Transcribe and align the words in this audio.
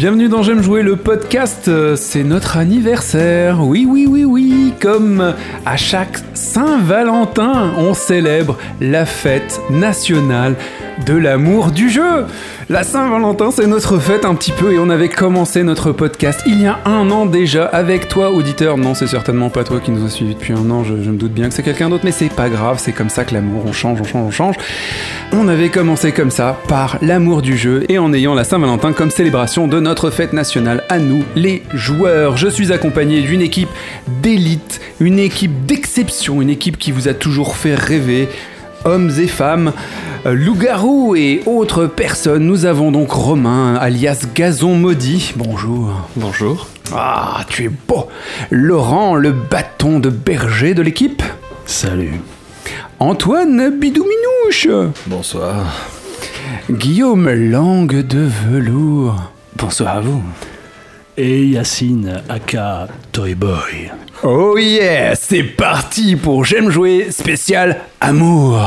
Bienvenue 0.00 0.30
dans 0.30 0.42
J'aime 0.42 0.62
jouer 0.62 0.82
le 0.82 0.96
podcast, 0.96 1.68
euh, 1.68 1.94
c'est 1.94 2.24
notre 2.24 2.56
anniversaire. 2.56 3.60
Oui, 3.60 3.86
oui, 3.86 4.06
oui, 4.08 4.24
oui, 4.24 4.72
comme 4.80 5.34
à 5.66 5.76
chaque 5.76 6.20
Saint-Valentin, 6.32 7.72
on 7.76 7.92
célèbre 7.92 8.56
la 8.80 9.04
fête 9.04 9.60
nationale 9.68 10.56
de 11.04 11.14
l'amour 11.14 11.70
du 11.70 11.88
jeu. 11.88 12.26
La 12.68 12.84
Saint-Valentin, 12.84 13.50
c'est 13.50 13.66
notre 13.66 13.98
fête 13.98 14.24
un 14.24 14.34
petit 14.34 14.52
peu 14.52 14.72
et 14.72 14.78
on 14.78 14.90
avait 14.90 15.08
commencé 15.08 15.62
notre 15.62 15.92
podcast 15.92 16.40
il 16.46 16.62
y 16.62 16.66
a 16.66 16.78
un 16.84 17.10
an 17.10 17.26
déjà 17.26 17.64
avec 17.64 18.08
toi, 18.08 18.30
auditeur. 18.30 18.76
Non, 18.76 18.94
c'est 18.94 19.06
certainement 19.06 19.50
pas 19.50 19.64
toi 19.64 19.80
qui 19.80 19.90
nous 19.90 20.04
a 20.04 20.08
suivis 20.08 20.34
depuis 20.34 20.52
un 20.52 20.70
an, 20.70 20.84
je, 20.84 21.02
je 21.02 21.10
me 21.10 21.16
doute 21.16 21.32
bien 21.32 21.48
que 21.48 21.54
c'est 21.54 21.62
quelqu'un 21.62 21.88
d'autre, 21.88 22.04
mais 22.04 22.12
c'est 22.12 22.32
pas 22.32 22.48
grave, 22.48 22.78
c'est 22.80 22.92
comme 22.92 23.10
ça 23.10 23.24
que 23.24 23.34
l'amour, 23.34 23.64
on 23.66 23.72
change, 23.72 24.00
on 24.00 24.04
change, 24.04 24.24
on 24.26 24.30
change. 24.30 24.54
On 25.32 25.48
avait 25.48 25.68
commencé 25.68 26.12
comme 26.12 26.30
ça, 26.30 26.58
par 26.68 26.98
l'amour 27.02 27.42
du 27.42 27.56
jeu 27.56 27.84
et 27.88 27.98
en 27.98 28.12
ayant 28.12 28.34
la 28.34 28.44
Saint-Valentin 28.44 28.92
comme 28.92 29.10
célébration 29.10 29.68
de 29.68 29.80
notre 29.80 30.10
fête 30.10 30.32
nationale 30.32 30.84
à 30.88 30.98
nous, 30.98 31.24
les 31.36 31.62
joueurs. 31.74 32.36
Je 32.36 32.48
suis 32.48 32.72
accompagné 32.72 33.20
d'une 33.22 33.42
équipe 33.42 33.68
d'élite, 34.22 34.80
une 35.00 35.18
équipe 35.18 35.66
d'exception, 35.66 36.42
une 36.42 36.50
équipe 36.50 36.78
qui 36.78 36.92
vous 36.92 37.08
a 37.08 37.14
toujours 37.14 37.56
fait 37.56 37.74
rêver, 37.74 38.28
hommes 38.84 39.10
et 39.18 39.26
femmes, 39.26 39.72
euh, 40.26 40.34
loups-garous 40.34 41.14
et 41.16 41.42
autres 41.46 41.86
personnes. 41.86 42.44
Nous 42.44 42.64
avons 42.64 42.92
donc 42.92 43.10
Romain, 43.10 43.76
alias 43.76 44.26
Gazon 44.34 44.74
Maudit. 44.74 45.32
Bonjour. 45.36 46.08
Bonjour. 46.16 46.66
Ah, 46.92 47.44
tu 47.48 47.64
es 47.64 47.68
beau. 47.68 48.08
Laurent, 48.50 49.14
le 49.14 49.32
bâton 49.32 50.00
de 50.00 50.10
berger 50.10 50.74
de 50.74 50.82
l'équipe. 50.82 51.22
Salut. 51.66 52.20
Antoine 52.98 53.70
Bidouminouche. 53.78 54.68
Bonsoir. 55.06 55.66
Guillaume, 56.70 57.30
langue 57.30 58.06
de 58.06 58.28
velours. 58.48 59.16
Bonsoir 59.56 59.96
à 59.96 60.00
vous. 60.00 60.22
Et 61.16 61.46
Yacine, 61.46 62.22
aka 62.28 62.88
Toy 63.12 63.34
Boy. 63.34 63.90
Oh 64.22 64.58
yeah, 64.58 65.14
c'est 65.14 65.42
parti 65.42 66.14
pour 66.14 66.44
J'aime 66.44 66.68
jouer 66.68 67.10
spécial 67.10 67.80
amour. 68.00 68.60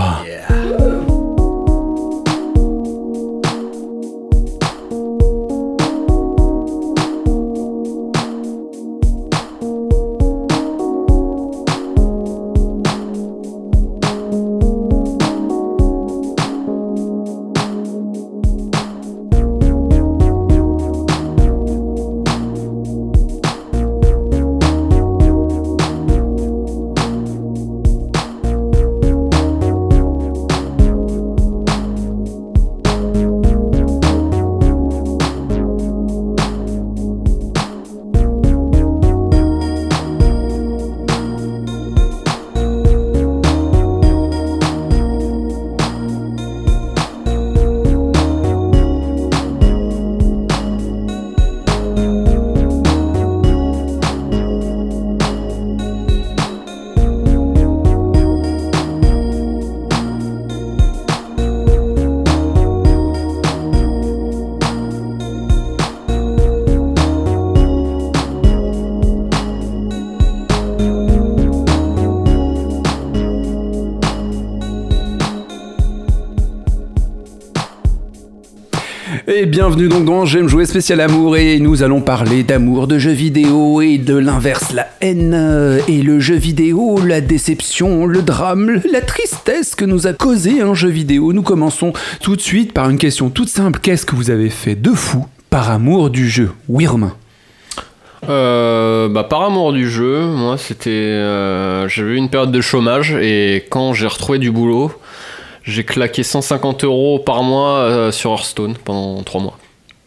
Bienvenue 79.53 79.87
donc 79.87 80.05
dans 80.05 80.25
J'aime 80.25 80.47
jouer 80.47 80.65
spécial 80.65 80.99
amour 80.99 81.37
et 81.37 81.59
nous 81.59 81.83
allons 81.83 82.01
parler 82.01 82.41
d'amour, 82.41 82.87
de 82.87 82.97
jeux 82.97 83.11
vidéo 83.11 83.81
et 83.81 83.99
de 83.99 84.17
l'inverse, 84.17 84.73
la 84.73 84.87
haine 84.99 85.79
et 85.87 86.01
le 86.01 86.19
jeu 86.19 86.33
vidéo, 86.33 86.99
la 87.05 87.21
déception, 87.21 88.07
le 88.07 88.23
drame, 88.23 88.81
la 88.91 89.01
tristesse 89.01 89.75
que 89.75 89.85
nous 89.85 90.07
a 90.07 90.13
causé 90.13 90.61
un 90.61 90.73
jeu 90.73 90.89
vidéo. 90.89 91.33
Nous 91.33 91.43
commençons 91.43 91.93
tout 92.19 92.35
de 92.35 92.41
suite 92.41 92.73
par 92.73 92.89
une 92.89 92.97
question 92.97 93.29
toute 93.29 93.47
simple. 93.47 93.79
Qu'est-ce 93.79 94.07
que 94.07 94.15
vous 94.15 94.31
avez 94.31 94.49
fait 94.49 94.73
de 94.73 94.89
fou 94.89 95.27
par 95.51 95.69
amour 95.69 96.09
du 96.09 96.27
jeu? 96.27 96.49
Oui 96.67 96.87
Romain 96.87 97.13
Euh, 98.27 99.07
bah, 99.07 99.23
par 99.23 99.43
amour 99.43 99.71
du 99.71 99.87
jeu, 99.87 100.21
moi 100.25 100.57
c'était. 100.57 100.89
euh, 100.89 101.87
J'avais 101.87 102.13
eu 102.13 102.15
une 102.15 102.29
période 102.29 102.51
de 102.51 102.61
chômage 102.61 103.15
et 103.21 103.65
quand 103.69 103.93
j'ai 103.93 104.07
retrouvé 104.07 104.39
du 104.39 104.49
boulot, 104.49 104.91
j'ai 105.63 105.83
claqué 105.83 106.23
150 106.23 106.83
euros 106.83 107.19
par 107.19 107.43
mois 107.43 107.79
euh, 107.79 108.11
sur 108.11 108.31
Hearthstone 108.31 108.75
pendant 108.83 109.23
3 109.23 109.41
mois. 109.41 109.57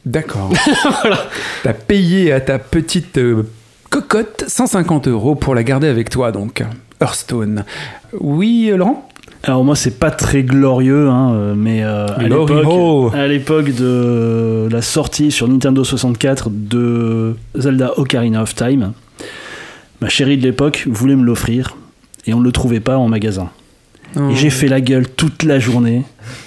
D'accord. 0.07 0.53
T'as 1.65 1.73
payé 1.73 2.31
à 2.31 2.41
ta 2.41 2.61
petite 2.61 3.19
euh, 3.19 3.43
cocotte 3.91 4.45
150 4.47 5.09
euros 5.09 5.35
pour 5.35 5.55
la 5.55 5.65
garder 5.65 5.89
avec 5.89 6.11
toi 6.11 6.31
donc. 6.31 6.63
Hearthstone. 7.01 7.65
Oui 8.21 8.69
euh, 8.71 8.77
Laurent? 8.77 9.09
Alors 9.43 9.65
moi 9.65 9.75
c'est 9.75 9.99
pas 9.99 10.13
très 10.13 10.45
glorieux, 10.45 11.09
hein, 11.09 11.55
mais 11.57 11.83
euh, 11.85 12.07
à 12.07 13.27
l'époque 13.27 13.75
de 13.75 14.69
la 14.71 14.83
sortie 14.83 15.31
sur 15.31 15.47
Nintendo 15.49 15.85
64 15.85 16.51
de 16.51 17.37
Zelda 17.55 17.93
Ocarina 17.99 18.43
of 18.43 18.55
Time, 18.55 18.93
ma 20.01 20.09
chérie 20.09 20.37
de 20.37 20.43
l'époque 20.43 20.87
voulait 20.89 21.15
me 21.17 21.25
l'offrir 21.25 21.77
et 22.27 22.35
on 22.35 22.41
ne 22.41 22.45
le 22.45 22.53
trouvait 22.53 22.81
pas 22.81 22.97
en 22.97 23.09
magasin. 23.09 23.51
Oh. 24.17 24.31
Et 24.31 24.35
j'ai 24.35 24.51
fait 24.51 24.69
la 24.69 24.81
gueule 24.81 25.09
toute 25.09 25.43
la 25.43 25.59
journée 25.59 26.03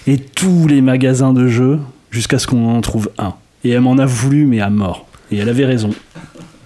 et 0.07 0.17
tous 0.17 0.67
les 0.67 0.81
magasins 0.81 1.33
de 1.33 1.47
jeux 1.47 1.79
jusqu'à 2.11 2.39
ce 2.39 2.47
qu'on 2.47 2.75
en 2.75 2.81
trouve 2.81 3.09
un. 3.17 3.33
Et 3.63 3.71
elle 3.71 3.81
m'en 3.81 3.97
a 3.97 4.05
voulu 4.05 4.45
mais 4.45 4.59
à 4.59 4.69
mort. 4.69 5.05
Et 5.31 5.37
elle 5.37 5.49
avait 5.49 5.65
raison. 5.65 5.91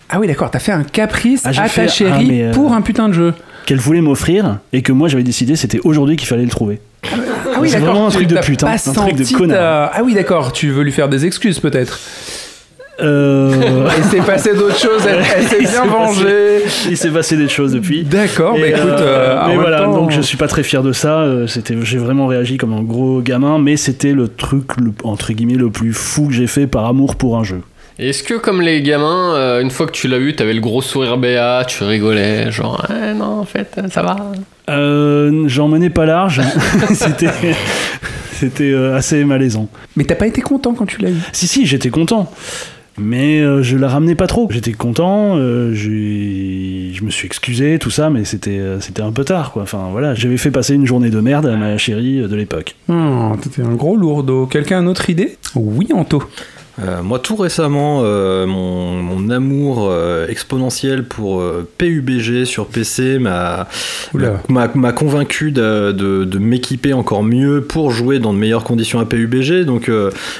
Ah 0.10 0.20
oui 0.20 0.28
d'accord, 0.28 0.52
t'as 0.52 0.60
fait 0.60 0.72
un 0.72 0.84
caprice 0.84 1.42
Ah, 1.46 1.50
à 1.50 1.68
ta 1.68 1.88
chérie 1.88 2.42
ah, 2.44 2.46
euh, 2.46 2.54
pour 2.54 2.74
un 2.74 2.82
putain 2.82 3.10
de 3.10 3.14
jeu. 3.14 3.34
Qu'elle 3.66 3.80
voulait 3.80 4.02
m'offrir 4.02 4.60
et 4.74 4.82
que 4.82 4.92
moi 4.92 5.08
j'avais 5.08 5.24
décidé 5.24 5.56
c'était 5.56 5.80
aujourd'hui 5.84 6.16
qu'il 6.16 6.28
fallait 6.28 6.44
le 6.44 6.50
trouver. 6.50 6.80
Ah 7.04 7.60
oui 7.60 7.70
C'est 7.70 7.80
d'accord, 7.80 7.94
vraiment 7.94 8.08
un 8.08 8.12
truc 8.12 8.28
de 8.28 8.38
pute, 8.38 8.64
hein, 8.64 8.76
un 8.86 8.92
truc 8.94 9.16
de 9.16 9.38
connard. 9.38 9.92
Ah 9.94 10.04
oui 10.04 10.14
d'accord, 10.14 10.52
tu 10.54 10.70
veux 10.70 10.84
lui 10.84 10.92
faire 10.92 11.10
des 11.10 11.26
excuses 11.26 11.60
peut-être. 11.60 12.00
Euh... 13.02 13.88
Il 13.98 14.04
s'est 14.04 14.18
passé 14.22 14.54
d'autres 14.54 14.78
choses, 14.78 15.02
elle, 15.08 15.24
elle 15.36 15.48
s'est 15.48 15.58
bien 15.60 15.70
passé- 15.86 15.88
vengée. 15.90 16.60
Il 16.90 16.98
s'est 16.98 17.10
passé 17.10 17.36
des 17.38 17.50
choses 17.50 17.74
depuis. 17.74 18.04
D'accord, 18.04 18.54
mais 18.56 18.70
écoute, 18.70 18.82
euh, 18.84 19.38
euh, 19.40 19.48
mais 19.48 19.56
voilà, 19.56 19.80
temps- 19.82 19.94
donc 19.94 20.12
je 20.12 20.22
suis 20.22 20.38
pas 20.38 20.48
très 20.48 20.62
fier 20.64 20.84
de 20.84 20.92
ça. 20.92 21.20
euh, 21.22 21.48
C'était, 21.48 21.76
j'ai 21.84 21.98
vraiment 21.98 22.28
réagi 22.28 22.58
comme 22.58 22.74
un 22.74 22.84
gros 22.84 23.22
gamin, 23.22 23.58
mais 23.58 23.78
c'était 23.78 24.12
le 24.14 24.28
truc 24.28 24.78
le- 24.78 24.92
entre 25.04 25.34
guillemets 25.34 25.56
le 25.56 25.70
plus 25.72 25.92
fou 25.94 26.28
que 26.28 26.34
j'ai 26.34 26.48
fait 26.48 26.68
par 26.68 26.86
amour 26.86 27.16
pour 27.16 27.38
un 27.38 27.44
jeu. 27.44 27.62
Est-ce 28.00 28.24
que, 28.24 28.34
comme 28.36 28.60
les 28.62 28.82
gamins, 28.82 29.36
euh, 29.36 29.62
une 29.62 29.70
fois 29.70 29.86
que 29.86 29.92
tu 29.92 30.08
l'as 30.08 30.18
eu, 30.18 30.36
t'avais 30.36 30.54
le 30.54 30.62
gros 30.62 30.82
sourire 30.82 31.18
béat, 31.18 31.64
tu 31.68 31.84
rigolais, 31.84 32.52
genre, 32.52 32.86
eh 32.90 33.14
non, 33.14 33.40
en 33.40 33.46
fait, 33.46 33.80
ça 33.92 34.02
va 34.02 34.16
Euh, 34.70 35.44
j'en 35.48 35.68
menais 35.68 35.92
pas 35.92 36.06
large. 36.06 36.42
c'était, 36.94 37.28
c'était 38.34 38.74
assez 38.96 39.24
malaisant. 39.26 39.68
Mais 39.96 40.06
t'as 40.06 40.16
pas 40.16 40.26
été 40.28 40.42
content 40.42 40.74
quand 40.74 40.86
tu 40.86 41.02
l'as 41.02 41.10
eu? 41.10 41.18
Si 41.34 41.48
si, 41.48 41.66
j'étais 41.68 41.90
content. 41.90 42.32
Mais 42.98 43.42
euh, 43.42 43.64
je 43.64 43.78
la 43.78 43.88
ramenais 43.88 44.16
pas 44.16 44.28
trop. 44.28 44.48
J'étais 44.52 44.74
content, 44.74 45.36
euh, 45.38 45.74
je 45.74 47.04
me 47.04 47.10
suis 47.10 47.26
excusé, 47.26 47.80
tout 47.80 47.90
ça, 47.90 48.10
mais 48.10 48.24
c'était 48.24 48.60
euh, 48.60 48.80
un 49.00 49.12
peu 49.12 49.24
tard. 49.24 49.54
Enfin 49.56 49.90
voilà, 49.92 50.14
j'avais 50.14 50.38
fait 50.38 50.52
passer 50.52 50.76
une 50.76 50.86
journée 50.86 51.10
de 51.10 51.20
merde 51.20 51.48
à 51.48 51.56
ma 51.56 51.78
chérie 51.78 52.22
de 52.22 52.36
l'époque. 52.36 52.76
Oh, 52.90 53.32
T'étais 53.42 53.64
un 53.64 53.74
gros 53.74 53.96
lourdeau. 53.96 54.46
Quelqu'un 54.46 54.80
a 54.80 54.82
une 54.82 54.88
autre 54.88 55.10
idée? 55.10 55.38
Oui, 55.56 55.90
Anto. 55.94 56.24
Euh, 56.82 57.04
moi, 57.04 57.20
tout 57.20 57.36
récemment, 57.36 58.02
euh, 58.04 58.48
mon, 58.48 58.94
mon 59.02 59.30
amour 59.30 59.88
euh, 59.92 60.28
exponentiel 60.28 61.04
pour 61.04 61.44
PUBG 61.78 62.46
sur 62.46 62.66
PC 62.68 63.20
m'a 63.20 63.68
convaincu 64.96 65.52
de, 65.52 65.92
de- 65.92 66.24
de 66.26 66.38
m'équiper 66.40 66.94
encore 66.94 67.24
mieux 67.24 67.62
pour 67.62 67.92
jouer 67.92 68.20
dans 68.20 68.34
de 68.34 68.40
meilleures 68.40 68.64
conditions 68.64 69.00
à 69.00 69.06
PUBG. 69.06 69.66
Donc, 69.66 69.90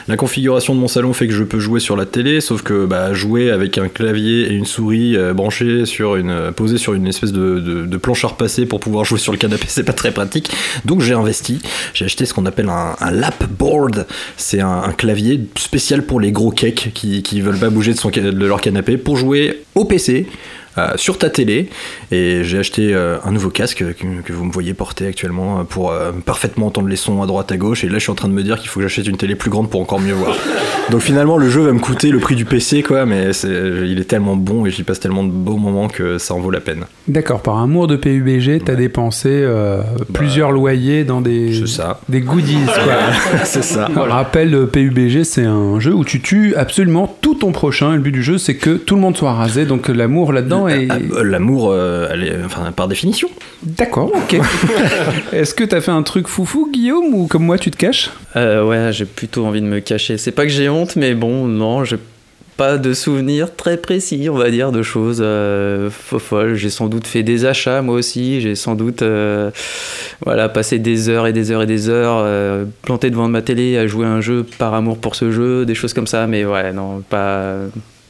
la 0.08 0.16
configuration 0.18 0.74
de 0.76 0.80
mon 0.80 0.88
salon 0.88 1.14
fait 1.14 1.28
que 1.28 1.34
je 1.34 1.44
peux 1.44 1.60
jouer 1.60 1.80
sur 1.80 1.96
la 1.96 2.06
télé, 2.06 2.42
sauf 2.42 2.62
que 2.64 2.86
bah, 2.86 3.14
jouer 3.14 3.52
avec 3.52 3.78
un 3.78 3.88
clavier 3.88 4.48
et 4.52 4.54
une 4.54 4.66
souris 4.66 5.16
branchés 5.36 5.86
sur 5.86 6.16
une, 6.16 6.52
posés 6.56 6.78
sur 6.78 6.94
une 6.94 7.08
espèce 7.08 7.32
de, 7.32 7.60
de, 7.60 7.86
de 7.86 7.98
planche 7.98 8.26
à 8.26 8.30
repasser 8.30 8.66
pour 8.66 8.80
pouvoir 8.80 9.06
jouer 9.06 9.20
sur 9.20 9.32
le 9.32 9.38
canapé, 9.38 9.66
c'est 9.68 9.84
pas 9.84 9.94
très 9.94 10.12
pratique. 10.12 10.50
Donc, 10.86 11.02
j'ai 11.02 11.14
investi. 11.14 11.62
J'ai 11.94 12.06
acheté 12.06 12.26
ce 12.26 12.34
qu'on 12.34 12.46
appelle 12.46 12.70
un, 12.70 12.96
un 13.00 13.12
lap 13.12 13.44
board. 13.60 14.08
C'est 14.38 14.62
un, 14.62 14.82
un 14.84 14.92
clavier 14.94 15.42
spécial 15.58 16.04
pour 16.04 16.20
les 16.24 16.32
gros 16.32 16.52
cakes 16.52 16.92
qui, 16.94 17.22
qui 17.22 17.42
veulent 17.42 17.60
pas 17.60 17.70
bouger 17.70 17.94
de, 17.94 18.46
leur 18.46 18.62
canapé 18.62 18.98
pour 18.98 19.18
jouer 19.18 19.64
au 19.76 19.86
PC 19.86 20.28
sur 20.96 21.18
ta 21.18 21.30
télé. 21.30 21.70
Et 22.12 22.44
j'ai 22.44 22.60
acheté 22.60 22.94
euh, 22.94 23.18
un 23.26 23.32
nouveau 23.32 23.50
casque 23.50 23.84
que, 23.96 24.22
que 24.22 24.34
vous 24.34 24.46
me 24.46 24.52
voyez 24.52 24.74
porter 24.74 25.08
actuellement 25.08 25.60
euh, 25.60 25.64
pour 25.64 25.92
euh, 25.92 26.12
parfaitement 26.26 26.68
entendre 26.68 26.88
les 26.88 26.96
sons 26.96 27.22
à 27.22 27.26
droite 27.26 27.52
à 27.52 27.58
gauche. 27.58 27.84
Et 27.84 27.90
là, 27.90 27.96
je 27.96 28.04
suis 28.04 28.12
en 28.12 28.16
train 28.16 28.28
de 28.28 28.34
me 28.34 28.44
dire 28.44 28.60
qu'il 28.60 28.70
faut 28.70 28.80
que 28.80 28.88
j'achète 28.88 29.08
une 29.08 29.18
télé 29.18 29.36
plus 29.36 29.50
grande 29.50 29.70
pour 29.70 29.82
encore 29.82 30.00
mieux 30.00 30.14
voir. 30.14 30.36
Donc 30.92 31.02
finalement, 31.02 31.38
le 31.38 31.50
jeu 31.50 31.62
va 31.62 31.72
me 31.72 31.80
coûter 31.80 32.10
le 32.10 32.20
prix 32.20 32.36
du 32.36 32.46
PC, 32.46 32.84
quoi. 32.84 33.06
Mais 33.06 33.32
il 33.44 34.00
est 34.00 34.08
tellement 34.08 34.36
bon 34.36 34.66
et 34.66 34.72
j'y 34.72 34.84
passe 34.84 35.00
tellement 35.00 35.24
de 35.24 35.32
beaux 35.32 35.58
moments 35.58 35.88
que 35.88 36.18
ça 36.18 36.34
en 36.34 36.40
vaut 36.40 36.52
la 36.52 36.60
peine. 36.60 36.86
D'accord, 37.08 37.42
par 37.42 37.58
amour 37.58 37.88
de 37.88 37.98
PUBG, 37.98 38.64
t'as 38.64 38.76
dépensé 38.76 39.28
euh, 39.30 39.82
plusieurs 40.14 40.52
loyers 40.52 41.04
dans 41.04 41.20
des, 41.20 41.66
ça. 41.68 42.00
des 42.08 42.22
goodies. 42.22 42.66
Quoi. 42.66 42.94
c'est 43.44 43.64
ça. 43.64 43.90
Rappel, 43.94 44.54
euh, 44.56 44.66
PUBG, 44.66 45.24
c'est 45.24 45.44
un 45.44 45.82
jeu 45.82 45.94
où 45.94 46.06
tu 46.06 46.22
tues 46.22 46.56
absolument 46.56 47.14
tout 47.22 47.36
ton 47.36 47.52
prochain. 47.52 47.92
Et 47.92 47.96
le 47.96 48.02
but 48.02 48.14
du 48.14 48.24
jeu, 48.24 48.38
c'est 48.38 48.56
que 48.56 48.78
tout 48.78 48.96
le 48.96 49.02
monde 49.02 49.18
soit 49.18 49.34
rasé. 49.34 49.66
Donc 49.66 49.90
euh, 49.90 49.94
l'amour 49.94 50.32
là-dedans 50.32 50.63
est. 50.68 50.88
Ah, 50.90 50.98
L'amour, 51.24 51.70
euh, 51.72 52.08
enfin, 52.46 52.72
par 52.72 52.88
définition. 52.88 53.30
D'accord, 53.64 54.12
ok. 54.14 54.40
Est-ce 55.34 55.54
que 55.54 55.64
t'as 55.64 55.82
fait 55.82 55.92
un 55.92 56.04
truc 56.04 56.28
foufou, 56.28 56.70
Guillaume, 56.72 57.14
ou 57.14 57.28
comme 57.28 57.44
moi, 57.46 57.58
tu 57.58 57.72
te 57.72 57.78
caches? 57.78 58.10
Euh, 58.36 58.66
ouais, 58.66 58.92
j'ai 58.92 59.06
plutôt 59.06 59.46
envie 59.46 59.62
de 59.62 59.68
me 59.68 59.80
cacher. 59.80 60.18
C'est 60.18 60.32
pas 60.32 60.44
que 60.44 60.50
j'ai 60.52 60.70
honte, 60.70 60.96
mais 60.96 61.14
bon, 61.14 61.46
non, 61.48 61.84
j'ai 61.84 61.98
pas 62.56 62.78
de 62.78 62.94
souvenirs 62.94 63.56
très 63.56 63.78
précis, 63.78 64.28
on 64.30 64.36
va 64.36 64.52
dire, 64.52 64.72
de 64.72 64.84
choses 64.84 65.22
euh, 65.26 65.90
fo- 65.90 66.20
folles. 66.20 66.54
J'ai 66.54 66.70
sans 66.70 66.88
doute 66.88 67.08
fait 67.08 67.24
des 67.24 67.46
achats, 67.46 67.82
moi 67.82 67.96
aussi. 67.96 68.42
J'ai 68.42 68.54
sans 68.54 68.76
doute 68.76 69.02
euh, 69.02 69.50
voilà, 70.24 70.50
passé 70.50 70.78
des 70.78 71.10
heures 71.10 71.26
et 71.26 71.34
des 71.34 71.50
heures 71.50 71.64
et 71.64 71.66
des 71.66 71.90
heures 71.90 72.18
euh, 72.20 72.66
planté 72.84 73.10
devant 73.10 73.28
ma 73.28 73.42
télé 73.42 73.76
à 73.80 73.88
jouer 73.88 74.06
à 74.06 74.10
un 74.10 74.22
jeu 74.22 74.46
par 74.60 74.76
amour 74.76 75.00
pour 75.00 75.16
ce 75.16 75.32
jeu, 75.32 75.66
des 75.66 75.74
choses 75.74 75.94
comme 75.94 76.06
ça. 76.06 76.28
Mais 76.28 76.46
ouais, 76.46 76.72
non, 76.74 77.02
pas, 77.10 77.56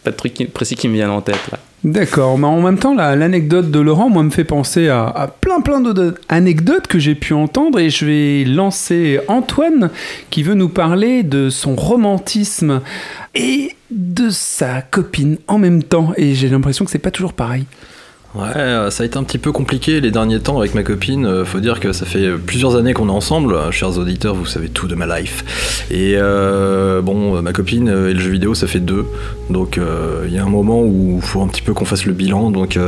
pas 0.03 0.11
de 0.11 0.15
trucs 0.17 0.51
précis 0.51 0.75
qui 0.75 0.89
me 0.89 0.93
viennent 0.95 1.09
en 1.09 1.21
tête. 1.21 1.39
Là. 1.49 1.59
D'accord, 1.83 2.37
mais 2.37 2.47
en 2.47 2.61
même 2.61 2.79
temps, 2.79 2.95
la- 2.95 3.15
l'anecdote 3.17 3.69
de 3.69 3.79
Laurent, 3.79 4.09
moi, 4.09 4.23
me 4.23 4.29
fait 4.29 4.45
penser 4.45 4.87
à, 4.87 5.03
à 5.05 5.27
plein 5.27 5.59
plein 5.59 5.81
d'autres 5.81 6.15
anecdotes 6.29 6.87
que 6.87 6.97
j'ai 6.97 7.13
pu 7.13 7.33
entendre 7.33 7.77
et 7.77 7.89
je 7.89 8.05
vais 8.05 8.45
lancer 8.45 9.19
Antoine 9.27 9.89
qui 10.29 10.43
veut 10.43 10.53
nous 10.53 10.69
parler 10.69 11.23
de 11.23 11.49
son 11.49 11.75
romantisme 11.75 12.79
et 13.35 13.71
de 13.91 14.29
sa 14.29 14.81
copine 14.81 15.37
en 15.49 15.57
même 15.59 15.83
temps. 15.83 16.13
Et 16.15 16.35
j'ai 16.35 16.47
l'impression 16.47 16.85
que 16.85 16.91
c'est 16.91 16.99
pas 16.99 17.11
toujours 17.11 17.33
pareil. 17.33 17.65
Ouais, 18.35 18.47
euh, 18.55 18.89
ça 18.89 19.03
a 19.03 19.05
été 19.05 19.19
un 19.19 19.23
petit 19.23 19.37
peu 19.37 19.51
compliqué 19.51 20.01
les 20.01 20.09
derniers 20.09 20.39
temps 20.39 20.57
avec 20.57 20.73
ma 20.73 20.81
copine. 20.81 21.27
Euh, 21.27 21.45
faut 21.45 21.59
dire 21.59 21.79
que 21.79 21.93
ça 21.93 22.07
fait 22.07 22.31
plusieurs 22.31 22.75
années 22.75 22.93
qu'on 22.93 23.07
est 23.07 23.11
ensemble. 23.11 23.53
Euh, 23.53 23.69
Chers 23.69 23.99
auditeurs, 23.99 24.33
vous 24.33 24.47
savez 24.47 24.69
tout 24.69 24.87
de 24.87 24.95
ma 24.95 25.19
life. 25.19 25.85
Et 25.91 26.15
euh, 26.15 27.01
bon, 27.01 27.39
ma 27.43 27.53
copine 27.53 27.87
et 27.87 28.13
le 28.13 28.19
jeu 28.19 28.31
vidéo, 28.31 28.55
ça 28.55 28.65
fait 28.65 28.79
deux. 28.79 29.05
Donc 29.51 29.79
il 30.25 30.33
y 30.33 30.39
a 30.39 30.43
un 30.43 30.49
moment 30.49 30.81
où 30.81 31.19
il 31.21 31.21
faut 31.21 31.41
un 31.41 31.47
petit 31.47 31.61
peu 31.61 31.75
qu'on 31.75 31.85
fasse 31.85 32.05
le 32.05 32.13
bilan. 32.13 32.49
Donc 32.49 32.79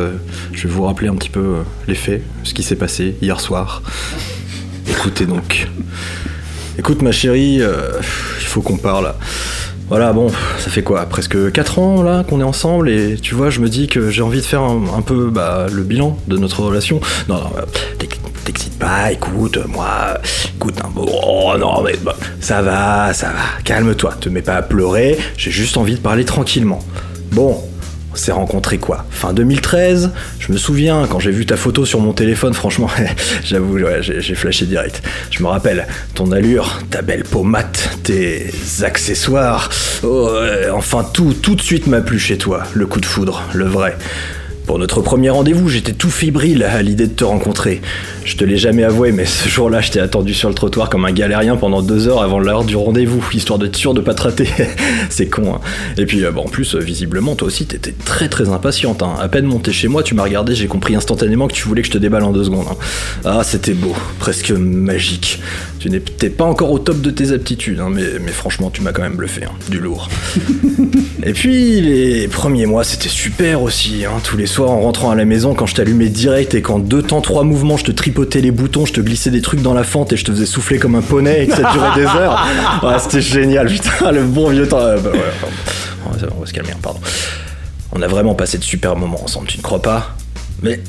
je 0.54 0.68
vais 0.68 0.74
vous 0.74 0.84
rappeler 0.84 1.10
un 1.10 1.16
petit 1.16 1.30
peu 1.30 1.58
les 1.88 1.96
faits, 1.96 2.24
ce 2.44 2.56
qui 2.56 2.64
s'est 2.64 2.76
passé 2.76 3.16
hier 3.22 3.40
soir. 3.40 3.84
Écoutez 4.90 5.28
donc. 5.28 5.68
Écoute 6.80 7.04
ma 7.04 7.12
chérie, 7.12 7.60
il 7.60 8.46
faut 8.46 8.62
qu'on 8.62 8.78
parle. 8.78 9.14
Voilà, 9.88 10.14
bon, 10.14 10.30
ça 10.58 10.72
fait 10.72 10.82
quoi 10.82 11.06
Presque 11.06 11.52
4 11.52 11.78
ans 11.80 12.02
là 12.02 12.24
qu'on 12.28 12.42
est 12.42 12.46
ensemble 12.46 12.90
et 12.90 13.18
tu 13.22 13.36
vois, 13.36 13.52
je 13.52 13.60
me 13.60 13.70
dis 13.70 13.88
que 13.88 14.10
j'ai 14.10 14.24
envie 14.24 14.40
de 14.42 14.46
faire 14.46 14.62
un, 14.64 15.02
peu 15.02 15.30
bah, 15.30 15.68
le 15.72 15.84
bilan 15.84 16.18
de 16.28 16.38
notre 16.38 16.64
relation. 16.64 17.00
Non, 17.30 17.36
non, 17.36 17.52
euh, 17.58 17.62
t'ex- 18.00 18.18
t'excites 18.46 18.80
pas, 18.80 19.12
écoute, 19.12 19.60
moi, 19.68 20.18
écoute, 20.56 20.76
un 20.84 20.90
oh 20.98 21.54
non, 21.60 21.84
mais 21.84 21.94
ça 22.40 22.64
va, 22.64 23.14
ça 23.14 23.28
va, 23.28 23.62
calme-toi, 23.64 24.16
te 24.20 24.28
mets 24.30 24.42
pas 24.42 24.56
à 24.56 24.62
pleurer, 24.64 25.20
j'ai 25.38 25.52
juste 25.52 25.78
envie 25.78 25.96
de 25.96 26.00
parler 26.00 26.26
tranquillement. 26.26 26.80
Bon, 27.32 27.56
on 28.16 28.64
s'est 28.64 28.78
quoi 28.78 29.06
Fin 29.10 29.34
2013 29.34 30.12
Je 30.40 30.52
me 30.52 30.58
souviens, 30.58 31.06
quand 31.10 31.20
j'ai 31.20 31.32
vu 31.32 31.46
ta 31.46 31.58
photo 31.58 31.86
sur 31.86 32.00
mon 32.00 32.14
téléphone, 32.14 32.54
franchement, 32.54 32.90
j'avoue, 33.44 33.80
j'ai 34.00 34.36
flashé 34.36 34.66
direct. 34.66 35.04
Je 35.32 35.44
me 35.44 35.48
rappelle, 35.48 35.86
ton 36.14 36.32
allure, 36.32 36.80
ta 36.90 37.02
belle 37.02 37.24
peau 37.24 37.44
mate, 37.44 37.90
tes 38.04 38.52
accessoires, 38.84 39.70
oh, 40.04 40.30
ouais, 40.32 40.70
enfin 40.70 41.06
tout, 41.14 41.34
tout 41.34 41.56
de 41.56 41.62
suite 41.62 41.88
m'a 41.88 42.02
plu 42.02 42.20
chez 42.20 42.38
toi, 42.38 42.64
le 42.74 42.86
coup 42.86 43.02
de 43.02 43.06
foudre, 43.06 43.44
le 43.54 43.66
vrai. 43.66 43.98
Pour 44.66 44.80
notre 44.80 45.02
premier 45.02 45.30
rendez-vous, 45.30 45.70
j'étais 45.70 45.92
tout 45.92 46.10
fébrile 46.10 46.64
à 46.64 46.82
l'idée 46.82 47.06
de 47.06 47.14
te 47.14 47.24
rencontrer. 47.24 47.82
Je 48.24 48.36
te 48.36 48.44
l'ai 48.44 48.58
jamais 48.58 48.84
avoué, 48.84 49.12
mais 49.12 49.26
ce 49.26 49.48
jour-là, 49.48 49.80
je 49.80 49.92
t'ai 49.92 50.00
attendu 50.00 50.34
sur 50.34 50.50
le 50.50 50.56
trottoir 50.56 50.90
comme 50.90 51.06
un 51.06 51.12
galérien 51.12 51.56
pendant 51.56 51.84
deux 51.84 52.08
heures 52.08 52.24
avant 52.24 52.40
l'heure 52.40 52.64
du 52.64 52.76
rendez-vous, 52.76 53.24
histoire 53.34 53.60
d'être 53.60 53.76
sûr 53.76 53.94
de 53.94 54.02
pas 54.02 54.16
te 54.16 54.24
rater. 54.24 54.50
C'est 55.10 55.28
con, 55.28 55.54
hein. 55.56 55.62
Et 56.00 56.08
puis, 56.08 56.24
euh, 56.24 56.32
en 56.36 56.46
plus, 56.50 56.74
euh, 56.74 56.80
visiblement, 56.80 57.36
toi 57.36 57.48
aussi, 57.48 57.68
t'étais 57.68 57.94
très 58.06 58.28
très 58.28 58.50
impatiente. 58.50 59.04
Hein. 59.04 59.14
À 59.22 59.28
peine 59.28 59.46
monté 59.46 59.72
chez 59.72 59.88
moi, 59.88 60.02
tu 60.02 60.16
m'as 60.16 60.24
regardé, 60.24 60.56
j'ai 60.56 60.68
compris 60.68 60.96
instantanément 60.96 61.48
que 61.48 61.54
tu 61.54 61.68
voulais 61.68 61.84
que 61.84 61.88
je 61.88 61.94
te 61.94 62.00
déballe 62.00 62.24
en 62.24 62.32
deux 62.32 62.46
secondes. 62.46 62.66
hein. 62.70 62.76
Ah, 63.24 63.42
c'était 63.44 63.74
beau, 63.74 63.96
presque 64.20 64.50
magique. 64.52 65.40
Tu 65.86 65.92
n'étais 65.92 66.32
pas 66.32 66.46
encore 66.46 66.72
au 66.72 66.80
top 66.80 67.00
de 67.02 67.12
tes 67.12 67.32
aptitudes, 67.32 67.80
hein, 67.80 67.90
mais, 67.92 68.02
mais 68.20 68.32
franchement, 68.32 68.72
tu 68.72 68.82
m'as 68.82 68.92
quand 68.92 69.04
même 69.04 69.18
bluffé, 69.18 69.44
hein. 69.44 69.52
du 69.70 69.80
lourd. 69.80 70.10
Et 71.24 71.32
puis 71.32 71.80
les 71.80 72.28
premiers 72.28 72.66
mois 72.66 72.84
c'était 72.84 73.08
super 73.08 73.62
aussi, 73.62 74.04
hein. 74.04 74.14
tous 74.24 74.36
les 74.36 74.48
soirs 74.48 74.72
en 74.72 74.82
rentrant 74.82 75.12
à 75.12 75.16
la 75.16 75.26
maison 75.26 75.54
quand 75.54 75.68
je 75.68 75.76
t'allumais 75.76 76.10
direct 76.10 76.56
et 76.56 76.64
qu'en 76.64 76.80
deux 76.80 77.04
temps 77.04 77.22
trois 77.22 77.44
mouvements 77.44 77.78
je 77.78 77.84
te 77.84 77.92
tripotais 77.92 78.42
les 78.42 78.50
boutons, 78.50 78.88
je 78.88 78.94
te 78.94 79.02
glissais 79.02 79.30
des 79.30 79.42
trucs 79.42 79.62
dans 79.62 79.76
la 79.76 79.84
fente 79.84 80.12
et 80.12 80.18
je 80.18 80.26
te 80.26 80.32
faisais 80.32 80.48
souffler 80.48 80.80
comme 80.80 80.96
un 80.96 81.02
poney 81.02 81.44
et 81.44 81.48
que 81.48 81.56
ça 81.56 81.72
durait 81.72 81.94
des 81.96 82.06
heures. 82.08 82.44
Ouais, 82.82 82.98
c'était 83.00 83.22
génial, 83.22 83.68
putain, 83.68 84.12
le 84.12 84.24
bon 84.24 84.50
vieux 84.50 84.68
temps. 84.68 84.80
Euh, 84.80 84.98
bah, 84.98 85.12
ouais, 85.12 85.20
enfin, 85.44 85.54
on 86.08 86.10
va- 86.18 86.28
on 86.36 86.40
va 86.42 86.46
se 86.48 86.54
calmer, 86.54 86.74
pardon. 86.82 87.00
On 87.92 88.02
a 88.02 88.08
vraiment 88.08 88.34
passé 88.34 88.58
de 88.58 88.64
super 88.64 88.96
moments 88.96 89.24
ensemble, 89.24 89.46
tu 89.48 89.58
ne 89.58 89.62
crois 89.64 89.84
pas? 89.84 90.16
Mais 90.64 90.80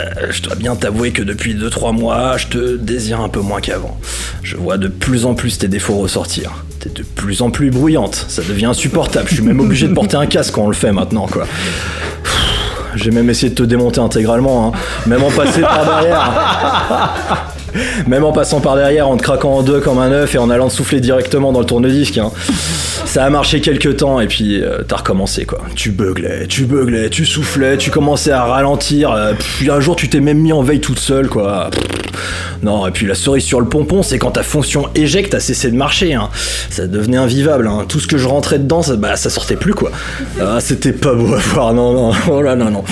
euh, 0.00 0.26
je 0.30 0.42
dois 0.42 0.54
bien 0.54 0.74
t'avouer 0.76 1.10
que 1.12 1.22
depuis 1.22 1.54
2-3 1.54 1.94
mois, 1.96 2.36
je 2.36 2.46
te 2.48 2.76
désire 2.76 3.20
un 3.20 3.28
peu 3.28 3.40
moins 3.40 3.60
qu'avant. 3.60 3.98
Je 4.42 4.56
vois 4.56 4.78
de 4.78 4.88
plus 4.88 5.26
en 5.26 5.34
plus 5.34 5.58
tes 5.58 5.68
défauts 5.68 5.96
ressortir. 5.98 6.64
T'es 6.80 6.88
de 6.90 7.02
plus 7.02 7.42
en 7.42 7.50
plus 7.50 7.70
bruyante, 7.70 8.24
ça 8.28 8.42
devient 8.42 8.66
insupportable. 8.66 9.26
Je 9.28 9.34
suis 9.34 9.44
même 9.44 9.60
obligé 9.60 9.86
de 9.88 9.92
porter 9.94 10.16
un 10.16 10.26
casque 10.26 10.54
quand 10.54 10.62
on 10.64 10.68
le 10.68 10.74
fait 10.74 10.92
maintenant, 10.92 11.26
quoi. 11.26 11.46
J'ai 12.96 13.10
même 13.12 13.30
essayé 13.30 13.50
de 13.50 13.54
te 13.54 13.62
démonter 13.62 14.00
intégralement, 14.00 14.68
hein. 14.74 14.78
même 15.06 15.22
en 15.22 15.30
passant 15.30 15.60
par 15.60 15.84
derrière. 15.84 17.52
Même 18.08 18.24
en 18.24 18.32
passant 18.32 18.60
par 18.60 18.74
derrière, 18.74 19.06
en 19.06 19.16
te 19.16 19.22
craquant 19.22 19.52
en 19.58 19.62
deux 19.62 19.78
comme 19.78 19.98
un 19.98 20.10
œuf 20.10 20.34
et 20.34 20.38
en 20.38 20.50
allant 20.50 20.66
te 20.68 20.72
souffler 20.74 21.00
directement 21.00 21.52
dans 21.52 21.60
le 21.60 21.66
tourne-disque. 21.66 22.18
hein. 22.18 22.32
Ça 23.10 23.24
a 23.24 23.30
marché 23.30 23.60
quelques 23.60 23.96
temps 23.96 24.20
et 24.20 24.28
puis 24.28 24.62
euh, 24.62 24.82
t'as 24.86 24.98
recommencé 24.98 25.44
quoi. 25.44 25.60
Tu 25.74 25.90
beuglais, 25.90 26.46
tu 26.46 26.64
beuglais, 26.64 27.10
tu 27.10 27.26
soufflais, 27.26 27.76
tu 27.76 27.90
commençais 27.90 28.30
à 28.30 28.44
ralentir. 28.44 29.10
euh, 29.10 29.32
puis 29.58 29.68
un 29.68 29.80
jour 29.80 29.96
tu 29.96 30.08
t'es 30.08 30.20
même 30.20 30.38
mis 30.38 30.52
en 30.52 30.62
veille 30.62 30.80
toute 30.80 31.00
seule 31.00 31.28
quoi. 31.28 31.70
Pff, 31.72 31.82
Non, 32.62 32.86
et 32.86 32.92
puis 32.92 33.06
la 33.06 33.16
cerise 33.16 33.42
sur 33.42 33.60
le 33.60 33.66
pompon, 33.66 34.04
c'est 34.04 34.20
quand 34.20 34.30
ta 34.30 34.44
fonction 34.44 34.88
éjecte 34.94 35.34
a 35.34 35.40
cessé 35.40 35.72
de 35.72 35.76
marcher. 35.76 36.14
hein. 36.14 36.28
Ça 36.70 36.86
devenait 36.86 37.16
invivable. 37.16 37.66
hein. 37.66 37.84
Tout 37.88 37.98
ce 37.98 38.06
que 38.06 38.16
je 38.16 38.28
rentrais 38.28 38.60
dedans, 38.60 38.80
ça, 38.82 38.94
bah, 38.94 39.16
ça 39.16 39.28
sortait 39.28 39.56
plus 39.56 39.74
quoi. 39.74 39.90
Ah, 40.40 40.60
c'était 40.60 40.92
pas 40.92 41.14
beau 41.14 41.34
à 41.34 41.38
voir, 41.38 41.74
non, 41.74 41.92
non, 41.92 42.12
oh 42.30 42.42
là, 42.42 42.54
non, 42.54 42.70
non. 42.70 42.84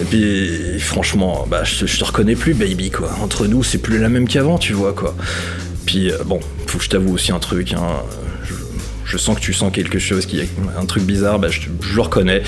Et 0.00 0.04
puis 0.04 0.78
franchement, 0.78 1.44
bah, 1.50 1.62
je, 1.64 1.80
te- 1.80 1.86
je 1.86 1.98
te 1.98 2.04
reconnais 2.04 2.36
plus, 2.36 2.54
baby 2.54 2.90
quoi. 2.92 3.10
Entre 3.20 3.48
nous, 3.48 3.64
c'est 3.64 3.78
plus 3.78 3.98
la 3.98 4.08
même 4.08 4.28
qu'avant, 4.28 4.58
tu 4.58 4.74
vois 4.74 4.92
quoi. 4.92 5.16
Puis 5.86 6.12
euh, 6.12 6.18
bon, 6.24 6.38
faut 6.68 6.78
que 6.78 6.84
je 6.84 6.88
t'avoue 6.90 7.14
aussi 7.14 7.32
un 7.32 7.40
truc. 7.40 7.72
Hein. 7.72 7.80
Je, 9.06 9.16
sens 9.16 9.36
que 9.36 9.40
tu 9.40 9.52
sens 9.52 9.72
quelque 9.72 9.98
chose 9.98 10.26
qui 10.26 10.40
est 10.40 10.48
un 10.78 10.84
truc 10.84 11.04
bizarre. 11.04 11.38
Bah, 11.38 11.48
je, 11.48 11.60
le 11.94 12.00
reconnais. 12.00 12.42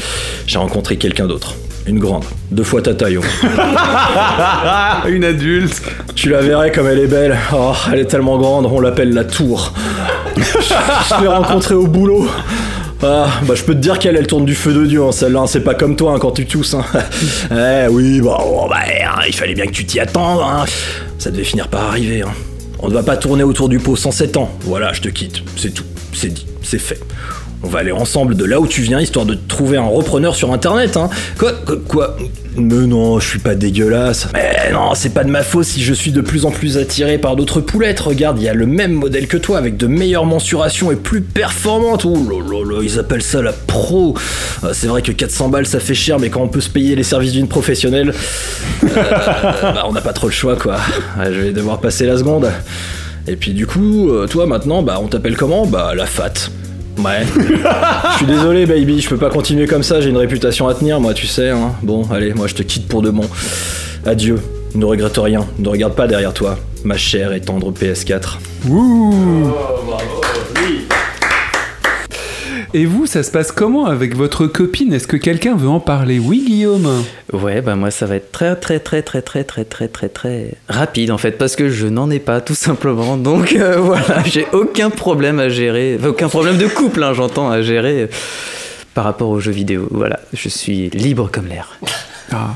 J'ai 0.46 0.58
rencontré 0.58 0.96
quelqu'un 0.96 1.26
d'autre. 1.26 1.54
Une 1.86 1.98
grande, 1.98 2.24
deux 2.50 2.64
fois 2.64 2.82
ta 2.82 2.94
taille. 2.94 3.16
au 3.16 3.22
moins. 3.22 5.08
Une 5.08 5.24
adulte. 5.24 5.80
Tu 6.14 6.28
la 6.28 6.40
verrais 6.40 6.70
comme 6.70 6.86
elle 6.86 6.98
est 6.98 7.06
belle. 7.06 7.38
Oh, 7.54 7.72
elle 7.90 8.00
est 8.00 8.04
tellement 8.04 8.36
grande, 8.36 8.66
on 8.66 8.80
l'appelle 8.80 9.14
la 9.14 9.24
tour. 9.24 9.72
je 10.36 10.42
je 10.42 11.22
l'ai 11.22 11.28
rencontrée 11.28 11.74
au 11.74 11.86
boulot. 11.86 12.28
Ah, 13.02 13.28
bah 13.46 13.54
je 13.54 13.62
peux 13.62 13.74
te 13.74 13.78
dire 13.78 13.98
qu'elle, 14.00 14.16
elle 14.16 14.26
tourne 14.26 14.44
du 14.44 14.56
feu 14.56 14.74
de 14.74 14.84
Dieu, 14.84 15.04
hein, 15.04 15.12
celle-là, 15.12 15.40
hein, 15.40 15.46
c'est 15.46 15.60
pas 15.60 15.74
comme 15.74 15.94
toi 15.94 16.14
hein, 16.14 16.18
quand 16.18 16.32
tu 16.32 16.46
tousses. 16.46 16.74
Hein. 16.74 16.84
eh 17.52 17.88
oui, 17.88 18.20
bah, 18.20 18.38
oh, 18.44 18.66
bah 18.68 18.78
hein, 18.80 19.20
il 19.26 19.34
fallait 19.34 19.54
bien 19.54 19.66
que 19.66 19.72
tu 19.72 19.84
t'y 19.84 20.00
attendes. 20.00 20.40
Ça 21.18 21.30
devait 21.30 21.44
finir 21.44 21.68
par 21.68 21.84
arriver. 21.84 22.22
Hein. 22.22 22.32
On 22.80 22.88
ne 22.88 22.94
va 22.94 23.04
pas 23.04 23.16
tourner 23.16 23.44
autour 23.44 23.68
du 23.68 23.78
pot 23.78 23.94
107 23.94 24.36
ans. 24.36 24.50
Voilà, 24.62 24.92
je 24.92 25.00
te 25.00 25.08
quitte, 25.08 25.42
c'est 25.56 25.70
tout, 25.70 25.84
c'est 26.18 26.28
dit, 26.28 26.46
c'est 26.62 26.78
fait. 26.78 27.00
On 27.62 27.66
va 27.68 27.80
aller 27.80 27.90
ensemble 27.90 28.36
de 28.36 28.44
là 28.44 28.60
où 28.60 28.68
tu 28.68 28.82
viens, 28.82 29.00
histoire 29.00 29.26
de 29.26 29.34
trouver 29.34 29.78
un 29.78 29.86
repreneur 29.86 30.36
sur 30.36 30.52
internet, 30.52 30.96
hein. 30.96 31.10
Quoi, 31.36 31.52
quoi, 31.88 32.16
Mais 32.56 32.86
non, 32.86 33.18
je 33.18 33.28
suis 33.28 33.38
pas 33.40 33.56
dégueulasse. 33.56 34.28
Mais 34.32 34.70
non, 34.72 34.94
c'est 34.94 35.12
pas 35.12 35.24
de 35.24 35.30
ma 35.30 35.42
faute 35.42 35.64
si 35.64 35.82
je 35.82 35.92
suis 35.92 36.12
de 36.12 36.20
plus 36.20 36.44
en 36.44 36.52
plus 36.52 36.78
attiré 36.78 37.18
par 37.18 37.34
d'autres 37.34 37.60
poulettes. 37.60 37.98
Regarde, 37.98 38.38
il 38.38 38.44
y 38.44 38.48
a 38.48 38.54
le 38.54 38.66
même 38.66 38.92
modèle 38.92 39.26
que 39.26 39.36
toi, 39.36 39.58
avec 39.58 39.76
de 39.76 39.88
meilleures 39.88 40.24
mensurations 40.24 40.92
et 40.92 40.96
plus 40.96 41.20
performantes. 41.20 42.04
Oh 42.04 42.14
là 42.30 42.64
là 42.64 42.80
ils 42.82 42.98
appellent 43.00 43.22
ça 43.22 43.42
la 43.42 43.52
pro. 43.52 44.14
Euh, 44.62 44.70
C'est 44.72 44.86
vrai 44.86 45.02
que 45.02 45.10
400 45.10 45.48
balles, 45.48 45.66
ça 45.66 45.80
fait 45.80 45.94
cher, 45.94 46.20
mais 46.20 46.30
quand 46.30 46.42
on 46.42 46.48
peut 46.48 46.60
se 46.60 46.70
payer 46.70 46.94
les 46.94 47.02
services 47.02 47.32
d'une 47.32 47.48
professionnelle, 47.48 48.14
euh, 48.84 48.88
bah, 49.62 49.84
on 49.88 49.92
n'a 49.92 50.00
pas 50.00 50.12
trop 50.12 50.28
le 50.28 50.32
choix, 50.32 50.54
quoi. 50.54 50.76
Je 51.24 51.40
vais 51.40 51.50
devoir 51.50 51.80
passer 51.80 52.06
la 52.06 52.16
seconde. 52.16 52.48
Et 53.28 53.36
puis 53.36 53.52
du 53.52 53.66
coup, 53.66 54.10
euh, 54.10 54.26
toi 54.26 54.46
maintenant, 54.46 54.82
bah 54.82 54.98
on 55.02 55.06
t'appelle 55.06 55.36
comment? 55.36 55.66
Bah 55.66 55.94
la 55.94 56.06
fat. 56.06 56.32
Ouais. 56.98 57.24
Je 57.26 58.16
suis 58.16 58.26
désolé, 58.26 58.66
baby, 58.66 59.00
je 59.00 59.08
peux 59.08 59.18
pas 59.18 59.30
continuer 59.30 59.66
comme 59.66 59.82
ça, 59.84 60.00
j'ai 60.00 60.10
une 60.10 60.16
réputation 60.16 60.66
à 60.66 60.74
tenir, 60.74 60.98
moi, 60.98 61.14
tu 61.14 61.26
sais. 61.26 61.50
Hein. 61.50 61.72
Bon, 61.82 62.02
allez, 62.10 62.34
moi, 62.34 62.48
je 62.48 62.54
te 62.54 62.62
quitte 62.62 62.88
pour 62.88 63.02
de 63.02 63.10
bon. 63.10 63.24
Adieu, 64.04 64.40
ne 64.74 64.84
regrette 64.84 65.16
rien, 65.16 65.46
ne 65.58 65.68
regarde 65.68 65.94
pas 65.94 66.08
derrière 66.08 66.32
toi, 66.32 66.58
ma 66.84 66.96
chère 66.96 67.32
et 67.32 67.40
tendre 67.40 67.72
PS4. 67.72 68.38
Ouh 68.68 69.52
Et 72.74 72.84
vous, 72.84 73.06
ça 73.06 73.22
se 73.22 73.30
passe 73.30 73.50
comment 73.50 73.86
avec 73.86 74.14
votre 74.14 74.46
copine? 74.46 74.92
Est-ce 74.92 75.06
que 75.06 75.16
quelqu'un 75.16 75.56
veut 75.56 75.68
en 75.68 75.80
parler? 75.80 76.18
Oui, 76.18 76.44
Guillaume 76.46 77.02
Ouais, 77.32 77.62
bah 77.62 77.76
moi 77.76 77.90
ça 77.90 78.04
va 78.04 78.16
être 78.16 78.30
très 78.30 78.56
très 78.56 78.78
très 78.78 79.00
très 79.00 79.22
très 79.22 79.42
très 79.42 79.64
très 79.64 79.88
très 79.88 80.08
très 80.08 80.54
rapide 80.68 81.10
en 81.10 81.18
fait 81.18 81.32
parce 81.32 81.56
que 81.56 81.70
je 81.70 81.86
n'en 81.86 82.10
ai 82.10 82.18
pas 82.18 82.42
tout 82.42 82.54
simplement. 82.54 83.16
Donc 83.16 83.54
euh, 83.54 83.76
voilà, 83.80 84.22
j'ai 84.24 84.46
aucun 84.52 84.90
problème 84.90 85.38
à 85.38 85.48
gérer, 85.48 85.98
aucun 86.06 86.28
problème 86.28 86.58
de 86.58 86.66
couple, 86.66 87.02
hein, 87.02 87.14
j'entends 87.14 87.50
à 87.50 87.62
gérer 87.62 88.02
euh, 88.02 88.06
par 88.92 89.04
rapport 89.04 89.30
aux 89.30 89.40
jeux 89.40 89.52
vidéo. 89.52 89.88
Voilà, 89.90 90.20
je 90.34 90.50
suis 90.50 90.90
libre 90.90 91.30
comme 91.32 91.46
l'air. 91.46 91.78
Ah. 92.30 92.54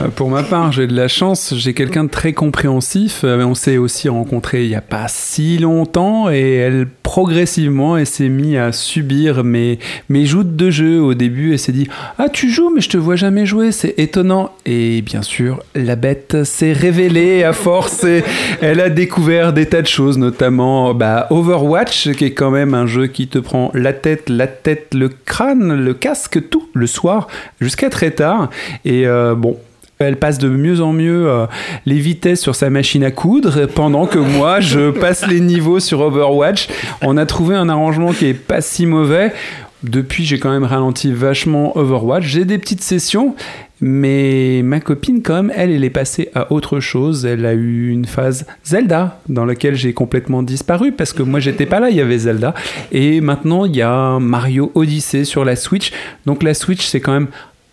Euh, 0.00 0.08
Pour 0.08 0.30
ma 0.30 0.42
part, 0.42 0.70
j'ai 0.72 0.86
de 0.86 0.94
la 0.94 1.08
chance, 1.08 1.54
j'ai 1.56 1.74
quelqu'un 1.74 2.04
de 2.04 2.10
très 2.10 2.32
compréhensif. 2.32 3.22
Euh, 3.24 3.42
On 3.44 3.54
s'est 3.54 3.76
aussi 3.76 4.08
rencontrés 4.08 4.64
il 4.64 4.68
n'y 4.68 4.76
a 4.76 4.80
pas 4.80 5.06
si 5.08 5.58
longtemps 5.58 6.30
et 6.30 6.54
elle, 6.56 6.86
progressivement, 7.02 7.96
elle 7.96 8.06
s'est 8.06 8.28
mise 8.28 8.56
à 8.56 8.72
subir 8.72 9.42
mes, 9.42 9.80
mes 10.08 10.26
joutes 10.26 10.54
de 10.54 10.70
jeu. 10.70 11.00
Au 11.00 11.14
début, 11.14 11.52
elle 11.52 11.58
s'est 11.58 11.72
dit 11.72 11.88
Ah, 12.18 12.28
tu 12.28 12.50
joues, 12.50 12.70
mais 12.72 12.80
je 12.80 12.88
te 12.88 12.96
vois 12.96 13.16
jamais 13.16 13.46
jouer, 13.46 13.72
c'est 13.72 13.94
étonnant. 13.98 14.52
Et 14.64 15.02
bien 15.02 15.22
sûr, 15.22 15.60
la 15.74 15.96
bête 15.96 16.44
s'est 16.44 16.72
révélée 16.72 17.42
à 17.42 17.52
force 17.52 18.04
et 18.04 18.22
elle 18.60 18.80
a 18.80 18.90
découvert 18.90 19.52
des 19.52 19.66
tas 19.66 19.82
de 19.82 19.88
choses, 19.88 20.18
notamment 20.18 20.94
bah, 20.94 21.26
Overwatch, 21.30 22.12
qui 22.12 22.26
est 22.26 22.34
quand 22.34 22.50
même 22.50 22.74
un 22.74 22.86
jeu 22.86 23.08
qui 23.08 23.26
te 23.26 23.38
prend 23.38 23.72
la 23.74 23.92
tête, 23.92 24.28
la 24.28 24.46
tête, 24.46 24.94
le 24.94 25.08
crâne, 25.08 25.84
le 25.84 25.94
casque, 25.94 26.48
tout 26.48 26.68
le 26.74 26.86
soir 26.86 27.26
jusqu'à 27.60 27.90
très 27.90 28.12
tard. 28.12 28.50
Et 28.84 28.99
euh, 29.06 29.34
bon. 29.34 29.56
Elle 29.98 30.16
passe 30.16 30.38
de 30.38 30.48
mieux 30.48 30.80
en 30.80 30.94
mieux 30.94 31.28
euh, 31.28 31.46
les 31.84 31.98
vitesses 31.98 32.40
sur 32.40 32.54
sa 32.54 32.70
machine 32.70 33.04
à 33.04 33.10
coudre 33.10 33.66
pendant 33.66 34.06
que 34.06 34.18
moi 34.18 34.58
je 34.60 34.90
passe 34.90 35.26
les 35.26 35.40
niveaux 35.40 35.78
sur 35.78 36.00
Overwatch. 36.00 36.68
On 37.02 37.18
a 37.18 37.26
trouvé 37.26 37.54
un 37.54 37.68
arrangement 37.68 38.12
qui 38.12 38.26
est 38.26 38.34
pas 38.34 38.62
si 38.62 38.86
mauvais. 38.86 39.34
Depuis, 39.82 40.24
j'ai 40.24 40.38
quand 40.38 40.50
même 40.50 40.64
ralenti 40.64 41.10
vachement 41.12 41.76
Overwatch. 41.76 42.24
J'ai 42.24 42.44
des 42.44 42.58
petites 42.58 42.82
sessions, 42.82 43.34
mais 43.80 44.60
ma 44.62 44.78
copine, 44.80 45.22
quand 45.22 45.34
même, 45.34 45.52
elle, 45.56 45.70
elle 45.70 45.84
est 45.84 45.90
passée 45.90 46.28
à 46.34 46.52
autre 46.52 46.80
chose. 46.80 47.24
Elle 47.24 47.46
a 47.46 47.54
eu 47.54 47.88
une 47.88 48.04
phase 48.04 48.46
Zelda, 48.62 49.20
dans 49.30 49.46
laquelle 49.46 49.76
j'ai 49.76 49.94
complètement 49.94 50.42
disparu, 50.42 50.92
parce 50.92 51.14
que 51.14 51.22
moi, 51.22 51.40
j'étais 51.40 51.64
pas 51.64 51.80
là, 51.80 51.88
il 51.88 51.96
y 51.96 52.00
avait 52.02 52.18
Zelda. 52.18 52.54
Et 52.92 53.22
maintenant, 53.22 53.64
il 53.64 53.74
y 53.74 53.80
a 53.80 54.18
Mario 54.18 54.70
Odyssey 54.74 55.24
sur 55.24 55.46
la 55.46 55.56
Switch. 55.56 55.92
Donc 56.26 56.42
la 56.42 56.52
Switch, 56.52 56.84
c'est 56.84 57.00
quand 57.00 57.12
même 57.12 57.28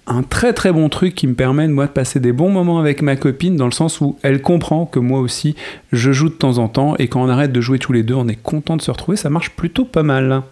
un 0.08 0.24
très 0.24 0.54
très 0.54 0.72
bon 0.72 0.90
truc 0.90 1.16
qui 1.16 1.28
me 1.28 1.34
permet 1.34 1.68
moi 1.68 1.86
de 1.86 1.92
passer 1.92 2.20
des 2.20 2.32
bons 2.32 2.50
moments 2.50 2.80
avec 2.80 3.02
ma 3.02 3.16
copine 3.16 3.56
dans 3.56 3.66
le 3.66 3.72
sens 3.72 4.02
où 4.02 4.18
elle 4.24 4.42
comprend 4.42 4.86
que 4.86 5.00
moi 5.00 5.20
aussi 5.20 5.56
je 5.92 6.12
joue 6.12 6.30
de 6.30 6.34
temps 6.34 6.58
en 6.58 6.68
temps 6.70 6.96
et 6.98 7.08
quand 7.08 7.22
on 7.22 7.30
arrête 7.30 7.52
de 7.52 7.62
jouer 7.62 7.78
tous 7.78 7.94
les 7.94 8.04
deux 8.04 8.16
on 8.16 8.28
est 8.28 8.42
content 8.42 8.78
de 8.78 8.82
se 8.82 8.92
retrouver 8.92 9.18
ça 9.18 9.30
marche 9.30 9.52
plutôt 9.52 9.86
pas 9.86 10.04
mal 10.04 10.44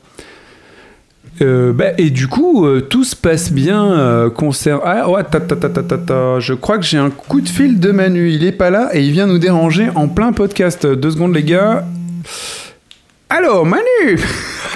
Euh, 1.41 1.73
bah, 1.73 1.91
et 1.97 2.11
du 2.11 2.29
coup, 2.29 2.65
euh, 2.65 2.79
tout 2.79 3.03
se 3.03 3.13
passe 3.13 3.51
bien 3.51 3.91
euh. 3.91 4.29
Ah, 4.85 5.03
ta, 5.29 5.41
ta, 5.41 5.55
ta. 5.97 6.39
je 6.39 6.53
crois 6.53 6.77
que 6.77 6.85
j'ai 6.85 6.97
un 6.97 7.09
coup 7.09 7.41
de 7.41 7.49
fil 7.49 7.77
de 7.81 7.91
Manu. 7.91 8.31
Il 8.31 8.45
est 8.45 8.53
pas 8.53 8.69
là 8.69 8.89
et 8.93 9.03
il 9.03 9.11
vient 9.11 9.27
nous 9.27 9.37
déranger 9.37 9.89
en 9.95 10.07
plein 10.07 10.31
podcast. 10.31 10.85
Deux 10.87 11.11
secondes, 11.11 11.35
les 11.35 11.43
gars. 11.43 11.83
Allô, 13.29 13.63
Manu 13.65 14.19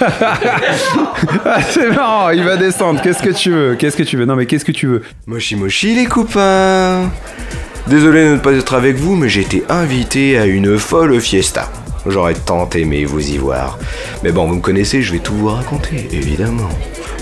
Ah, 0.00 1.62
C'est 1.68 1.90
marrant, 1.90 2.30
il 2.30 2.42
va 2.42 2.56
descendre. 2.56 3.00
Qu'est-ce 3.02 3.22
que 3.22 3.30
tu 3.30 3.50
veux? 3.50 3.74
Qu'est-ce 3.76 3.96
que 3.96 4.02
tu 4.02 4.16
veux? 4.16 4.24
Non, 4.24 4.34
mais 4.34 4.46
qu'est-ce 4.46 4.64
que 4.64 4.72
tu 4.72 4.86
veux? 4.86 5.02
Moshi 5.26 5.56
moshi 5.56 5.94
les 5.94 6.06
copains 6.06 7.10
Désolé 7.86 8.24
de 8.24 8.32
ne 8.32 8.36
pas 8.38 8.52
être 8.52 8.74
avec 8.74 8.96
vous, 8.96 9.14
mais 9.14 9.28
j'ai 9.28 9.42
été 9.42 9.64
invité 9.68 10.38
à 10.38 10.46
une 10.46 10.78
folle 10.78 11.20
fiesta. 11.20 11.70
J'aurais 12.06 12.34
tant 12.34 12.68
aimé 12.74 13.04
vous 13.04 13.30
y 13.30 13.36
voir. 13.38 13.78
Mais 14.22 14.32
bon, 14.32 14.46
vous 14.46 14.56
me 14.56 14.60
connaissez, 14.60 15.02
je 15.02 15.12
vais 15.12 15.18
tout 15.18 15.34
vous 15.34 15.48
raconter, 15.48 16.08
évidemment. 16.12 16.68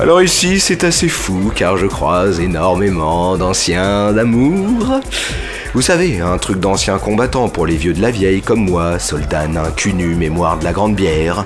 Alors 0.00 0.22
ici, 0.22 0.60
c'est 0.60 0.84
assez 0.84 1.08
fou, 1.08 1.50
car 1.54 1.76
je 1.76 1.86
croise 1.86 2.38
énormément 2.40 3.36
d'anciens 3.36 4.12
d'amour. 4.12 5.00
Vous 5.78 5.82
savez, 5.82 6.18
un 6.20 6.38
truc 6.38 6.58
d'ancien 6.58 6.98
combattant 6.98 7.48
pour 7.48 7.64
les 7.64 7.76
vieux 7.76 7.92
de 7.92 8.02
la 8.02 8.10
vieille 8.10 8.42
comme 8.42 8.68
moi, 8.68 8.98
soldat 8.98 9.46
nain 9.46 9.70
cul 9.76 9.92
nu, 9.92 10.16
mémoire 10.16 10.58
de 10.58 10.64
la 10.64 10.72
grande 10.72 10.96
bière. 10.96 11.44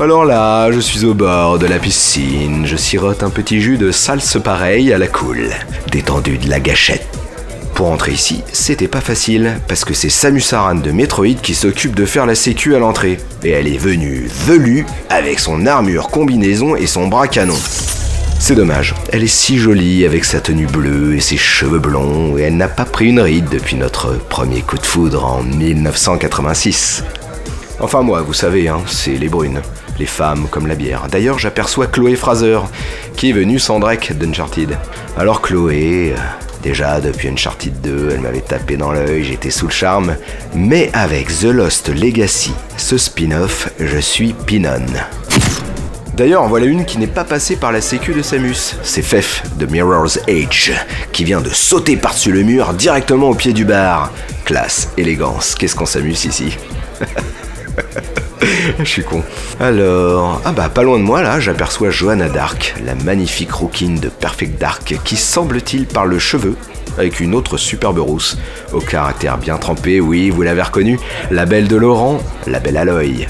Alors 0.00 0.24
là, 0.24 0.72
je 0.72 0.80
suis 0.80 1.04
au 1.04 1.14
bord 1.14 1.60
de 1.60 1.68
la 1.68 1.78
piscine, 1.78 2.66
je 2.66 2.74
sirote 2.74 3.22
un 3.22 3.30
petit 3.30 3.60
jus 3.60 3.78
de 3.78 3.92
salse 3.92 4.38
pareil 4.42 4.92
à 4.92 4.98
la 4.98 5.06
cool, 5.06 5.50
détendu 5.92 6.36
de 6.36 6.50
la 6.50 6.58
gâchette. 6.58 7.06
Pour 7.76 7.92
entrer 7.92 8.10
ici, 8.10 8.42
c'était 8.52 8.88
pas 8.88 9.00
facile, 9.00 9.60
parce 9.68 9.84
que 9.84 9.94
c'est 9.94 10.10
Samus 10.10 10.52
Aran 10.52 10.74
de 10.74 10.90
Metroid 10.90 11.40
qui 11.40 11.54
s'occupe 11.54 11.94
de 11.94 12.06
faire 12.06 12.26
la 12.26 12.34
sécu 12.34 12.74
à 12.74 12.80
l'entrée. 12.80 13.18
Et 13.44 13.50
elle 13.50 13.68
est 13.68 13.78
venue 13.78 14.28
velue 14.46 14.84
avec 15.10 15.38
son 15.38 15.64
armure 15.64 16.08
combinaison 16.08 16.74
et 16.74 16.88
son 16.88 17.06
bras 17.06 17.28
canon. 17.28 17.54
C'est 18.42 18.54
dommage, 18.54 18.94
elle 19.12 19.22
est 19.22 19.26
si 19.26 19.58
jolie 19.58 20.06
avec 20.06 20.24
sa 20.24 20.40
tenue 20.40 20.66
bleue 20.66 21.14
et 21.14 21.20
ses 21.20 21.36
cheveux 21.36 21.78
blonds, 21.78 22.38
et 22.38 22.42
elle 22.44 22.56
n'a 22.56 22.68
pas 22.68 22.86
pris 22.86 23.08
une 23.10 23.20
ride 23.20 23.50
depuis 23.50 23.76
notre 23.76 24.14
premier 24.14 24.62
coup 24.62 24.78
de 24.78 24.86
foudre 24.86 25.26
en 25.26 25.42
1986. 25.42 27.04
Enfin 27.80 28.00
moi, 28.00 28.22
vous 28.22 28.32
savez, 28.32 28.66
hein, 28.66 28.80
c'est 28.86 29.12
les 29.12 29.28
brunes, 29.28 29.60
les 29.98 30.06
femmes 30.06 30.48
comme 30.50 30.66
la 30.66 30.74
bière. 30.74 31.06
D'ailleurs, 31.10 31.38
j'aperçois 31.38 31.86
Chloé 31.86 32.16
Fraser, 32.16 32.60
qui 33.14 33.28
est 33.28 33.34
venue 33.34 33.58
sans 33.58 33.78
Drake 33.78 34.16
d'Uncharted. 34.16 34.78
Alors 35.18 35.42
Chloé, 35.42 36.14
euh, 36.16 36.20
déjà 36.62 36.98
depuis 37.02 37.28
Uncharted 37.28 37.78
2, 37.82 38.08
elle 38.14 38.20
m'avait 38.20 38.40
tapé 38.40 38.78
dans 38.78 38.90
l'œil, 38.90 39.22
j'étais 39.22 39.50
sous 39.50 39.66
le 39.66 39.72
charme. 39.72 40.16
Mais 40.54 40.90
avec 40.94 41.28
The 41.28 41.44
Lost 41.44 41.90
Legacy, 41.90 42.54
ce 42.78 42.96
spin-off, 42.96 43.68
je 43.78 43.98
suis 43.98 44.32
Pinon. 44.32 44.86
D'ailleurs, 46.20 46.48
voilà 46.48 46.66
une 46.66 46.84
qui 46.84 46.98
n'est 46.98 47.06
pas 47.06 47.24
passée 47.24 47.56
par 47.56 47.72
la 47.72 47.80
sécu 47.80 48.12
de 48.12 48.20
Samus. 48.20 48.76
C'est 48.82 49.00
Fef 49.00 49.42
de 49.56 49.64
Mirror's 49.64 50.20
Edge, 50.26 50.70
qui 51.12 51.24
vient 51.24 51.40
de 51.40 51.48
sauter 51.48 51.96
par-dessus 51.96 52.30
le 52.30 52.42
mur 52.42 52.74
directement 52.74 53.30
au 53.30 53.34
pied 53.34 53.54
du 53.54 53.64
bar. 53.64 54.12
Classe, 54.44 54.90
élégance, 54.98 55.54
qu'est-ce 55.54 55.74
qu'on 55.74 55.86
s'amuse 55.86 56.26
ici? 56.26 56.58
Je 58.78 58.84
suis 58.84 59.02
con. 59.02 59.22
Alors, 59.60 60.42
ah 60.44 60.52
bah 60.52 60.68
pas 60.68 60.82
loin 60.82 60.98
de 60.98 61.04
moi 61.04 61.22
là, 61.22 61.40
j'aperçois 61.40 61.88
Johanna 61.88 62.28
Dark, 62.28 62.74
la 62.84 62.94
magnifique 62.96 63.52
rouquine 63.52 63.98
de 63.98 64.10
Perfect 64.10 64.60
Dark, 64.60 64.98
qui 65.02 65.16
semble-t-il 65.16 65.86
parle 65.86 66.18
cheveux 66.18 66.56
avec 66.98 67.20
une 67.20 67.34
autre 67.34 67.56
superbe 67.56 67.98
rousse, 67.98 68.36
au 68.74 68.80
caractère 68.80 69.38
bien 69.38 69.56
trempé, 69.56 70.00
oui, 70.02 70.28
vous 70.28 70.42
l'avez 70.42 70.60
reconnue, 70.60 71.00
la 71.30 71.46
belle 71.46 71.66
de 71.66 71.76
Laurent, 71.76 72.20
la 72.46 72.60
belle 72.60 72.76
Aloy. 72.76 73.26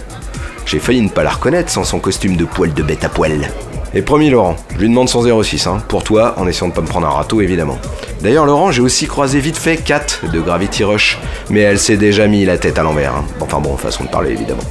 J'ai 0.70 0.78
failli 0.78 1.02
ne 1.02 1.08
pas 1.08 1.24
la 1.24 1.30
reconnaître 1.30 1.68
sans 1.68 1.82
son 1.82 1.98
costume 1.98 2.36
de 2.36 2.44
poil 2.44 2.72
de 2.72 2.84
bête 2.84 3.02
à 3.02 3.08
poil. 3.08 3.50
Et 3.92 4.02
promis 4.02 4.30
Laurent, 4.30 4.54
je 4.72 4.78
lui 4.78 4.88
demande 4.88 5.08
son 5.08 5.42
06, 5.42 5.66
hein, 5.66 5.82
pour 5.88 6.04
toi, 6.04 6.34
en 6.36 6.46
essayant 6.46 6.68
de 6.68 6.72
pas 6.74 6.80
me 6.80 6.86
prendre 6.86 7.08
un 7.08 7.10
râteau 7.10 7.40
évidemment. 7.40 7.76
D'ailleurs 8.20 8.46
Laurent, 8.46 8.70
j'ai 8.70 8.80
aussi 8.80 9.08
croisé 9.08 9.40
vite 9.40 9.56
fait 9.58 9.78
Kat 9.78 10.06
de 10.32 10.38
Gravity 10.38 10.84
Rush, 10.84 11.18
mais 11.48 11.58
elle 11.62 11.80
s'est 11.80 11.96
déjà 11.96 12.28
mis 12.28 12.44
la 12.44 12.56
tête 12.56 12.78
à 12.78 12.84
l'envers. 12.84 13.16
hein. 13.16 13.24
Enfin 13.40 13.58
bon, 13.58 13.76
façon 13.76 14.04
de 14.04 14.10
parler 14.10 14.30
évidemment. 14.30 14.62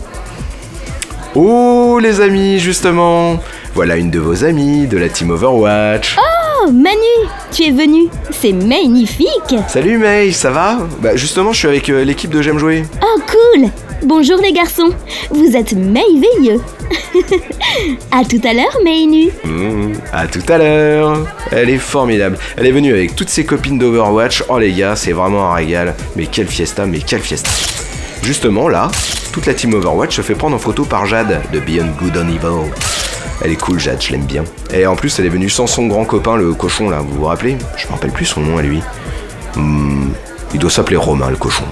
Oh 1.35 1.99
les 2.01 2.21
amis, 2.21 2.59
justement 2.59 3.37
Voilà 3.75 3.97
une 3.97 4.09
de 4.09 4.19
vos 4.19 4.45
amies 4.45 4.87
de 4.87 4.97
la 4.97 5.09
team 5.09 5.31
Overwatch. 5.31 6.15
Oh, 6.17 6.71
Manu, 6.71 7.29
tu 7.51 7.63
es 7.63 7.71
venu. 7.71 8.07
C'est 8.31 8.53
magnifique. 8.53 9.27
Salut 9.67 9.97
May, 9.97 10.31
ça 10.31 10.49
va? 10.49 10.77
Bah 11.01 11.17
justement, 11.17 11.51
je 11.51 11.59
suis 11.59 11.67
avec 11.67 11.89
euh, 11.89 12.05
l'équipe 12.05 12.31
de 12.31 12.41
J'aime 12.41 12.57
jouer. 12.57 12.85
Oh, 13.03 13.19
cool. 13.27 13.69
Bonjour 14.03 14.37
les 14.37 14.53
garçons. 14.53 14.89
Vous 15.29 15.57
êtes 15.57 15.73
merveilleux. 15.73 16.61
à 18.11 18.23
tout 18.23 18.39
à 18.45 18.53
l'heure, 18.53 18.77
Mainu. 18.83 19.29
Mmh, 19.43 19.93
à 20.13 20.25
tout 20.25 20.43
à 20.47 20.57
l'heure 20.57 21.27
Elle 21.51 21.69
est 21.69 21.77
formidable. 21.77 22.37
Elle 22.55 22.67
est 22.67 22.71
venue 22.71 22.93
avec 22.93 23.15
toutes 23.15 23.29
ses 23.29 23.45
copines 23.45 23.77
d'Overwatch. 23.77 24.45
Oh 24.47 24.57
les 24.57 24.71
gars, 24.71 24.95
c'est 24.95 25.11
vraiment 25.11 25.51
un 25.51 25.53
régal. 25.53 25.95
Mais 26.15 26.27
quelle 26.27 26.47
fiesta, 26.47 26.85
mais 26.85 26.99
quelle 26.99 27.19
fiesta 27.19 27.49
Justement 28.23 28.69
là, 28.69 28.89
toute 29.33 29.45
la 29.45 29.53
team 29.53 29.73
Overwatch 29.73 30.15
se 30.15 30.21
fait 30.21 30.35
prendre 30.35 30.55
en 30.55 30.59
photo 30.59 30.85
par 30.85 31.05
Jade 31.05 31.41
de 31.51 31.59
Beyond 31.59 31.93
Good 31.99 32.17
and 32.17 32.29
Evil. 32.29 32.71
Elle 33.41 33.51
est 33.51 33.59
cool 33.59 33.79
Jade, 33.79 34.01
je 34.01 34.11
l'aime 34.11 34.25
bien. 34.25 34.45
Et 34.73 34.87
en 34.87 34.95
plus, 34.95 35.19
elle 35.19 35.25
est 35.25 35.29
venue 35.29 35.49
sans 35.49 35.67
son 35.67 35.87
grand 35.87 36.05
copain, 36.05 36.37
le 36.37 36.53
cochon 36.53 36.89
là, 36.89 36.99
vous 36.99 37.17
vous 37.17 37.25
rappelez? 37.25 37.57
Je 37.75 37.87
me 37.87 37.91
rappelle 37.91 38.11
plus 38.11 38.25
son 38.25 38.41
nom 38.41 38.57
à 38.57 38.61
lui. 38.61 38.81
Hmm, 39.55 40.09
il 40.53 40.59
doit 40.59 40.71
s'appeler 40.71 40.97
Romain 40.97 41.29
le 41.29 41.37
cochon. 41.37 41.65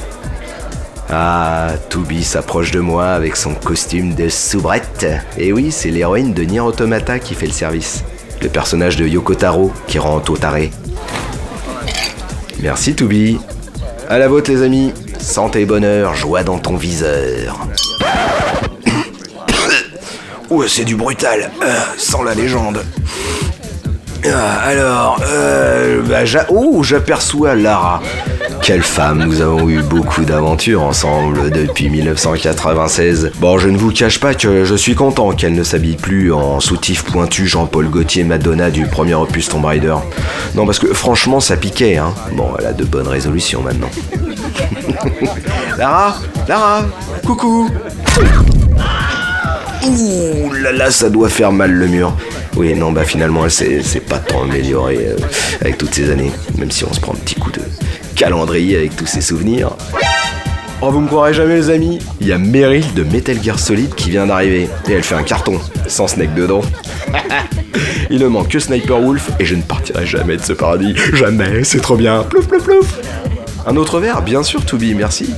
Ah, 1.09 1.69
Toubi 1.89 2.23
s'approche 2.23 2.71
de 2.71 2.81
moi 2.81 3.07
avec 3.07 3.37
son 3.37 3.53
costume 3.53 4.13
de 4.13 4.27
soubrette. 4.27 5.07
Et 5.37 5.53
oui, 5.53 5.71
c'est 5.71 5.89
l'héroïne 5.89 6.33
de 6.33 6.43
Nier 6.43 6.59
Automata 6.59 7.17
qui 7.19 7.33
fait 7.33 7.45
le 7.45 7.53
service. 7.53 8.03
Le 8.41 8.49
personnage 8.49 8.97
de 8.97 9.07
Yoko 9.07 9.35
Taro 9.35 9.71
qui 9.87 9.99
rend 9.99 10.21
au 10.27 10.37
taré. 10.37 10.71
Merci 12.61 12.93
Toubi. 12.93 13.39
À 14.09 14.17
la 14.17 14.27
vôtre 14.27 14.51
les 14.51 14.63
amis. 14.63 14.93
Santé 15.19 15.61
et 15.61 15.65
bonheur, 15.65 16.13
joie 16.15 16.43
dans 16.43 16.59
ton 16.59 16.75
viseur. 16.75 17.57
Ouais, 20.49 20.69
c'est 20.69 20.85
du 20.85 20.95
brutal, 20.95 21.51
euh, 21.61 21.79
sans 21.97 22.23
la 22.23 22.33
légende. 22.33 22.81
Ah, 24.25 24.59
alors, 24.65 25.19
euh, 25.27 26.01
bah, 26.03 26.19
oh, 26.47 26.83
j'aperçois 26.83 27.53
Lara. 27.53 28.01
Quelle 28.67 28.83
femme, 28.83 29.23
nous 29.23 29.39
avons 29.39 29.69
eu 29.69 29.81
beaucoup 29.81 30.25
d'aventures 30.25 30.83
ensemble 30.83 31.51
depuis 31.51 31.89
1996. 31.89 33.31
Bon, 33.39 33.57
je 33.57 33.69
ne 33.69 33.77
vous 33.77 33.93
cache 33.93 34.19
pas 34.19 34.33
que 34.33 34.65
je 34.65 34.75
suis 34.75 34.93
content 34.93 35.31
qu'elle 35.31 35.53
ne 35.53 35.63
s'habille 35.63 35.95
plus 35.95 36.33
en 36.33 36.59
soutif 36.59 37.05
pointu 37.05 37.47
Jean-Paul 37.47 37.87
Gaultier 37.87 38.25
Madonna 38.25 38.69
du 38.69 38.85
premier 38.85 39.13
opus 39.13 39.47
Tomb 39.47 39.63
Raider. 39.63 39.95
Non, 40.53 40.65
parce 40.65 40.79
que 40.79 40.87
franchement, 40.93 41.39
ça 41.39 41.55
piquait, 41.55 41.95
hein. 41.95 42.13
Bon, 42.33 42.49
elle 42.59 42.65
a 42.65 42.73
de 42.73 42.83
bonnes 42.83 43.07
résolutions 43.07 43.61
maintenant. 43.61 43.89
Lara 45.77 46.17
Lara 46.49 46.85
Coucou 47.25 47.69
Ouh 49.85 50.51
là 50.51 50.73
là, 50.73 50.91
ça 50.91 51.09
doit 51.09 51.29
faire 51.29 51.53
mal 51.53 51.71
le 51.71 51.87
mur. 51.87 52.13
Oui, 52.57 52.75
non, 52.75 52.91
bah 52.91 53.05
finalement, 53.05 53.45
elle 53.45 53.51
s'est 53.51 54.01
pas 54.01 54.17
tant 54.17 54.43
améliorée 54.43 55.07
euh, 55.07 55.15
avec 55.61 55.77
toutes 55.77 55.95
ces 55.95 56.09
années, 56.09 56.31
même 56.57 56.71
si 56.71 56.83
on 56.83 56.91
se 56.91 56.99
prend 56.99 57.13
un 57.13 57.17
petit 57.17 57.35
coup 57.35 57.51
de 57.51 57.61
calendrier 58.17 58.77
avec 58.77 58.95
tous 58.95 59.05
ces 59.05 59.21
souvenirs. 59.21 59.69
Oh, 60.81 60.89
vous 60.89 61.01
me 61.01 61.07
croirez 61.07 61.33
jamais, 61.33 61.55
les 61.55 61.69
amis 61.69 61.99
Il 62.19 62.27
y 62.27 62.33
a 62.33 62.37
Meryl 62.37 62.93
de 62.95 63.03
Metal 63.03 63.37
Gear 63.41 63.59
Solid 63.59 63.93
qui 63.93 64.09
vient 64.09 64.25
d'arriver, 64.25 64.67
et 64.89 64.91
elle 64.91 65.03
fait 65.03 65.15
un 65.15 65.23
carton, 65.23 65.59
sans 65.87 66.07
Snake 66.07 66.33
dedans. 66.33 66.61
Il 68.09 68.19
ne 68.19 68.27
manque 68.27 68.49
que 68.49 68.59
Sniper 68.59 68.99
Wolf, 68.99 69.29
et 69.39 69.45
je 69.45 69.53
ne 69.55 69.61
partirai 69.61 70.05
jamais 70.07 70.37
de 70.37 70.41
ce 70.41 70.53
paradis. 70.53 70.95
Jamais, 71.13 71.63
c'est 71.63 71.79
trop 71.79 71.95
bien. 71.95 72.23
Plouf, 72.23 72.47
plouf, 72.47 72.63
plouf 72.63 72.99
Un 73.67 73.75
autre 73.75 73.99
verre 73.99 74.23
Bien 74.23 74.41
sûr, 74.41 74.65
Toubi, 74.65 74.95
merci. 74.95 75.29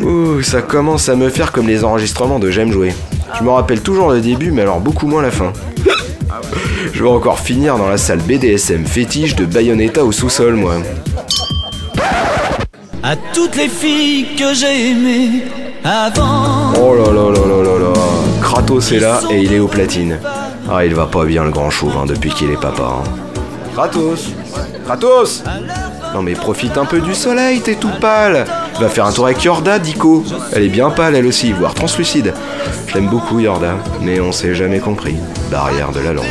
Ouh, 0.00 0.42
ça 0.42 0.62
commence 0.62 1.08
à 1.08 1.16
me 1.16 1.28
faire 1.28 1.50
comme 1.50 1.66
les 1.66 1.82
enregistrements 1.82 2.38
de 2.38 2.50
J'aime 2.50 2.70
jouer. 2.70 2.94
Je 3.38 3.42
me 3.42 3.50
rappelle 3.50 3.80
toujours 3.80 4.12
le 4.12 4.20
début, 4.20 4.52
mais 4.52 4.62
alors 4.62 4.80
beaucoup 4.80 5.08
moins 5.08 5.22
la 5.22 5.32
fin. 5.32 5.52
Je 6.92 7.02
vais 7.02 7.08
encore 7.08 7.40
finir 7.40 7.78
dans 7.78 7.88
la 7.88 7.98
salle 7.98 8.20
BDSM 8.20 8.86
fétiche 8.86 9.34
de 9.34 9.44
Bayonetta 9.44 10.04
au 10.04 10.12
sous-sol, 10.12 10.54
moi. 10.54 10.76
À 13.02 13.16
toutes 13.16 13.56
les 13.56 13.68
filles 13.68 14.36
que 14.36 14.54
j'ai 14.54 14.90
aimées 14.90 15.42
avant. 15.84 16.72
Oh 16.80 16.94
là 16.94 17.06
là 17.12 17.30
là 17.30 17.46
là 17.46 17.62
là 17.62 17.78
là. 17.88 17.92
Kratos 18.40 18.92
est 18.92 19.00
là 19.00 19.20
et 19.30 19.40
il 19.42 19.52
est 19.52 19.58
au 19.58 19.66
platine. 19.66 20.18
Ah, 20.70 20.84
il 20.84 20.94
va 20.94 21.06
pas 21.06 21.24
bien 21.24 21.42
le 21.44 21.50
grand 21.50 21.70
chauve 21.70 21.96
hein, 22.00 22.04
depuis 22.06 22.30
qu'il 22.30 22.50
est 22.50 22.60
papa. 22.60 22.98
hein. 23.00 23.10
Kratos 23.74 24.28
Kratos 24.84 25.42
Non 26.14 26.22
mais 26.22 26.34
profite 26.34 26.78
un 26.78 26.84
peu 26.84 27.00
du 27.00 27.14
soleil, 27.14 27.60
t'es 27.60 27.74
tout 27.74 27.90
pâle. 28.00 28.44
Va 28.78 28.88
faire 28.88 29.06
un 29.06 29.12
tour 29.12 29.26
avec 29.26 29.42
Yorda, 29.42 29.78
Dico. 29.80 30.22
Elle 30.52 30.64
est 30.64 30.68
bien 30.68 30.90
pâle 30.90 31.16
elle 31.16 31.26
aussi, 31.26 31.52
voire 31.52 31.74
translucide. 31.74 32.32
Je 32.86 32.94
l'aime 32.94 33.08
beaucoup 33.08 33.40
Yorda, 33.40 33.74
mais 34.00 34.20
on 34.20 34.30
s'est 34.30 34.54
jamais 34.54 34.78
compris. 34.78 35.16
Barrière 35.50 35.90
de 35.90 36.00
la 36.00 36.12
langue. 36.12 36.24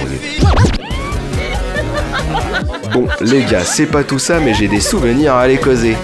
Bon, 2.94 3.08
les 3.22 3.44
gars, 3.44 3.64
c'est 3.66 3.86
pas 3.86 4.04
tout 4.04 4.20
ça, 4.20 4.40
mais 4.40 4.54
j'ai 4.54 4.68
des 4.68 4.82
souvenirs 4.82 5.34
à 5.36 5.42
aller 5.42 5.58
causer. 5.58 5.96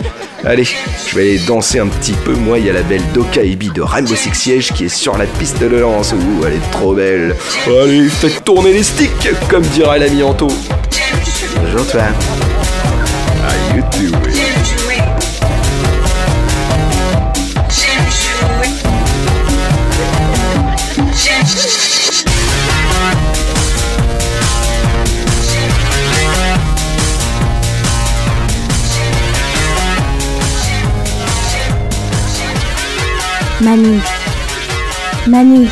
Allez, 0.45 0.63
je 0.63 1.15
vais 1.15 1.21
aller 1.21 1.39
danser 1.39 1.79
un 1.79 1.87
petit 1.87 2.13
peu. 2.13 2.33
Moi, 2.33 2.59
il 2.59 2.65
y 2.65 2.69
a 2.69 2.73
la 2.73 2.83
belle 2.83 3.01
Doka 3.13 3.41
Ebi 3.41 3.69
de 3.69 3.81
Rainbow 3.81 4.15
Six 4.15 4.35
Siege 4.35 4.71
qui 4.73 4.85
est 4.85 4.89
sur 4.89 5.17
la 5.17 5.25
piste 5.25 5.59
de 5.59 5.67
lance. 5.67 6.13
Ouh, 6.13 6.45
elle 6.45 6.53
est 6.53 6.71
trop 6.71 6.93
belle. 6.93 7.35
Allez, 7.65 8.07
faites 8.09 8.43
tourner 8.43 8.73
les 8.73 8.83
sticks, 8.83 9.29
comme 9.49 9.63
dirait 9.63 9.99
l'ami 9.99 10.23
Anto. 10.23 10.47
Bonjour, 11.61 11.87
toi. 11.87 12.01
How 13.43 13.75
you 13.75 14.26
Manu. 33.61 33.99
Manu. 35.27 35.67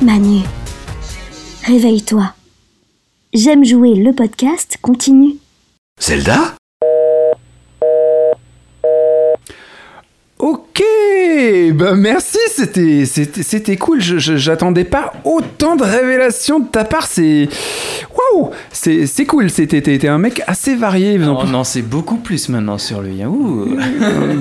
Manu. 0.00 0.40
Réveille-toi. 1.66 2.32
J'aime 3.34 3.64
jouer 3.64 3.94
le 3.94 4.12
podcast 4.12 4.78
continue. 4.80 5.36
Zelda 6.00 6.54
Ok, 10.38 10.82
bah 11.72 11.94
merci, 11.94 12.38
c'était 12.50 13.04
c'était 13.04 13.42
c'était 13.42 13.76
cool. 13.76 14.00
J'attendais 14.00 14.84
pas 14.84 15.12
autant 15.24 15.76
de 15.76 15.82
révélations 15.84 16.58
de 16.60 16.66
ta 16.68 16.84
part. 16.84 17.06
C'est 17.06 17.48
waouh, 18.34 18.50
c'est 18.72 19.06
c'est 19.06 19.24
cool. 19.26 19.50
C'était 19.50 20.08
un 20.08 20.18
mec 20.18 20.42
assez 20.46 20.74
varié. 20.74 21.18
On 21.22 21.54
en 21.54 21.64
sait 21.64 21.82
beaucoup 21.82 22.16
plus 22.16 22.48
maintenant 22.48 22.78
sur 22.78 23.00
lui. 23.02 23.22
hein. 23.22 23.28
Ouh. 23.28 23.76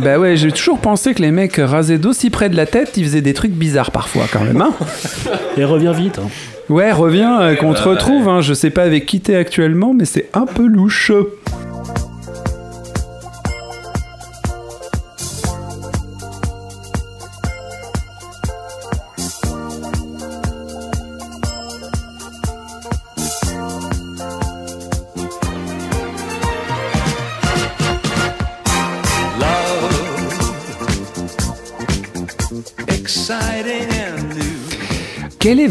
bah 0.03 0.19
ouais, 0.19 0.35
j'ai 0.37 0.51
toujours 0.51 0.79
pensé 0.79 1.13
que 1.13 1.21
les 1.21 1.31
mecs 1.31 1.55
rasés 1.57 1.97
d'aussi 1.97 2.29
près 2.29 2.49
de 2.49 2.55
la 2.55 2.65
tête, 2.65 2.93
ils 2.97 3.03
faisaient 3.03 3.21
des 3.21 3.33
trucs 3.33 3.51
bizarres 3.51 3.91
parfois 3.91 4.23
quand 4.31 4.43
même. 4.43 4.61
Hein 4.61 4.73
Et 5.57 5.65
reviens 5.65 5.91
vite. 5.91 6.19
hein. 6.19 6.27
ouais, 6.69 6.91
reviens, 6.91 7.41
euh, 7.41 7.55
qu'on 7.55 7.73
te 7.73 7.81
retrouve. 7.81 8.29
Hein. 8.29 8.41
Je 8.41 8.53
sais 8.53 8.69
pas 8.69 8.83
avec 8.83 9.05
qui 9.05 9.19
t'es 9.21 9.35
actuellement, 9.35 9.93
mais 9.93 10.05
c'est 10.05 10.29
un 10.33 10.45
peu 10.45 10.65
louche. 10.65 11.11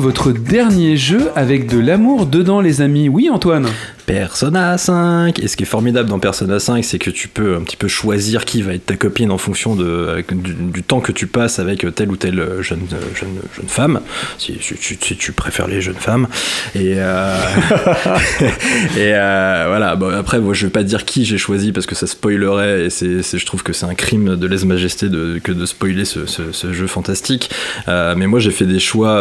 Votre 0.01 0.33
dernier 0.33 0.97
jeu 0.97 1.31
avec 1.37 1.69
de 1.69 1.79
l'amour 1.79 2.27
dedans, 2.27 2.61
les 2.61 2.81
amis 2.81 3.09
Oui, 3.09 3.29
Antoine. 3.31 3.69
Persona 4.11 4.77
5. 4.77 5.39
Et 5.39 5.47
ce 5.47 5.57
qui 5.57 5.63
est 5.63 5.67
formidable 5.67 6.09
dans 6.09 6.19
Persona 6.19 6.59
5, 6.59 6.85
c'est 6.85 6.99
que 6.99 7.11
tu 7.11 7.29
peux 7.29 7.55
un 7.55 7.61
petit 7.61 7.77
peu 7.77 7.87
choisir 7.87 8.45
qui 8.45 8.61
va 8.61 8.75
être 8.75 8.87
ta 8.87 8.97
copine 8.97 9.31
en 9.31 9.39
fonction 9.39 9.77
de, 9.77 10.25
du, 10.33 10.83
temps 10.83 11.01
que 11.01 11.13
tu 11.13 11.29
passes 11.29 11.61
avec 11.61 11.87
telle 11.95 12.11
ou 12.11 12.17
telle 12.17 12.45
jeune, 12.61 12.81
jeune, 13.15 13.37
jeune 13.55 13.69
femme, 13.69 14.01
si, 14.37 14.59
si 14.61 15.17
tu- 15.17 15.31
préfères 15.31 15.69
les 15.69 15.81
jeunes 15.81 15.95
femmes. 15.95 16.27
Et, 16.75 16.95
euh, 16.97 17.37
et 18.97 19.15
euh, 19.15 19.67
voilà, 19.69 19.95
bon, 19.95 20.13
après, 20.13 20.41
moi, 20.41 20.55
je 20.55 20.67
vais 20.67 20.73
pas 20.73 20.83
dire 20.83 21.05
qui 21.05 21.25
j'ai 21.25 21.39
choisi 21.39 21.71
parce 21.71 21.87
que 21.87 21.95
ça 21.95 22.09
spoilerait 22.09 22.87
et 22.87 22.91
c'est, 22.91 23.23
je 23.23 23.47
trouve 23.47 23.63
que 23.63 23.73
c'est 23.73 23.87
un 23.87 23.95
crime 23.95 24.35
de 24.35 24.47
lèse-majesté 24.49 25.09
de, 25.09 25.39
que 25.39 25.53
de 25.53 25.67
spoiler 25.67 26.05
ce, 26.05 26.25
jeu 26.73 26.87
fantastique. 26.89 27.51
Euh, 27.87 28.17
mais 28.17 28.27
moi, 28.27 28.41
j'ai 28.41 28.51
fait 28.51 28.67
des 28.67 28.81
choix. 28.81 29.21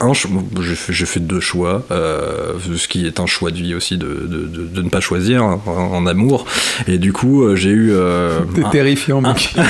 un, 0.00 0.12
j'ai 0.14 0.74
fait, 0.74 0.94
fait 0.94 1.20
deux 1.20 1.40
choix, 1.40 1.86
ce 1.90 2.88
qui 2.88 3.06
est 3.06 3.20
un 3.20 3.26
choix 3.26 3.50
de 3.50 3.58
vie 3.58 3.74
aussi 3.74 3.98
de, 3.98 4.13
de, 4.22 4.46
de- 4.46 4.66
de 4.74 4.82
ne 4.82 4.88
pas 4.88 5.00
choisir 5.00 5.44
en, 5.44 5.60
en 5.66 6.06
amour. 6.06 6.46
Et 6.88 6.98
du 6.98 7.12
coup, 7.12 7.42
euh, 7.44 7.56
j'ai 7.56 7.70
eu. 7.70 7.90
euh, 7.92 8.40
T'es 8.54 8.64
un- 8.64 8.70
terrifiant, 8.70 9.20
mec. 9.20 9.54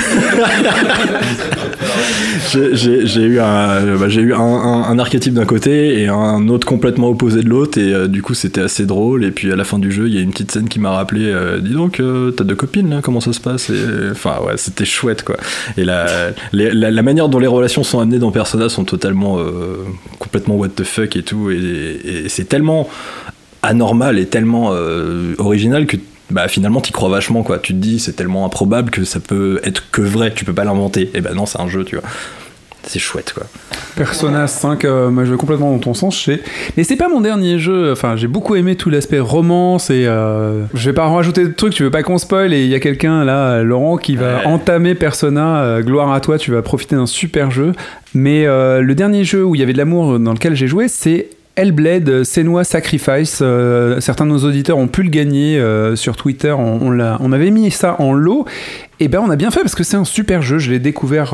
j'ai- 2.53 3.21
eu 3.25 3.39
un, 3.39 3.95
bah, 3.97 4.07
eu 4.09 4.33
un, 4.33 4.39
un- 4.39 4.83
un 4.83 4.99
archétype 4.99 5.33
d'un 5.33 5.45
côté 5.45 6.01
et 6.01 6.07
un 6.07 6.47
autre 6.47 6.67
complètement 6.67 7.09
opposé 7.09 7.41
de 7.43 7.49
l'autre 7.49 7.77
et 7.79 7.93
euh, 7.93 8.07
du 8.07 8.21
coup 8.21 8.33
c'était 8.33 8.61
assez 8.61 8.85
drôle 8.85 9.23
et 9.25 9.31
puis 9.31 9.51
à 9.51 9.55
la 9.55 9.63
fin 9.63 9.79
du 9.79 9.91
jeu 9.91 10.07
il 10.07 10.15
y 10.15 10.17
a 10.17 10.21
une 10.21 10.31
petite 10.31 10.51
scène 10.51 10.67
qui 10.69 10.79
m'a 10.79 10.91
rappelé 10.91 11.21
euh, 11.25 11.59
dis 11.59 11.73
donc 11.73 12.01
t'as 12.35 12.43
deux 12.43 12.55
copines 12.55 12.89
là 12.89 12.99
comment 13.01 13.19
ça 13.21 13.33
se 13.33 13.39
passe? 13.39 13.71
Enfin 14.11 14.35
ouais 14.45 14.57
c'était 14.57 14.85
chouette 14.85 15.23
quoi 15.23 15.37
et 15.77 15.83
la, 15.85 16.05
les- 16.53 16.71
la, 16.71 16.91
la 16.91 17.01
manière 17.01 17.29
dont 17.29 17.39
les 17.39 17.47
relations 17.47 17.83
sont 17.83 17.99
amenées 17.99 18.19
dans 18.19 18.31
Persona 18.31 18.69
sont 18.69 18.83
totalement 18.85 19.37
complètement 20.19 20.55
what 20.55 20.69
the 20.69 20.83
fuck 20.83 21.15
et 21.15 21.23
tout 21.23 21.49
et, 21.51 21.55
et 22.25 22.29
c'est 22.29 22.45
tellement 22.45 22.89
anormal 23.65 24.17
et 24.19 24.25
tellement 24.25 24.69
euh, 24.73 25.33
original 25.37 25.85
que 25.85 25.97
bah 26.31 26.47
finalement 26.47 26.81
t'y 26.81 26.91
crois 26.91 27.09
vachement 27.09 27.43
quoi 27.43 27.59
tu 27.59 27.73
te 27.73 27.77
dis 27.77 27.99
c'est 27.99 28.13
tellement 28.13 28.45
improbable 28.45 28.89
que 28.89 29.03
ça 29.03 29.19
peut 29.19 29.59
être 29.63 29.83
que 29.91 30.01
vrai 30.01 30.33
tu 30.33 30.43
peux 30.43 30.53
pas 30.53 30.63
l'inventer 30.63 31.11
et 31.13 31.21
ben 31.21 31.35
non 31.35 31.45
c'est 31.45 31.59
un 31.61 31.67
jeu 31.67 31.83
tu 31.85 31.95
vois 31.97 32.05
c'est 32.87 32.99
chouette 32.99 33.33
quoi 33.33 33.45
Persona 33.95 34.45
5, 34.45 34.83
euh, 34.85 35.09
moi 35.09 35.23
je 35.25 35.31
vais 35.31 35.37
complètement 35.37 35.71
dans 35.71 35.79
ton 35.79 35.93
sens. 35.93 36.19
je 36.19 36.23
sais. 36.23 36.41
Mais 36.75 36.83
c'est 36.83 36.97
pas 36.97 37.07
mon 37.07 37.21
dernier 37.21 37.59
jeu. 37.59 37.93
Enfin, 37.93 38.17
j'ai 38.17 38.27
beaucoup 38.27 38.55
aimé 38.55 38.75
tout 38.75 38.89
l'aspect 38.89 39.19
romance 39.19 39.89
et 39.89 40.05
euh, 40.05 40.65
je 40.73 40.89
vais 40.89 40.93
pas 40.93 41.07
en 41.07 41.15
rajouter 41.15 41.45
de 41.45 41.53
trucs. 41.53 41.73
Tu 41.73 41.83
veux 41.83 41.89
pas 41.91 42.03
qu'on 42.03 42.17
spoil 42.17 42.53
et 42.53 42.61
il 42.65 42.69
y 42.69 42.75
a 42.75 42.81
quelqu'un 42.81 43.23
là, 43.23 43.63
Laurent, 43.63 43.95
qui 43.97 44.17
va 44.17 44.39
Ouais. 44.39 44.45
entamer 44.47 44.95
Persona. 44.95 45.61
euh, 45.63 45.81
gloire 45.81 46.11
à 46.11 46.19
toi, 46.19 46.37
tu 46.37 46.51
vas 46.51 46.61
profiter 46.61 46.97
d'un 46.97 47.05
super 47.05 47.51
jeu. 47.51 47.71
Mais 48.13 48.45
euh, 48.45 48.81
le 48.81 48.93
dernier 48.95 49.23
jeu 49.23 49.45
où 49.45 49.55
il 49.55 49.59
y 49.59 49.63
avait 49.63 49.71
de 49.73 49.77
l'amour 49.77 50.19
dans 50.19 50.33
lequel 50.33 50.55
j'ai 50.55 50.67
joué, 50.67 50.89
c'est 50.89 51.29
Hellblade 51.55 52.09
euh, 52.09 52.23
Senua 52.23 52.63
Sacrifice. 52.63 53.39
Euh, 53.41 53.99
certains 53.99 54.25
de 54.25 54.31
nos 54.31 54.43
auditeurs 54.43 54.77
ont 54.77 54.87
pu 54.87 55.03
le 55.03 55.09
gagner 55.09 55.57
euh, 55.57 55.95
sur 55.95 56.15
Twitter. 56.15 56.51
On, 56.51 57.31
avait 57.31 57.51
mis 57.51 57.71
ça 57.71 57.95
en 57.99 58.13
lot. 58.13 58.45
Et 58.99 59.07
ben 59.07 59.21
on 59.25 59.29
a 59.29 59.35
bien 59.35 59.51
fait 59.51 59.61
parce 59.61 59.75
que 59.75 59.83
c'est 59.83 59.97
un 59.97 60.05
super 60.05 60.41
jeu. 60.41 60.57
Je 60.57 60.71
l'ai 60.71 60.79
découvert. 60.79 61.33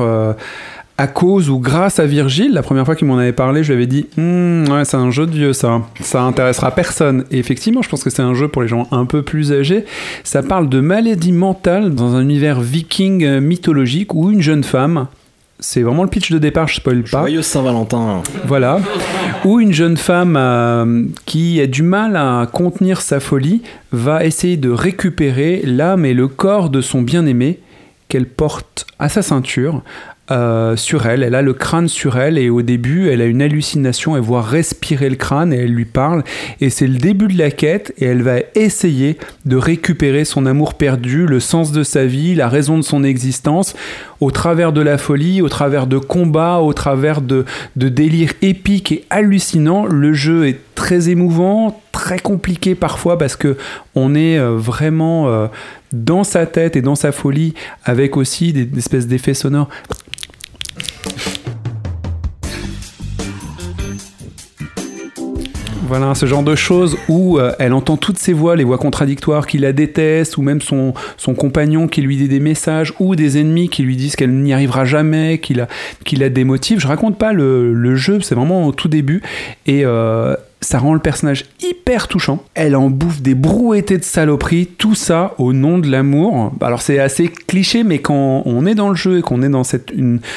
à 0.98 1.06
cause 1.06 1.48
ou 1.50 1.58
grâce 1.58 1.98
à 1.98 2.06
Virgile. 2.06 2.52
La 2.52 2.62
première 2.62 2.84
fois 2.84 2.94
qu'il 2.94 3.06
m'en 3.06 3.18
avait 3.18 3.32
parlé, 3.32 3.64
je 3.64 3.72
lui 3.72 3.78
avais 3.78 3.86
dit 3.86 4.06
Hum, 4.18 4.64
c'est 4.84 4.96
un 4.96 5.10
jeu 5.10 5.26
de 5.26 5.32
vieux 5.32 5.52
ça, 5.52 5.82
ça 6.00 6.22
intéressera 6.22 6.70
personne. 6.70 7.24
Et 7.30 7.38
effectivement, 7.38 7.82
je 7.82 7.88
pense 7.88 8.04
que 8.04 8.10
c'est 8.10 8.22
un 8.22 8.34
jeu 8.34 8.48
pour 8.48 8.62
les 8.62 8.68
gens 8.68 8.88
un 8.90 9.06
peu 9.06 9.22
plus 9.22 9.52
âgés. 9.52 9.84
Ça 10.22 10.42
parle 10.42 10.68
de 10.68 10.80
maladie 10.80 11.32
mentale 11.32 11.94
dans 11.94 12.14
un 12.14 12.22
univers 12.22 12.60
viking 12.60 13.40
mythologique 13.40 14.14
où 14.14 14.30
une 14.30 14.42
jeune 14.42 14.64
femme 14.64 15.06
c'est 15.62 15.82
vraiment 15.82 16.02
le 16.02 16.10
pitch 16.10 16.30
de 16.30 16.38
départ, 16.38 16.68
je 16.68 16.74
spoil 16.74 17.02
pas. 17.04 17.20
Joyeuse 17.20 17.46
Saint-Valentin. 17.46 18.22
Voilà. 18.46 18.80
Où 19.44 19.60
une 19.60 19.72
jeune 19.72 19.96
femme 19.96 20.36
euh, 20.36 21.04
qui 21.24 21.60
a 21.60 21.66
du 21.66 21.82
mal 21.82 22.16
à 22.16 22.46
contenir 22.52 23.00
sa 23.00 23.20
folie 23.20 23.62
va 23.92 24.24
essayer 24.24 24.56
de 24.56 24.70
récupérer 24.70 25.62
l'âme 25.64 26.04
et 26.04 26.14
le 26.14 26.28
corps 26.28 26.68
de 26.68 26.80
son 26.80 27.00
bien-aimé 27.00 27.60
qu'elle 28.08 28.26
porte 28.26 28.86
à 28.98 29.08
sa 29.08 29.22
ceinture. 29.22 29.82
Euh, 30.30 30.76
sur 30.76 31.06
elle, 31.06 31.24
elle 31.24 31.34
a 31.34 31.42
le 31.42 31.52
crâne 31.52 31.88
sur 31.88 32.16
elle 32.16 32.38
et 32.38 32.48
au 32.48 32.62
début 32.62 33.08
elle 33.08 33.20
a 33.20 33.24
une 33.24 33.42
hallucination, 33.42 34.16
elle 34.16 34.22
voit 34.22 34.40
respirer 34.40 35.10
le 35.10 35.16
crâne 35.16 35.52
et 35.52 35.56
elle 35.56 35.72
lui 35.72 35.84
parle 35.84 36.22
et 36.60 36.70
c'est 36.70 36.86
le 36.86 36.96
début 36.96 37.26
de 37.26 37.36
la 37.36 37.50
quête 37.50 37.92
et 37.98 38.04
elle 38.04 38.22
va 38.22 38.36
essayer 38.54 39.18
de 39.46 39.56
récupérer 39.56 40.24
son 40.24 40.46
amour 40.46 40.74
perdu, 40.74 41.26
le 41.26 41.40
sens 41.40 41.72
de 41.72 41.82
sa 41.82 42.04
vie, 42.04 42.36
la 42.36 42.48
raison 42.48 42.76
de 42.76 42.82
son 42.82 43.02
existence 43.02 43.74
au 44.20 44.30
travers 44.30 44.72
de 44.72 44.80
la 44.80 44.96
folie, 44.96 45.42
au 45.42 45.48
travers 45.48 45.88
de 45.88 45.98
combats, 45.98 46.60
au 46.60 46.72
travers 46.72 47.20
de, 47.20 47.44
de 47.74 47.88
délires 47.88 48.34
épiques 48.40 48.92
et 48.92 49.04
hallucinants. 49.10 49.84
Le 49.86 50.12
jeu 50.12 50.46
est 50.46 50.60
très 50.76 51.08
émouvant, 51.08 51.82
très 51.90 52.20
compliqué 52.20 52.76
parfois 52.76 53.18
parce 53.18 53.34
que 53.34 53.56
on 53.96 54.14
est 54.14 54.38
euh, 54.38 54.56
vraiment 54.56 55.28
euh, 55.28 55.48
dans 55.92 56.22
sa 56.22 56.46
tête 56.46 56.76
et 56.76 56.82
dans 56.82 56.94
sa 56.94 57.10
folie 57.10 57.54
avec 57.84 58.16
aussi 58.16 58.52
des, 58.52 58.64
des 58.64 58.78
espèces 58.78 59.08
d'effets 59.08 59.34
sonores. 59.34 59.68
Voilà, 65.84 66.14
ce 66.14 66.26
genre 66.26 66.44
de 66.44 66.54
choses 66.54 66.96
où 67.08 67.38
euh, 67.38 67.52
elle 67.58 67.72
entend 67.72 67.96
toutes 67.96 68.18
ses 68.18 68.32
voix, 68.32 68.54
les 68.54 68.62
voix 68.62 68.78
contradictoires 68.78 69.46
qui 69.46 69.58
la 69.58 69.72
détestent, 69.72 70.36
ou 70.36 70.42
même 70.42 70.60
son, 70.60 70.94
son 71.16 71.34
compagnon 71.34 71.88
qui 71.88 72.02
lui 72.02 72.16
dit 72.16 72.28
des 72.28 72.38
messages, 72.38 72.94
ou 73.00 73.16
des 73.16 73.38
ennemis 73.38 73.68
qui 73.68 73.82
lui 73.82 73.96
disent 73.96 74.14
qu'elle 74.14 74.32
n'y 74.32 74.52
arrivera 74.52 74.84
jamais, 74.84 75.38
qui 75.38 75.54
la, 75.54 75.66
qui 76.04 76.14
la 76.14 76.28
démotive. 76.28 76.78
Je 76.78 76.86
raconte 76.86 77.18
pas 77.18 77.32
le, 77.32 77.74
le 77.74 77.96
jeu, 77.96 78.20
c'est 78.20 78.36
vraiment 78.36 78.66
au 78.66 78.72
tout 78.72 78.86
début. 78.88 79.22
Et 79.66 79.84
euh, 79.84 80.36
ça 80.60 80.78
rend 80.78 80.94
le 80.94 81.00
personnage 81.00 81.46
hyper 81.60 82.06
touchant. 82.06 82.44
Elle 82.54 82.76
en 82.76 82.88
bouffe 82.88 83.20
des 83.20 83.34
brouettés 83.34 83.98
de 83.98 84.04
saloperie, 84.04 84.66
tout 84.66 84.94
ça 84.94 85.34
au 85.38 85.52
nom 85.52 85.78
de 85.78 85.90
l'amour. 85.90 86.52
Alors 86.60 86.80
c'est 86.80 87.00
assez 87.00 87.28
cliché, 87.28 87.82
mais 87.82 87.98
quand 87.98 88.42
on 88.46 88.64
est 88.66 88.76
dans 88.76 88.88
le 88.88 88.94
jeu 88.94 89.18
et 89.18 89.22
qu'on 89.22 89.42
est 89.42 89.48
dans 89.48 89.64
cette, 89.64 89.92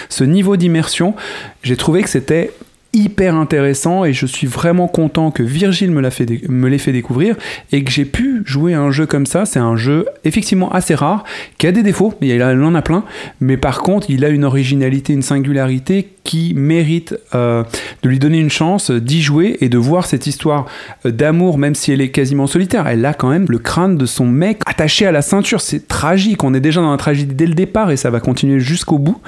ce 0.09 0.23
niveau 0.23 0.57
d'immersion, 0.57 1.13
j'ai 1.61 1.77
trouvé 1.77 2.01
que 2.01 2.09
c'était 2.09 2.51
hyper 2.95 3.35
intéressant 3.35 4.05
et 4.05 4.13
je 4.13 4.25
suis 4.25 4.47
vraiment 4.47 4.87
content 4.87 5.29
que 5.29 5.43
Virgile 5.43 5.91
me 5.91 6.01
l'a 6.01 6.11
fait 6.11 6.25
l'ait 6.67 6.77
fait 6.77 6.93
découvrir 6.93 7.35
et 7.71 7.83
que 7.83 7.91
j'ai 7.91 8.05
pu 8.05 8.41
jouer 8.45 8.73
à 8.73 8.81
un 8.81 8.91
jeu 8.91 9.05
comme 9.05 9.25
ça. 9.25 9.45
C'est 9.45 9.59
un 9.59 9.75
jeu 9.75 10.05
effectivement 10.23 10.71
assez 10.71 10.95
rare, 10.95 11.25
qui 11.57 11.67
a 11.67 11.71
des 11.71 11.83
défauts, 11.83 12.13
il 12.21 12.41
en 12.41 12.75
a 12.75 12.81
plein, 12.81 13.03
mais 13.41 13.57
par 13.57 13.81
contre 13.81 14.09
il 14.09 14.23
a 14.23 14.29
une 14.29 14.45
originalité, 14.45 15.13
une 15.13 15.21
singularité 15.21 16.14
qui 16.25 16.53
mérite 16.55 17.17
euh, 17.33 17.63
de 18.03 18.09
lui 18.09 18.19
donner 18.19 18.39
une 18.39 18.49
chance 18.49 18.91
d'y 18.91 19.21
jouer 19.21 19.57
et 19.61 19.69
de 19.69 19.77
voir 19.77 20.05
cette 20.05 20.27
histoire 20.27 20.65
euh, 21.05 21.11
d'amour, 21.11 21.57
même 21.57 21.75
si 21.75 21.93
elle 21.93 22.01
est 22.01 22.09
quasiment 22.09 22.47
solitaire. 22.47 22.87
Elle 22.87 23.05
a 23.05 23.13
quand 23.13 23.29
même 23.29 23.45
le 23.47 23.59
crâne 23.59 23.95
de 23.95 24.05
son 24.05 24.25
mec 24.25 24.59
attaché 24.65 25.05
à 25.05 25.13
la 25.13 25.21
ceinture. 25.21 25.61
C'est 25.61 25.87
tragique. 25.87 26.43
On 26.43 26.53
est 26.53 26.59
déjà 26.59 26.81
dans 26.81 26.91
la 26.91 26.97
tragédie 26.97 27.35
dès 27.35 27.45
le 27.45 27.53
départ 27.53 27.91
et 27.91 27.97
ça 27.97 28.09
va 28.09 28.19
continuer 28.19 28.59
jusqu'au 28.59 28.97
bout. 28.97 29.21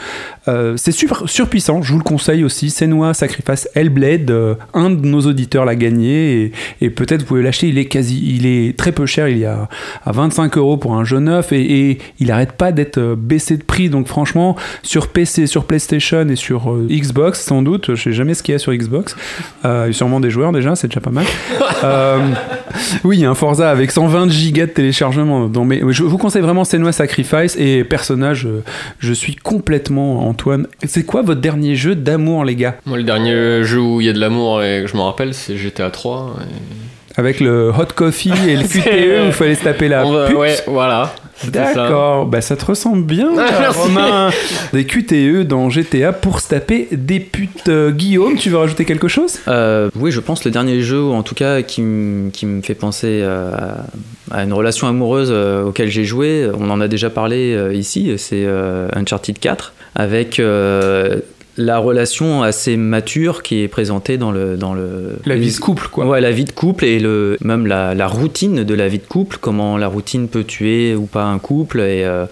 Euh, 0.47 0.73
c'est 0.77 0.91
super 0.91 1.23
surpuissant. 1.29 1.81
Je 1.81 1.91
vous 1.91 1.99
le 1.99 2.03
conseille 2.03 2.43
aussi. 2.43 2.69
Senua 2.69 3.13
Sacrifice 3.13 3.69
Hellblade. 3.75 4.31
euh, 4.31 4.55
un 4.73 4.89
de 4.89 5.05
nos 5.05 5.21
auditeurs 5.21 5.65
l'a 5.65 5.75
gagné 5.75 6.51
et, 6.81 6.89
peut-être 6.89 7.21
vous 7.21 7.27
pouvez 7.27 7.43
l'acheter. 7.43 7.67
Il 7.69 7.77
est 7.77 7.85
quasi, 7.85 8.21
il 8.35 8.45
est 8.45 8.77
très 8.77 8.91
peu 8.91 9.05
cher. 9.05 9.27
Il 9.27 9.37
y 9.37 9.45
a 9.45 9.69
à 10.05 10.11
25 10.11 10.57
euros 10.57 10.77
pour 10.77 10.95
un 10.95 11.03
jeu 11.03 11.19
neuf 11.19 11.51
et, 11.51 11.89
et 11.89 11.97
il 12.19 12.31
arrête 12.31 12.53
pas 12.53 12.71
d'être 12.71 12.97
euh, 12.97 13.15
baissé 13.15 13.57
de 13.57 13.63
prix. 13.63 13.89
Donc 13.89 14.07
franchement, 14.07 14.55
sur 14.83 15.07
PC, 15.07 15.47
sur 15.47 15.65
PlayStation 15.65 16.27
et 16.27 16.35
sur 16.35 16.71
euh, 16.71 16.86
Xbox, 16.89 17.41
sans 17.41 17.61
doute. 17.61 17.95
Je 17.95 18.01
sais 18.01 18.13
jamais 18.13 18.33
ce 18.33 18.43
qu'il 18.43 18.53
y 18.53 18.55
a 18.55 18.59
sur 18.59 18.73
Xbox. 18.73 19.15
Euh, 19.65 19.83
il 19.85 19.87
y 19.87 19.89
a 19.91 19.93
sûrement 19.93 20.19
des 20.19 20.29
joueurs 20.29 20.51
déjà, 20.51 20.75
c'est 20.75 20.87
déjà 20.87 20.99
pas 21.01 21.09
mal. 21.11 21.25
Euh, 21.83 22.19
oui, 23.03 23.17
il 23.17 23.21
y 23.21 23.25
a 23.25 23.29
un 23.29 23.35
Forza 23.35 23.69
avec 23.69 23.91
120 23.91 24.29
gigas 24.29 24.65
de 24.65 24.71
téléchargement. 24.71 25.47
Donc, 25.47 25.67
mais 25.67 25.81
je 25.89 26.03
vous 26.03 26.17
conseille 26.17 26.41
vraiment 26.41 26.63
Senua 26.63 26.91
Sacrifice 26.91 27.55
et 27.59 27.83
personnage. 27.83 28.45
euh, 28.45 28.61
Je 28.99 29.13
suis 29.13 29.35
complètement 29.35 30.27
Antoine. 30.27 30.67
C'est 30.85 31.03
quoi 31.05 31.21
votre 31.21 31.41
dernier 31.41 31.75
jeu 31.75 31.95
d'amour, 31.95 32.45
les 32.45 32.55
gars? 32.55 32.75
Moi, 32.85 32.97
le 32.97 33.03
dernier 33.03 33.63
jeu 33.63 33.79
où 33.79 34.01
il 34.01 34.07
y 34.07 34.09
a 34.09 34.13
de 34.13 34.19
l'amour 34.19 34.61
et 34.63 34.81
que 34.83 34.87
je 34.87 34.95
me 34.95 35.01
rappelle, 35.01 35.33
c'est 35.33 35.57
GTA 35.57 35.89
3. 35.89 36.35
et- 36.41 37.19
Avec 37.19 37.39
le 37.39 37.69
hot 37.69 37.85
coffee 37.95 38.31
et 38.47 38.55
le 38.55 38.63
QTE 38.67 39.23
où 39.23 39.25
il 39.27 39.31
fallait 39.31 39.55
se 39.55 39.63
taper 39.63 39.87
la 39.87 40.03
va- 40.03 40.27
pute. 40.27 40.37
ouais, 40.37 40.55
voilà. 40.67 41.13
D'accord, 41.45 42.25
bah 42.25 42.41
ça 42.41 42.55
te 42.55 42.65
ressemble 42.65 43.03
bien, 43.03 43.29
Ah. 43.37 43.69
Romain. 43.75 44.29
Des 44.73 44.85
QTE 44.85 45.43
dans 45.43 45.69
GTA 45.69 46.13
pour 46.13 46.39
se 46.39 46.49
taper 46.49 46.87
des 46.91 47.19
putes. 47.19 47.69
Euh, 47.69 47.91
Guillaume, 47.91 48.35
tu 48.35 48.49
veux 48.49 48.57
rajouter 48.57 48.85
quelque 48.85 49.07
chose? 49.07 49.39
Euh, 49.47 49.89
oui, 49.95 50.11
je 50.11 50.19
pense 50.19 50.43
le 50.45 50.51
dernier 50.51 50.81
jeu, 50.81 51.01
en 51.03 51.23
tout 51.23 51.35
cas, 51.35 51.61
qui, 51.61 51.81
me 51.81 52.31
fait 52.63 52.75
penser 52.75 53.21
euh, 53.21 53.51
à, 54.31 54.37
à 54.39 54.43
une 54.43 54.53
relation 54.53 54.87
amoureuse 54.87 55.29
euh, 55.31 55.65
auquel 55.65 55.89
j'ai 55.89 56.05
joué, 56.05 56.49
on 56.59 56.69
en 56.69 56.81
a 56.81 56.87
déjà 56.87 57.09
parlé 57.09 57.53
euh, 57.53 57.73
ici, 57.73 58.13
c'est 58.17 58.43
euh, 58.45 58.87
Uncharted 58.93 59.37
4, 59.39 59.73
avec 59.95 60.39
euh, 60.39 61.19
la 61.57 61.79
relation 61.79 62.43
assez 62.43 62.77
mature 62.77 63.41
qui 63.43 63.61
est 63.63 63.67
présentée 63.67 64.17
dans 64.17 64.31
le... 64.31 64.57
Dans 64.57 64.73
le 64.73 65.17
La 65.25 65.35
vie 65.35 65.51
de 65.51 65.57
couple, 65.59 65.87
quoi. 65.91 66.05
Ouais, 66.05 66.21
la 66.21 66.31
vie 66.31 66.45
de 66.45 66.51
couple 66.51 66.85
et 66.85 66.99
le, 66.99 67.37
même 67.41 67.65
la, 67.67 67.93
la 67.95 68.07
routine 68.07 68.63
de 68.63 68.73
la 68.75 68.87
vie 68.87 68.99
de 68.99 69.05
couple, 69.07 69.37
comment 69.41 69.77
la 69.77 69.87
routine 69.87 70.27
peut 70.27 70.43
tuer 70.43 70.95
ou 70.95 71.05
pas 71.07 71.25
un 71.25 71.39
couple 71.39 71.79
et 71.79 72.03
euh, 72.05 72.25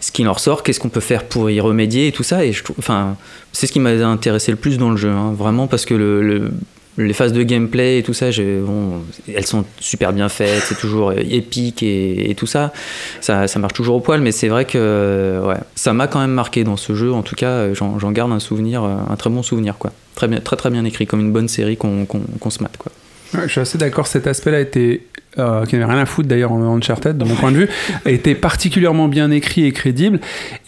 ce 0.00 0.10
qui 0.12 0.26
en 0.26 0.32
ressort, 0.32 0.62
qu'est-ce 0.62 0.80
qu'on 0.80 0.88
peut 0.88 1.00
faire 1.00 1.24
pour 1.24 1.50
y 1.50 1.60
remédier 1.60 2.08
et 2.08 2.12
tout 2.12 2.22
ça. 2.24 2.44
Et 2.44 2.52
je 2.52 2.62
trouve, 2.64 2.76
enfin, 2.78 3.16
c'est 3.52 3.66
ce 3.66 3.72
qui 3.72 3.80
m'a 3.80 3.90
intéressé 3.90 4.50
le 4.50 4.56
plus 4.58 4.76
dans 4.78 4.90
le 4.90 4.96
jeu, 4.96 5.10
hein, 5.10 5.32
vraiment 5.36 5.66
parce 5.66 5.84
que 5.84 5.94
le, 5.94 6.22
le- 6.22 6.50
les 6.98 7.12
phases 7.12 7.32
de 7.32 7.42
gameplay 7.42 7.98
et 7.98 8.02
tout 8.02 8.12
ça, 8.12 8.28
elles 8.28 9.46
sont 9.46 9.64
super 9.80 10.12
bien 10.12 10.28
faites, 10.28 10.62
c'est 10.64 10.78
toujours 10.78 11.12
épique 11.12 11.82
et, 11.82 12.34
tout 12.36 12.46
ça. 12.46 12.72
ça. 13.20 13.46
Marche 13.58 13.72
toujours 13.74 13.96
au 13.96 14.00
poil, 14.00 14.20
mais 14.20 14.32
c'est 14.32 14.48
vrai 14.48 14.64
que 14.64 15.40
ouais, 15.44 15.56
ça 15.74 15.92
m'a 15.92 16.06
quand 16.06 16.20
même 16.20 16.32
marqué 16.32 16.64
dans 16.64 16.76
ce 16.76 16.94
jeu. 16.94 17.12
En 17.12 17.22
tout 17.22 17.34
cas, 17.34 17.72
j'en 17.74 17.98
j'en 17.98 18.12
garde 18.12 18.32
un 18.32 18.40
souvenir, 18.40 18.82
un 18.82 19.16
très 19.16 19.30
bon 19.30 19.42
souvenir, 19.42 19.78
quoi. 19.78 19.92
Très 20.14 20.28
bien, 20.28 20.40
très 20.40 20.56
très 20.56 20.70
bien 20.70 20.84
écrit, 20.84 21.06
comme 21.06 21.20
une 21.20 21.32
bonne 21.32 21.48
série 21.48 21.76
qu'on 21.76 22.06
qu'on 22.06 22.50
se 22.50 22.62
mate, 22.62 22.76
quoi. 22.76 22.92
Ouais, 23.34 23.42
je 23.44 23.48
suis 23.48 23.60
assez 23.60 23.78
d'accord, 23.78 24.06
cet 24.06 24.26
aspect-là 24.26 24.60
était, 24.60 25.02
euh, 25.38 25.66
qui 25.66 25.76
n'avait 25.76 25.92
rien 25.92 26.00
à 26.00 26.06
foutre 26.06 26.28
d'ailleurs 26.28 26.52
en 26.52 26.62
Uncharted, 26.76 27.18
de 27.18 27.24
mon 27.24 27.34
point 27.34 27.52
de 27.52 27.58
vue, 27.58 27.68
était 28.06 28.34
particulièrement 28.34 29.06
bien 29.06 29.30
écrit 29.30 29.66
et 29.66 29.72
crédible. 29.72 30.18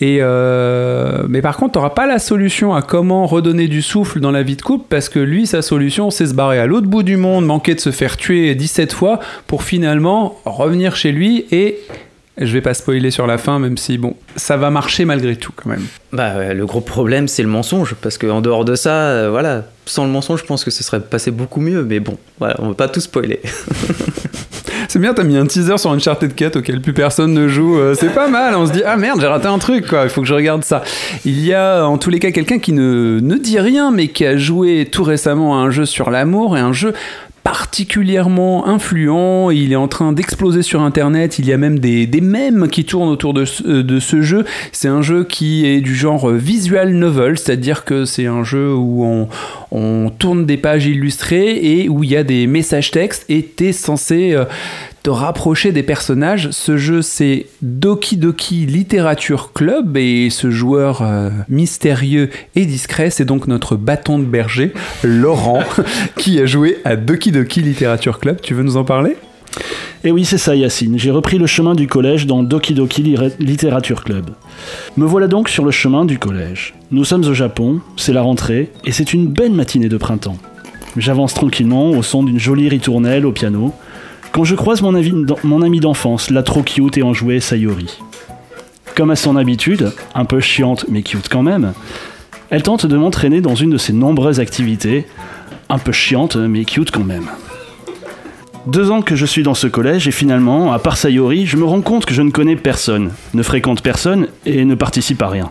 Et, 0.01 0.19
euh, 0.21 1.25
mais 1.29 1.41
par 1.41 1.57
contre, 1.57 1.73
tu 1.73 1.79
n'auras 1.79 1.91
pas 1.91 2.07
la 2.07 2.19
solution 2.19 2.75
à 2.75 2.83
comment 2.83 3.27
redonner 3.27 3.67
du 3.67 3.81
souffle 3.81 4.21
dans 4.21 4.31
la 4.31 4.43
vie 4.43 4.57
de 4.57 4.63
couple, 4.63 4.85
parce 4.91 5.09
que 5.09 5.19
lui, 5.19 5.47
sa 5.47 5.63
solution, 5.63 6.11
c'est 6.11 6.27
se 6.27 6.35
barrer 6.35 6.59
à 6.59 6.67
l'autre 6.67 6.87
bout 6.87 7.03
du 7.03 7.17
monde, 7.17 7.47
manquer 7.47 7.75
de 7.75 7.81
se 7.81 7.91
faire 7.91 8.19
tuer 8.19 8.55
17 8.55 8.93
fois, 8.93 9.21
pour 9.47 9.63
finalement 9.63 10.39
revenir 10.45 10.97
chez 10.97 11.13
lui 11.13 11.47
et... 11.51 11.79
Je 12.39 12.53
vais 12.53 12.61
pas 12.61 12.75
spoiler 12.75 13.11
sur 13.11 13.27
la 13.27 13.39
fin, 13.39 13.59
même 13.59 13.77
si 13.77 13.99
bon, 13.99 14.17
ça 14.37 14.57
va 14.57 14.71
marcher 14.71 15.05
malgré 15.05 15.37
tout 15.37 15.53
quand 15.55 15.69
même. 15.69 15.85
Bah, 16.13 16.37
ouais, 16.37 16.55
le 16.55 16.65
gros 16.65 16.81
problème, 16.81 17.29
c'est 17.29 17.43
le 17.43 17.49
mensonge, 17.49 17.95
parce 18.01 18.19
qu'en 18.19 18.41
dehors 18.41 18.65
de 18.65 18.77
ça, 18.77 18.95
euh, 18.95 19.31
voilà, 19.31 19.65
sans 19.85 20.05
le 20.05 20.11
mensonge, 20.11 20.41
je 20.41 20.47
pense 20.47 20.65
que 20.65 20.71
ce 20.71 20.83
serait 20.83 21.01
passé 21.01 21.31
beaucoup 21.33 21.61
mieux, 21.61 21.85
mais 21.85 22.01
bon, 22.01 22.17
voilà, 22.39 22.57
on 22.61 22.69
va 22.69 22.75
pas 22.75 22.89
tout 22.89 23.01
spoiler. 23.01 23.41
C'est 24.89 24.99
bien, 24.99 25.15
t'as 25.15 25.23
mis 25.23 25.37
un 25.37 25.47
teaser 25.47 25.79
sur 25.79 25.93
Uncharted 25.93 26.35
4 26.35 26.57
auquel 26.57 26.81
plus 26.81 26.93
personne 26.93 27.33
ne 27.33 27.47
joue. 27.47 27.79
Euh, 27.79 27.95
c'est 27.95 28.13
pas 28.13 28.27
mal. 28.27 28.57
On 28.57 28.67
se 28.67 28.73
dit, 28.73 28.83
ah 28.85 28.97
merde, 28.97 29.21
j'ai 29.21 29.29
raté 29.29 29.47
un 29.47 29.59
truc, 29.59 29.87
quoi. 29.87 30.03
Il 30.03 30.11
faut 30.11 30.21
que 30.21 30.27
je 30.27 30.35
regarde 30.35 30.65
ça. 30.65 30.83
Il 31.25 31.45
y 31.45 31.55
a 31.55 31.85
en 31.85 31.97
tous 31.97 32.11
les 32.11 32.19
cas 32.19 32.33
quelqu'un 32.33 32.59
qui 32.59 32.73
ne, 32.73 33.21
ne 33.23 33.37
dit 33.37 33.61
rien, 33.61 33.93
mais 33.93 34.09
qui 34.09 34.27
a 34.27 34.37
joué 34.37 34.89
tout 34.91 35.05
récemment 35.05 35.57
à 35.57 35.59
un 35.59 35.71
jeu 35.71 35.85
sur 35.85 36.11
l'amour 36.11 36.57
et 36.57 36.61
un 36.61 36.73
jeu 36.73 36.93
particulièrement 37.45 38.67
influent, 38.67 39.51
il 39.51 39.73
est 39.73 39.77
en 39.77 39.89
train 39.89 40.13
d'exploser 40.13 40.63
sur 40.63 40.83
internet, 40.83 41.39
il 41.39 41.47
y 41.47 41.53
a 41.53 41.57
même 41.57 41.79
des, 41.79 42.09
mèmes 42.21 42.69
qui 42.69 42.85
tournent 42.85 43.09
autour 43.09 43.35
de 43.35 43.45
ce, 43.45 44.23
jeu. 44.23 44.45
C'est 44.73 44.89
un 44.89 45.03
jeu 45.03 45.25
qui 45.25 45.67
est 45.67 45.81
du 45.81 45.95
genre 45.95 46.29
visual 46.31 46.93
novel, 46.93 47.39
c'est-à-dire 47.39 47.85
que 47.85 48.05
c'est 48.05 48.27
un 48.27 48.45
jeu 48.45 48.75
où 48.75 49.05
on, 49.05 49.29
on 49.71 50.11
tourne 50.11 50.47
des 50.47 50.57
pages 50.57 50.87
illustrées 50.87 51.57
et 51.57 51.89
où 51.89 52.05
il 52.05 52.11
y 52.11 52.17
a 52.17 52.25
des 52.25 52.47
messages 52.47 52.91
textes. 52.91 53.25
Et 53.29 53.43
t'es 53.43 53.73
censé 53.73 54.33
euh, 54.33 54.45
te 55.03 55.11
rapprocher 55.11 55.73
des 55.73 55.83
personnages. 55.83 56.51
Ce 56.51 56.77
jeu, 56.77 57.03
c'est 57.03 57.47
Doki 57.63 58.17
Doki 58.17 58.67
Literature 58.67 59.53
Club 59.53 59.97
et 59.97 60.29
ce 60.31 60.51
joueur 60.51 61.03
euh, 61.03 61.31
mystérieux 61.49 62.31
et 62.55 62.67
discret, 62.67 63.11
c'est 63.11 63.25
donc 63.25 63.47
notre 63.47 63.77
bâton 63.77 64.19
de 64.19 64.25
berger, 64.25 64.73
Laurent, 65.03 65.63
qui 66.17 66.41
a 66.41 66.47
joué 66.47 66.79
à 66.85 66.97
Doki 66.97 67.33
Doki 67.33 67.63
Literature 67.63 68.19
Club. 68.19 68.41
Tu 68.43 68.55
veux 68.55 68.63
nous 68.63 68.77
en 68.77 68.85
parler? 68.85 69.17
Et 70.03 70.13
oui, 70.13 70.25
c'est 70.25 70.39
ça, 70.39 70.55
Yacine. 70.55 70.99
J'ai 70.99 71.11
repris 71.11 71.37
le 71.37 71.47
chemin 71.47 71.75
du 71.75 71.87
collège 71.87 72.27
dans 72.27 72.43
Doki 72.43 72.73
Doki 72.73 73.03
Literature 73.39 74.03
Club. 74.03 74.31
Me 74.97 75.05
voilà 75.05 75.27
donc 75.27 75.49
sur 75.49 75.65
le 75.65 75.71
chemin 75.71 76.05
du 76.07 76.19
collège. 76.19 76.75
Nous 76.91 77.05
sommes 77.05 77.25
au 77.25 77.35
Japon, 77.35 77.81
c'est 77.97 78.13
la 78.13 78.23
rentrée, 78.23 78.71
et 78.85 78.93
c'est 78.93 79.13
une 79.13 79.27
belle 79.29 79.53
matinée 79.53 79.89
de 79.89 79.99
printemps. 79.99 80.39
J'avance 80.97 81.35
tranquillement 81.35 81.91
au 81.91 82.03
son 82.03 82.23
d'une 82.23 82.39
jolie 82.39 82.69
ritournelle 82.69 83.27
au 83.27 83.33
piano, 83.33 83.75
quand 84.33 84.45
je 84.45 84.55
croise 84.55 84.83
mon, 84.83 84.95
avi- 84.95 85.15
mon 85.45 85.63
ami 85.63 85.81
d'enfance, 85.81 86.31
la 86.31 86.43
trop 86.43 86.63
cute 86.63 86.97
et 86.99 87.03
enjouée 87.03 87.41
Sayori. 87.41 87.99
Comme 88.95 89.11
à 89.11 89.17
son 89.17 89.37
habitude, 89.37 89.93
un 90.15 90.25
peu 90.25 90.41
chiante 90.41 90.87
mais 90.89 91.03
cute 91.03 91.29
quand 91.29 91.43
même, 91.43 91.73
elle 92.51 92.63
tente 92.63 92.87
de 92.87 92.97
m'entraîner 92.97 93.41
dans 93.41 93.55
une 93.55 93.71
de 93.71 93.79
ses 93.79 93.93
nombreuses 93.93 94.41
activités, 94.41 95.07
un 95.69 95.79
peu 95.79 95.93
chiante 95.93 96.37
mais 96.37 96.65
cute 96.65 96.91
quand 96.91 97.05
même. 97.05 97.29
Deux 98.67 98.91
ans 98.91 99.01
que 99.03 99.17
je 99.17 99.25
suis 99.25 99.43
dans 99.43 99.55
ce 99.55 99.67
collège 99.67 100.07
et 100.07 100.11
finalement, 100.11 100.73
à 100.73 100.79
part 100.79 100.97
Sayori, 100.99 101.47
je 101.47 101.57
me 101.57 101.65
rends 101.65 101.81
compte 101.81 102.05
que 102.05 102.13
je 102.15 102.23
ne 102.23 102.31
connais 102.31 102.57
personne, 102.57 103.13
ne 103.33 103.43
fréquente 103.43 103.83
personne 103.83 104.29
et 104.45 104.65
ne 104.65 104.75
participe 104.75 105.23
à 105.23 105.29
rien. 105.29 105.51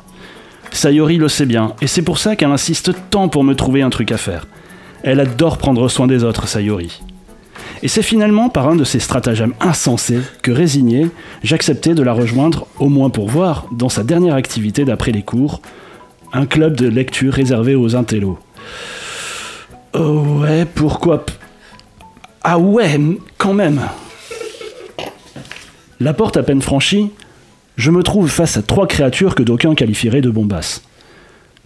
Sayori 0.72 1.18
le 1.18 1.28
sait 1.28 1.48
bien, 1.48 1.74
et 1.82 1.88
c'est 1.88 2.04
pour 2.04 2.20
ça 2.20 2.36
qu'elle 2.36 2.52
insiste 2.52 2.92
tant 3.10 3.28
pour 3.28 3.44
me 3.44 3.56
trouver 3.56 3.82
un 3.82 3.90
truc 3.90 4.12
à 4.12 4.18
faire. 4.18 4.46
Elle 5.02 5.20
adore 5.20 5.58
prendre 5.58 5.88
soin 5.90 6.06
des 6.06 6.24
autres, 6.24 6.48
Sayori. 6.48 7.02
Et 7.82 7.88
c'est 7.88 8.02
finalement 8.02 8.50
par 8.50 8.68
un 8.68 8.76
de 8.76 8.84
ces 8.84 9.00
stratagèmes 9.00 9.54
insensés 9.60 10.20
que 10.42 10.52
résigné, 10.52 11.10
j'acceptais 11.44 11.94
de 11.94 12.04
la 12.04 12.14
rejoindre, 12.14 12.68
au 12.80 12.90
moins 12.90 13.10
pour 13.10 13.30
voir, 13.30 13.68
dans 13.72 13.90
sa 13.90 14.04
dernière 14.04 14.36
activité 14.36 14.86
d'après 14.86 15.12
les 15.12 15.24
cours, 15.24 15.62
un 16.34 16.46
club 16.46 16.76
de 16.76 16.88
lecture 16.88 17.34
réservé 17.34 17.76
aux 17.76 17.96
intellos. 17.96 18.38
Oh 19.94 20.42
ouais, 20.42 20.66
pourquoi 20.66 21.26
Ah 22.44 22.60
ouais, 22.60 23.00
quand 23.38 23.54
même 23.54 23.82
La 26.00 26.14
porte 26.14 26.38
à 26.38 26.44
peine 26.44 26.62
franchie, 26.62 27.12
je 27.78 27.92
me 27.92 28.04
trouve 28.04 28.30
face 28.30 28.58
à 28.58 28.62
trois 28.62 28.88
créatures 28.88 29.36
que 29.36 29.44
d'aucuns 29.44 29.74
qualifieraient 29.74 30.22
de 30.22 30.30
bombasses. 30.30 30.84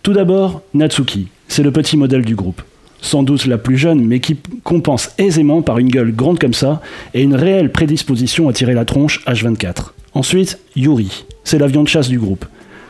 Tout 0.04 0.14
d'abord, 0.14 0.62
Natsuki, 0.74 1.28
c'est 1.48 1.64
le 1.64 1.72
petit 1.72 1.98
modèle 1.98 2.24
du 2.24 2.36
groupe. 2.36 2.62
Sans 3.04 3.22
doute 3.22 3.46
la 3.48 3.58
plus 3.58 3.78
jeune, 3.78 4.06
mais 4.08 4.22
qui 4.22 4.38
compense 4.64 5.12
aisément 5.18 5.62
par 5.62 5.78
une 5.78 5.90
gueule 5.90 6.16
grande 6.16 6.40
comme 6.40 6.54
ça 6.54 6.82
et 7.14 7.22
une 7.22 7.36
réelle 7.36 7.70
prédisposition 7.70 8.48
à 8.48 8.54
tirer 8.54 8.74
la 8.74 8.86
tronche 8.86 9.20
H24. 9.28 9.92
Ensuite, 10.14 10.58
Yuri, 10.78 11.26
c'est 11.44 11.58
l'avion 11.58 11.84
de 11.84 11.90
chasse 11.90 12.08
du 12.08 12.18
groupe. 12.18 12.46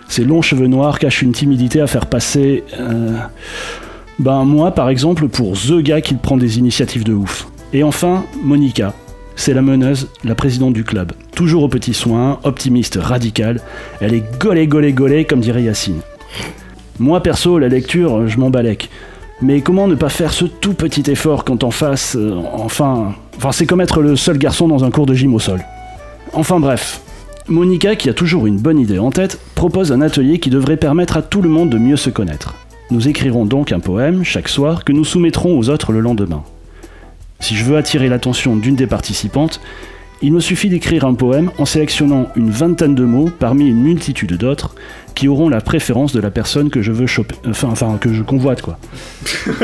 Ses 0.08 0.24
longs 0.24 0.44
cheveux 0.44 0.68
noirs 0.68 1.00
cachent 1.00 1.24
une 1.24 1.32
timidité 1.32 1.82
à 1.82 1.88
faire 1.88 2.06
passer. 2.06 2.64
euh, 2.80 3.18
Ben, 4.20 4.44
moi, 4.46 4.70
par 4.76 4.90
exemple, 4.90 5.28
pour 5.30 5.54
The 5.54 5.80
gars 5.82 6.02
qui 6.02 6.14
prend 6.14 6.38
des 6.38 6.60
initiatives 6.60 7.04
de 7.04 7.14
ouf. 7.14 7.48
Et 7.74 7.82
enfin, 7.84 8.24
Monica. 8.44 8.94
C'est 9.36 9.56
la 9.56 9.64
meneuse, 9.64 10.10
la 10.24 10.36
présidente 10.36 10.74
du 10.74 10.84
club. 10.84 11.14
Toujours 11.36 11.64
aux 11.64 11.68
petits 11.70 11.96
soins, 11.96 12.40
optimiste, 12.44 13.00
radicale. 13.02 13.62
Elle 14.00 14.14
est 14.14 14.24
gaulée, 14.40 14.68
gaulée, 14.68 14.94
gaulée, 14.94 15.26
comme 15.26 15.40
dirait 15.40 15.64
Yacine. 15.64 16.02
Moi, 17.00 17.24
perso, 17.24 17.58
la 17.58 17.68
lecture, 17.68 18.28
je 18.28 18.38
m'en 18.38 18.52
balèque. 18.52 18.92
Mais 19.44 19.60
comment 19.60 19.90
ne 19.90 19.96
pas 19.96 20.08
faire 20.08 20.32
ce 20.32 20.46
tout 20.46 20.74
petit 20.74 21.12
effort 21.12 21.44
quand 21.44 21.66
en 21.66 21.72
face, 21.72 22.16
euh, 22.16 22.42
enfin, 22.54 23.14
enfin, 23.36 23.52
c'est 23.52 23.66
comme 23.66 23.82
être 23.82 24.02
le 24.02 24.16
seul 24.16 24.38
garçon 24.38 24.70
dans 24.70 24.86
un 24.86 24.90
cours 24.90 25.06
de 25.06 25.14
gym 25.14 25.34
au 25.34 25.40
sol. 25.40 25.60
Enfin 26.32 26.62
bref, 26.62 27.02
Monica, 27.50 27.98
qui 27.98 28.08
a 28.08 28.14
toujours 28.14 28.48
une 28.48 28.58
bonne 28.58 28.80
idée 28.80 29.00
en 29.00 29.12
tête, 29.12 29.38
propose 29.54 29.92
un 29.92 30.00
atelier 30.00 30.40
qui 30.40 30.50
devrait 30.50 30.78
permettre 30.78 31.18
à 31.18 31.22
tout 31.22 31.42
le 31.42 31.50
monde 31.50 31.70
de 31.70 31.78
mieux 31.78 31.98
se 31.98 32.10
connaître. 32.10 32.56
Nous 32.90 33.10
écrirons 33.10 33.46
donc 33.46 33.74
un 33.74 33.82
poème 33.82 34.24
chaque 34.24 34.48
soir 34.48 34.86
que 34.86 34.94
nous 34.94 35.04
soumettrons 35.04 35.60
aux 35.60 35.68
autres 35.70 35.92
le 35.92 36.00
lendemain. 36.00 36.44
Si 37.42 37.58
je 37.58 37.66
veux 37.66 37.76
attirer 37.76 38.08
l'attention 38.08 38.56
d'une 38.56 38.78
des 38.78 38.88
participantes, 38.88 39.60
il 40.22 40.32
me 40.32 40.40
suffit 40.40 40.70
d'écrire 40.70 41.04
un 41.04 41.16
poème 41.16 41.52
en 41.58 41.66
sélectionnant 41.66 42.30
une 42.38 42.50
vingtaine 42.50 42.96
de 42.96 43.04
mots 43.04 43.30
parmi 43.40 43.68
une 43.68 43.82
multitude 43.82 44.38
d'autres 44.38 44.74
qui 45.16 45.28
auront 45.28 45.50
la 45.50 45.62
préférence 45.62 46.14
de 46.14 46.20
la 46.20 46.32
personne 46.32 46.70
que 46.70 46.82
je 46.82 46.92
veux 46.92 47.08
choper, 47.08 47.36
enfin, 47.48 47.70
enfin 47.70 47.98
que 48.00 48.14
je 48.14 48.24
convoite 48.24 48.62
quoi. 48.62 48.78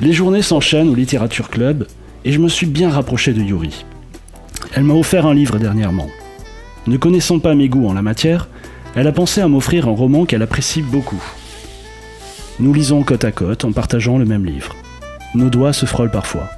Les 0.00 0.12
journées 0.12 0.42
s'enchaînent 0.42 0.88
au 0.88 0.94
Littérature 0.94 1.48
Club 1.48 1.86
et 2.24 2.32
je 2.32 2.40
me 2.40 2.48
suis 2.48 2.66
bien 2.66 2.90
rapproché 2.90 3.32
de 3.32 3.40
Yuri. 3.40 3.84
Elle 4.74 4.84
m'a 4.84 4.94
offert 4.94 5.26
un 5.26 5.34
livre 5.34 5.58
dernièrement. 5.58 6.08
Ne 6.86 6.96
connaissant 6.96 7.38
pas 7.38 7.54
mes 7.54 7.68
goûts 7.68 7.88
en 7.88 7.94
la 7.94 8.02
matière, 8.02 8.48
elle 8.96 9.06
a 9.06 9.12
pensé 9.12 9.40
à 9.40 9.48
m'offrir 9.48 9.88
un 9.88 9.92
roman 9.92 10.24
qu'elle 10.24 10.42
apprécie 10.42 10.82
beaucoup. 10.82 11.22
Nous 12.60 12.72
lisons 12.72 13.02
côte 13.02 13.24
à 13.24 13.32
côte 13.32 13.64
en 13.64 13.72
partageant 13.72 14.18
le 14.18 14.24
même 14.24 14.44
livre. 14.44 14.74
Nos 15.34 15.50
doigts 15.50 15.72
se 15.72 15.86
frôlent 15.86 16.10
parfois. 16.10 16.48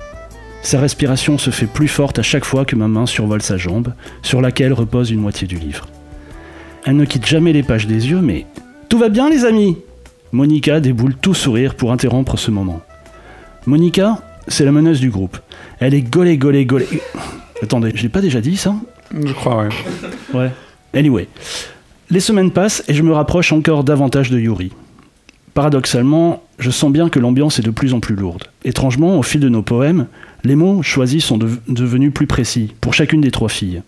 Sa 0.62 0.81
respiration 0.81 1.38
se 1.38 1.51
fait 1.51 1.66
plus 1.66 1.88
forte 1.88 2.18
à 2.18 2.22
chaque 2.22 2.44
fois 2.44 2.64
que 2.64 2.77
ma 2.77 2.88
main 2.88 3.07
survole 3.07 3.40
sa 3.40 3.57
jambe, 3.57 3.94
sur 4.22 4.42
laquelle 4.42 4.72
repose 4.72 5.11
une 5.11 5.20
moitié 5.20 5.46
du 5.46 5.57
livre. 5.57 5.87
Elle 6.87 6.96
ne 6.96 7.05
quitte 7.05 7.27
jamais 7.27 7.53
les 7.53 7.62
pages 7.64 7.87
des 7.88 8.09
yeux, 8.09 8.20
mais 8.20 8.46
Tout 8.88 8.99
va 8.99 9.09
bien, 9.09 9.29
les 9.29 9.44
amis 9.44 9.77
Monica 10.33 10.81
déboule 10.81 11.14
tout 11.16 11.35
sourire 11.35 11.75
pour 11.75 11.92
interrompre 11.92 12.37
ce 12.38 12.51
moment. 12.51 12.81
Monica, 13.66 14.22
c'est 14.49 14.64
la 14.64 14.70
meneuse 14.72 15.01
du 15.01 15.11
groupe. 15.11 15.38
Elle 15.81 15.94
est 15.94 16.03
gaulée, 16.03 16.38
gaulée, 16.38 16.64
gaulée. 16.64 16.87
Attendez, 17.62 17.90
je 17.94 18.03
l'ai 18.03 18.09
pas 18.09 18.20
déjà 18.20 18.40
dit 18.40 18.57
ça? 18.57 18.75
Je 19.12 19.33
crois, 19.33 19.64
ouais. 19.64 19.68
Ouais. 20.33 20.51
Anyway. 20.94 21.27
Les 22.11 22.20
semaines 22.20 22.53
passent 22.53 22.85
et 22.87 22.94
je 22.94 23.03
me 23.03 23.12
rapproche 23.12 23.53
encore 23.53 23.83
davantage 23.83 24.31
de 24.31 24.38
Yuri. 24.38 24.70
Paradoxalement, 25.55 26.42
je 26.59 26.70
sens 26.70 26.92
bien 26.92 27.09
que 27.09 27.18
l'ambiance 27.18 27.59
est 27.59 27.62
de 27.62 27.70
plus 27.70 27.94
en 27.94 28.01
plus 28.01 28.14
lourde. 28.14 28.44
Étrangement, 28.64 29.18
au 29.18 29.22
fil 29.22 29.40
de 29.40 29.49
nos 29.49 29.62
poèmes, 29.62 30.07
les 30.44 30.55
mots 30.55 30.83
choisis 30.83 31.25
sont 31.25 31.38
dev- 31.38 31.59
devenus 31.66 32.12
plus 32.12 32.27
précis 32.27 32.75
pour 32.81 32.94
chacune 32.94 33.20
des 33.22 33.31
trois 33.31 33.49
filles, 33.49 33.83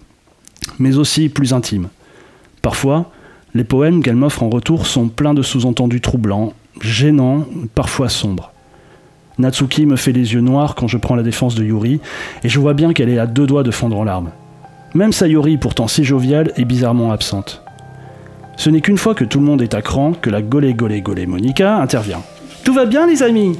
mais 0.79 0.97
aussi 0.97 1.29
plus 1.29 1.53
intimes. 1.53 1.89
Parfois, 2.63 3.11
les 3.55 3.65
poèmes 3.65 4.03
qu'elle 4.03 4.17
m'offre 4.17 4.43
en 4.43 4.51
retour 4.51 4.87
sont 4.87 5.09
pleins 5.09 5.35
de 5.35 5.43
sous-entendus 5.43 6.01
troublants, 6.01 6.53
gênants, 6.81 7.47
parfois 7.75 8.09
sombres. 8.09 8.53
Natsuki 9.39 9.87
me 9.87 9.97
fait 9.97 10.13
les 10.13 10.35
yeux 10.35 10.41
noirs 10.41 10.75
quand 10.75 10.89
je 10.89 10.99
prends 10.99 11.15
la 11.15 11.23
défense 11.23 11.55
de 11.55 11.65
Yuri, 11.65 12.01
et 12.43 12.49
je 12.49 12.59
vois 12.59 12.75
bien 12.75 12.93
qu'elle 12.93 13.09
est 13.09 13.19
à 13.19 13.27
deux 13.27 13.47
doigts 13.47 13.63
de 13.63 13.71
fondre 13.71 13.99
en 13.99 14.05
larmes. 14.05 14.31
Même 14.95 15.13
Sayori, 15.13 15.59
pourtant 15.59 15.87
si 15.87 16.03
joviale, 16.03 16.53
est 16.57 16.65
bizarrement 16.65 17.13
absente. 17.13 17.63
Ce 18.57 18.71
n'est 18.71 18.81
qu'une 18.81 18.99
fois 18.99 19.15
que 19.15 19.25
tout 19.25 19.39
le 19.39 19.45
monde 19.45 19.63
est 19.63 19.75
à 19.75 19.83
cran 19.83 20.13
que 20.13 20.31
la 20.31 20.43
golé 20.43 20.75
golé 20.75 21.01
golé 21.01 21.27
Monica 21.27 21.77
intervient. 21.77 22.23
Tout 22.65 22.75
va 22.75 22.87
bien 22.87 23.07
les 23.07 23.23
amis? 23.23 23.57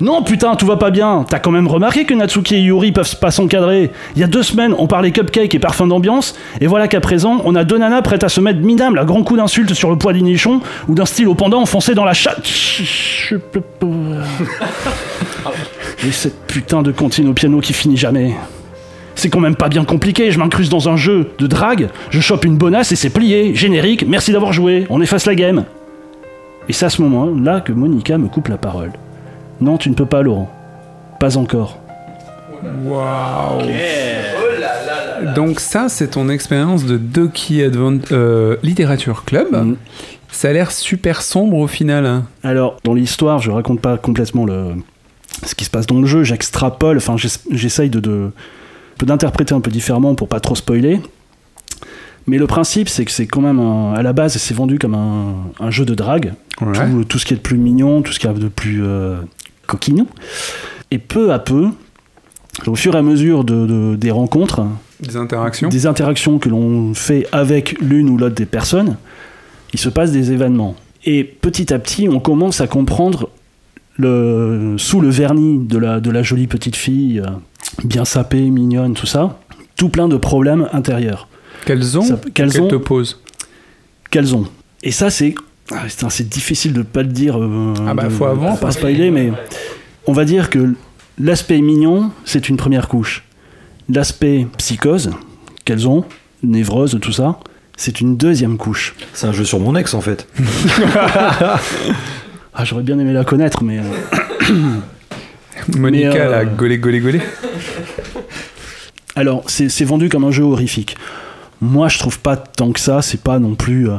Non 0.00 0.22
putain, 0.22 0.56
tout 0.56 0.66
va 0.66 0.76
pas 0.76 0.90
bien 0.90 1.24
T'as 1.28 1.38
quand 1.38 1.50
même 1.50 1.68
remarqué 1.68 2.04
que 2.04 2.14
Natsuki 2.14 2.56
et 2.56 2.60
Yuri 2.60 2.92
peuvent 2.92 3.18
pas 3.18 3.30
s'encadrer 3.30 3.90
Il 4.16 4.20
y 4.20 4.24
a 4.24 4.26
deux 4.26 4.42
semaines, 4.42 4.74
on 4.78 4.86
parlait 4.86 5.12
cupcake 5.12 5.54
et 5.54 5.58
parfum 5.58 5.86
d'ambiance, 5.86 6.34
et 6.60 6.66
voilà 6.66 6.88
qu'à 6.88 7.00
présent, 7.00 7.40
on 7.44 7.54
a 7.54 7.64
deux 7.64 7.78
nanas 7.78 8.02
prêtes 8.02 8.24
à 8.24 8.28
se 8.28 8.40
mettre 8.40 8.60
minable 8.60 8.98
à 8.98 9.04
grands 9.04 9.22
coups 9.22 9.38
d'insultes 9.38 9.74
sur 9.74 9.90
le 9.90 9.96
poids 9.96 10.12
des 10.12 10.22
nichons, 10.22 10.60
ou 10.88 10.94
d'un 10.94 11.04
stylo 11.04 11.34
pendant 11.34 11.60
enfoncé 11.60 11.94
dans 11.94 12.04
la 12.04 12.14
chatte... 12.14 12.48
Et 16.04 16.10
cette 16.10 16.46
putain 16.46 16.82
de 16.82 16.90
comptine 16.90 17.28
au 17.28 17.32
piano 17.32 17.60
qui 17.60 17.72
finit 17.72 17.96
jamais. 17.96 18.34
C'est 19.14 19.28
quand 19.28 19.38
même 19.38 19.54
pas 19.54 19.68
bien 19.68 19.84
compliqué, 19.84 20.32
je 20.32 20.38
m'incruste 20.38 20.72
dans 20.72 20.88
un 20.88 20.96
jeu 20.96 21.30
de 21.38 21.46
drague, 21.46 21.90
je 22.10 22.20
chope 22.20 22.44
une 22.44 22.56
bonasse 22.56 22.90
et 22.90 22.96
c'est 22.96 23.10
plié, 23.10 23.54
générique, 23.54 24.04
merci 24.08 24.32
d'avoir 24.32 24.52
joué, 24.52 24.86
on 24.90 25.00
efface 25.00 25.26
la 25.26 25.36
game. 25.36 25.64
Et 26.68 26.72
c'est 26.72 26.86
à 26.86 26.90
ce 26.90 27.02
moment-là 27.02 27.60
que 27.60 27.72
Monica 27.72 28.18
me 28.18 28.26
coupe 28.28 28.48
la 28.48 28.56
parole. 28.56 28.90
Non, 29.60 29.78
tu 29.78 29.90
ne 29.90 29.94
peux 29.94 30.06
pas, 30.06 30.22
Laurent. 30.22 30.50
Pas 31.20 31.36
encore. 31.36 31.78
Waouh 32.84 33.62
Donc 35.34 35.60
ça, 35.60 35.88
c'est 35.88 36.08
ton 36.08 36.28
expérience 36.28 36.84
de 36.84 36.96
Doki 36.96 37.62
Advent 37.62 37.98
euh, 38.12 38.56
Literature 38.62 39.24
Club. 39.24 39.48
Mhm. 39.52 39.76
Ça 40.30 40.48
a 40.48 40.52
l'air 40.52 40.72
super 40.72 41.22
sombre 41.22 41.58
au 41.58 41.66
final. 41.66 42.06
hein. 42.06 42.24
Alors, 42.42 42.76
dans 42.84 42.94
l'histoire, 42.94 43.38
je 43.38 43.50
raconte 43.50 43.80
pas 43.80 43.98
complètement 43.98 44.44
le... 44.46 44.74
ce 45.44 45.54
qui 45.54 45.64
se 45.64 45.70
passe 45.70 45.86
dans 45.86 46.00
le 46.00 46.06
jeu, 46.06 46.24
j'extrapole, 46.24 46.96
enfin 46.96 47.16
j'ess- 47.18 47.44
j'essaye 47.50 47.90
de, 47.90 48.00
de- 48.00 48.30
d'interpréter 49.04 49.54
un 49.54 49.60
peu 49.60 49.70
différemment 49.70 50.14
pour 50.14 50.28
pas 50.28 50.40
trop 50.40 50.54
spoiler. 50.54 51.00
Mais 52.26 52.38
le 52.38 52.46
principe, 52.46 52.88
c'est 52.88 53.04
que 53.04 53.10
c'est 53.10 53.26
quand 53.26 53.40
même, 53.40 53.58
un- 53.58 53.94
à 53.94 54.02
la 54.02 54.12
base, 54.12 54.36
c'est 54.36 54.54
vendu 54.54 54.78
comme 54.78 54.94
un, 54.94 55.34
un 55.60 55.70
jeu 55.70 55.84
de 55.84 55.94
drague. 55.94 56.34
Ouais. 56.60 56.72
tout, 56.72 57.04
tout 57.04 57.18
ce 57.18 57.26
qui 57.26 57.34
est 57.34 57.36
de 57.38 57.42
plus 57.42 57.56
mignon, 57.58 58.02
tout 58.02 58.12
ce 58.12 58.20
qui 58.20 58.26
est 58.28 58.32
de 58.32 58.48
plus 58.48 58.82
euh, 58.84 59.16
coquinou. 59.66 60.06
Et 60.92 60.98
peu 60.98 61.32
à 61.32 61.38
peu, 61.40 61.68
au 62.66 62.74
fur 62.76 62.94
et 62.94 62.98
à 62.98 63.02
mesure 63.02 63.42
de, 63.44 63.66
de- 63.66 63.96
des 63.96 64.10
rencontres, 64.12 64.62
Des 65.00 65.16
interactions. 65.16 65.68
des 65.68 65.86
interactions 65.86 66.38
que 66.38 66.48
l'on 66.48 66.94
fait 66.94 67.26
avec 67.32 67.76
l'une 67.80 68.08
ou 68.10 68.16
l'autre 68.18 68.36
des 68.36 68.46
personnes, 68.46 68.96
il 69.72 69.80
se 69.80 69.88
passe 69.88 70.12
des 70.12 70.30
événements. 70.30 70.76
Et 71.04 71.24
petit 71.24 71.72
à 71.74 71.78
petit, 71.80 72.08
on 72.08 72.20
commence 72.20 72.60
à 72.60 72.66
comprendre, 72.68 73.28
le, 73.98 74.74
sous 74.78 75.00
le 75.00 75.08
vernis 75.08 75.58
de 75.66 75.78
la, 75.78 76.00
de 76.00 76.10
la 76.10 76.22
jolie 76.22 76.46
petite 76.46 76.76
fille, 76.76 77.20
euh, 77.20 77.26
bien 77.84 78.04
sapée, 78.04 78.48
mignonne, 78.50 78.94
tout 78.94 79.06
ça, 79.06 79.38
tout 79.76 79.88
plein 79.88 80.08
de 80.08 80.16
problèmes 80.16 80.68
intérieurs 80.72 81.28
Qu'elles 81.64 81.98
ont 81.98 82.16
qu'elles 82.34 82.60
ont- 82.60 82.68
te 82.68 82.74
posent. 82.76 83.20
qu'elles 84.10 84.34
ont. 84.34 84.46
Et 84.82 84.90
ça, 84.90 85.10
c'est 85.10 85.34
ah, 85.70 85.84
c'est 86.10 86.28
difficile 86.28 86.72
de 86.72 86.82
pas 86.82 87.02
le 87.02 87.08
dire. 87.08 87.40
euh, 87.40 87.72
Ah 87.86 87.94
bah, 87.94 88.04
de- 88.04 88.08
faut 88.10 88.26
avant, 88.26 88.56
pas 88.56 88.72
spoiler, 88.72 89.10
mais 89.10 89.32
on 90.06 90.12
va 90.12 90.24
dire 90.24 90.50
que 90.50 90.74
l'aspect 91.18 91.60
mignon, 91.60 92.10
c'est 92.24 92.48
une 92.48 92.56
première 92.56 92.88
couche. 92.88 93.22
l'aspect 93.88 94.46
psychose 94.58 95.10
qu'elles 95.64 95.86
ont, 95.88 96.04
névrose, 96.42 96.98
tout 97.00 97.12
ça, 97.12 97.38
c'est 97.76 98.00
une 98.00 98.16
deuxième 98.16 98.56
couche. 98.58 98.94
C'est 99.12 99.26
un 99.26 99.32
jeu 99.32 99.44
sur 99.44 99.60
mon 99.60 99.76
ex 99.76 99.94
en 99.94 100.00
fait. 100.00 100.26
Ah, 102.54 102.64
j'aurais 102.66 102.82
bien 102.82 102.98
aimé 102.98 103.12
la 103.14 103.24
connaître, 103.24 103.64
mais. 103.64 103.78
euh, 103.78 103.82
Monica, 105.78 106.08
Mais, 106.10 106.20
euh, 106.20 106.30
la 106.30 106.44
golé, 106.44 106.76
golé, 106.78 107.00
golé. 107.00 107.20
Alors, 109.16 109.44
c'est 109.46 109.68
c'est 109.68 109.84
vendu 109.84 110.08
comme 110.08 110.24
un 110.24 110.30
jeu 110.30 110.42
horrifique. 110.42 110.96
Moi, 111.62 111.88
je 111.88 111.98
trouve 111.98 112.18
pas 112.18 112.36
tant 112.36 112.72
que 112.72 112.80
ça, 112.80 113.00
c'est 113.00 113.22
pas 113.22 113.38
non 113.38 113.54
plus. 113.54 113.88
euh, 113.88 113.94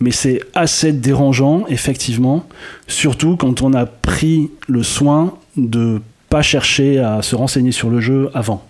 mais 0.00 0.12
c'est 0.12 0.40
assez 0.54 0.92
dérangeant, 0.92 1.64
effectivement, 1.68 2.46
surtout 2.86 3.36
quand 3.36 3.60
on 3.62 3.74
a 3.74 3.84
pris 3.84 4.50
le 4.68 4.84
soin 4.84 5.34
de 5.56 6.00
pas 6.30 6.40
chercher 6.42 7.00
à 7.00 7.20
se 7.22 7.34
renseigner 7.34 7.72
sur 7.72 7.90
le 7.90 8.00
jeu 8.00 8.30
avant. 8.34 8.64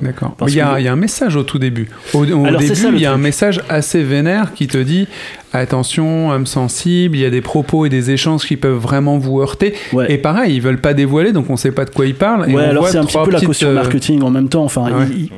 D'accord. 0.00 0.36
Il 0.46 0.54
y, 0.54 0.60
a, 0.60 0.74
que- 0.76 0.80
il 0.80 0.84
y 0.84 0.88
a 0.88 0.92
un 0.92 0.96
message 0.96 1.34
au 1.34 1.42
tout 1.42 1.58
début. 1.58 1.90
Au, 2.14 2.24
au 2.24 2.44
Alors, 2.46 2.62
c'est 2.62 2.80
début, 2.84 2.94
il 2.96 3.00
y 3.02 3.06
a 3.06 3.12
un 3.12 3.18
message 3.18 3.60
assez 3.68 4.02
vénère 4.04 4.54
qui 4.54 4.68
te 4.68 4.78
dit 4.78 5.08
attention, 5.52 6.30
âme 6.30 6.46
sensible, 6.46 7.16
il 7.16 7.20
y 7.20 7.24
a 7.24 7.30
des 7.30 7.40
propos 7.40 7.84
et 7.86 7.88
des 7.88 8.10
échanges 8.12 8.44
qui 8.46 8.56
peuvent 8.56 8.78
vraiment 8.78 9.18
vous 9.18 9.40
heurter. 9.40 9.74
Ouais. 9.92 10.10
Et 10.12 10.18
pareil, 10.18 10.54
ils 10.54 10.62
veulent 10.62 10.80
pas 10.80 10.94
dévoiler, 10.94 11.32
donc 11.32 11.50
on 11.50 11.56
sait 11.56 11.72
pas 11.72 11.84
de 11.84 11.90
quoi 11.90 12.06
ils 12.06 12.14
parlent. 12.14 12.48
Et 12.48 12.54
ouais, 12.54 12.64
on 12.66 12.70
alors 12.70 12.88
c'est 12.88 12.98
un 12.98 13.04
petit 13.04 13.18
peu 13.22 13.30
la 13.32 13.40
caution 13.40 13.68
euh, 13.68 13.74
marketing 13.74 14.22
en 14.22 14.30
même 14.30 14.48
temps. 14.48 14.64
Enfin, 14.64 14.84
Ouais. 14.90 15.06
il- 15.10 15.18
il- 15.24 15.30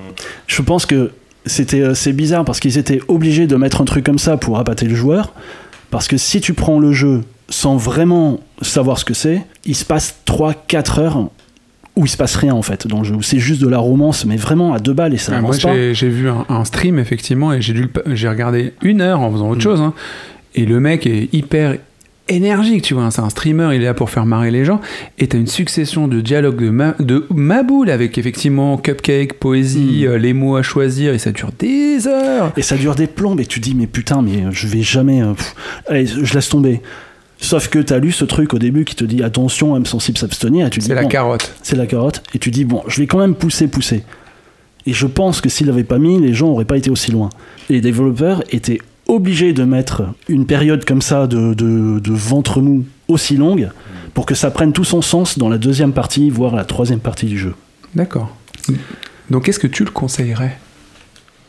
je 0.46 0.62
pense 0.62 0.84
que 0.86 1.10
c'était 1.46 1.80
euh, 1.80 1.94
c'est 1.94 2.12
bizarre 2.12 2.44
parce 2.44 2.60
qu'ils 2.60 2.78
étaient 2.78 3.00
obligés 3.08 3.46
de 3.46 3.56
mettre 3.56 3.80
un 3.80 3.84
truc 3.84 4.04
comme 4.04 4.18
ça 4.18 4.36
pour 4.36 4.58
appâter 4.58 4.86
le 4.86 4.94
joueur. 4.94 5.32
Parce 5.90 6.08
que 6.08 6.16
si 6.16 6.40
tu 6.40 6.54
prends 6.54 6.78
le 6.78 6.92
jeu 6.92 7.22
sans 7.48 7.76
vraiment 7.76 8.40
savoir 8.62 8.98
ce 8.98 9.04
que 9.04 9.12
c'est, 9.14 9.42
il 9.66 9.74
se 9.76 9.84
passe 9.84 10.14
3-4 10.26 11.00
heures 11.00 11.28
où 11.96 12.06
il 12.06 12.08
se 12.08 12.16
passe 12.16 12.36
rien 12.36 12.54
en 12.54 12.62
fait 12.62 12.86
dans 12.86 12.98
le 13.00 13.04
jeu. 13.04 13.14
Où 13.16 13.22
c'est 13.22 13.38
juste 13.38 13.60
de 13.60 13.68
la 13.68 13.76
romance, 13.78 14.24
mais 14.24 14.36
vraiment 14.36 14.72
à 14.72 14.78
deux 14.78 14.94
balles 14.94 15.12
et 15.12 15.18
ça 15.18 15.32
Ah, 15.36 15.40
moi, 15.42 15.50
avance 15.50 15.62
pas. 15.62 15.92
j'ai 15.92 16.08
vu 16.08 16.30
un, 16.30 16.46
un 16.48 16.64
stream, 16.64 16.98
effectivement, 16.98 17.52
et 17.52 17.60
j'ai 17.60 18.28
regardé 18.28 18.72
une 18.80 19.02
heure 19.02 19.20
en 19.20 19.30
faisant 19.30 19.50
autre 19.50 19.58
Mm. 19.58 19.62
chose. 19.62 19.80
hein. 19.82 19.92
et 20.54 20.64
le 20.64 20.80
mec 20.80 21.06
est 21.06 21.28
hyper 21.34 21.76
énergique, 22.34 22.82
tu 22.82 22.94
vois. 22.94 23.04
hein. 23.04 23.10
C'est 23.10 23.20
un 23.22 23.30
streamer, 23.30 23.70
il 23.74 23.82
est 23.82 23.86
là 23.86 23.94
pour 23.94 24.10
faire 24.10 24.26
marrer 24.26 24.50
les 24.50 24.64
gens. 24.64 24.80
Et 25.18 25.26
t'as 25.28 25.38
une 25.38 25.46
succession 25.46 26.08
de 26.08 26.20
dialogues 26.20 26.62
de, 26.64 26.70
ma, 26.70 26.94
de 26.98 27.26
Maboule 27.34 27.90
avec, 27.90 28.18
effectivement, 28.18 28.76
cupcake, 28.78 29.34
poésie, 29.38 30.04
Mm. 30.04 30.08
euh, 30.10 30.18
les 30.18 30.32
mots 30.32 30.56
à 30.56 30.62
choisir, 30.62 31.14
et 31.14 31.18
ça 31.18 31.32
dure 31.32 31.50
des 31.58 32.06
heures. 32.06 32.52
Et 32.56 32.62
ça 32.62 32.76
dure 32.76 32.94
des 32.94 33.06
plombes 33.06 33.40
et 33.40 33.46
tu 33.46 33.60
dis 33.60 33.74
mais 33.74 33.86
putain 33.86 34.22
mais 34.22 34.44
je 34.50 34.66
vais 34.66 34.82
jamais 34.82 35.22
euh, 35.22 35.34
pff, 35.34 35.54
allez, 35.88 36.06
je 36.06 36.34
laisse 36.34 36.48
tomber. 36.48 36.80
Sauf 37.38 37.68
que 37.68 37.78
t'as 37.80 37.98
lu 37.98 38.12
ce 38.12 38.24
truc 38.24 38.54
au 38.54 38.58
début 38.58 38.84
qui 38.84 38.94
te 38.94 39.04
dit 39.04 39.22
attention 39.22 39.74
âme 39.74 39.84
sensible 39.86 40.16
s'abstenir 40.16 40.70
tu 40.70 40.80
C'est 40.80 40.94
la 40.94 41.04
carotte. 41.06 41.54
c'est 41.62 41.74
la 41.76 41.86
carotte 41.86 42.22
et 42.34 42.38
tu 42.38 42.50
dis 42.52 42.64
bon 42.64 42.82
je 42.86 43.00
vais 43.00 43.06
quand 43.08 43.18
même 43.18 43.34
pousser 43.34 43.66
pousser. 43.66 44.04
Et 44.86 44.92
je 44.92 45.06
pense 45.06 45.40
que 45.40 45.48
s'il 45.48 45.66
l'avait 45.66 45.82
pas 45.84 45.98
mis 45.98 46.20
les 46.20 46.34
gens 46.34 46.48
auraient 46.50 46.64
pas 46.64 46.76
été 46.76 46.88
aussi 46.90 47.10
loin. 47.10 47.30
Et 47.68 47.74
les 47.74 47.80
développeurs 47.80 48.44
étaient 48.52 48.78
obligés 49.08 49.52
de 49.52 49.64
mettre 49.64 50.04
une 50.28 50.46
période 50.46 50.84
comme 50.84 51.02
ça 51.02 51.26
de, 51.26 51.54
de, 51.54 51.98
de 51.98 52.12
ventre 52.12 52.60
mou 52.60 52.84
aussi 53.08 53.36
longue 53.36 53.70
pour 54.14 54.26
que 54.26 54.34
ça 54.34 54.50
prenne 54.50 54.72
tout 54.72 54.84
son 54.84 55.02
sens 55.02 55.38
dans 55.38 55.48
la 55.48 55.58
deuxième 55.58 55.92
partie 55.92 56.30
voire 56.30 56.54
la 56.54 56.64
troisième 56.64 57.00
partie 57.00 57.26
du 57.26 57.38
jeu. 57.38 57.54
D'accord. 57.94 58.34
Donc, 59.30 59.48
est-ce 59.48 59.58
que 59.58 59.66
tu 59.66 59.84
le 59.84 59.90
conseillerais? 59.90 60.58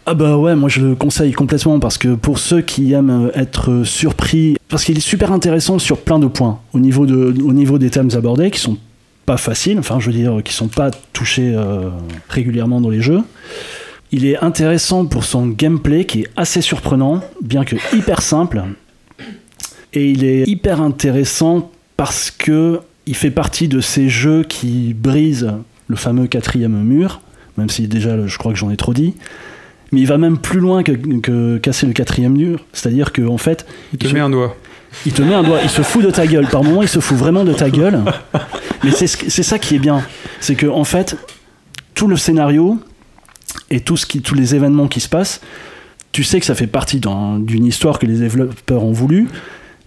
Ah 0.06 0.16
bah 0.16 0.38
ouais, 0.38 0.54
moi 0.54 0.68
je 0.68 0.82
le 0.82 0.96
conseille 0.96 1.32
complètement 1.32 1.80
parce 1.80 1.98
que 1.98 2.16
pour 2.16 2.38
ceux 2.38 2.60
qui 2.62 2.92
aiment 2.92 3.32
être 3.36 3.84
surpris, 3.86 4.58
parce 4.68 4.84
qu'il 4.84 4.98
est 4.98 5.02
super 5.02 5.32
intéressant 5.32 5.80
sur 5.80 6.02
plein 6.02 6.20
de 6.20 6.28
points 6.28 6.60
au 6.74 6.80
niveau, 6.80 7.06
de, 7.06 7.34
au 7.42 7.54
niveau 7.54 7.78
des 7.78 7.90
thèmes 7.90 8.10
abordés 8.14 8.52
qui 8.52 8.60
sont 8.60 8.78
pas 9.26 9.38
faciles, 9.38 9.80
enfin 9.80 10.02
je 10.02 10.08
veux 10.08 10.18
dire 10.18 10.42
qui 10.44 10.52
sont 10.52 10.68
pas 10.68 10.92
touchés 11.14 11.54
euh, 11.56 11.90
régulièrement 12.28 12.82
dans 12.82 12.90
les 12.90 13.02
jeux. 13.02 13.22
Il 14.14 14.26
est 14.28 14.38
intéressant 14.44 15.06
pour 15.06 15.24
son 15.26 15.48
gameplay 15.48 16.06
qui 16.06 16.22
est 16.22 16.28
assez 16.38 16.62
surprenant, 16.62 17.22
bien 17.42 17.66
que 17.66 17.76
hyper 17.96 18.22
simple. 18.22 18.64
Et 19.94 20.10
il 20.12 20.24
est 20.24 20.48
hyper 20.48 20.82
intéressant 20.82 21.72
parce 21.98 22.30
que 22.32 22.80
il 23.06 23.16
fait 23.16 23.32
partie 23.32 23.68
de 23.68 23.82
ces 23.82 24.08
jeux 24.10 24.44
qui 24.44 24.94
brisent 24.94 25.52
le 25.88 25.96
fameux 25.96 26.28
quatrième 26.28 26.82
mur, 26.84 27.22
même 27.58 27.70
si 27.70 27.88
déjà 27.88 28.26
je 28.28 28.38
crois 28.38 28.54
que 28.54 28.58
j'en 28.60 28.70
ai 28.70 28.78
trop 28.78 28.94
dit. 28.94 29.16
Mais 29.92 30.00
il 30.02 30.08
va 30.08 30.18
même 30.18 30.38
plus 30.38 30.60
loin 30.60 30.84
que, 30.84 30.92
que 30.94 31.58
casser 31.58 31.86
le 31.86 31.94
quatrième 31.94 32.34
mur. 32.34 32.60
C'est-à-dire 32.72 33.12
qu'en 33.14 33.28
en 33.34 33.38
fait, 33.38 33.66
Il 33.94 34.00
te 34.00 34.06
Il 34.08 34.14
met 34.14 34.20
se- 34.20 34.26
un 34.26 34.30
doigt. 34.30 34.56
il 35.06 35.12
te 35.14 35.22
met 35.22 35.34
un 35.34 35.44
doigt, 35.44 35.60
il 35.64 35.70
se 35.70 35.82
fout 35.82 36.04
de 36.04 36.10
ta 36.12 36.26
gueule. 36.28 36.48
Par 36.48 36.64
moments, 36.64 36.82
il 36.84 36.88
se 36.88 37.00
fout 37.00 37.18
vraiment 37.18 37.44
de 37.44 37.54
ta 37.54 37.70
gueule. 37.70 38.00
Mais 38.84 38.92
c'est 38.92 39.08
ce 39.08 39.18
qui- 39.18 39.30
c'est 39.32 39.44
ça 39.44 39.60
qui 39.60 39.76
est 39.76 39.80
bien. 39.80 40.02
C'est 40.40 40.56
que, 40.56 40.66
en 40.68 40.84
fait, 40.84 41.18
tout 41.94 42.08
le 42.08 42.16
scénario 42.18 42.80
et 43.70 43.80
tout 43.82 43.98
ce 43.98 44.06
qui, 44.06 44.22
tous 44.22 44.36
les 44.36 44.56
événements 44.56 44.88
qui 44.88 45.00
se 45.00 45.10
passent, 45.10 45.42
tu 46.12 46.24
sais 46.24 46.40
que 46.40 46.46
ça 46.46 46.56
fait 46.56 46.68
partie 46.68 47.00
d'un- 47.00 47.40
d'une 47.40 47.66
histoire 47.66 47.98
que 48.00 48.06
les 48.06 48.18
développeurs 48.20 48.84
ont 48.84 48.92
voulu, 48.92 49.28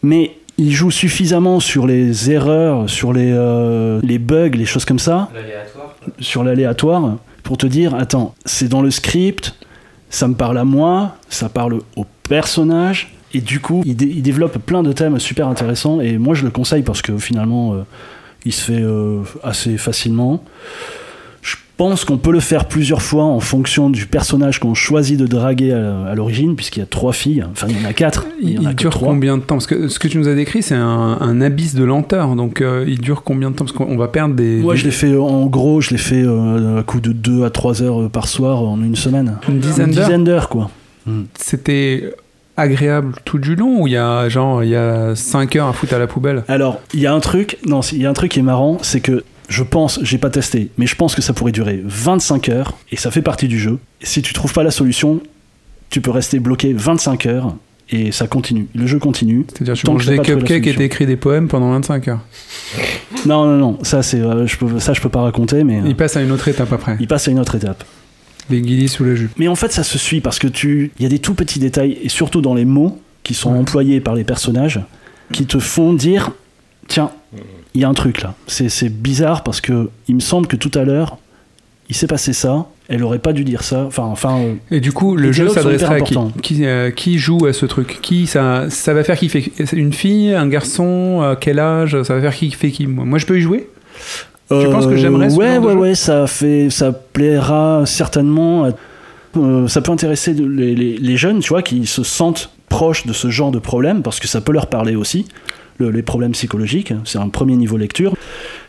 mais 0.02 0.32
ils 0.58 0.72
jouent 0.72 0.90
suffisamment 0.90 1.60
sur 1.60 1.86
les 1.86 2.30
erreurs, 2.30 2.88
sur 2.88 3.12
les, 3.12 3.30
euh, 3.32 4.00
les 4.02 4.18
bugs, 4.18 4.48
les 4.54 4.64
choses 4.64 4.84
comme 4.84 4.98
ça, 4.98 5.28
sur 6.18 6.42
l'aléatoire, 6.44 7.16
pour 7.42 7.58
te 7.58 7.66
dire 7.66 7.94
attends, 7.94 8.34
c'est 8.44 8.68
dans 8.68 8.80
le 8.82 8.90
script, 8.90 9.54
ça 10.10 10.26
me 10.28 10.34
parle 10.34 10.58
à 10.58 10.64
moi, 10.64 11.16
ça 11.28 11.48
parle 11.48 11.80
au 11.96 12.06
personnage, 12.28 13.12
et 13.34 13.40
du 13.40 13.60
coup, 13.60 13.82
il, 13.84 13.94
dé- 13.96 14.10
il 14.16 14.22
développe 14.22 14.58
plein 14.58 14.82
de 14.82 14.92
thèmes 14.92 15.18
super 15.20 15.46
intéressants, 15.48 16.00
et 16.00 16.16
moi 16.18 16.34
je 16.34 16.44
le 16.44 16.50
conseille 16.50 16.82
parce 16.82 17.02
que 17.02 17.18
finalement, 17.18 17.74
euh, 17.74 17.82
il 18.44 18.52
se 18.52 18.62
fait 18.72 18.80
euh, 18.82 19.20
assez 19.44 19.76
facilement. 19.76 20.42
Pense 21.76 22.06
qu'on 22.06 22.16
peut 22.16 22.32
le 22.32 22.40
faire 22.40 22.64
plusieurs 22.68 23.02
fois 23.02 23.24
en 23.24 23.38
fonction 23.38 23.90
du 23.90 24.06
personnage 24.06 24.60
qu'on 24.60 24.72
choisit 24.72 25.18
de 25.20 25.26
draguer 25.26 25.72
à, 25.72 26.14
l'origine, 26.14 26.56
puisqu'il 26.56 26.80
y 26.80 26.82
a 26.82 26.86
trois 26.86 27.12
filles, 27.12 27.44
enfin 27.52 27.66
il 27.68 27.78
y 27.78 27.84
en 27.84 27.88
a 27.88 27.92
quatre, 27.92 28.26
il 28.40 28.58
en 28.60 28.62
Il, 28.62 28.68
que 28.70 28.74
dure 28.76 28.90
trois. 28.92 29.08
combien 29.08 29.36
de 29.36 29.42
temps? 29.42 29.56
Parce 29.56 29.66
que 29.66 29.88
ce 29.88 29.98
que 29.98 30.08
tu 30.08 30.16
nous 30.16 30.26
as 30.26 30.34
décrit, 30.34 30.62
c'est 30.62 30.74
un, 30.74 31.18
un 31.20 31.40
abysse 31.42 31.74
de 31.74 31.84
lenteur. 31.84 32.34
Donc, 32.34 32.62
euh, 32.62 32.86
il 32.88 32.98
dure 33.02 33.22
combien 33.24 33.50
de 33.50 33.56
temps? 33.56 33.66
Parce 33.66 33.76
qu'on 33.76 33.96
va 33.98 34.08
perdre 34.08 34.34
des. 34.34 34.60
Moi 34.60 34.72
des- 34.72 34.80
je 34.80 34.84
l'ai 34.86 34.90
fait 34.90 35.10
euh, 35.12 35.20
en 35.20 35.44
gros, 35.46 35.82
je 35.82 35.90
l'ai 35.90 35.98
fait 35.98 36.22
euh, 36.24 36.80
à 36.80 36.82
coup 36.82 37.00
de 37.00 37.12
2 37.12 37.44
à 37.44 37.50
3 37.50 37.82
heures 37.82 38.00
euh, 38.04 38.08
par 38.08 38.26
soir 38.26 38.62
en 38.62 38.82
une 38.82 38.96
semaine. 38.96 39.36
Une 39.46 39.58
dizaine 39.58 39.88
Une 39.88 39.94
d'heures? 39.94 40.04
dizaine 40.06 40.24
d'heures 40.24 40.48
quoi. 40.48 40.70
C'était 41.38 42.14
agréable 42.56 43.12
tout 43.26 43.38
du 43.38 43.54
long 43.54 43.82
ou 43.82 43.86
il 43.86 43.92
y 43.92 43.96
a 43.98 44.28
genre 44.30 44.64
il 44.64 44.70
y 44.70 44.76
a 44.76 45.14
5 45.14 45.54
heures 45.56 45.68
à 45.68 45.72
foutre 45.74 45.92
à 45.94 45.98
la 45.98 46.06
poubelle? 46.06 46.42
Alors, 46.48 46.80
il 46.94 47.00
y 47.00 47.06
a 47.06 47.12
un 47.12 47.20
truc, 47.20 47.58
non, 47.66 47.80
il 47.80 48.00
y 48.00 48.06
a 48.06 48.10
un 48.10 48.14
truc 48.14 48.32
qui 48.32 48.38
est 48.38 48.42
marrant, 48.42 48.78
c'est 48.80 49.00
que 49.00 49.24
je 49.48 49.62
pense, 49.62 50.00
j'ai 50.02 50.18
pas 50.18 50.30
testé, 50.30 50.70
mais 50.78 50.86
je 50.86 50.96
pense 50.96 51.14
que 51.14 51.22
ça 51.22 51.32
pourrait 51.32 51.52
durer 51.52 51.80
25 51.84 52.48
heures 52.48 52.76
et 52.90 52.96
ça 52.96 53.10
fait 53.10 53.22
partie 53.22 53.48
du 53.48 53.58
jeu. 53.58 53.78
Si 54.02 54.22
tu 54.22 54.32
trouves 54.32 54.52
pas 54.52 54.62
la 54.62 54.70
solution, 54.70 55.20
tu 55.90 56.00
peux 56.00 56.10
rester 56.10 56.38
bloqué 56.40 56.72
25 56.72 57.26
heures 57.26 57.54
et 57.90 58.10
ça 58.10 58.26
continue. 58.26 58.66
Le 58.74 58.86
jeu 58.88 58.98
continue. 58.98 59.46
C'est-à-dire 59.52 59.74
tu 59.74 59.86
manges 59.86 60.06
des 60.06 60.18
cupcakes 60.18 60.66
et 60.66 60.74
t'écris 60.74 61.06
des 61.06 61.16
poèmes 61.16 61.46
pendant 61.48 61.70
25 61.70 62.08
heures. 62.08 62.20
Non, 63.24 63.44
non, 63.46 63.56
non, 63.56 63.78
ça 63.84 64.02
c'est, 64.02 64.20
euh, 64.20 64.46
je 64.46 64.56
peux, 64.56 64.80
ça 64.80 64.92
je 64.92 65.00
peux 65.00 65.08
pas 65.08 65.20
raconter, 65.22 65.62
mais 65.64 65.78
euh, 65.80 65.84
Il 65.86 65.96
passe 65.96 66.16
à 66.16 66.22
une 66.22 66.32
autre 66.32 66.48
étape 66.48 66.72
après. 66.72 66.96
il 66.98 67.06
passe 67.06 67.28
à 67.28 67.30
une 67.30 67.38
autre 67.38 67.54
étape. 67.54 67.84
Des 68.50 68.60
guillis 68.60 68.88
sous 68.88 69.04
la 69.04 69.14
jupe. 69.14 69.32
Mais 69.38 69.48
en 69.48 69.54
fait, 69.56 69.72
ça 69.72 69.82
se 69.84 69.98
suit 69.98 70.20
parce 70.20 70.38
que 70.38 70.46
tu, 70.46 70.92
il 70.98 71.02
y 71.02 71.06
a 71.06 71.08
des 71.08 71.18
tout 71.18 71.34
petits 71.34 71.58
détails 71.58 71.98
et 72.02 72.08
surtout 72.08 72.40
dans 72.40 72.54
les 72.54 72.64
mots 72.64 73.00
qui 73.22 73.34
sont 73.34 73.52
Ouais. 73.52 73.58
employés 73.58 74.00
par 74.00 74.14
les 74.14 74.22
personnages 74.24 74.80
qui 75.32 75.46
te 75.46 75.58
font 75.58 75.92
dire, 75.92 76.30
tiens, 76.86 77.10
il 77.76 77.80
y 77.82 77.84
a 77.84 77.88
un 77.88 77.94
truc 77.94 78.22
là. 78.22 78.34
C'est, 78.46 78.88
bizarre 78.88 79.42
parce 79.44 79.60
que 79.60 79.90
il 80.08 80.14
me 80.16 80.20
semble 80.20 80.46
que 80.46 80.56
tout 80.56 80.70
à 80.74 80.82
l'heure, 80.84 81.18
il 81.88 81.94
s'est 81.94 82.06
passé 82.06 82.32
ça. 82.32 82.66
Elle 82.88 83.02
aurait 83.02 83.18
pas 83.18 83.32
dû 83.32 83.42
dire 83.44 83.62
ça. 83.64 83.84
Enfin, 83.84 84.04
enfin. 84.04 84.38
euh, 84.38 84.54
Et 84.70 84.80
du 84.80 84.92
coup, 84.92 85.16
le 85.16 85.32
jeu 85.32 85.48
s'adresserait 85.48 85.96
à 85.96 86.00
qui 86.40 86.64
euh, 86.64 86.90
qui 86.90 87.18
joue 87.18 87.46
à 87.46 87.52
ce 87.52 87.66
truc? 87.66 87.98
Qui 88.00 88.26
ça, 88.26 88.70
ça 88.70 88.94
va 88.94 89.02
faire 89.04 89.18
qui 89.18 89.28
fait 89.28 89.50
Une 89.72 89.92
fille, 89.92 90.32
un 90.32 90.46
garçon, 90.48 91.20
euh, 91.22 91.34
quel 91.38 91.58
âge 91.58 92.00
Ça 92.04 92.14
va 92.14 92.20
faire 92.20 92.34
qui 92.34 92.50
fait 92.52 92.70
qui? 92.70 92.86
Moi, 92.86 93.18
je 93.18 93.26
peux 93.26 93.38
y 93.38 93.40
jouer? 93.40 93.68
Tu 94.48 94.68
penses 94.70 94.86
que 94.86 94.96
j'aimerais 94.96 95.32
Euh, 95.32 95.36
Ouais, 95.36 95.58
ouais, 95.58 95.74
ouais. 95.74 95.94
Ça 95.96 96.26
fait, 96.26 96.70
ça 96.70 96.92
plaira 96.92 97.82
certainement. 97.86 98.64
à- 98.66 98.70
euh, 99.36 99.66
ça 99.68 99.80
peut 99.82 99.90
intéresser 99.92 100.32
les, 100.32 100.74
les- 100.74 100.96
les 100.96 101.16
jeunes, 101.16 101.40
tu 101.40 101.48
vois, 101.50 101.62
qui 101.62 101.86
se 101.86 102.02
sentent 102.04 102.50
proches 102.68 103.04
de 103.06 103.12
ce 103.12 103.28
genre 103.30 103.50
de 103.50 103.58
problème 103.58 104.02
parce 104.02 104.18
que 104.20 104.28
ça 104.28 104.40
peut 104.40 104.52
leur 104.52 104.68
parler 104.68 104.94
aussi. 104.96 105.26
Le- 105.78 105.90
les 105.90 106.02
problèmes 106.02 106.32
psychologiques, 106.32 106.92
c'est 107.04 107.18
un 107.18 107.28
premier 107.28 107.56
niveau 107.56 107.76
lecture. 107.76 108.14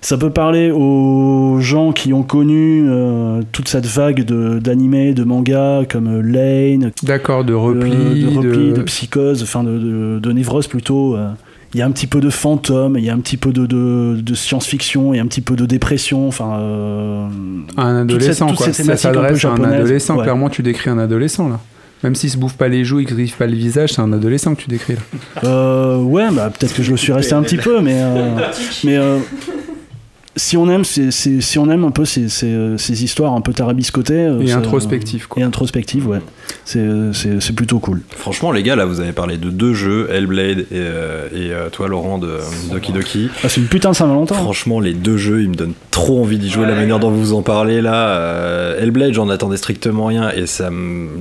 Ça 0.01 0.17
peut 0.17 0.29
parler 0.29 0.71
aux 0.71 1.57
gens 1.59 1.91
qui 1.91 2.13
ont 2.13 2.23
connu 2.23 2.85
euh, 2.87 3.41
toute 3.51 3.67
cette 3.67 3.85
vague 3.87 4.23
de- 4.23 4.59
d'animés, 4.59 5.13
de, 5.13 5.23
mangas 5.23 5.85
comme 5.89 6.07
euh, 6.07 6.21
Lane, 6.21 6.91
D'accord, 7.03 7.43
de 7.43 7.49
de, 7.49 7.53
repli, 7.55 7.89
de, 7.91 8.27
repli, 8.37 8.69
de- 8.69 8.75
de 8.77 8.81
psychose, 8.83 9.41
enfin 9.43 9.63
de, 9.63 9.77
de- 9.77 10.19
de 10.19 10.31
névrose 10.31 10.67
plutôt. 10.67 11.15
euh. 11.15 11.29
Il 11.73 11.79
y 11.79 11.81
a 11.81 11.85
un 11.85 11.91
petit 11.91 12.07
peu 12.07 12.21
de 12.21 12.29
fantôme, 12.29 12.95
il 12.97 13.03
y 13.03 13.09
a 13.09 13.13
un 13.13 13.19
petit 13.19 13.35
peu 13.35 13.51
de, 13.51 13.65
de- 13.65 14.17
de 14.21 14.33
science-fiction, 14.35 15.13
il 15.13 15.17
y 15.17 15.19
a 15.19 15.23
un 15.23 15.27
petit 15.27 15.41
peu 15.41 15.55
de 15.55 15.65
dépression, 15.65 16.27
enfin. 16.27 16.57
euh, 16.59 17.27
un 17.75 18.05
toute 18.05 18.21
cette- 18.21 18.41
adolescent, 18.41 18.47
toute 18.47 18.57
quoi. 18.57 18.65
cette 18.67 18.85
Ça 18.85 18.95
s'adresse 18.97 19.43
à 19.45 19.49
un 19.51 19.63
adolescent. 19.63 20.15
ouais. 20.15 20.23
Clairement, 20.23 20.49
tu 20.49 20.63
décris 20.63 20.89
un 20.89 20.97
adolescent, 20.97 21.49
là. 21.49 21.59
Même 22.03 22.15
s'il 22.15 22.29
se 22.29 22.37
bouffe 22.37 22.55
pas 22.55 22.67
les 22.67 22.85
joues, 22.85 22.99
il 22.99 23.07
griffe 23.07 23.37
pas 23.37 23.47
le 23.47 23.55
visage, 23.55 23.93
c'est 23.93 24.01
un 24.01 24.13
adolescent 24.13 24.53
que 24.53 24.61
tu 24.61 24.67
décris, 24.67 24.93
là. 24.93 25.43
Euh, 25.43 25.97
ouais, 25.97 26.29
bah, 26.31 26.51
peut-être 26.51 26.75
que 26.75 26.83
je 26.83 26.91
le 26.91 26.97
suis 26.97 27.11
resté 27.11 27.33
un 27.33 27.41
petit 27.41 27.57
peu, 27.57 27.81
mais, 27.81 27.95
euh, 27.95 28.37
mais 28.83 28.97
euh, 28.97 29.17
si 30.37 30.55
on 30.57 30.69
aime, 30.69 30.83
c'est- 30.85 31.11
c'est- 31.11 31.41
si 31.41 31.59
on 31.59 31.69
aime 31.69 31.83
un 31.83 31.91
peu 31.91 32.05
ces, 32.05 32.29
ces- 32.29 32.75
ces 32.77 33.03
histoires 33.03 33.33
un 33.33 33.41
peu 33.41 33.51
tarabiscotées 33.53 34.13
euh, 34.13 34.41
Et 34.41 34.47
ça- 34.47 34.57
introspectives, 34.57 35.27
quoi. 35.27 35.41
et 35.41 35.45
introspectives, 35.45 36.07
ouais, 36.07 36.19
c'est 36.63 36.87
c'est- 37.13 37.39
c'est 37.41 37.53
plutôt 37.53 37.79
cool. 37.79 38.01
Franchement, 38.15 38.51
les 38.51 38.63
gars, 38.63 38.75
là, 38.75 38.85
vous 38.85 38.99
avez 38.99 39.11
parlé 39.11 39.37
de 39.37 39.49
deux 39.49 39.73
jeux, 39.73 40.07
Hellblade 40.11 40.59
et, 40.59 40.65
euh, 40.73 41.27
et 41.33 41.51
euh, 41.51 41.69
toi, 41.69 41.87
Laurent, 41.87 42.17
de 42.17 42.37
Doki 42.71 42.91
Doki. 42.93 43.29
Ah, 43.43 43.49
c'est 43.49 43.59
une 43.61 43.67
putain 43.67 43.91
de 43.91 43.95
Saint-Valentin. 43.95 44.35
Franchement, 44.35 44.79
les 44.79 44.93
deux 44.93 45.17
jeux, 45.17 45.41
ils 45.41 45.49
me 45.49 45.55
donnent 45.55 45.73
trop 45.91 46.21
envie 46.21 46.37
d'y 46.37 46.49
jouer. 46.49 46.65
La 46.67 46.75
manière 46.75 46.99
dont 46.99 47.09
vous 47.11 47.33
en 47.33 47.41
parlez 47.41 47.81
là, 47.81 48.09
euh, 48.09 48.79
Hellblade, 48.81 49.13
j'en 49.13 49.29
attendais 49.29 49.57
strictement 49.57 50.05
rien. 50.05 50.29
Et 50.31 50.45
ça, 50.45 50.65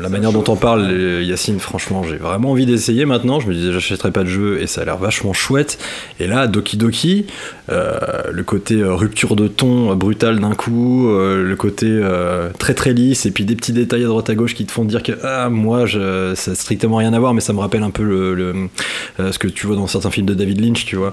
la 0.01 0.09
manière 0.09 0.33
dont 0.33 0.45
on 0.49 0.57
parle, 0.57 0.83
euh, 0.91 1.23
Yacine, 1.23 1.59
franchement, 1.61 2.03
j'ai 2.03 2.17
vraiment 2.17 2.51
envie 2.51 2.67
d'essayer 2.67 3.05
maintenant. 3.07 3.41
Je 3.41 3.49
me 3.49 3.55
disais, 3.55 3.73
j'achèterais 3.73 4.11
pas 4.11 4.23
de 4.23 4.29
jeu 4.29 4.61
et 4.61 4.67
ça 4.67 4.83
a 4.83 4.85
l'air 4.85 4.99
vachement 4.99 5.33
chouette. 5.33 5.79
Et 6.21 6.27
là, 6.27 6.47
Doki 6.47 6.77
Doki, 6.77 7.27
euh, 7.71 7.97
le 8.31 8.43
côté 8.43 8.75
euh, 8.77 8.95
rupture 9.07 9.37
de 9.37 9.47
ton 9.49 9.93
euh, 9.93 9.95
brutal 9.95 10.41
d'un 10.41 10.55
coup, 10.55 11.09
euh, 11.09 11.43
le 11.49 11.57
côté 11.57 11.87
euh, 11.89 12.49
très 12.59 12.75
très 12.75 12.93
lisse, 12.93 13.25
et 13.27 13.31
puis 13.31 13.45
des 13.45 13.55
petits 13.55 13.73
détails 13.73 14.03
à 14.05 14.09
droite 14.09 14.29
à 14.31 14.35
gauche 14.35 14.55
qui 14.55 14.65
te 14.67 14.73
font 14.73 14.85
dire 14.85 15.03
que 15.03 15.13
ah, 15.23 15.49
moi, 15.49 15.87
je, 15.87 16.33
ça 16.35 16.51
a 16.51 16.55
strictement 16.55 16.97
rien 16.97 17.13
à 17.13 17.19
voir, 17.21 17.33
mais 17.35 17.41
ça 17.41 17.53
me 17.53 17.61
rappelle 17.61 17.83
un 17.85 17.91
peu 17.91 18.03
le, 18.03 18.35
le- 18.35 18.55
euh, 19.21 19.31
ce 19.33 19.39
que 19.39 19.49
tu 19.49 19.67
vois 19.67 19.77
dans 19.77 19.87
certains 19.87 20.11
films 20.11 20.27
de 20.27 20.35
David 20.35 20.61
Lynch, 20.61 20.85
tu 20.87 20.97
vois. 20.97 21.13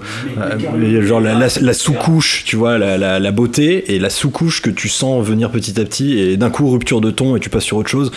Genre 1.01 1.19
la, 1.21 1.33
la- 1.35 1.47
la 1.61 1.73
sous-couche, 1.73 2.43
tu 2.45 2.55
vois, 2.55 2.77
la, 2.77 2.97
la- 2.97 3.31
beauté 3.31 3.95
et 3.95 3.99
la 3.99 4.09
sous-couche 4.11 4.61
que 4.61 4.69
tu 4.69 4.89
sens 4.89 5.25
venir 5.25 5.49
petit 5.51 5.79
à 5.79 5.83
petit, 5.85 6.19
et 6.19 6.37
d'un 6.37 6.49
coup, 6.49 6.69
rupture 6.69 7.01
de 7.01 7.09
ton 7.11 7.35
et 7.35 7.39
tu 7.39 7.49
passes 7.49 7.63
sur 7.63 7.77
autre 7.77 7.89
chose. 7.89 8.11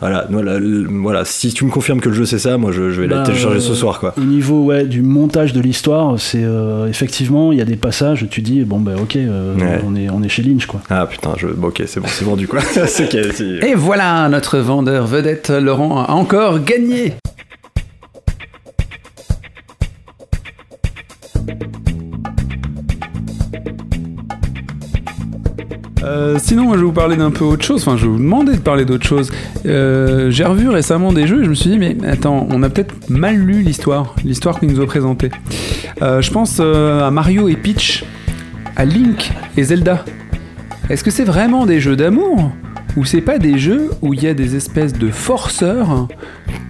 Voilà, 0.00 0.26
voilà, 0.30 0.58
voilà. 0.88 1.24
si 1.24 1.52
tu 1.52 1.64
me 1.64 1.70
confirmes 1.70 2.00
que 2.00 2.08
le 2.08 2.14
jeu 2.14 2.24
c'est 2.24 2.38
ça, 2.38 2.56
moi 2.58 2.72
je, 2.72 2.90
je 2.90 3.00
vais 3.02 3.06
la 3.06 3.18
Bah, 3.18 3.22
télécharger 3.24 3.58
euh, 3.58 3.60
ce 3.60 3.74
soir, 3.74 4.00
quoi. 4.00 4.14
Au 4.16 4.22
niveau 4.24 4.64
ouais, 4.64 4.84
du 4.84 5.02
montage 5.02 5.52
de 5.52 5.60
l'histoire, 5.60 6.18
c'est 6.18 6.42
euh, 6.42 6.86
effectivement, 6.88 7.52
il 7.52 7.58
y 7.58 7.60
a 7.60 7.64
des 7.66 7.76
passages 7.76 8.22
où 8.22 8.26
tu 8.26 8.40
dis, 8.40 8.64
bon, 8.64 8.80
bah 8.80 8.92
ok, 9.00 9.16
euh, 9.28 9.54
Ouais. 9.56 9.80
on, 9.86 9.94
est, 9.94 10.08
on 10.10 10.22
est 10.22 10.28
chez 10.28 10.42
Lynch, 10.42 10.66
quoi. 10.66 10.80
Ah 10.90 11.06
putain, 11.06 11.34
je... 11.36 11.46
bon, 11.48 11.68
ok, 11.68 11.82
c'est 11.86 12.00
bon, 12.00 12.06
c'est 12.08 12.24
vendu 12.24 12.46
quoi. 12.48 12.60
Et 13.62 13.74
voilà, 13.74 14.28
notre 14.28 14.58
vendeur 14.58 15.06
vedette 15.06 15.50
Laurent 15.50 16.02
a 16.04 16.12
encore 16.12 16.62
gagné. 16.62 17.14
Euh, 26.04 26.36
sinon, 26.42 26.64
moi, 26.64 26.74
je 26.74 26.80
vais 26.80 26.86
vous 26.86 26.92
parler 26.92 27.16
d'un 27.16 27.30
peu 27.30 27.44
autre 27.44 27.64
chose. 27.64 27.82
Enfin, 27.86 27.96
je 27.96 28.02
vais 28.06 28.10
vous 28.10 28.18
demander 28.18 28.54
de 28.54 28.60
parler 28.60 28.84
d'autre 28.84 29.06
chose. 29.06 29.30
Euh, 29.66 30.30
J'ai 30.30 30.44
revu 30.44 30.68
récemment 30.68 31.12
des 31.12 31.26
jeux 31.28 31.42
et 31.42 31.44
je 31.44 31.50
me 31.50 31.54
suis 31.54 31.70
dit, 31.70 31.78
mais 31.78 31.96
attends, 32.08 32.46
on 32.50 32.62
a 32.64 32.68
peut-être 32.68 33.08
mal 33.08 33.36
lu 33.36 33.62
l'histoire, 33.62 34.14
l'histoire 34.24 34.58
qu'ils 34.58 34.70
nous 34.70 34.80
ont 34.80 34.86
présentée. 34.86 35.30
Euh, 36.02 36.20
je 36.20 36.30
pense 36.32 36.58
euh, 36.60 37.06
à 37.06 37.10
Mario 37.12 37.48
et 37.48 37.54
Peach, 37.54 38.04
à 38.76 38.84
Link 38.84 39.32
et 39.56 39.64
Zelda. 39.64 40.04
Est-ce 40.90 41.04
que 41.04 41.10
c'est 41.10 41.24
vraiment 41.24 41.66
des 41.66 41.80
jeux 41.80 41.96
d'amour 41.96 42.52
ou 42.96 43.04
c'est 43.04 43.22
pas 43.22 43.38
des 43.38 43.58
jeux 43.58 43.90
où 44.02 44.12
il 44.12 44.22
y 44.22 44.26
a 44.26 44.34
des 44.34 44.54
espèces 44.54 44.92
de 44.92 45.08
forceurs 45.08 46.08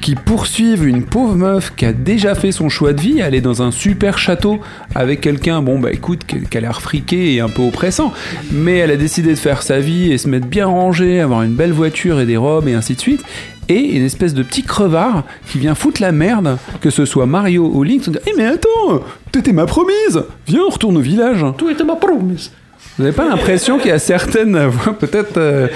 qui 0.01 0.15
poursuivent 0.15 0.87
une 0.87 1.05
pauvre 1.05 1.35
meuf 1.35 1.73
qui 1.75 1.85
a 1.85 1.93
déjà 1.93 2.35
fait 2.35 2.53
son 2.53 2.69
choix 2.69 2.93
de 2.93 3.01
vie, 3.01 3.23
aller 3.23 3.41
dans 3.41 3.63
un 3.63 3.71
super 3.71 4.19
château 4.19 4.61
avec 4.95 5.21
quelqu'un, 5.21 5.63
bon 5.63 5.79
bah 5.79 5.93
écoute, 5.93 6.25
qui 6.25 6.57
a 6.57 6.61
l'air 6.61 6.81
friqué 6.81 7.35
et 7.35 7.41
un 7.41 7.49
peu 7.49 7.63
oppressant, 7.63 8.13
mais 8.53 8.79
elle 8.79 8.91
a 8.91 8.97
décidé 8.97 9.31
de 9.31 9.39
faire 9.39 9.63
sa 9.63 9.81
vie 9.81 10.13
et 10.13 10.19
se 10.19 10.29
mettre 10.29 10.47
bien 10.47 10.67
rangée, 10.67 11.21
avoir 11.21 11.43
une 11.43 11.55
belle 11.55 11.73
voiture 11.73 12.21
et 12.21 12.27
des 12.27 12.37
robes 12.37 12.69
et 12.69 12.75
ainsi 12.75 12.95
de 12.95 13.01
suite. 13.01 13.25
Et 13.69 13.97
une 13.97 14.05
espèce 14.05 14.35
de 14.35 14.43
petit 14.43 14.63
crevard 14.63 15.25
qui 15.51 15.59
vient 15.59 15.75
foutre 15.75 16.03
la 16.03 16.13
merde, 16.13 16.59
que 16.81 16.91
ce 16.91 17.05
soit 17.05 17.27
Mario 17.27 17.71
ou 17.73 17.83
Link, 17.83 18.03
se 18.03 18.11
dit 18.11 18.19
Eh 18.27 18.33
mais 18.37 18.47
attends, 18.47 19.03
t'étais 19.31 19.53
ma 19.53 19.67
promise 19.67 20.25
Viens, 20.47 20.63
on 20.67 20.71
retourne 20.71 20.97
au 20.97 21.01
village 21.01 21.45
Tout 21.57 21.71
était 21.71 21.85
ma 21.85 21.97
promise. 21.97 22.51
Vous 22.99 23.05
n'avez 23.05 23.17
pas 23.17 23.27
l'impression 23.27 23.79
qu'il 23.79 23.89
y 23.89 23.93
a 23.93 23.99
certaines 23.99 24.67
voix, 24.67 24.93
peut-être 24.93 25.39
euh, 25.39 25.69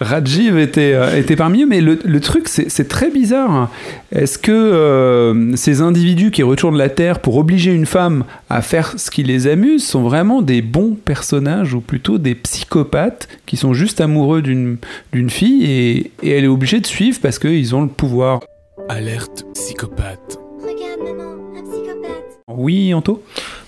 Rajiv 0.00 0.58
était, 0.58 0.92
euh, 0.92 1.16
était 1.16 1.36
parmi 1.36 1.62
eux, 1.62 1.66
mais 1.66 1.80
le, 1.80 2.00
le 2.04 2.20
truc 2.20 2.48
c'est 2.48 2.88
très 2.88 3.10
bizarre. 3.10 3.70
Est-ce 4.10 4.38
que 4.38 4.50
euh, 4.50 5.54
ces 5.54 5.80
individus 5.82 6.32
qui 6.32 6.42
retournent 6.42 6.76
la 6.76 6.88
Terre 6.88 7.20
pour 7.20 7.36
obliger 7.36 7.72
une 7.72 7.86
femme 7.86 8.24
à 8.50 8.60
faire 8.60 8.94
ce 8.96 9.10
qui 9.10 9.22
les 9.22 9.46
amuse 9.46 9.86
sont 9.86 10.02
vraiment 10.02 10.42
des 10.42 10.62
bons 10.62 10.96
personnages 10.96 11.74
ou 11.74 11.80
plutôt 11.80 12.18
des 12.18 12.34
psychopathes 12.34 13.28
qui 13.46 13.56
sont 13.56 13.72
juste 13.72 14.00
amoureux 14.00 14.42
d'une 14.42 14.78
fille 15.30 15.64
et, 15.64 16.10
et 16.24 16.30
elle 16.30 16.44
est 16.44 16.48
obligée 16.48 16.80
de 16.80 16.86
suivre 16.86 17.18
parce 17.22 17.38
qu'ils 17.38 17.74
ont 17.76 17.82
le 17.82 17.88
pouvoir? 17.88 18.40
Alerte 18.88 19.44
psychopathe. 19.54 20.41
Oui, 22.58 22.92
Anto? 22.94 23.22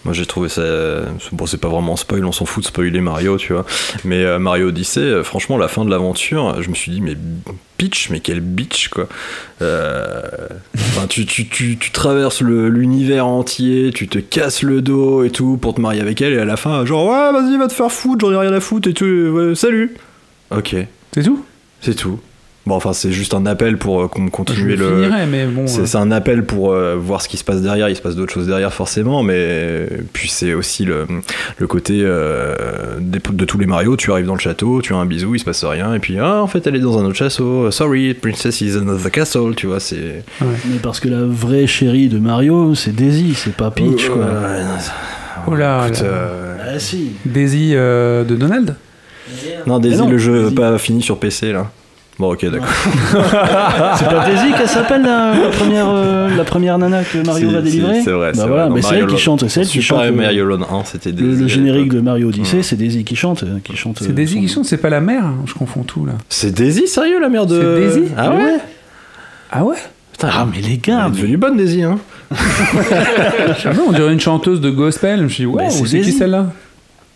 Moi 0.05 0.13
j'ai 0.13 0.27
trouvé 0.27 0.49
ça. 0.49 0.63
Bon, 1.33 1.47
c'est 1.47 1.59
pas 1.59 1.69
vraiment 1.69 1.97
spoil, 1.97 2.25
on 2.25 2.33
s'en 2.33 2.45
fout 2.45 2.63
de 2.63 2.69
spoiler 2.69 3.01
Mario, 3.01 3.39
tu 3.39 3.53
vois. 3.53 3.65
Mais 4.05 4.23
euh, 4.25 4.39
Mario 4.39 4.69
Odyssey, 4.69 5.01
euh, 5.01 5.25
franchement, 5.25 5.57
la 5.57 5.69
fin 5.69 5.85
de 5.85 5.91
l'aventure, 5.91 6.63
je 6.63 6.69
me 6.69 6.75
suis 6.75 6.93
dit, 6.93 7.01
mais 7.01 7.17
Peach, 7.79 8.11
mais 8.11 8.21
quelle 8.21 8.41
bitch, 8.41 8.89
quoi. 8.89 9.09
Euh, 9.63 10.21
enfin, 10.77 11.07
tu, 11.09 11.25
tu, 11.27 11.49
tu, 11.49 11.79
tu 11.79 11.91
traverses 11.91 12.43
l'univers 12.43 13.27
entier, 13.27 13.93
tu 13.95 14.07
te 14.09 14.19
casses 14.19 14.63
le 14.63 14.83
dos 14.83 15.25
et 15.25 15.31
tout 15.31 15.57
pour 15.57 15.75
te 15.75 15.81
marier 15.81 16.01
avec 16.03 16.21
elle, 16.21 16.35
et 16.35 16.39
à 16.39 16.45
la 16.45 16.57
fin, 16.57 16.85
genre, 16.85 17.07
ouais, 17.07 17.33
vas-y, 17.41 17.57
va 17.57 17.67
te 17.67 17.73
faire 17.73 17.91
foutre, 17.91 18.27
j'en 18.27 18.33
ai 18.33 18.47
rien 18.47 18.53
à 18.53 18.61
foutre 18.61 18.89
et 18.89 18.95
tout, 18.95 19.05
ouais, 19.07 19.55
salut. 19.55 19.95
Ok, 20.51 20.77
C'est 21.15 21.23
tout? 21.23 21.45
C'est 21.81 21.95
tout. 21.95 22.21
Bon, 22.67 22.77
enfin, 22.77 22.95
c'est 22.95 23.13
juste 23.13 23.35
un 23.35 23.45
appel 23.45 23.77
pour 23.77 24.01
euh, 24.03 24.09
qu'on 24.09 24.25
Je 24.25 24.31
continuer 24.31 24.77
le. 24.77 25.03
finirai, 25.03 25.27
mais 25.27 25.45
bon. 25.47 25.67
C'est 25.67 25.95
euh, 25.95 25.99
un 26.01 26.11
appel 26.11 26.45
pour 26.45 26.73
euh, 26.73 26.97
voir 26.97 27.21
ce 27.21 27.29
qui 27.29 27.37
se 27.37 27.45
passe 27.45 27.61
derrière. 27.61 27.91
Il 27.91 27.97
se 27.97 28.01
passe 28.01 28.17
d'autres 28.17 28.33
choses 28.33 28.47
derrière, 28.47 28.73
forcément, 28.73 29.23
mais 29.23 29.87
puis 30.15 30.29
c'est 30.31 30.55
aussi 30.55 30.87
le, 30.87 31.07
le 31.59 31.67
côté 31.67 32.01
euh, 32.03 32.55
de 33.01 33.45
tous 33.45 33.59
les 33.59 33.67
Mario. 33.67 33.97
Tu 33.99 34.11
arrives 34.13 34.25
dans 34.25 34.33
le 34.35 34.41
château, 34.41 34.81
tu 34.81 34.95
as 34.95 34.97
un 34.97 35.05
bisou, 35.05 35.35
il 35.35 35.39
se 35.41 35.45
passe 35.45 35.63
rien, 35.63 35.93
et 35.95 35.99
puis 35.99 36.19
ah, 36.19 36.41
en 36.43 36.47
fait, 36.47 36.67
elle 36.67 36.77
est 36.77 36.81
dans 36.81 36.99
un 36.99 37.05
autre 37.05 37.17
château. 37.17 37.71
Sorry, 37.71 38.15
princess 38.15 38.63
is 38.63 38.77
in 38.79 38.87
the 38.97 39.11
castle. 39.11 39.55
Tu 39.55 39.67
vois, 39.67 39.79
c'est. 39.81 40.25
Mais 40.41 40.79
parce 40.83 41.01
que 41.01 41.09
la 41.11 41.23
vraie 41.27 41.67
chérie 41.67 42.09
de 42.09 42.19
Mario, 42.19 42.75
c'est 42.75 42.93
Daisy, 42.97 43.35
c'est 43.35 43.55
pas 43.55 43.71
Peach, 43.71 44.09
quoi. 44.09 44.25
Ouais, 44.25 44.63
non, 44.65 44.79
Oh 45.47 45.55
là 45.55 45.87
écoute, 45.89 46.01
là. 46.01 46.07
euh, 46.07 46.57
Ah 46.77 46.79
si. 46.79 47.11
Daisy 47.27 47.73
euh, 47.75 48.25
de 48.25 48.37
Donald? 48.37 48.75
Non, 49.67 49.79
Daisy, 49.79 49.99
non, 49.99 50.09
le 50.09 50.17
jeu 50.17 50.45
Daisy. 50.45 50.55
pas 50.55 50.79
fini 50.79 51.03
sur 51.03 51.19
PC 51.19 51.53
là. 51.53 51.71
Bon, 52.19 52.33
ok, 52.33 52.45
d'accord. 52.49 52.69
C'est 53.99 54.05
pas 54.09 54.25
Daisy 54.25 54.53
qu'elle 54.57 54.69
s'appelle 54.69 55.03
la, 55.03 55.35
la 55.35 55.49
première, 55.49 55.87
euh, 55.89 56.29
la 56.37 56.45
première 56.45 56.79
nana 56.79 57.03
que 57.03 57.19
Mario 57.27 57.49
Si, 57.49 57.55
va 57.55 57.59
si, 57.61 57.65
délivrer 57.65 58.03
C'est 58.05 58.11
vrai, 58.13 58.29
Bah 58.29 58.33
c'est 58.43 58.47
voilà, 58.47 58.63
vrai. 58.63 58.69
Dans 58.69 58.75
mais 58.77 58.83
c'est 58.83 58.89
Mario 58.91 59.05
elle 59.09 59.15
qui 59.15 59.19
chante, 59.21 59.49
c'est 59.49 59.61
elle 59.63 59.67
qui 59.67 59.83
Super 59.83 59.97
chante. 59.99 60.07
euh, 60.07 60.13
Mario 60.13 60.45
Land 60.45 60.61
1, 60.63 60.85
c'était 60.85 61.11
Le, 61.11 61.17
Daisy. 61.17 61.39
le 61.41 61.45
à 61.45 61.49
générique 61.49 61.93
de 61.93 62.01
Mario 62.01 62.29
Odyssey, 62.29 62.63
c'est 62.63 62.77
Daisy 62.77 63.03
qui 63.03 63.17
chante, 63.17 63.43
euh, 63.43 63.59
qui 63.65 63.77
chante. 63.77 63.99
C'est 64.01 64.15
Daisy 64.15 64.35
son- 64.35 64.41
qui 64.43 64.49
chante, 64.49 64.65
c'est 64.67 64.77
pas 64.77 64.91
la 64.91 65.01
mère 65.01 65.25
Je 65.47 65.55
confonds 65.55 65.83
tout 65.83 66.07
là. 66.07 66.13
C'est 66.29 66.55
Daisy, 66.55 66.87
sérieux, 66.87 67.19
la 67.21 67.29
mère 67.29 67.47
de. 67.47 67.61
C'est 67.91 67.99
Daisy 67.99 68.13
Ah 68.17 68.31
Mais 68.31 68.45
ouais 68.45 68.59
Ah 69.51 69.65
ouais 69.65 69.77
Putain, 70.13 70.29
Ah 70.33 70.47
mais 70.49 70.61
les 70.63 70.75
elle 70.75 70.81
gars, 70.81 71.07
est 71.09 71.11
devenue 71.11 71.37
bonne, 71.37 71.57
Daisy, 71.57 71.83
hein. 71.83 71.99
Ah 73.65 73.73
non, 73.75 73.87
on 73.89 73.93
dirait 73.93 74.13
une 74.13 74.21
chanteuse 74.21 74.61
de 74.61 74.71
gospel. 74.71 75.19
Je 75.19 75.25
me 75.25 75.29
suis 75.29 75.45
dit, 75.47 75.51
Mais 75.53 75.65
wow, 75.65 75.71
c'est 75.71 75.79
c'est 75.79 75.85
qui 75.99 76.05
Daisy. 76.05 76.13
celle-là 76.13 76.47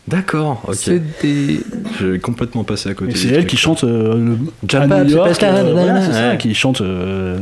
D'accord, 0.09 0.63
ok. 0.67 0.75
C'est 0.75 1.03
des. 1.23 1.61
J'ai 2.01 2.19
complètement 2.19 2.65
passé 2.65 2.91
à 2.91 2.95
côté. 2.95 3.17
c'est 3.17 3.29
elle 3.29 3.47
qui 3.47 3.57
chante 3.57 3.85
euh, 3.85 4.15
le, 4.17 4.39
Jump 4.67 4.91
à 4.93 4.97
up, 5.01 5.07
New 5.07 5.15
York, 5.15 5.35
superstar, 5.35 5.55
euh, 5.67 5.73
voilà, 5.73 6.03
c'est 6.03 6.13
ça, 6.13 6.31
ouais. 6.31 6.39
qui 6.39 6.55
chante 6.55 6.81
euh, 6.81 7.39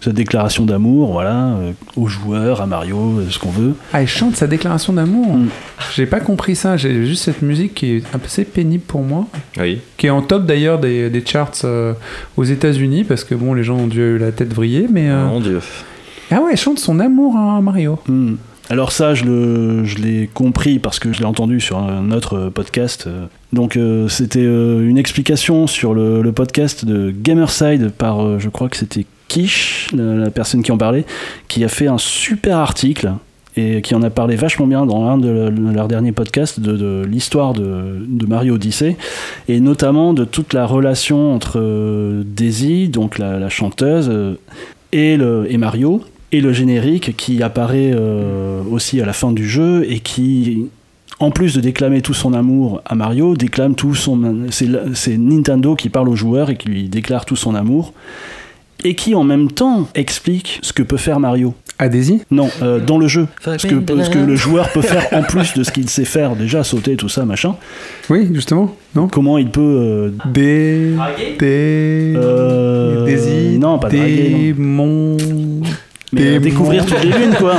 sa 0.00 0.12
déclaration 0.12 0.64
d'amour, 0.64 1.12
voilà, 1.12 1.48
euh, 1.48 1.72
aux 1.96 2.06
joueurs, 2.08 2.62
à 2.62 2.66
Mario, 2.66 3.18
euh, 3.18 3.26
ce 3.30 3.38
qu'on 3.38 3.50
veut. 3.50 3.74
Ah, 3.92 4.00
elle 4.00 4.08
chante 4.08 4.34
sa 4.34 4.46
déclaration 4.46 4.92
d'amour. 4.94 5.36
Mm. 5.36 5.48
J'ai 5.94 6.06
pas 6.06 6.20
compris 6.20 6.56
ça. 6.56 6.76
J'ai 6.78 7.04
juste 7.06 7.24
cette 7.24 7.42
musique 7.42 7.74
qui 7.74 7.96
est 7.96 8.02
assez 8.14 8.44
pénible 8.44 8.84
pour 8.86 9.02
moi. 9.02 9.26
Oui. 9.58 9.80
Qui 9.98 10.06
est 10.06 10.10
en 10.10 10.22
top 10.22 10.46
d'ailleurs 10.46 10.78
des, 10.78 11.10
des 11.10 11.24
charts 11.24 11.52
euh, 11.64 11.92
aux 12.38 12.44
États-Unis 12.44 13.04
parce 13.04 13.24
que 13.24 13.34
bon, 13.34 13.52
les 13.54 13.62
gens 13.62 13.76
ont 13.76 13.86
dû 13.88 14.02
avoir 14.02 14.20
la 14.20 14.32
tête 14.32 14.52
vrillée. 14.54 14.86
Mais. 14.90 15.10
euh, 15.10 15.26
Mon 15.26 15.40
dieu. 15.40 15.60
Ah 16.30 16.40
ouais, 16.40 16.50
elle 16.52 16.58
chante 16.58 16.78
son 16.78 16.98
amour 17.00 17.36
à 17.36 17.60
Mario. 17.60 17.98
Hmm. 18.08 18.34
Alors 18.70 18.92
ça, 18.92 19.14
je 19.14 19.24
l'ai 20.00 20.30
compris 20.32 20.78
parce 20.78 21.00
que 21.00 21.12
je 21.12 21.18
l'ai 21.18 21.24
entendu 21.24 21.58
sur 21.58 21.76
un 21.78 22.12
autre 22.12 22.34
euh, 22.38 22.50
podcast. 22.50 23.08
euh. 23.08 23.26
Donc 23.52 23.76
euh, 23.76 24.06
c'était 24.06 24.44
une 24.44 24.96
explication 24.96 25.66
sur 25.66 25.92
le, 25.92 26.30
podcast 26.30 26.84
de 26.84 27.10
Gamerside 27.10 27.90
par, 27.90 28.38
je 28.38 28.48
crois 28.48 28.68
que 28.68 28.76
c'était 28.76 29.06
Kish, 29.26 29.88
la, 29.92 30.30
personne 30.30 30.62
qui 30.62 30.70
en 30.70 30.78
parlait, 30.78 31.04
qui 31.48 31.64
a 31.64 31.68
fait 31.68 31.88
un 31.88 31.98
super 31.98 32.58
article 32.58 33.12
et 33.56 33.82
qui 33.82 33.96
en 33.96 34.02
a 34.02 34.10
parlé 34.10 34.36
vachement 34.36 34.68
bien 34.68 34.86
dans 34.86 35.04
un 35.04 35.18
de, 35.18 35.28
le- 35.28 35.50
de 35.50 35.74
leurs 35.74 35.88
derniers 35.88 36.12
podcasts 36.12 36.60
de, 36.60 37.02
l'histoire 37.04 37.52
de, 37.54 38.06
Mario 38.28 38.54
Odyssey 38.54 38.96
et 39.48 39.58
notamment 39.58 40.14
de 40.14 40.24
toute 40.24 40.52
la 40.52 40.64
relation 40.64 41.34
entre 41.34 42.22
Daisy, 42.24 42.88
donc 42.88 43.18
la, 43.18 43.48
chanteuse, 43.48 44.12
et, 44.92 45.14
et 45.14 45.56
Mario 45.58 46.04
et 46.32 46.40
le 46.40 46.52
générique 46.52 47.16
qui 47.16 47.42
apparaît 47.42 47.90
euh, 47.94 48.62
aussi 48.70 49.00
à 49.00 49.06
la 49.06 49.12
fin 49.12 49.32
du 49.32 49.48
jeu 49.48 49.84
et 49.88 50.00
qui 50.00 50.66
en 51.18 51.30
plus 51.30 51.54
de 51.54 51.60
déclamer 51.60 52.00
tout 52.00 52.14
son 52.14 52.32
amour 52.32 52.80
à 52.86 52.94
Mario, 52.94 53.36
déclame 53.36 53.74
tout 53.74 53.94
son 53.94 54.46
c'est 54.50 55.18
Nintendo 55.18 55.74
qui 55.76 55.88
parle 55.90 56.08
aux 56.08 56.16
joueurs 56.16 56.48
et 56.50 56.56
qui 56.56 56.68
lui 56.68 56.88
déclare 56.88 57.26
tout 57.26 57.36
son 57.36 57.54
amour. 57.54 57.92
et 58.84 58.94
qui 58.94 59.14
en 59.14 59.24
même 59.24 59.50
temps 59.50 59.88
explique 59.94 60.58
ce 60.62 60.72
que 60.72 60.82
peut 60.82 60.96
faire 60.96 61.20
Mario. 61.20 61.52
À 61.78 61.88
Daisy 61.88 62.20
Non, 62.30 62.48
euh, 62.62 62.78
dans 62.78 62.98
le 62.98 63.08
jeu. 63.08 63.26
Ce 63.42 63.66
que, 63.66 64.02
ce 64.02 64.10
que 64.10 64.18
le 64.18 64.36
joueur 64.36 64.70
peut 64.70 64.82
faire 64.82 65.06
en 65.12 65.22
plus 65.32 65.54
de 65.54 65.62
ce 65.62 65.70
qu'il 65.70 65.88
sait 65.88 66.04
faire, 66.04 66.36
déjà 66.36 66.62
sauter, 66.62 66.94
tout 66.96 67.08
ça, 67.08 67.24
machin. 67.24 67.56
Oui, 68.10 68.28
justement. 68.34 68.74
Non? 68.94 69.08
Comment 69.08 69.38
il 69.38 69.48
peut. 69.50 69.60
euh, 69.62 70.10
Des. 70.26 70.94
Des. 71.38 72.14
euh, 72.16 73.06
Daisy. 73.06 73.58
Non, 73.58 73.78
pas 73.78 73.88
draguer, 73.88 74.54
non. 74.58 75.16
Démon. 75.16 75.16
Mais 76.12 76.36
euh, 76.36 76.38
découvrir 76.40 76.84
toutes 76.84 77.02
les 77.04 77.10
lunes, 77.10 77.34
quoi. 77.38 77.54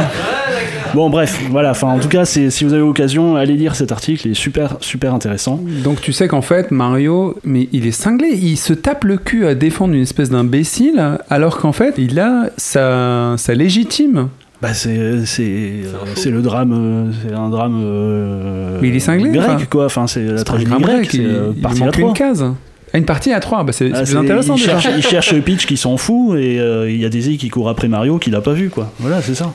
Bon, 0.93 1.09
bref, 1.09 1.39
voilà. 1.49 1.71
Enfin, 1.71 1.87
en 1.87 1.99
tout 1.99 2.09
cas, 2.09 2.25
si 2.25 2.49
vous 2.63 2.73
avez 2.73 2.81
l'occasion, 2.81 3.37
allez 3.37 3.53
lire 3.55 3.75
cet 3.75 3.91
article. 3.93 4.27
Il 4.27 4.31
est 4.31 4.35
super, 4.35 4.75
super 4.81 5.13
intéressant. 5.13 5.57
Donc 5.83 6.01
tu 6.01 6.11
sais 6.11 6.27
qu'en 6.27 6.41
fait 6.41 6.69
Mario, 6.71 7.37
mais 7.45 7.69
il 7.71 7.87
est 7.87 7.91
cinglé, 7.93 8.27
il 8.33 8.57
se 8.57 8.73
tape 8.73 9.05
le 9.05 9.15
cul 9.15 9.45
à 9.45 9.55
défendre 9.55 9.93
une 9.93 10.01
espèce 10.01 10.29
d'imbécile, 10.29 11.01
alors 11.29 11.59
qu'en 11.59 11.71
fait 11.71 11.93
il 11.97 12.19
a 12.19 12.49
sa, 12.57 13.35
sa 13.37 13.53
légitime. 13.53 14.27
Bah, 14.61 14.73
c'est 14.73 15.25
c'est 15.25 15.43
euh, 15.85 15.93
c'est 16.15 16.29
le 16.29 16.41
drame, 16.41 16.73
euh, 16.73 17.11
c'est 17.25 17.33
un 17.33 17.49
drame. 17.49 17.81
euh, 17.83 18.77
Mais 18.81 18.89
il 18.89 18.95
est 18.95 18.99
cinglé, 18.99 19.31
Grec, 19.31 19.69
quoi. 19.69 19.85
Enfin, 19.85 20.07
c'est 20.07 20.23
la 20.23 20.43
tragédie 20.43 20.69
grecque. 20.71 20.83
grec, 20.83 21.13
il, 21.13 21.53
il 21.57 21.79
manque 21.79 21.97
une 21.97 22.13
case. 22.13 22.45
Ah, 22.93 22.97
une 22.97 23.05
partie 23.05 23.31
à 23.31 23.39
3, 23.39 23.63
bah 23.63 23.71
c'est 23.71 23.89
Ah, 23.93 24.03
plus 24.03 24.15
intéressant 24.17 24.55
il 24.55 24.61
déjà. 24.61 24.79
cherche, 24.79 24.95
il 24.97 25.03
cherche 25.03 25.39
Peach 25.45 25.65
qui 25.65 25.77
s'en 25.77 25.97
fout 25.97 26.37
et 26.37 26.59
euh, 26.59 26.89
il 26.91 26.97
y 26.99 27.05
a 27.05 27.09
Daisy 27.09 27.37
qui 27.37 27.49
court 27.49 27.69
après 27.69 27.87
Mario 27.87 28.17
qui 28.19 28.29
l'a 28.31 28.41
pas 28.41 28.53
vu 28.53 28.69
quoi. 28.69 28.91
Voilà, 28.99 29.21
c'est 29.21 29.35
ça. 29.35 29.53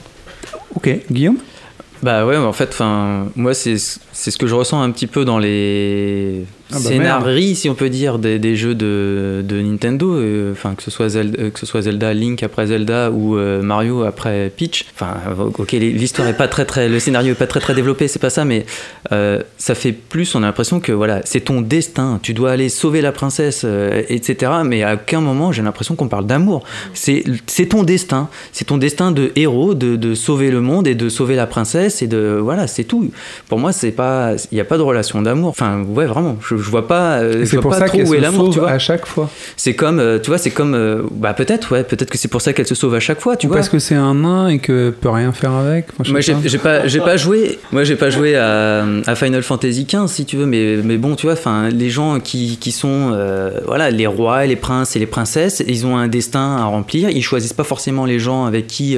Ok, 0.75 0.89
Guillaume? 1.11 1.37
Bah 2.03 2.27
ouais, 2.27 2.39
mais 2.39 2.45
en 2.45 2.53
fait, 2.53 2.79
moi 3.37 3.55
c'est 3.55 3.77
c'est 3.79 4.31
ce 4.31 4.39
que 4.39 4.47
je 4.47 4.55
ressens 4.55 4.81
un 4.83 4.91
petit 4.91 5.07
peu 5.07 5.25
dans 5.25 5.39
les 5.39 6.45
Ah 6.73 6.79
bah 6.83 7.31
si 7.55 7.69
on 7.69 7.75
peut 7.75 7.91
dire, 7.91 8.19
des, 8.19 8.57
jeux 8.57 8.75
de, 8.75 9.45
de 9.47 9.61
Nintendo, 9.61 10.15
euh, 10.15 10.53
enfin 10.53 10.75
que 10.75 10.83
ce 10.83 10.91
soit 10.91 11.09
Zelda, 11.09 11.41
euh, 11.41 11.51
que 11.51 11.61
ce 11.61 11.67
soit 11.67 11.83
Zelda 11.83 12.13
Link 12.13 12.43
après 12.43 12.67
Zelda 12.67 13.11
ou 13.11 13.37
euh, 13.37 13.63
Mario 13.63 14.03
après 14.03 14.51
Peach. 14.55 14.87
Enfin, 14.95 15.15
ok, 15.39 15.73
l'histoire 15.73 16.27
est 16.27 16.37
pas 16.37 16.49
très 16.49 16.65
très, 16.65 16.89
le 16.89 16.99
scénario 16.99 17.33
est 17.33 17.37
pas 17.37 17.47
très 17.47 17.61
très 17.61 17.75
développé, 17.75 18.09
c'est 18.09 18.19
pas 18.19 18.31
ça, 18.31 18.45
mais 18.45 18.67
ça 19.11 19.75
fait 19.75 19.93
plus. 19.93 20.35
On 20.35 20.43
a 20.43 20.47
l'impression 20.47 20.81
que 20.81 20.93
voilà, 20.93 21.21
c'est 21.25 21.41
ton 21.41 21.61
destin. 21.61 22.19
Tu 22.23 22.35
dois 22.35 22.51
aller 22.51 22.69
sauver 22.69 23.01
la 23.01 23.13
princesse, 23.13 23.65
etc. 24.09 24.53
Mais 24.65 24.83
à 24.83 24.95
aucun 24.95 25.21
moment 25.21 25.53
j'ai 25.53 25.63
l'impression 25.63 25.95
qu'on 25.95 26.09
parle 26.09 26.27
d'amour. 26.27 26.65
C'est 26.95 27.25
c'est 27.47 27.67
ton 27.67 27.83
destin. 27.85 28.29
C'est 28.53 28.67
ton 28.67 28.77
destin 28.77 29.13
de 29.13 29.33
héros 29.37 29.75
de, 29.75 29.97
de 29.97 30.15
sauver 30.15 30.51
le 30.51 30.61
monde 30.61 30.87
et 30.89 30.95
de 30.95 31.09
sauver 31.09 31.37
la 31.37 31.47
princesse 31.47 32.03
et 32.03 32.07
de 32.07 32.39
voilà, 32.43 32.67
c'est 32.67 32.85
tout. 32.85 33.11
Pour 33.49 33.59
moi, 33.59 33.73
c'est 33.73 33.93
pas, 33.93 34.35
il 34.51 34.59
y 34.59 34.61
a 34.61 34.65
pas 34.65 34.79
de 34.79 34.83
relation 34.83 35.23
d'amour. 35.23 35.51
Enfin, 35.51 35.83
ouais, 35.83 36.07
vraiment. 36.07 36.37
Je 36.57 36.71
vois 36.71 36.87
pas. 36.89 37.19
euh, 37.19 37.45
je 37.45 37.53
vois 37.53 37.63
pour 37.63 37.71
pas 37.73 37.79
ça 37.79 37.85
trop 37.87 37.97
qu'elle 37.99 38.07
où 38.09 38.15
est 38.15 38.19
se 38.19 38.23
l'amour. 38.23 38.51
Tu 38.53 38.59
vois. 38.61 38.71
à 38.71 38.79
chaque 38.79 39.07
fois. 39.07 39.31
C'est 39.57 39.75
comme, 39.75 39.99
euh, 40.01 40.19
tu 40.19 40.29
vois, 40.31 40.39
c'est 40.39 40.51
comme, 40.51 40.75
euh, 40.75 41.03
bah 41.11 41.35
peut-être, 41.35 41.73
ouais, 41.73 41.85
peut-être 41.85 42.11
que 42.11 42.19
c'est 42.19 42.29
pour 42.29 42.41
ça 42.41 42.53
qu'elle 42.53 42.67
se 42.67 42.75
sauve 42.75 42.95
à 42.95 43.01
chaque 43.01 43.21
fois, 43.21 43.37
tu 43.37 43.47
Ou 43.47 43.49
vois. 43.51 43.59
parce 43.59 43.69
que 43.69 43.79
c'est 43.79 43.95
un 43.95 44.15
nain 44.15 44.49
et 44.49 44.59
que 44.59 44.91
peut 44.91 45.11
rien 45.11 45.33
faire 45.33 45.53
avec. 45.53 45.87
Enfin, 46.01 46.11
Moi 46.13 46.21
j'ai 46.21 46.59
pas. 46.59 46.87
j'ai 46.87 47.01
pas 47.01 47.17
joué 47.17 47.59
moi 47.73 47.85
j'ai 47.85 47.97
pas 47.97 48.11
joué 48.11 48.37
à, 48.37 48.85
à 49.07 49.15
Final 49.15 49.43
Fantasy 49.43 49.85
XV 49.87 50.07
si 50.09 50.25
tu 50.25 50.37
veux 50.37 50.47
mais 50.47 50.77
mais 50.83 50.97
bon 50.97 51.15
tu 51.17 51.27
vois 51.27 51.33
enfin 51.35 51.69
les 51.69 51.91
gens 51.91 52.21
qui, 52.21 52.59
qui 52.59 52.73
sont 52.73 53.11
voilà 53.67 53.91
les 53.91 54.07
rois 54.07 54.45
et 54.45 54.49
les 54.49 54.57
princes 54.57 54.97
et 54.97 54.99
les 54.99 55.07
princesses 55.07 55.63
ils 55.67 55.87
ont 55.87 55.97
un 55.97 56.09
destin 56.09 56.57
à 56.57 56.65
remplir 56.65 57.11
ils 57.11 57.23
choisissent 57.23 57.53
pas 57.53 57.65
forcément 57.65 58.05
les 58.05 58.19
gens 58.19 58.45
avec 58.47 58.67
qui 58.67 58.97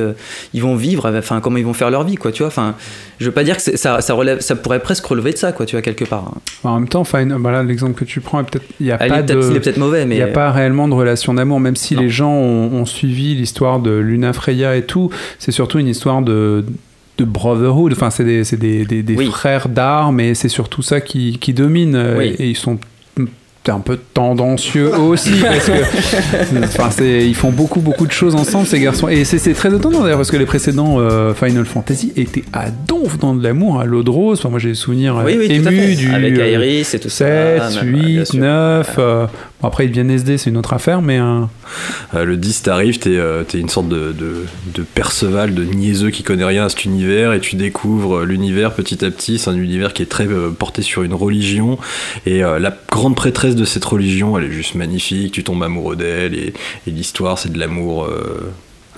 ils 0.55 0.63
vont 0.63 0.77
vivre 0.77 1.11
enfin 1.17 1.41
comment 1.41 1.57
ils 1.59 1.65
vont 1.67 1.73
faire 1.73 1.91
leur 1.91 2.05
vie 2.05 2.17
quoi 2.17 2.33
tu 2.33 2.43
vois 2.43 2.49
enfin 2.49 2.75
je 3.21 3.27
veux 3.27 3.33
pas 3.33 3.45
dire 3.45 3.57
que 3.57 3.77
ça 3.77 4.01
ça 4.01 4.15
relève 4.15 4.41
ça 4.41 4.57
pourrait 4.57 4.81
presque 4.81 5.05
relever 5.07 5.33
de 5.33 5.39
ça 5.39 5.53
quoi 5.53 5.67
tu 5.67 5.75
vois 5.77 5.83
quelque 5.83 6.05
part 6.05 6.33
En 6.65 6.75
même 6.79 6.89
temps, 6.89 7.01
enfin, 7.01 7.25
voilà, 7.49 7.63
l'exemple 7.63 7.95
que 7.95 8.05
tu 8.05 8.21
prends, 8.21 8.43
peut-être 8.45 8.65
il 8.81 8.87
y 8.87 8.93
a 8.93 8.99
pas 8.99 9.21
est 9.21 9.23
de. 9.23 9.41
il 9.51 9.57
est 9.57 9.77
mauvais 9.79 10.05
mais 10.07 10.17
Il 10.17 10.19
n'y 10.19 10.23
a 10.25 10.29
pas 10.29 10.51
réellement 10.53 10.87
de 10.89 10.95
relation 10.95 11.33
d'amour, 11.35 11.61
même 11.61 11.77
si 11.77 11.95
Non. 11.95 12.03
les 12.03 12.09
gens 12.11 12.33
ont, 12.33 12.73
ont 12.81 12.87
suivi 12.87 13.35
l'histoire 13.35 13.81
de 13.81 13.91
Luna 13.91 14.33
Freya 14.33 14.77
et 14.77 14.83
tout. 14.83 15.11
C'est 15.39 15.53
surtout 15.53 15.79
une 15.79 15.89
histoire 15.89 16.23
de, 16.23 16.65
de 17.19 17.25
brotherhood. 17.25 17.93
Enfin, 17.93 18.11
c'est 18.11 18.25
des, 18.25 18.45
c'est 18.45 18.57
des, 18.59 18.85
des- 18.85 19.03
des 19.03 19.17
Oui. 19.17 19.27
frères 19.27 19.69
d'armes 19.69 20.21
et 20.21 20.35
c'est 20.35 20.49
surtout 20.49 20.83
ça 20.83 21.01
qui, 21.01 21.39
qui 21.41 21.53
domine. 21.55 21.95
euh, 21.95 22.19
Oui. 22.19 22.35
Et 22.39 22.49
ils 22.51 22.57
sont 22.57 22.79
un 23.71 23.81
peu 23.81 23.99
tendancieux 24.15 24.95
aussi 24.97 25.41
parce 25.43 25.67
que 25.67 26.65
enfin 26.65 26.91
ils 27.05 27.35
font 27.35 27.51
beaucoup 27.51 27.81
beaucoup 27.81 28.07
de 28.07 28.13
choses 28.13 28.35
ensemble 28.35 28.67
ces 28.67 28.81
garçons 28.81 29.09
et 29.09 29.25
c'est 29.25 29.53
très 29.55 29.75
étonnant 29.75 30.03
d'ailleurs 30.03 30.19
parce 30.19 30.31
que 30.31 30.37
les 30.37 30.47
précédents 30.47 30.97
euh, 30.99 31.35
Final 31.35 31.65
Fantasy 31.65 32.13
étaient 32.17 32.45
à 32.53 32.71
donf 32.71 33.19
dans 33.19 33.35
de 33.35 33.43
l'amour 33.43 33.81
à 33.81 33.85
l'eau 33.85 34.03
de 34.03 34.11
rose 34.11 34.39
enfin 34.39 34.49
moi 34.51 34.59
j'ai 34.59 34.71
des 34.71 34.75
souvenirs 34.75 35.19
euh, 35.19 35.25
oui 35.27 35.37
oui 35.39 35.47
émus 35.51 35.65
fait 35.69 35.95
du 35.95 36.13
avec 36.13 36.39
euh, 36.39 36.47
Aeris 36.47 36.87
et 36.95 36.99
tout 36.99 37.09
7, 37.09 37.63
ça 37.73 37.83
même, 37.83 37.93
bien 37.95 38.03
8, 38.21 38.27
sûr. 38.27 38.41
9. 38.41 38.95
euh, 38.99 39.27
bon, 39.61 39.69
après, 39.69 39.85
ils 39.87 39.89
deviennent 39.89 40.11
SD, 40.11 40.39
c'est 40.39 40.51
une 40.51 40.57
autre 40.57 40.73
affaire, 40.73 41.03
mais. 41.03 41.19
euh, 41.21 41.43
Euh, 42.15 42.25
le 42.25 42.37
10 42.37 42.63
t'arrives, 42.63 42.99
t'es 42.99 43.17
euh, 43.17 43.45
t'es 43.45 43.59
une 43.59 43.69
sorte 43.69 43.89
de, 43.89 44.15
Perceval, 44.95 45.55
de 45.55 45.65
niaiseux 45.65 46.11
qui 46.11 46.23
connaît 46.23 46.45
rien 46.45 46.65
à 46.65 46.69
cet 46.69 46.85
univers, 46.85 47.33
et 47.33 47.41
tu 47.41 47.57
découvres 47.57 48.23
l'univers 48.23 48.73
petit 48.75 49.05
à 49.05 49.11
petit. 49.11 49.39
C'est 49.39 49.51
un 49.51 49.57
univers 49.57 49.93
qui 49.93 50.03
est 50.03 50.07
très 50.07 50.27
porté 50.59 50.83
sur 50.83 51.03
une 51.03 51.15
religion, 51.15 51.79
et 52.27 52.41
la 52.41 52.77
grande 52.91 53.17
prêtresse 53.17 53.55
de 53.57 53.65
cette 53.65 53.85
religion, 53.85 54.39
elle 54.39 54.45
est 54.45 54.53
juste 54.53 54.75
magnifique. 54.75 55.33
Tu 55.33 55.45
tombes 55.45 55.63
amoureux 55.63 55.97
d'elle, 55.97 56.35
et 56.35 56.53
l'histoire, 56.87 57.39
c'est 57.39 57.53
de 57.53 57.59
l'amour. 57.59 58.09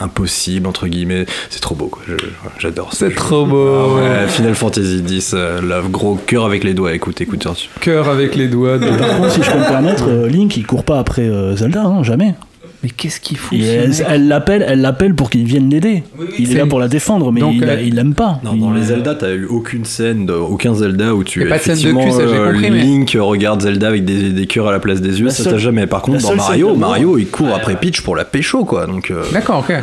Impossible 0.01 0.67
entre 0.67 0.87
guillemets 0.89 1.27
c'est 1.51 1.61
trop 1.61 1.75
beau 1.75 1.87
quoi 1.89 2.03
Je- 2.09 2.15
j'adore 2.59 2.93
ça 2.93 3.07
C'est 3.09 3.15
trop 3.15 3.47
beau. 3.47 3.69
Ah 3.75 3.89
ouais, 3.95 4.29
Final 4.29 4.55
Fantasy 4.55 5.03
X 5.09 5.33
euh, 5.35 5.61
love 5.61 5.91
gros 5.91 6.17
cœur 6.17 6.45
avec 6.45 6.65
les 6.65 6.75
doigts 6.75 6.93
écoute 6.95 7.21
écoute. 7.21 7.47
Cœur 7.81 8.09
avec 8.09 8.35
les 8.37 8.49
doigts. 8.49 8.79
de- 8.79 8.87
Par 8.99 9.17
contre, 9.17 9.31
si 9.33 9.43
je 9.43 9.51
peux 9.51 9.59
me 9.59 9.69
permettre, 9.69 10.09
euh, 10.09 10.29
Link 10.29 10.57
il 10.57 10.67
court 10.67 10.85
pas 10.85 10.99
après 10.99 11.23
euh, 11.29 11.57
Zelda, 11.57 11.83
hein, 11.85 12.03
jamais. 12.03 12.35
Mais 12.83 12.89
qu'est-ce 12.89 13.21
qu'il 13.21 13.37
fout 13.37 13.59
ce 13.61 13.63
elle 13.65 13.89
mec 13.91 14.03
elle 14.09 14.29
l'appelle, 14.29 14.65
elle 14.67 14.81
l'appelle 14.81 15.15
pour 15.15 15.29
qu'il 15.29 15.45
vienne 15.45 15.69
l'aider. 15.69 16.03
il 16.39 16.51
est 16.51 16.55
là 16.55 16.67
pour 16.67 16.81
la 16.81 16.89
défendre, 16.89 17.31
mais 17.31 17.41
Donc, 17.41 17.57
il, 17.57 17.65
euh, 17.65 17.81
il 17.83 17.95
l'aime 17.95 18.15
pas. 18.15 18.41
Non, 18.43 18.53
Il- 18.55 18.61
dans 18.61 18.73
les 18.73 18.85
Zelda, 18.85 19.15
t'as 19.15 19.33
eu 19.35 19.45
aucune 19.45 19.85
scène, 19.85 20.25
de- 20.25 20.33
aucun 20.33 20.75
Zelda 20.75 21.15
où 21.15 21.23
tu 21.23 21.43
a 21.43 21.47
pas 21.47 21.59
de 21.59 21.63
scène 21.63 21.75
de 21.75 21.79
effectivement 21.81 22.05
cul, 22.05 22.11
ça, 22.13 22.21
euh, 22.23 22.53
compris, 22.53 22.71
mais- 22.71 22.79
Link 22.83 23.17
regarde 23.21 23.61
Zelda 23.61 23.89
avec 23.89 24.07
des, 24.07 24.31
des 24.31 24.47
cœurs 24.47 24.69
à 24.69 24.73
la 24.73 24.81
place 24.81 25.03
des 25.03 25.21
yeux, 25.21 25.27
La 25.27 25.31
ça 25.33 25.45
seule- 25.45 25.53
t'as 25.53 25.59
jamais. 25.59 25.87
Par 25.87 26.01
la 26.01 26.07
contre, 26.07 26.23
dans 26.23 26.35
Mario, 26.37 26.75
Mario, 26.75 27.19
il 27.19 27.27
court 27.29 27.55
après 27.55 27.77
Peach 27.77 28.01
pour 28.01 28.17
la 28.17 28.25
pécho, 28.25 28.65
quoi. 28.65 28.87
Donc, 28.87 29.11
euh, 29.11 29.25
D'accord, 29.33 29.65
ok. 29.69 29.77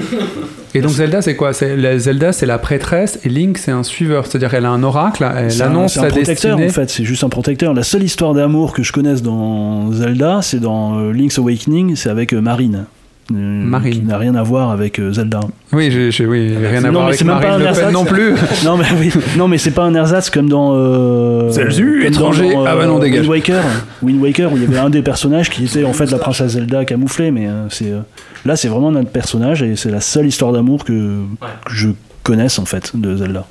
Et 0.75 0.81
donc 0.81 0.91
Zelda, 0.91 1.21
c'est 1.21 1.35
quoi? 1.35 1.51
La 1.77 1.97
Zelda, 1.97 2.31
c'est 2.33 2.45
la 2.45 2.57
prêtresse 2.59 3.19
et 3.23 3.29
Link, 3.29 3.57
c'est 3.57 3.71
un 3.71 3.83
suiveur. 3.83 4.25
C'est-à-dire 4.27 4.49
qu'elle 4.51 4.65
a 4.65 4.69
un 4.69 4.83
oracle, 4.83 5.25
elle 5.35 5.51
C'est 5.51 5.63
un, 5.63 5.67
annonce 5.67 5.93
c'est 5.93 5.99
un 5.99 6.03
sa 6.03 6.09
protecteur 6.09 6.57
destinée. 6.57 6.65
en 6.69 6.73
fait, 6.73 6.89
c'est 6.89 7.03
juste 7.05 7.23
un 7.23 7.29
protecteur. 7.29 7.73
La 7.73 7.83
seule 7.83 8.03
histoire 8.03 8.33
d'amour 8.33 8.73
que 8.73 8.83
je 8.83 8.91
connaisse 8.91 9.21
dans 9.23 9.91
Zelda, 9.91 10.39
c'est 10.41 10.59
dans 10.59 10.99
euh, 10.99 11.11
Link's 11.13 11.37
Awakening, 11.39 11.95
c'est 11.95 12.09
avec 12.09 12.33
euh, 12.33 12.41
Marine. 12.41 12.85
Euh, 13.31 13.35
Marine. 13.35 13.91
Qui 13.93 14.01
n'a 14.03 14.17
rien 14.17 14.35
à 14.35 14.43
voir 14.43 14.71
avec 14.71 14.99
euh, 14.99 15.11
Zelda. 15.11 15.41
Oui, 15.73 15.91
j'ai- 16.11 16.25
oui, 16.25 16.53
rien 16.55 16.77
à 16.83 16.87
Non, 16.87 16.91
voir 16.93 17.05
avec 17.07 17.17
c'est 17.19 17.25
même 17.25 17.35
pas 17.39 17.47
Marine 17.49 17.55
un 17.55 17.57
Le 17.57 17.63
Pen 17.65 17.73
ersatz. 17.73 17.93
non 17.93 18.05
plus. 18.05 18.31
non, 18.65 18.77
mais 18.77 18.85
oui, 18.99 19.11
non, 19.37 19.47
mais 19.49 19.57
c'est 19.57 19.71
pas 19.71 19.83
un 19.83 19.93
ersatz 19.95 20.29
comme 20.29 20.47
dans. 20.47 20.71
Euh, 20.75 21.49
Zelzu, 21.49 21.99
comme 22.03 22.07
étranger. 22.07 22.53
dans, 22.53 22.65
Ah 22.65 22.75
bah 22.77 22.85
non, 22.85 22.99
dégage. 22.99 23.21
Wind 23.27 23.29
Waker. 23.31 23.63
Wind 24.01 24.21
Waker, 24.21 24.53
où 24.53 24.55
il 24.57 24.63
y 24.63 24.65
avait 24.65 24.77
un 24.77 24.89
des 24.89 25.01
personnages 25.01 25.49
qui 25.49 25.65
était 25.65 25.83
en 25.83 25.91
fait 25.93 26.09
la 26.09 26.19
princesse 26.19 26.53
Zelda 26.53 26.85
camouflée, 26.85 27.31
mais 27.31 27.47
euh, 27.47 27.65
c'est 27.69 27.91
euh, 27.91 27.99
là, 28.47 28.55
c'est 28.55 28.67
vraiment 28.67 28.91
notre 28.91 29.09
personnage 29.11 29.61
et 29.61 29.75
c'est 29.75 29.91
la 29.91 30.01
seule 30.01 30.25
histoire 30.25 30.51
d'amour 30.53 30.83
que, 30.85 31.21
que 31.65 31.73
je 31.73 31.89
connaisse 32.23 32.57
en 32.59 32.65
fait 32.65 32.91
de 32.95 33.15
Zelda. 33.15 33.45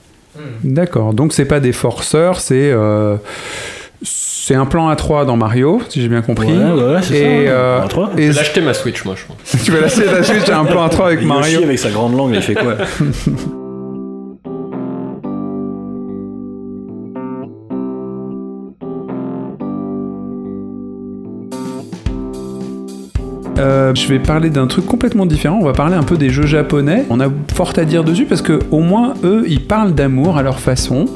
D'accord, 0.65 1.15
donc 1.15 1.33
c'est 1.33 1.45
pas 1.47 1.61
des 1.61 1.73
forceurs, 1.73 2.41
c'est. 2.41 2.71
euh, 2.73 3.17
C'est 4.03 4.55
un 4.55 4.67
plan 4.67 4.93
A3 4.93 5.25
dans 5.27 5.37
Mario, 5.37 5.81
si 5.89 6.03
j'ai 6.03 6.09
bien 6.09 6.21
compris. 6.23 6.49
Ouais, 6.49 6.73
ouais, 6.73 7.03
c'est 7.03 7.09
ça, 7.09 7.15
et, 7.15 7.49
euh, 7.49 7.81
un 7.81 7.87
A3. 7.87 8.11
et 8.19 8.23
Je 8.27 8.33
vais 8.33 8.37
l'acheter 8.39 8.61
ma 8.61 8.75
Switch, 8.75 9.05
moi, 9.05 9.15
je 9.17 9.23
pense. 9.27 9.63
tu 9.65 9.71
vas 9.73 9.81
lâcher 9.81 10.05
ta 10.05 10.23
Switch, 10.23 10.45
j'ai 10.47 10.53
un 10.53 10.65
plan 10.67 10.87
A3 10.87 11.05
avec 11.07 11.21
Yoshi, 11.21 11.27
Mario. 11.29 11.63
avec 11.63 11.79
sa 11.79 11.91
grande 11.91 12.17
langue, 12.17 12.33
il 12.35 12.43
fait 12.43 12.55
quoi 12.55 12.77
Euh, 23.59 23.95
je 23.95 24.07
vais 24.09 24.19
parler 24.19 24.51
d'un 24.51 24.67
truc 24.67 24.85
complètement 24.85 25.25
différent. 25.25 25.59
On 25.61 25.65
va 25.65 25.73
parler 25.73 25.95
un 25.95 26.03
peu 26.03 26.17
des 26.17 26.29
jeux 26.29 26.47
japonais. 26.47 27.05
On 27.09 27.21
a 27.21 27.29
fort 27.55 27.73
à 27.77 27.85
dire 27.85 28.05
dessus 28.05 28.27
parce 28.27 28.43
que 28.43 28.61
au 28.71 28.81
moins 28.81 29.15
eux, 29.25 29.45
ils 29.49 29.63
parlent 29.63 29.95
d'amour 29.95 30.37
à 30.37 30.43
leur 30.43 30.61
façon 30.61 31.07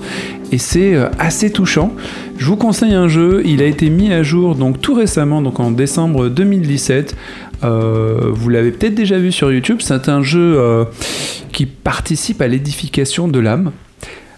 et 0.51 0.57
c'est 0.59 0.95
euh, 0.95 1.09
assez 1.19 1.53
touchant. 1.53 1.93
Je 2.39 2.47
vous 2.47 2.57
conseille 2.57 2.95
un 2.95 3.09
jeu. 3.09 3.43
Il 3.45 3.61
a 3.63 3.67
été 3.67 3.91
mis 3.91 4.13
à 4.13 4.23
jour 4.23 4.55
donc 4.55 4.81
tout 4.81 4.95
récemment, 4.95 5.43
donc 5.43 5.61
en 5.61 5.71
décembre 5.71 6.29
2017. 6.29 7.15
Euh, 7.63 8.31
vous 8.33 8.49
l'avez 8.49 8.71
peut-être 8.71 8.95
déjà 8.95 9.19
vu 9.19 9.33
sur 9.33 9.53
YouTube. 9.53 9.79
C'est 9.81 10.09
un 10.09 10.23
jeu 10.23 10.87
qui 11.53 11.67
participe 11.67 12.41
à 12.41 12.49
l'édification 12.49 13.29
de 13.29 13.39
l'âme. 13.39 13.73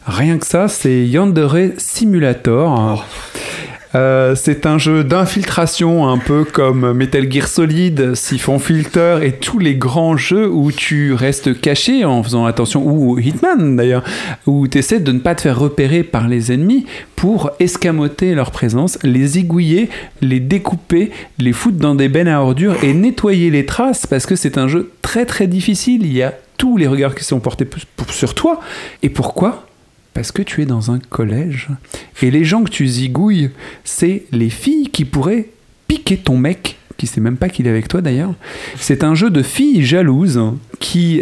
Rien 0.06 0.38
que 0.38 0.46
ça, 0.46 0.66
c'est 0.66 1.06
Yandere 1.06 1.74
Simulator. 1.78 3.06
Euh, 3.94 4.34
c'est 4.34 4.64
un 4.64 4.78
jeu 4.78 5.04
d'infiltration, 5.04 6.08
un 6.08 6.18
peu 6.18 6.44
comme 6.44 6.92
Metal 6.92 7.30
Gear 7.30 7.46
Solid, 7.46 8.14
Siphon 8.14 8.58
Filter 8.58 9.18
et 9.22 9.32
tous 9.32 9.58
les 9.58 9.74
grands 9.74 10.16
jeux 10.16 10.48
où 10.48 10.72
tu 10.72 11.12
restes 11.12 11.60
caché 11.60 12.04
en 12.04 12.22
faisant 12.22 12.46
attention, 12.46 12.86
ou 12.86 13.18
Hitman 13.18 13.76
d'ailleurs, 13.76 14.02
où 14.46 14.66
tu 14.66 14.78
essaies 14.78 15.00
de 15.00 15.12
ne 15.12 15.18
pas 15.18 15.34
te 15.34 15.42
faire 15.42 15.58
repérer 15.58 16.02
par 16.04 16.28
les 16.28 16.52
ennemis 16.52 16.86
pour 17.16 17.50
escamoter 17.60 18.34
leur 18.34 18.50
présence, 18.50 18.98
les 19.02 19.38
aiguiller, 19.38 19.90
les 20.22 20.40
découper, 20.40 21.10
les 21.38 21.52
foutre 21.52 21.78
dans 21.78 21.94
des 21.94 22.08
bennes 22.08 22.28
à 22.28 22.40
ordures 22.40 22.82
et 22.82 22.94
nettoyer 22.94 23.50
les 23.50 23.66
traces 23.66 24.06
parce 24.06 24.26
que 24.26 24.36
c'est 24.36 24.56
un 24.56 24.68
jeu 24.68 24.90
très 25.02 25.26
très 25.26 25.46
difficile. 25.46 26.06
Il 26.06 26.12
y 26.12 26.22
a 26.22 26.32
tous 26.56 26.76
les 26.76 26.86
regards 26.86 27.14
qui 27.14 27.24
sont 27.24 27.40
portés 27.40 27.66
sur 28.08 28.34
toi. 28.34 28.60
Et 29.02 29.08
pourquoi? 29.08 29.66
Parce 30.14 30.32
que 30.32 30.42
tu 30.42 30.62
es 30.62 30.66
dans 30.66 30.90
un 30.90 30.98
collège. 30.98 31.68
Et 32.22 32.30
les 32.30 32.44
gens 32.44 32.64
que 32.64 32.70
tu 32.70 32.86
zigouilles, 32.86 33.50
c'est 33.84 34.24
les 34.32 34.50
filles 34.50 34.90
qui 34.90 35.04
pourraient 35.04 35.48
piquer 35.88 36.16
ton 36.16 36.36
mec, 36.36 36.78
qui 36.96 37.06
sait 37.06 37.20
même 37.20 37.36
pas 37.36 37.48
qu'il 37.48 37.66
est 37.66 37.70
avec 37.70 37.88
toi 37.88 38.00
d'ailleurs. 38.00 38.34
C'est 38.76 39.04
un 39.04 39.14
jeu 39.14 39.30
de 39.30 39.42
filles 39.42 39.84
jalouses 39.84 40.40
qui 40.78 41.20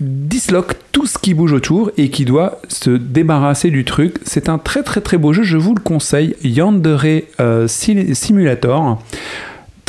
disloque 0.00 0.74
tout 0.92 1.06
ce 1.06 1.18
qui 1.18 1.34
bouge 1.34 1.52
autour 1.52 1.90
et 1.98 2.08
qui 2.08 2.24
doit 2.24 2.60
se 2.68 2.90
débarrasser 2.90 3.70
du 3.70 3.84
truc. 3.84 4.16
C'est 4.24 4.48
un 4.48 4.58
très 4.58 4.82
très 4.82 5.00
très 5.00 5.18
beau 5.18 5.32
jeu, 5.32 5.42
je 5.42 5.58
vous 5.58 5.74
le 5.74 5.80
conseille. 5.80 6.34
Yandere 6.42 7.22
euh, 7.38 7.68
Simulator. 7.68 9.02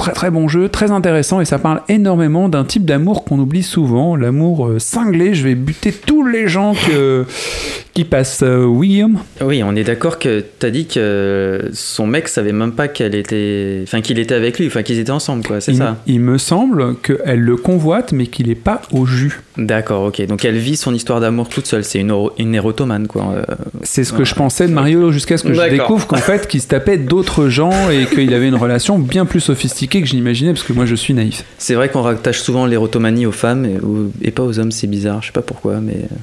Très 0.02 0.14
très 0.14 0.32
bon 0.32 0.47
jeu, 0.47 0.68
très 0.68 0.89
intéressant 0.89 1.41
et 1.41 1.45
ça 1.45 1.60
parle 1.60 1.82
énormément 1.88 2.49
d'un 2.49 2.64
type 2.64 2.86
d'amour 2.86 3.24
qu'on 3.24 3.38
oublie 3.38 3.62
souvent, 3.62 4.16
l'amour 4.16 4.66
euh, 4.66 4.80
cinglé. 4.80 5.36
Je 5.36 5.43
vais 5.43 5.54
buter 5.54 5.91
tous 5.91 6.26
les 6.26 6.47
gens 6.47 6.74
que, 6.74 7.24
qui 7.93 8.04
passent. 8.04 8.41
Euh, 8.41 8.66
William 8.66 9.20
Oui, 9.41 9.62
on 9.64 9.76
est 9.76 9.84
d'accord 9.84 10.18
que 10.18 10.43
t'as 10.58 10.72
dit 10.72 10.88
que 10.88 11.70
son 11.74 12.08
mec 12.08 12.30
savait 12.30 12.52
même 12.52 12.72
pas 12.72 12.88
qu'elle 12.88 13.14
était, 13.14 13.82
enfin 13.84 14.02
qu'il 14.02 14.18
était 14.18 14.34
avec 14.34 14.58
lui, 14.58 14.66
enfin 14.66 14.82
qu'ils 14.82 14.97
étaient 14.97 15.12
ensemble, 15.12 15.45
quoi. 15.45 15.62
C'est 15.62 15.76
ça? 15.76 15.97
il 16.08 16.20
me 16.20 16.39
semble 16.39 16.95
qu'elle 16.95 17.39
le 17.39 17.56
convoite 17.56 18.12
mais 18.12 18.26
qu'il 18.26 18.47
n'est 18.47 18.56
pas 18.56 18.82
au 18.91 19.06
jus. 19.06 19.41
D'accord, 19.58 20.06
ok. 20.06 20.26
Donc 20.26 20.45
elle 20.45 20.58
vit 20.58 20.78
son 20.78 20.95
histoire 20.95 21.20
d'amour 21.20 21.47
toute 21.47 21.68
seule. 21.68 21.84
C'est 21.84 21.99
une, 21.99 22.12
une 22.39 22.56
érotomane, 22.56 23.06
quoi. 23.06 23.36
Euh, 23.36 23.43
C'est 23.84 24.04
ce 24.04 24.14
que 24.14 24.24
je 24.24 24.34
pensais 24.34 24.68
de 24.68 24.74
Mario 24.74 25.12
jusqu'à 25.12 25.38
ce 25.38 25.43
que 25.43 25.54
je 25.54 25.70
découvre 25.70 26.08
qu'en 26.08 26.18
fait 26.18 26.47
qu'il 26.47 26.60
se 26.62 26.68
tapait 26.68 26.97
d'autres 26.97 27.49
gens 27.49 27.91
et 27.91 28.06
qu'il 28.06 28.34
avait 28.34 28.47
une 28.47 28.56
relation 28.56 28.97
bien 28.97 29.26
plus 29.26 29.41
sophistiquée 29.41 29.91
que 30.00 30.08
je 30.08 30.14
l'imaginais 30.14 30.54
parce 30.54 30.64
que 30.64 30.72
moi 30.72 30.86
je 30.86 30.96
suis 30.96 31.14
naïf. 31.14 31.44
C'est 31.58 31.74
vrai 31.76 31.89
qu'on 31.89 32.04
rattache 32.04 32.39
souvent 32.39 32.66
l'érotomanie 32.66 33.26
aux 33.26 33.34
femmes 33.34 33.68
et, 34.22 34.32
pas 34.32 34.44
aux 34.44 34.58
hommes. 34.60 34.72
C'est 34.72 34.88
bizarre. 34.88 35.22
Je 35.22 35.28
sais 35.28 35.34
pas 35.34 35.42
pourquoi, 35.42 35.82
mais. 35.82 35.96
euh, 35.96 36.16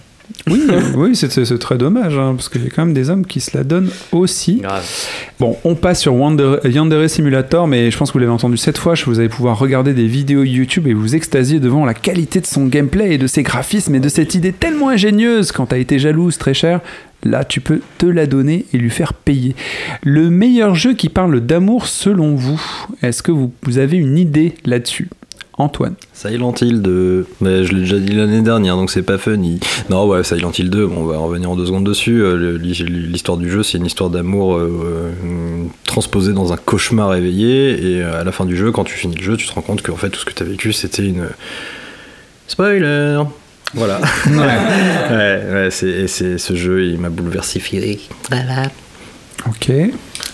Oui, 0.51 0.62
oui, 0.97 1.14
c'est 1.16 1.59
très 1.59 1.77
dommage 1.77 2.16
hein, 2.16 2.35
parce 2.37 2.49
qu'il 2.49 2.62
y 2.64 2.66
a 2.66 2.71
quand 2.71 2.85
même 2.87 2.95
des 2.95 3.11
hommes 3.11 3.27
qui 3.27 3.41
se 3.41 3.57
la 3.57 3.64
donnent 3.64 3.91
aussi. 4.12 4.62
Bon, 5.41 5.57
on 5.64 5.75
passe 5.75 6.01
sur 6.01 6.14
Wander- 6.14 6.59
Yandere 6.64 7.09
Simulator, 7.11 7.66
mais 7.66 7.91
je 7.91 7.99
pense 7.99 8.09
que 8.11 8.12
vous 8.14 8.19
l'avez 8.21 8.33
entendu 8.33 8.57
cette 8.57 8.79
fois. 8.79 8.95
Vous 9.07 9.19
allez 9.19 9.29
pouvoir 9.29 9.59
regarder 9.59 9.93
des 9.93 10.07
vidéos 10.07 10.45
YouTube 10.45 10.87
et 10.87 10.95
vous 10.95 11.14
extasier 11.14 11.61
devant 11.61 11.85
la 11.85 11.95
qualité 11.95 12.41
de 12.41 12.47
son 12.47 12.66
gameplay 12.66 13.14
et 13.14 13.19
de 13.19 13.27
ses 13.27 13.43
graphismes 13.43 13.95
et 13.95 14.01
de 14.01 14.09
cette 14.09 14.35
idée 14.35 14.53
tellement 14.53 14.89
ingénieuse 14.89 15.53
quand 15.53 15.66
t'as 15.66 15.79
été 15.79 15.99
jalouse 15.99 16.39
très 16.39 16.55
cher. 16.55 16.81
Là, 17.25 17.45
tu 17.45 17.61
peux 17.61 17.81
te 17.99 18.07
la 18.07 18.27
donner 18.27 18.66
et 18.73 18.79
lui 18.79 18.91
faire 18.91 19.12
payer. 19.12 19.57
Le 20.03 20.31
meilleur 20.31 20.75
jeu 20.75 20.95
qui 20.95 21.09
parle 21.09 21.41
d'amour 21.41 21.87
selon 21.87 22.35
vous, 22.35 22.61
est-ce 23.03 23.23
que 23.23 23.33
vous, 23.33 23.53
avez 23.79 23.97
une 23.97 24.19
idée 24.19 24.55
là-dessus? 24.64 25.09
Antoine 25.61 25.97
Silent 26.12 26.55
Hill 26.61 26.83
2, 26.83 27.27
mais 27.41 27.64
je 27.64 27.73
l'ai 27.73 27.81
déjà 27.81 27.99
dit 27.99 28.12
l'année 28.12 28.43
dernière, 28.43 28.77
donc 28.77 28.93
c'est 28.93 29.03
pas 29.03 29.19
funny. 29.19 29.59
Non, 29.91 30.07
ouais, 30.07 30.23
Silent 30.23 30.53
Hill 30.57 30.71
2, 30.71 30.87
bon, 30.87 30.99
on 30.99 31.05
va 31.07 31.19
revenir 31.19 31.51
en 31.51 31.57
deux 31.57 31.66
secondes 31.66 31.83
dessus. 31.83 32.23
Euh, 32.23 32.57
L'histoire 32.59 33.37
du 33.37 33.51
jeu, 33.51 33.64
c'est 33.64 33.79
une 33.79 33.87
histoire 33.87 34.09
d'amour 34.09 34.55
euh, 34.55 35.12
euh, 35.25 35.64
transposée 35.85 36.33
dans 36.33 36.53
un 36.53 36.57
cauchemar 36.57 37.12
éveillé, 37.16 37.97
et 37.97 38.03
à 38.05 38.23
la 38.23 38.31
fin 38.31 38.45
du 38.45 38.57
jeu, 38.57 38.71
quand 38.71 38.85
tu 38.85 38.95
finis 38.95 39.16
le 39.16 39.23
jeu, 39.23 39.37
tu 39.37 39.49
te 39.49 39.53
rends 39.53 39.62
compte 39.62 39.83
que 39.83 39.91
en 39.91 39.97
fait, 39.97 40.11
tout 40.11 40.21
ce 40.21 40.25
que 40.25 40.33
tu 40.33 40.45
as 40.45 40.47
vécu, 40.47 40.73
c'était 40.73 41.05
une. 41.05 41.27
Spoiler 42.47 43.25
Voilà. 43.75 44.01
ouais, 44.27 45.53
ouais, 45.53 45.69
c'est, 45.71 45.89
et 45.89 46.09
c'est, 46.09 46.39
ce 46.39 46.55
jeu, 46.55 46.85
il 46.87 46.99
m'a 46.99 47.11
bouleversé. 47.11 47.61
Voilà. 48.31 48.71
Ok. 49.47 49.71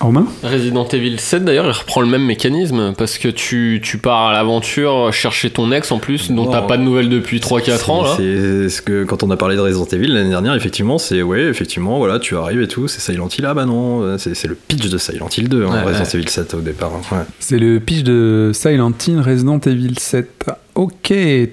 Romain? 0.01 0.26
Resident 0.43 0.89
Evil 0.89 1.18
7 1.18 1.45
d'ailleurs, 1.45 1.66
il 1.66 1.70
reprend 1.72 2.01
le 2.01 2.07
même 2.07 2.24
mécanisme 2.24 2.95
parce 2.97 3.18
que 3.18 3.28
tu, 3.28 3.80
tu 3.82 3.99
pars 3.99 4.28
à 4.28 4.32
l'aventure 4.32 5.12
chercher 5.12 5.51
ton 5.51 5.70
ex 5.72 5.93
en 5.93 5.99
plus, 5.99 6.30
dont 6.30 6.47
t'as 6.51 6.62
Bon. 6.62 6.66
pas 6.66 6.76
de 6.78 6.82
nouvelles 6.82 7.11
depuis 7.11 7.39
3-4 7.39 7.91
ans 7.91 8.03
là. 8.03 8.14
C'est 8.16 8.68
ce 8.70 8.80
que 8.82 9.05
quand 9.05 9.22
on 9.22 9.30
a 9.30 9.37
parlé 9.37 9.57
de 9.57 9.61
Resident 9.61 9.85
Evil 9.93 10.09
l'année 10.09 10.30
dernière, 10.30 10.55
effectivement, 10.55 10.99
c'est 10.99 11.22
ouais, 11.22 11.43
effectivement, 11.43 11.99
voilà, 11.99 12.18
tu 12.18 12.35
arrives 12.37 12.62
et 12.62 12.68
tout, 12.68 12.89
c'est 12.89 13.01
Silent 13.01 13.28
Hill. 13.28 13.45
Ah 13.47 13.55
bah 13.55 13.66
non, 13.66 14.16
c'est 14.18 14.35
c'est 14.35 14.49
le 14.49 14.55
pitch 14.57 14.89
de 14.89 14.99
Silent 14.99 15.28
Hill 15.37 15.49
2, 15.49 15.64
hein, 15.64 15.68
Ouais, 15.70 15.82
Resident 15.82 16.05
ouais. 16.05 16.14
Evil 16.14 16.28
7 16.28 16.55
au 16.55 16.61
départ. 16.61 16.93
hein, 16.95 17.16
ouais. 17.16 17.22
C'est 17.39 17.59
le 17.59 17.78
pitch 17.80 18.03
de 18.05 18.51
Silent 18.55 18.93
Hill 19.07 19.20
Resident 19.20 19.61
Evil 19.61 19.95
7. 19.99 20.47
Ok, 20.74 21.12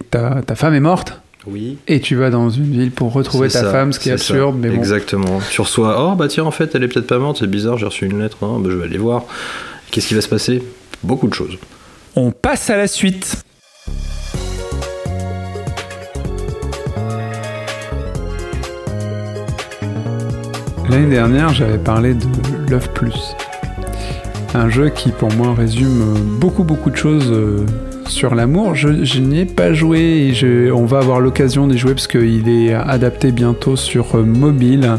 ta, 0.10 0.42
ta 0.42 0.56
femme 0.56 0.74
est 0.74 0.80
morte? 0.80 1.22
Oui. 1.48 1.78
et 1.88 2.00
tu 2.00 2.16
vas 2.16 2.30
dans 2.30 2.52
une 2.52 2.72
ville 2.72 2.92
pour 2.92 3.14
retrouver 3.14 3.48
ta 3.50 3.62
ça, 3.62 3.72
femme, 3.72 3.94
ce 3.94 4.00
qui 4.00 4.10
est 4.10 4.18
c'est 4.18 4.26
ça, 4.26 4.34
absurde, 4.34 4.58
mais 4.60 4.70
bon. 4.70 4.76
Exactement. 4.76 5.40
Tu 5.50 5.62
reçois, 5.62 6.12
oh 6.12 6.16
bah 6.16 6.28
tiens, 6.28 6.44
en 6.44 6.52
fait, 6.52 6.76
elle 6.76 6.84
est 6.84 6.88
peut-être 6.88 7.08
pas 7.08 7.18
morte, 7.18 7.38
c'est 7.40 7.48
bizarre, 7.48 7.78
j'ai 7.78 7.86
reçu 7.88 8.06
une 8.06 8.20
lettre, 8.20 8.38
hein, 8.44 8.60
bah, 8.60 8.70
je 8.72 8.76
vais 8.76 8.86
aller 8.86 8.98
voir. 9.00 9.24
Qu'est-ce 9.90 10.08
qui 10.08 10.14
va 10.14 10.22
se 10.22 10.30
passer? 10.30 10.62
Beaucoup 11.04 11.28
de 11.28 11.34
choses. 11.34 11.58
On 12.16 12.32
passe 12.32 12.70
à 12.70 12.78
la 12.78 12.88
suite. 12.88 13.44
L'année 20.90 21.10
dernière, 21.10 21.54
j'avais 21.54 21.78
parlé 21.78 22.14
de 22.14 22.26
Love 22.70 22.90
Plus. 22.94 23.34
Un 24.54 24.70
jeu 24.70 24.90
qui, 24.90 25.10
pour 25.10 25.32
moi, 25.32 25.56
résume 25.56 26.14
beaucoup, 26.40 26.66
beaucoup 26.66 26.90
de 26.90 26.98
choses 26.98 27.32
euh, 27.32 27.66
sur 28.12 28.36
l'amour. 28.36 28.76
Je, 28.76 29.20
n'y 29.20 29.40
ai 29.40 29.46
pas 29.46 29.74
joué 29.74 30.34
et 30.34 30.72
on 30.72 30.86
va 30.86 31.00
avoir 31.00 31.20
l'occasion 31.20 31.68
d'y 31.68 31.78
jouer 31.78 31.94
parce 31.94 32.08
qu'il 32.08 32.48
est 32.50 32.74
adapté 32.74 33.32
bientôt 33.32 33.76
sur 33.76 34.16
euh, 34.16 34.24
mobile. 34.24 34.98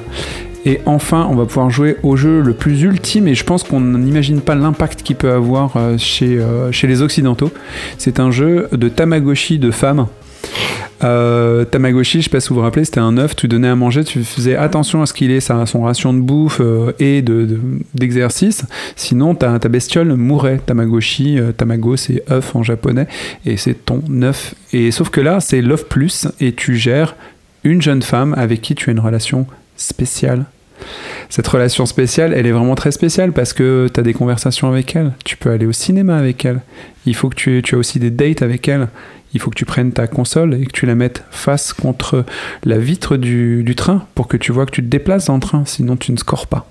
Et 0.65 0.81
enfin, 0.87 1.27
on 1.31 1.35
va 1.35 1.45
pouvoir 1.45 1.71
jouer 1.71 1.97
au 2.03 2.17
jeu 2.17 2.41
le 2.41 2.55
plus 2.55 2.83
ultime 2.83 3.27
et 3.29 3.35
je 3.35 3.45
pense 3.45 3.65
qu'on 3.65 3.81
n'imagine 3.81 4.41
pas 4.41 4.55
l'impact 4.55 5.03
qu'il 5.03 5.17
peut 5.17 5.33
avoir 5.33 5.77
euh, 5.77 5.99
chez, 5.99 6.39
euh, 6.39 6.71
chez 6.73 6.87
les 6.87 7.03
Occidentaux. 7.03 7.51
C'est 7.99 8.21
un 8.21 8.31
jeu 8.31 8.69
de 8.73 8.89
Tamagotchi 8.89 9.59
de 9.59 9.71
femmes. 9.71 10.07
Euh, 11.05 11.65
Tamagotchi, 11.65 12.19
je 12.21 12.25
sais 12.25 12.31
pas 12.31 12.39
si 12.39 12.51
vous 12.51 12.57
vous 12.57 12.61
rappelez, 12.61 12.85
c'était 12.85 13.01
un 13.01 13.19
œuf, 13.19 13.35
tu 13.35 13.49
donnais 13.49 13.67
à 13.69 13.75
manger, 13.75 14.05
tu 14.05 14.23
faisais 14.23 14.55
attention 14.55 15.03
à 15.03 15.07
ce 15.07 15.13
qu'il 15.13 15.33
ait 15.33 15.41
sa, 15.41 15.67
son 15.67 15.83
ration 15.83 16.15
de 16.15 16.21
bouffe 16.21 16.59
euh, 16.61 16.93
et 17.01 17.23
de- 17.23 17.45
de- 17.45 17.61
d'exercice, 17.95 18.65
sinon 18.95 19.35
ta, 19.35 19.59
ta 19.59 19.69
bestiole 19.69 20.15
mourrait. 20.15 20.61
Tamagotchi, 20.65 21.41
euh, 21.41 21.51
Tamago 21.51 21.97
c'est 21.97 22.23
œuf 22.31 22.55
en 22.55 22.63
japonais, 22.63 23.09
et 23.45 23.57
c'est 23.57 23.75
ton 23.85 24.01
œuf. 24.23 24.55
Et 24.73 24.93
sauf 24.93 25.09
que 25.11 25.21
là, 25.21 25.41
c'est 25.41 25.61
Love 25.61 25.87
Plus, 25.87 26.29
et 26.41 26.53
tu 26.53 26.77
gères 26.77 27.17
une 27.65 27.83
jeune 27.83 28.03
femme 28.03 28.35
avec 28.39 28.61
qui 28.63 28.77
tu 28.77 28.91
as 28.91 28.93
une 28.93 29.01
relation 29.01 29.47
spéciale. 29.77 30.45
Cette 31.31 31.47
relation 31.49 31.87
spéciale, 31.87 32.33
elle 32.37 32.47
est 32.47 32.53
vraiment 32.53 32.75
très 32.75 32.91
spéciale 32.93 33.33
parce 33.33 33.53
que 33.53 33.89
tu 33.93 33.99
as 33.99 34.03
des 34.03 34.13
conversations 34.15 34.69
avec 34.69 34.95
elle, 34.95 35.13
tu 35.25 35.37
peux 35.37 35.51
aller 35.51 35.67
au 35.67 35.73
cinéma 35.73 36.17
avec 36.17 36.45
elle, 36.45 36.61
il 37.07 37.15
faut 37.15 37.29
que 37.29 37.37
tu, 37.37 37.61
tu 37.65 37.75
as 37.75 37.79
aussi 37.79 37.99
des 38.01 38.11
dates 38.11 38.43
avec 38.43 38.69
elle, 38.69 38.89
il 39.35 39.41
faut 39.41 39.51
que 39.51 39.57
tu 39.57 39.65
prennes 39.65 39.93
ta 39.93 40.07
console 40.07 40.55
et 40.55 40.67
que 40.67 40.73
tu 40.73 40.87
la 40.87 40.95
mettes 40.95 41.25
face 41.31 41.73
contre 41.73 42.25
la 42.65 42.79
vitre 42.79 43.17
du, 43.17 43.63
du 43.65 43.75
train 43.75 44.07
pour 44.15 44.29
que 44.29 44.37
tu 44.37 44.53
vois 44.53 44.67
que 44.67 44.73
tu 44.73 44.83
te 44.83 44.89
déplaces 44.89 45.27
dans 45.27 45.35
le 45.35 45.41
train, 45.41 45.65
sinon 45.65 45.97
tu 45.97 46.13
ne 46.13 46.17
scores 46.17 46.47
pas. 46.47 46.69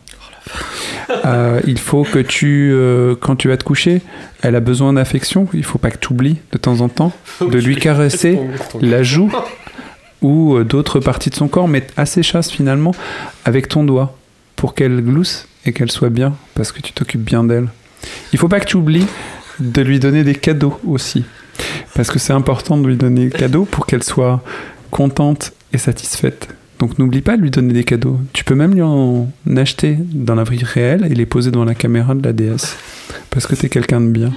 Euh, 1.26 1.62
il 1.68 1.80
faut 1.80 2.04
que 2.04 2.20
tu, 2.20 2.72
euh, 2.74 3.16
quand 3.20 3.36
tu 3.36 3.48
vas 3.48 3.58
te 3.58 3.64
coucher, 3.64 4.02
elle 4.42 4.56
a 4.56 4.60
besoin 4.60 4.94
d'affection, 4.94 5.48
il 5.54 5.64
faut 5.64 5.78
pas 5.78 5.92
que 5.92 5.98
tu 5.98 6.12
oublies 6.12 6.38
de 6.52 6.58
temps 6.58 6.82
en 6.82 6.90
temps 6.90 7.12
de 7.42 7.60
lui 7.60 7.76
caresser 7.76 8.40
la 8.82 9.04
joue 9.04 9.32
ou 10.22 10.56
euh, 10.56 10.64
d'autres 10.64 11.00
parties 11.00 11.30
de 11.30 11.36
son 11.36 11.48
corps, 11.48 11.68
mais 11.68 11.86
assez 11.98 12.24
chasse 12.24 12.50
finalement 12.50 12.94
avec 13.46 13.68
ton 13.68 13.84
doigt 13.84 14.18
pour 14.56 14.74
qu'elle 14.74 15.02
glousse 15.02 15.48
et 15.66 15.74
qu'elle 15.74 15.92
soit 15.92 16.10
bien 16.10 16.34
parce 16.56 16.72
que 16.72 16.82
tu 16.82 16.94
t'occupes 16.94 17.24
bien 17.24 17.44
d'elle. 17.44 17.68
Il 18.34 18.40
faut 18.40 18.48
pas 18.48 18.60
que 18.60 18.66
tu 18.66 18.78
oublies 18.78 19.08
de 19.60 19.82
lui 19.82 20.00
donner 20.00 20.24
des 20.24 20.36
cadeaux 20.36 20.80
aussi 20.88 21.24
parce 21.96 22.10
que 22.10 22.20
c'est 22.20 22.34
important 22.34 22.78
de 22.78 22.88
lui 22.88 22.96
donner 22.96 23.26
des 23.26 23.38
cadeaux 23.38 23.66
pour 23.66 23.86
qu'elle 23.86 24.04
soit 24.04 24.42
contente 24.90 25.54
et 25.74 25.78
satisfaite. 25.78 26.48
Donc 26.80 26.98
n'oublie 26.98 27.22
pas 27.22 27.38
de 27.38 27.42
lui 27.42 27.52
donner 27.52 27.74
des 27.74 27.84
cadeaux. 27.84 28.20
Tu 28.34 28.44
peux 28.44 28.56
même 28.56 28.74
lui 28.74 28.82
en 28.82 29.28
acheter 29.56 29.98
dans 30.14 30.36
la 30.36 30.44
vie 30.44 30.64
réelle 30.64 31.08
et 31.10 31.14
les 31.14 31.26
poser 31.26 31.52
devant 31.52 31.66
la 31.66 31.76
caméra 31.76 32.16
de 32.16 32.24
la 32.24 32.34
DS 32.34 32.76
parce 33.30 33.46
que 33.46 33.56
t'es 33.56 33.70
quelqu'un 33.70 34.02
de 34.02 34.08
bien. 34.08 34.32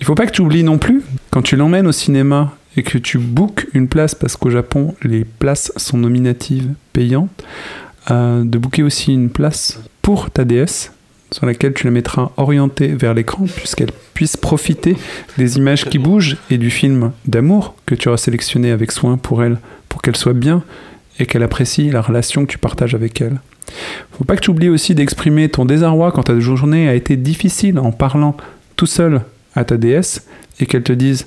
Il 0.00 0.06
faut 0.06 0.14
pas 0.14 0.26
que 0.26 0.32
tu 0.32 0.42
oublies 0.42 0.62
non 0.62 0.78
plus 0.78 1.02
quand 1.30 1.42
tu 1.42 1.56
l'emmènes 1.56 1.86
au 1.86 1.92
cinéma 1.92 2.54
et 2.76 2.82
que 2.82 2.98
tu 2.98 3.18
bookes 3.18 3.66
une 3.72 3.88
place 3.88 4.14
parce 4.14 4.36
qu'au 4.36 4.50
Japon 4.50 4.94
les 5.02 5.24
places 5.24 5.72
sont 5.76 5.98
nominatives 5.98 6.68
payantes, 6.92 7.42
euh, 8.10 8.44
de 8.44 8.58
booker 8.58 8.84
aussi 8.84 9.12
une 9.12 9.30
place 9.30 9.80
pour 10.02 10.30
ta 10.30 10.44
DS 10.44 10.92
sur 11.36 11.44
laquelle 11.44 11.74
tu 11.74 11.84
la 11.84 11.90
mettras 11.90 12.30
orientée 12.38 12.88
vers 12.88 13.12
l'écran 13.12 13.44
puisqu'elle 13.44 13.92
puisse 14.14 14.38
profiter 14.38 14.96
des 15.36 15.58
images 15.58 15.84
qui 15.84 15.98
bougent 15.98 16.38
et 16.50 16.56
du 16.56 16.70
film 16.70 17.12
d'amour 17.26 17.74
que 17.84 17.94
tu 17.94 18.08
auras 18.08 18.16
sélectionné 18.16 18.70
avec 18.70 18.90
soin 18.90 19.18
pour 19.18 19.44
elle 19.44 19.58
pour 19.90 20.00
qu'elle 20.00 20.16
soit 20.16 20.32
bien 20.32 20.64
et 21.18 21.26
qu'elle 21.26 21.42
apprécie 21.42 21.90
la 21.90 22.00
relation 22.00 22.46
que 22.46 22.52
tu 22.52 22.56
partages 22.56 22.94
avec 22.94 23.20
elle. 23.20 23.38
Faut 24.12 24.24
pas 24.24 24.36
que 24.36 24.40
tu 24.40 24.48
oublies 24.48 24.70
aussi 24.70 24.94
d'exprimer 24.94 25.50
ton 25.50 25.66
désarroi 25.66 26.10
quand 26.10 26.22
ta 26.22 26.40
journée 26.40 26.88
a 26.88 26.94
été 26.94 27.16
difficile 27.18 27.78
en 27.78 27.92
parlant 27.92 28.34
tout 28.76 28.86
seul 28.86 29.20
à 29.54 29.64
ta 29.64 29.76
déesse 29.76 30.26
et 30.58 30.64
qu'elle 30.64 30.84
te 30.84 30.94
dise 30.94 31.26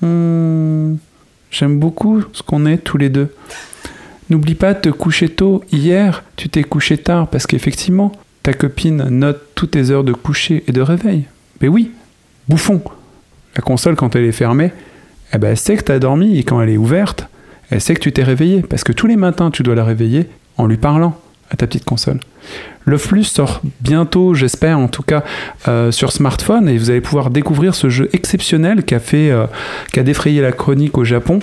Hmm, 0.00 0.96
J'aime 1.50 1.78
beaucoup 1.78 2.22
ce 2.32 2.42
qu'on 2.42 2.64
est 2.64 2.78
tous 2.78 2.96
les 2.96 3.10
deux. 3.10 3.34
N'oublie 4.30 4.54
pas 4.54 4.72
de 4.72 4.80
te 4.80 4.88
coucher 4.88 5.28
tôt. 5.28 5.62
Hier, 5.70 6.24
tu 6.36 6.48
t'es 6.48 6.64
couché 6.64 6.96
tard 6.96 7.28
parce 7.28 7.46
qu'effectivement, 7.46 8.12
ta 8.42 8.52
copine 8.52 9.08
note 9.08 9.40
toutes 9.54 9.72
tes 9.72 9.90
heures 9.90 10.04
de 10.04 10.12
coucher 10.12 10.64
et 10.66 10.72
de 10.72 10.80
réveil. 10.80 11.24
Mais 11.60 11.68
oui, 11.68 11.92
bouffon. 12.48 12.82
La 13.56 13.62
console, 13.62 13.96
quand 13.96 14.16
elle 14.16 14.24
est 14.24 14.32
fermée, 14.32 14.72
eh 15.32 15.38
ben, 15.38 15.50
elle 15.50 15.56
sait 15.56 15.76
que 15.76 15.84
tu 15.84 15.92
as 15.92 15.98
dormi 15.98 16.38
et 16.38 16.42
quand 16.42 16.60
elle 16.60 16.70
est 16.70 16.76
ouverte, 16.76 17.28
elle 17.70 17.80
sait 17.80 17.94
que 17.94 18.00
tu 18.00 18.12
t'es 18.12 18.22
réveillé. 18.22 18.62
Parce 18.62 18.84
que 18.84 18.92
tous 18.92 19.06
les 19.06 19.16
matins, 19.16 19.50
tu 19.50 19.62
dois 19.62 19.74
la 19.74 19.84
réveiller 19.84 20.28
en 20.58 20.66
lui 20.66 20.76
parlant 20.76 21.18
à 21.50 21.56
ta 21.56 21.66
petite 21.66 21.84
console. 21.84 22.20
Le 22.84 22.98
Flux 22.98 23.24
sort 23.24 23.60
bientôt, 23.80 24.34
j'espère 24.34 24.78
en 24.78 24.88
tout 24.88 25.02
cas, 25.02 25.22
euh, 25.68 25.92
sur 25.92 26.10
smartphone 26.10 26.68
et 26.68 26.76
vous 26.76 26.90
allez 26.90 27.00
pouvoir 27.00 27.30
découvrir 27.30 27.74
ce 27.74 27.88
jeu 27.88 28.10
exceptionnel 28.12 28.84
qui 28.84 28.98
fait, 28.98 29.30
euh, 29.30 29.46
qui 29.92 30.00
a 30.00 30.02
défrayé 30.02 30.40
la 30.40 30.52
chronique 30.52 30.98
au 30.98 31.04
Japon. 31.04 31.38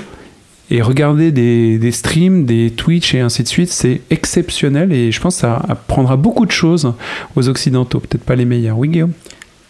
Et 0.72 0.82
regarder 0.82 1.32
des, 1.32 1.80
des 1.80 1.92
streams, 1.92 2.46
des 2.46 2.70
Twitch 2.72 3.16
et 3.16 3.22
ainsi 3.22 3.42
de 3.44 3.48
suite, 3.48 3.72
c'est 3.72 4.02
exceptionnel 4.12 4.94
et 4.94 5.12
je 5.12 5.20
pense 5.20 5.36
que 5.36 5.42
ça 5.42 5.62
apprendra 5.68 6.16
beaucoup 6.16 6.46
de 6.46 6.52
choses 6.52 6.94
aux 7.36 7.50
Occidentaux, 7.50 8.00
peut-être 8.00 8.24
pas 8.24 8.36
les 8.36 8.46
meilleurs. 8.46 8.78
Oui, 8.78 8.90
Guillaume? 8.90 9.14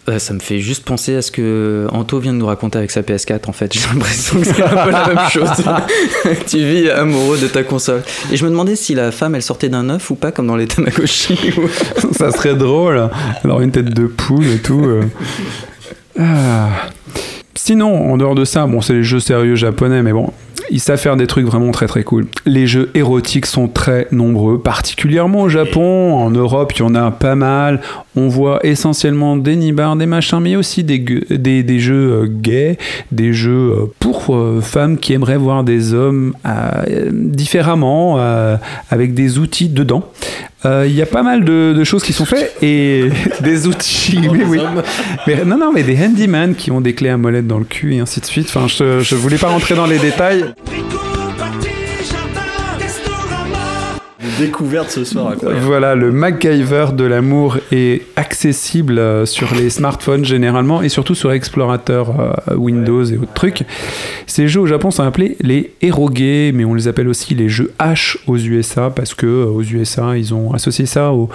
Euh, 0.08 0.18
ça 0.18 0.32
me 0.34 0.40
fait 0.40 0.60
juste 0.60 0.84
penser 0.84 1.14
à 1.16 1.22
ce 1.22 1.30
que 1.30 1.86
Anto 1.92 2.18
vient 2.18 2.32
de 2.32 2.38
nous 2.38 2.46
raconter 2.46 2.78
avec 2.78 2.90
sa 2.90 3.02
PS4 3.02 3.48
en 3.48 3.52
fait. 3.52 3.72
J'ai 3.74 3.80
l'impression 3.92 4.40
que 4.40 4.46
c'est 4.46 4.62
un 4.62 4.68
peu 4.84 4.90
la 4.90 5.06
même 5.08 5.28
chose. 5.30 5.48
tu 6.48 6.58
vis 6.58 6.90
amoureux 6.90 7.38
de 7.38 7.46
ta 7.46 7.62
console. 7.62 8.02
Et 8.32 8.36
je 8.36 8.44
me 8.44 8.50
demandais 8.50 8.76
si 8.76 8.94
la 8.94 9.12
femme 9.12 9.34
elle 9.34 9.42
sortait 9.42 9.68
d'un 9.68 9.88
œuf 9.90 10.10
ou 10.10 10.14
pas 10.16 10.32
comme 10.32 10.46
dans 10.46 10.56
les 10.56 10.66
Tamagotchi. 10.66 11.38
ça 12.12 12.30
serait 12.32 12.56
drôle. 12.56 13.08
Alors 13.44 13.60
une 13.60 13.70
tête 13.70 13.92
de 13.94 14.06
poule 14.06 14.46
et 14.46 14.58
tout. 14.58 14.84
euh. 14.84 15.02
Ah. 16.18 16.68
Sinon, 17.54 18.12
en 18.12 18.16
dehors 18.16 18.34
de 18.34 18.44
ça, 18.44 18.66
bon, 18.66 18.80
c'est 18.80 18.94
les 18.94 19.02
jeux 19.04 19.20
sérieux 19.20 19.54
japonais, 19.54 20.02
mais 20.02 20.12
bon, 20.12 20.32
ils 20.70 20.80
savent 20.80 20.98
faire 20.98 21.16
des 21.16 21.26
trucs 21.26 21.46
vraiment 21.46 21.70
très 21.70 21.86
très 21.86 22.04
cool. 22.04 22.26
Les 22.46 22.66
jeux 22.66 22.90
érotiques 22.94 23.46
sont 23.46 23.68
très 23.68 24.06
nombreux, 24.12 24.60
particulièrement 24.60 25.42
au 25.42 25.48
Japon. 25.48 26.14
En 26.14 26.30
Europe, 26.30 26.72
il 26.74 26.80
y 26.80 26.82
en 26.82 26.94
a 26.94 27.10
pas 27.10 27.34
mal. 27.34 27.80
On 28.16 28.28
voit 28.28 28.58
essentiellement 28.66 29.36
des 29.36 29.54
nibards, 29.54 29.94
des 29.96 30.06
machins, 30.06 30.40
mais 30.40 30.56
aussi 30.56 30.82
des, 30.82 30.98
des, 30.98 31.62
des 31.62 31.78
jeux 31.78 32.22
euh, 32.24 32.26
gays, 32.28 32.76
des 33.12 33.32
jeux 33.32 33.70
euh, 33.70 33.86
pour 34.00 34.34
euh, 34.34 34.60
femmes 34.60 34.98
qui 34.98 35.12
aimeraient 35.12 35.36
voir 35.36 35.62
des 35.62 35.94
hommes 35.94 36.34
euh, 36.44 37.08
différemment, 37.12 38.16
euh, 38.18 38.56
avec 38.90 39.14
des 39.14 39.38
outils 39.38 39.68
dedans. 39.68 40.04
Euh, 40.66 40.84
Il 40.88 40.94
y 40.94 41.00
a 41.02 41.06
pas 41.06 41.22
mal 41.22 41.44
de, 41.44 41.72
de 41.72 41.84
choses 41.84 42.02
qui 42.02 42.12
sont 42.12 42.24
faites 42.26 42.54
et 42.62 43.04
des 43.42 43.66
outils. 43.68 44.28
oui, 44.30 44.42
oui. 44.46 44.58
Mais, 45.26 45.44
non, 45.44 45.56
non, 45.56 45.72
mais 45.72 45.82
des 45.84 45.96
handyman 45.96 46.54
qui 46.54 46.70
ont 46.70 46.80
des 46.80 46.94
clés 46.94 47.08
à 47.10 47.16
molette 47.16 47.46
dans 47.46 47.58
le 47.58 47.64
cul 47.64 47.94
et 47.94 48.00
ainsi 48.00 48.20
de 48.20 48.26
suite. 48.26 48.46
Enfin, 48.48 48.66
je, 48.66 49.00
je 49.00 49.14
voulais 49.14 49.38
pas 49.38 49.48
rentrer 49.48 49.74
dans 49.74 49.86
les 49.86 49.98
détails. 49.98 50.44
Découverte 54.40 54.90
ce 54.90 55.04
soir. 55.04 55.34
Voilà, 55.60 55.94
le 55.94 56.10
MacGyver 56.12 56.86
de 56.94 57.04
l'amour 57.04 57.58
est 57.72 58.06
accessible 58.16 58.98
euh, 58.98 59.26
sur 59.26 59.54
les 59.54 59.68
smartphones 59.68 60.24
généralement 60.24 60.80
et 60.80 60.88
surtout 60.88 61.14
sur 61.14 61.30
Explorateur 61.30 62.18
euh, 62.18 62.54
Windows 62.56 63.04
et 63.04 63.18
autres 63.18 63.34
trucs. 63.34 63.64
Ces 64.26 64.48
jeux 64.48 64.60
au 64.60 64.66
Japon 64.66 64.90
sont 64.90 65.02
appelés 65.02 65.36
les 65.40 65.74
Eroge, 65.82 66.54
mais 66.54 66.64
on 66.64 66.72
les 66.72 66.88
appelle 66.88 67.08
aussi 67.08 67.34
les 67.34 67.50
jeux 67.50 67.70
H 67.78 68.16
aux 68.26 68.38
USA 68.38 68.88
parce 68.88 69.12
que 69.12 69.26
euh, 69.26 69.44
aux 69.44 69.62
USA 69.62 70.16
ils 70.16 70.32
ont 70.32 70.54
associé 70.54 70.86
ça 70.86 71.12
au, 71.12 71.28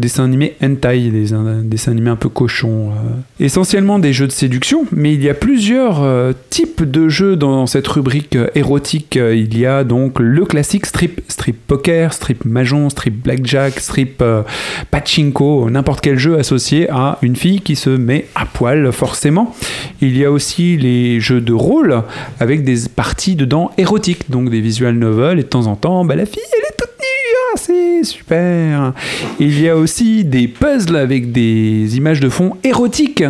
dessin 0.00 0.24
animé 0.24 0.56
hentai, 0.62 1.10
des 1.10 1.32
dessins 1.64 1.92
animés 1.92 2.10
un 2.10 2.16
peu 2.16 2.30
cochons. 2.30 2.92
Essentiellement 3.40 3.98
des 3.98 4.14
jeux 4.14 4.26
de 4.26 4.32
séduction, 4.32 4.86
mais 4.92 5.12
il 5.12 5.22
y 5.22 5.28
a 5.28 5.34
plusieurs 5.34 6.04
types 6.50 6.84
de 6.84 7.08
jeux 7.08 7.36
dans 7.36 7.66
cette 7.66 7.88
rubrique 7.88 8.36
érotique. 8.54 9.16
Il 9.16 9.58
y 9.58 9.66
a 9.66 9.84
donc 9.84 10.18
le 10.18 10.44
classique 10.44 10.86
strip, 10.86 11.20
strip 11.28 11.56
poker, 11.66 12.12
strip 12.12 12.37
mahjong, 12.44 12.90
strip 12.90 13.22
blackjack, 13.22 13.80
strip 13.80 14.22
euh, 14.22 14.42
pachinko, 14.90 15.70
n'importe 15.70 16.00
quel 16.00 16.18
jeu 16.18 16.38
associé 16.38 16.88
à 16.90 17.18
une 17.22 17.36
fille 17.36 17.60
qui 17.60 17.76
se 17.76 17.90
met 17.90 18.26
à 18.34 18.46
poil 18.46 18.92
forcément. 18.92 19.54
Il 20.00 20.16
y 20.16 20.24
a 20.24 20.30
aussi 20.30 20.76
les 20.76 21.20
jeux 21.20 21.40
de 21.40 21.52
rôle 21.52 22.02
avec 22.40 22.64
des 22.64 22.88
parties 22.94 23.36
dedans 23.36 23.70
érotiques, 23.78 24.30
donc 24.30 24.50
des 24.50 24.60
visual 24.60 24.94
novels 24.94 25.38
et 25.38 25.42
de 25.42 25.48
temps 25.48 25.66
en 25.66 25.76
temps, 25.76 26.04
bah, 26.04 26.16
la 26.16 26.26
fille 26.26 26.42
elle 26.52 26.64
est 26.64 26.76
toute 26.76 26.98
nue, 26.98 27.36
ah, 27.54 27.56
c'est 27.56 28.04
super. 28.04 28.92
Il 29.40 29.60
y 29.60 29.68
a 29.68 29.76
aussi 29.76 30.24
des 30.24 30.48
puzzles 30.48 30.96
avec 30.96 31.32
des 31.32 31.96
images 31.96 32.20
de 32.20 32.28
fond 32.28 32.56
érotiques. 32.64 33.24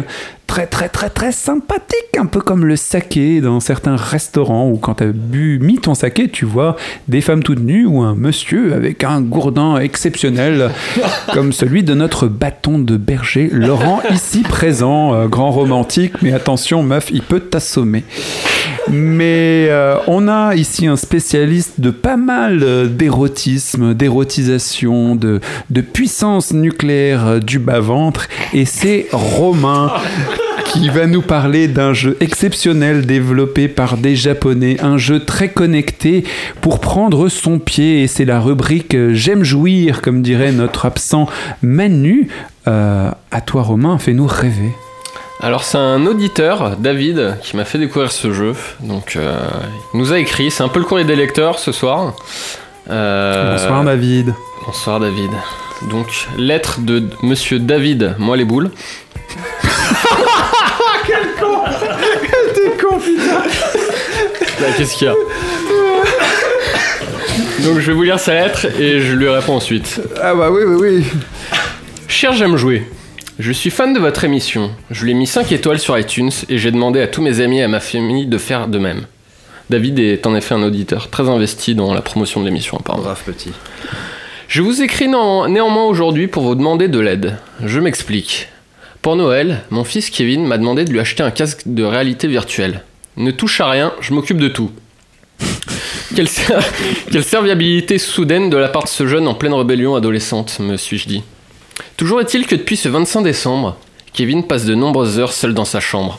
Très 0.49 0.67
très 0.67 0.89
très 0.89 1.11
très 1.11 1.31
sympathique, 1.31 2.17
un 2.19 2.27
peu 2.27 2.41
comme 2.41 2.65
le 2.65 2.75
saké 2.75 3.41
dans 3.41 3.61
certains 3.61 3.95
restaurants 3.97 4.69
où 4.69 4.77
quand 4.77 4.95
tu 4.95 5.05
as 5.05 5.13
bu, 5.13 5.61
mis 5.61 5.79
ton 5.79 5.95
saké, 5.95 6.29
tu 6.29 6.47
vois 6.47 6.75
des 7.07 7.21
femmes 7.21 7.43
toutes 7.43 7.61
nues 7.61 7.87
ou 7.87 8.01
un 8.01 8.17
monsieur 8.17 8.73
avec 8.73 9.05
un 9.05 9.21
gourdin 9.21 9.79
exceptionnel 9.79 10.71
comme 11.35 11.53
celui 11.53 11.85
de 11.85 11.95
notre 11.95 12.27
bâton 12.27 12.79
de 12.79 12.97
berger 12.97 13.51
Laurent 13.53 14.01
ici 14.13 14.43
présent, 14.43 15.15
euh, 15.15 15.27
grand 15.29 15.51
romantique, 15.51 16.15
mais 16.23 16.33
attention 16.33 16.83
meuf, 16.83 17.11
il 17.13 17.23
peut 17.23 17.41
t'assommer. 17.41 18.03
Mais 18.91 19.67
euh, 19.69 19.97
on 20.07 20.29
a 20.29 20.55
ici 20.55 20.87
un 20.87 20.97
spécialiste 20.97 21.81
de 21.81 21.91
pas 21.91 22.17
mal 22.17 22.63
euh, 22.63 22.87
d'érotisme, 22.87 23.95
d'érotisation, 23.95 25.15
de, 25.15 25.41
de 25.71 25.81
puissance 25.83 26.53
nucléaire 26.53 27.41
du 27.41 27.59
bas-ventre, 27.59 28.29
et 28.55 28.65
c'est 28.65 29.09
Romain 29.13 29.93
qui 30.69 30.91
va 30.91 31.07
nous 31.07 31.23
parler 31.23 31.67
d'un 31.67 31.95
jeu 31.95 32.17
exceptionnel 32.21 33.07
développé 33.07 33.69
par 33.69 33.97
des 33.97 34.15
Japonais, 34.15 34.77
un 34.83 34.99
jeu 34.99 35.25
très 35.25 35.49
connecté 35.49 36.25
pour 36.61 36.81
prendre 36.81 37.29
son 37.29 37.59
pied, 37.59 38.03
et 38.03 38.07
c'est 38.07 38.25
la 38.25 38.39
rubrique 38.41 38.95
euh, 38.95 39.15
J'aime 39.15 39.45
jouir, 39.45 40.03
comme 40.03 40.21
dirait 40.21 40.53
notre 40.53 40.85
absent 40.85 41.27
Manu. 41.63 42.29
Euh, 42.67 43.11
à 43.31 43.41
toi 43.41 43.63
Romain, 43.63 43.99
fais-nous 43.99 44.27
rêver. 44.27 44.73
Alors 45.41 45.65
c'est 45.65 45.79
un 45.79 46.05
auditeur, 46.07 46.77
David, 46.77 47.37
qui 47.43 47.57
m'a 47.57 47.65
fait 47.65 47.79
découvrir 47.79 48.13
ce 48.13 48.33
jeu. 48.33 48.55
Donc 48.81 49.17
euh, 49.17 49.39
il 49.95 50.01
nous 50.01 50.13
a 50.13 50.19
écrit, 50.19 50.51
c'est 50.51 50.63
un 50.63 50.69
peu 50.69 50.81
le 50.81 50.85
courrier 50.85 51.07
des 51.07 51.17
lecteurs 51.17 51.59
ce 51.59 51.73
soir. 51.73 52.15
Euh, 52.91 53.53
Bonsoir 53.53 53.85
David. 53.85 54.35
Bonsoir 54.67 55.01
David. 55.01 55.31
Donc 55.91 56.27
lettre 56.37 56.81
de 56.81 57.05
Monsieur 57.23 57.59
David, 57.59 58.17
moi 58.19 58.37
les 58.37 58.45
boules. 58.45 58.71
Qu'est-ce 64.77 64.97
qu'il 64.97 65.07
y 65.07 65.11
a 65.11 65.15
Donc 67.65 67.79
je 67.79 67.87
vais 67.87 67.93
vous 67.93 68.03
lire 68.03 68.19
sa 68.21 68.35
lettre 68.35 68.67
et 68.81 69.01
je 69.01 69.13
lui 69.15 69.29
réponds 69.29 69.55
ensuite. 69.57 70.01
Ah 70.23 70.35
bah 70.35 70.51
oui, 70.51 70.63
oui, 70.67 70.77
oui. 70.81 71.05
Cher 72.07 72.33
J'aime 72.33 72.57
jouer, 72.57 72.87
je 73.39 73.53
suis 73.53 73.71
fan 73.71 73.93
de 73.93 73.99
votre 74.01 74.25
émission. 74.25 74.71
Je 74.91 75.05
lui 75.05 75.13
ai 75.13 75.15
mis 75.15 75.27
5 75.27 75.51
étoiles 75.53 75.79
sur 75.79 75.99
iTunes 75.99 76.31
et 76.49 76.59
j'ai 76.59 76.71
demandé 76.71 77.01
à 77.01 77.07
tous 77.09 77.23
mes 77.23 77.41
amis 77.41 77.59
et 77.61 77.65
à 77.65 77.69
ma 77.69 77.81
famille 77.81 78.27
de 78.27 78.39
faire 78.39 78.69
de 78.69 78.79
même. 78.79 79.03
David 79.71 79.99
est 79.99 80.27
en 80.27 80.35
effet 80.35 80.55
un 80.55 80.63
auditeur 80.63 81.11
très 81.11 81.29
investi 81.29 81.75
dans 81.75 81.93
la 81.93 82.01
promotion 82.01 82.41
de 82.41 82.47
l'émission 82.47 82.79
apparemment. 82.79 83.05
Brave 83.05 83.23
petit. 83.25 83.53
Je 84.49 84.63
vous 84.63 84.81
écris 84.83 85.09
néan- 85.09 85.47
néanmoins 85.49 85.85
aujourd'hui 85.85 86.27
pour 86.27 86.43
vous 86.45 86.55
demander 86.55 86.89
de 86.89 86.99
l'aide. 86.99 87.37
Je 87.65 87.79
m'explique. 87.81 88.49
Pour 89.03 89.15
Noël, 89.15 89.61
mon 89.71 89.85
fils 89.85 90.09
Kevin 90.11 90.47
m'a 90.47 90.57
demandé 90.59 90.85
de 90.85 90.91
lui 90.91 91.01
acheter 91.01 91.23
un 91.23 91.31
casque 91.31 91.63
de 91.67 91.85
réalité 91.85 92.27
virtuelle. 92.29 92.83
Ne 93.19 93.31
touche 93.33 93.61
à 93.61 93.69
rien, 93.69 93.93
je 94.01 94.15
m'occupe 94.15 94.39
de 94.39 94.49
tout. 94.49 94.71
Quelle, 96.15 96.29
ser- 96.29 96.55
quelle 97.13 97.25
serviabilité 97.25 97.99
soudaine 97.99 98.49
de 98.49 98.57
la 98.57 98.69
part 98.69 98.85
de 98.85 98.89
ce 98.89 99.07
jeune 99.07 99.29
en 99.29 99.35
pleine 99.35 99.53
rébellion 99.55 99.95
adolescente, 99.97 100.59
me 100.61 100.77
suis-je 100.77 101.09
dit. 101.09 101.23
Toujours 101.97 102.21
est-il 102.21 102.47
que 102.47 102.55
depuis 102.55 102.77
ce 102.77 102.89
25 102.89 103.23
décembre, 103.23 103.77
Kevin 104.13 104.45
passe 104.47 104.65
de 104.65 104.75
nombreuses 104.75 105.19
heures 105.19 105.33
seul 105.33 105.53
dans 105.53 105.65
sa 105.65 105.81
chambre. 105.81 106.19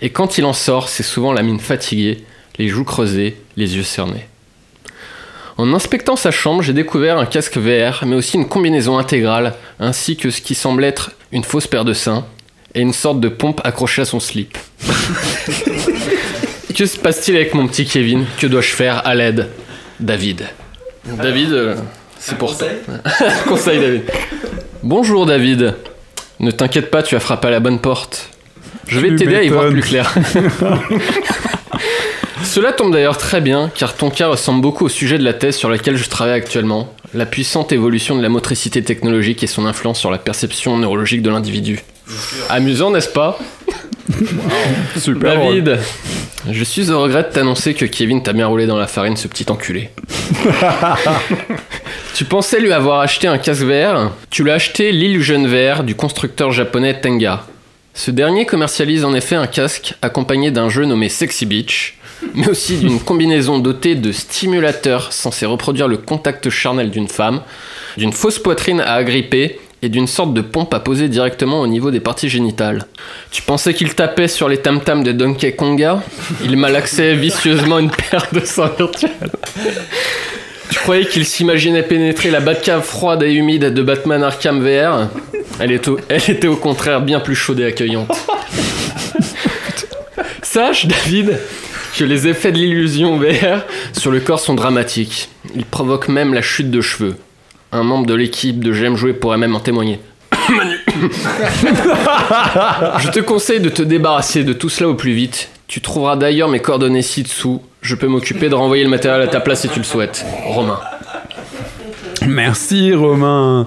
Et 0.00 0.10
quand 0.10 0.38
il 0.38 0.44
en 0.44 0.52
sort, 0.52 0.88
c'est 0.88 1.02
souvent 1.02 1.32
la 1.32 1.42
mine 1.42 1.60
fatiguée, 1.60 2.24
les 2.58 2.68
joues 2.68 2.84
creusées, 2.84 3.36
les 3.56 3.76
yeux 3.76 3.82
cernés. 3.82 4.26
En 5.58 5.72
inspectant 5.74 6.16
sa 6.16 6.30
chambre, 6.30 6.62
j'ai 6.62 6.72
découvert 6.74 7.18
un 7.18 7.26
casque 7.26 7.56
VR, 7.56 8.04
mais 8.06 8.14
aussi 8.14 8.36
une 8.36 8.46
combinaison 8.48 8.98
intégrale, 8.98 9.54
ainsi 9.80 10.16
que 10.16 10.30
ce 10.30 10.40
qui 10.40 10.54
semble 10.54 10.84
être 10.84 11.12
une 11.32 11.44
fausse 11.44 11.66
paire 11.66 11.84
de 11.84 11.92
seins 11.94 12.24
et 12.74 12.80
une 12.82 12.92
sorte 12.92 13.20
de 13.20 13.28
pompe 13.28 13.60
accrochée 13.64 14.02
à 14.02 14.04
son 14.04 14.20
slip. 14.20 14.56
que 16.76 16.84
se 16.84 16.98
passe-t-il 16.98 17.36
avec 17.36 17.54
mon 17.54 17.66
petit 17.66 17.86
Kevin 17.86 18.26
Que 18.38 18.46
dois-je 18.46 18.74
faire 18.74 19.06
à 19.06 19.14
l'aide 19.14 19.48
David. 19.98 20.46
David, 21.06 21.52
euh, 21.52 21.74
c'est 22.18 22.36
pour 22.36 22.56
toi. 22.56 22.68
conseil, 23.48 23.80
David. 23.80 24.02
Bonjour, 24.82 25.24
David. 25.24 25.74
Ne 26.38 26.50
t'inquiète 26.50 26.90
pas, 26.90 27.02
tu 27.02 27.16
as 27.16 27.20
frappé 27.20 27.48
à 27.48 27.50
la 27.50 27.60
bonne 27.60 27.78
porte. 27.78 28.28
Je 28.88 29.00
vais 29.00 29.16
t'aider 29.16 29.36
à 29.36 29.42
y 29.42 29.48
voir 29.48 29.70
plus 29.70 29.80
clair. 29.80 30.14
Cela 32.44 32.72
tombe 32.72 32.92
d'ailleurs 32.92 33.16
très 33.16 33.40
bien, 33.40 33.70
car 33.74 33.94
ton 33.94 34.10
cas 34.10 34.28
ressemble 34.28 34.60
beaucoup 34.60 34.84
au 34.84 34.90
sujet 34.90 35.16
de 35.16 35.24
la 35.24 35.32
thèse 35.32 35.56
sur 35.56 35.70
laquelle 35.70 35.96
je 35.96 36.08
travaille 36.10 36.34
actuellement, 36.34 36.92
la 37.14 37.24
puissante 37.24 37.72
évolution 37.72 38.16
de 38.16 38.22
la 38.22 38.28
motricité 38.28 38.82
technologique 38.82 39.42
et 39.42 39.46
son 39.46 39.64
influence 39.64 39.98
sur 39.98 40.10
la 40.10 40.18
perception 40.18 40.76
neurologique 40.76 41.22
de 41.22 41.30
l'individu. 41.30 41.80
Amusant, 42.48 42.90
n'est-ce 42.90 43.08
pas 43.08 43.38
Super. 44.96 45.34
David, 45.34 45.78
je 46.50 46.64
suis 46.64 46.90
au 46.90 47.00
regret 47.00 47.24
de 47.24 47.28
t'annoncer 47.28 47.74
que 47.74 47.84
Kevin 47.84 48.22
t'a 48.22 48.32
bien 48.32 48.46
roulé 48.46 48.66
dans 48.66 48.76
la 48.76 48.86
farine, 48.86 49.16
ce 49.16 49.26
petit 49.26 49.46
enculé. 49.50 49.90
tu 52.14 52.24
pensais 52.24 52.60
lui 52.60 52.72
avoir 52.72 53.00
acheté 53.00 53.26
un 53.26 53.38
casque 53.38 53.62
VR 53.62 54.12
Tu 54.30 54.44
l'as 54.44 54.54
acheté 54.54 54.92
l'Illusion 54.92 55.42
VR 55.46 55.82
du 55.82 55.94
constructeur 55.94 56.52
japonais 56.52 57.00
Tenga. 57.00 57.46
Ce 57.94 58.10
dernier 58.10 58.46
commercialise 58.46 59.04
en 59.04 59.14
effet 59.14 59.36
un 59.36 59.46
casque 59.46 59.94
accompagné 60.02 60.50
d'un 60.50 60.68
jeu 60.68 60.84
nommé 60.84 61.08
Sexy 61.08 61.46
Beach, 61.46 61.98
mais 62.34 62.48
aussi 62.48 62.76
d'une 62.76 63.00
combinaison 63.00 63.58
dotée 63.58 63.94
de 63.94 64.12
stimulateurs 64.12 65.12
censés 65.12 65.46
reproduire 65.46 65.88
le 65.88 65.96
contact 65.96 66.50
charnel 66.50 66.90
d'une 66.90 67.08
femme, 67.08 67.40
d'une 67.96 68.12
fausse 68.12 68.38
poitrine 68.38 68.80
à 68.80 68.94
agripper 68.94 69.58
et 69.82 69.88
d'une 69.88 70.06
sorte 70.06 70.34
de 70.34 70.40
pompe 70.40 70.72
à 70.74 70.80
poser 70.80 71.08
directement 71.08 71.60
au 71.60 71.66
niveau 71.66 71.90
des 71.90 72.00
parties 72.00 72.28
génitales. 72.28 72.84
Tu 73.30 73.42
pensais 73.42 73.74
qu'il 73.74 73.94
tapait 73.94 74.28
sur 74.28 74.48
les 74.48 74.58
tam-tams 74.58 75.04
de 75.04 75.12
Donkey 75.12 75.52
Konga? 75.52 76.02
Il 76.42 76.56
malaxait 76.56 77.14
vicieusement 77.14 77.78
une 77.78 77.90
paire 77.90 78.26
de 78.32 78.40
seins 78.40 78.72
virtuels. 78.76 79.30
Tu 80.70 80.78
croyais 80.78 81.06
qu'il 81.06 81.24
s'imaginait 81.24 81.82
pénétrer 81.82 82.30
la 82.30 82.40
Batcave 82.40 82.82
froide 82.82 83.22
et 83.22 83.32
humide 83.32 83.72
de 83.72 83.82
Batman 83.82 84.22
Arkham 84.22 84.60
VR? 84.60 85.08
Elle, 85.60 85.80
elle 86.08 86.30
était 86.30 86.48
au 86.48 86.56
contraire 86.56 87.00
bien 87.00 87.20
plus 87.20 87.36
chaude 87.36 87.60
et 87.60 87.66
accueillante. 87.66 88.10
Sache, 90.42 90.86
David, 90.86 91.38
que 91.96 92.04
les 92.04 92.28
effets 92.28 92.52
de 92.52 92.58
l'illusion 92.58 93.18
VR 93.18 93.62
sur 93.92 94.10
le 94.10 94.20
corps 94.20 94.40
sont 94.40 94.54
dramatiques. 94.54 95.28
Ils 95.54 95.64
provoquent 95.64 96.08
même 96.08 96.34
la 96.34 96.42
chute 96.42 96.70
de 96.70 96.80
cheveux. 96.80 97.16
Un 97.72 97.82
membre 97.82 98.06
de 98.06 98.14
l'équipe 98.14 98.62
de 98.62 98.72
J'aime 98.72 98.96
jouer 98.96 99.12
pourrait 99.12 99.38
même 99.38 99.54
en 99.54 99.60
témoigner. 99.60 100.00
Manu. 100.48 100.76
Je 103.00 103.10
te 103.10 103.20
conseille 103.20 103.60
de 103.60 103.68
te 103.68 103.82
débarrasser 103.82 104.44
de 104.44 104.52
tout 104.52 104.68
cela 104.68 104.88
au 104.88 104.94
plus 104.94 105.12
vite. 105.12 105.50
Tu 105.66 105.80
trouveras 105.80 106.16
d'ailleurs 106.16 106.48
mes 106.48 106.60
coordonnées 106.60 107.02
ci-dessous. 107.02 107.60
Je 107.82 107.94
peux 107.96 108.06
m'occuper 108.06 108.48
de 108.48 108.54
renvoyer 108.54 108.84
le 108.84 108.90
matériel 108.90 109.22
à 109.22 109.26
ta 109.26 109.40
place 109.40 109.62
si 109.62 109.68
tu 109.68 109.80
le 109.80 109.84
souhaites. 109.84 110.24
Romain. 110.44 110.78
Merci 112.26 112.94
Romain. 112.94 113.66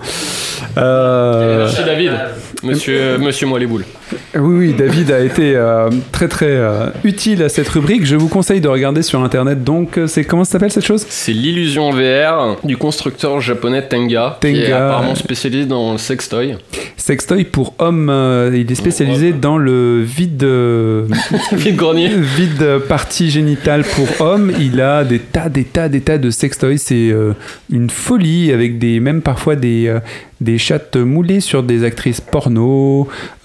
Euh, 0.77 1.65
Merci 1.65 1.83
David. 1.83 2.13
Monsieur, 2.63 3.17
monsieur 3.17 3.47
moi 3.47 3.57
les 3.59 3.65
boules. 3.65 3.85
Oui, 4.35 4.57
oui, 4.67 4.73
David 4.77 5.11
a 5.11 5.19
été 5.21 5.55
euh, 5.55 5.89
très 6.11 6.27
très 6.27 6.47
euh, 6.49 6.87
utile 7.03 7.41
à 7.43 7.49
cette 7.49 7.69
rubrique. 7.69 8.05
Je 8.05 8.15
vous 8.15 8.27
conseille 8.27 8.59
de 8.59 8.67
regarder 8.67 9.01
sur 9.01 9.21
internet. 9.23 9.63
Donc, 9.63 9.97
euh, 9.97 10.07
c'est 10.07 10.23
comment 10.25 10.43
ça 10.43 10.53
s'appelle 10.53 10.71
cette 10.71 10.85
chose? 10.85 11.05
C'est 11.09 11.31
l'illusion 11.31 11.91
VR 11.91 12.57
du 12.63 12.75
constructeur 12.75 13.39
japonais 13.39 13.87
Tenga, 13.87 14.37
qui 14.41 14.47
est 14.47 14.63
Tenga. 14.65 14.87
apparemment 14.87 15.15
spécialisé 15.15 15.65
dans 15.65 15.93
le 15.93 15.97
sextoy. 15.97 16.55
Sextoy 16.97 17.45
pour 17.45 17.75
hommes. 17.79 18.09
euh, 18.09 18.51
il 18.53 18.69
est 18.71 18.75
spécialisé 18.75 19.31
dans 19.31 19.57
le 19.57 20.01
vide, 20.01 20.43
euh, 20.43 21.05
Vide 21.53 21.75
grenier. 21.77 22.09
vide 22.37 22.79
partie 22.89 23.29
génitale 23.29 23.83
pour 23.83 24.07
hommes. 24.25 24.51
Il 24.59 24.81
a 24.81 25.03
des 25.05 25.19
tas, 25.19 25.49
des 25.49 25.63
tas, 25.63 25.87
des 25.87 26.01
tas 26.01 26.17
de 26.17 26.29
sextoys. 26.29 26.77
C'est 26.77 27.09
euh, 27.09 27.33
une 27.71 27.89
folie 27.89 28.51
avec 28.51 28.79
des, 28.79 28.99
même 28.99 29.21
parfois 29.21 29.55
des, 29.55 29.87
euh, 29.87 29.99
des 30.41 30.57
chattes 30.57 30.97
moulées 30.97 31.39
sur 31.39 31.63
des 31.63 31.83
actrices 31.83 32.19
porno. 32.21 32.48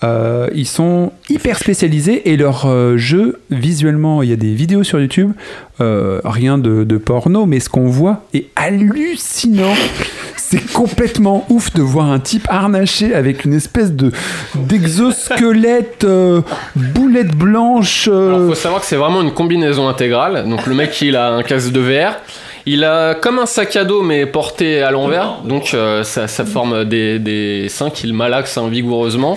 Euh, 0.03 0.49
ils 0.55 0.67
sont 0.67 1.13
hyper 1.29 1.59
spécialisés 1.59 2.31
et 2.31 2.37
leur 2.37 2.67
euh, 2.67 2.97
jeu, 2.97 3.41
visuellement, 3.51 4.23
il 4.23 4.31
y 4.31 4.33
a 4.33 4.37
des 4.37 4.55
vidéos 4.55 4.83
sur 4.83 5.01
YouTube, 5.01 5.33
euh, 5.81 6.21
rien 6.25 6.59
de, 6.59 6.97
porno, 6.99 7.47
mais 7.47 7.61
ce 7.61 7.69
qu'on 7.69 7.89
voit 7.89 8.23
est 8.35 8.47
hallucinant. 8.57 9.75
C'est 10.37 10.73
complètement 10.73 11.47
ouf 11.49 11.73
de 11.73 11.83
voir 11.83 12.11
un 12.11 12.21
type 12.21 12.47
harnaché 12.49 13.15
avec 13.15 13.45
une 13.45 13.55
espèce 13.55 13.93
de 13.93 14.13
d'exosquelette 14.55 16.07
boulette 16.77 17.35
blanche. 17.35 18.09
Alors, 18.09 18.49
faut 18.49 18.55
savoir 18.55 18.81
que 18.83 18.87
c'est 18.87 18.97
vraiment 18.97 19.23
une 19.23 19.33
combinaison 19.33 19.89
intégrale. 19.89 20.49
Donc 20.49 20.67
le 20.67 20.75
mec, 20.75 21.01
il 21.01 21.17
a 21.17 21.33
un 21.33 21.43
casque 21.43 21.73
de 21.73 21.81
VR. 21.81 22.17
Il 22.67 22.83
a 22.85 23.15
comme 23.15 23.39
un 23.39 23.47
sac 23.47 23.77
à 23.77 23.85
dos 23.85 24.01
mais 24.03 24.25
porté 24.25 24.81
à 24.83 24.91
l'envers, 24.91 25.41
donc 25.45 25.73
euh, 25.75 26.03
ça, 26.03 26.29
ça 26.29 26.45
forme 26.47 26.85
des, 26.85 27.19
des 27.19 27.69
seins 27.69 27.91
qu'il 27.91 28.15
malaxe 28.15 28.57
hein, 28.57 28.69
vigoureusement. 28.71 29.37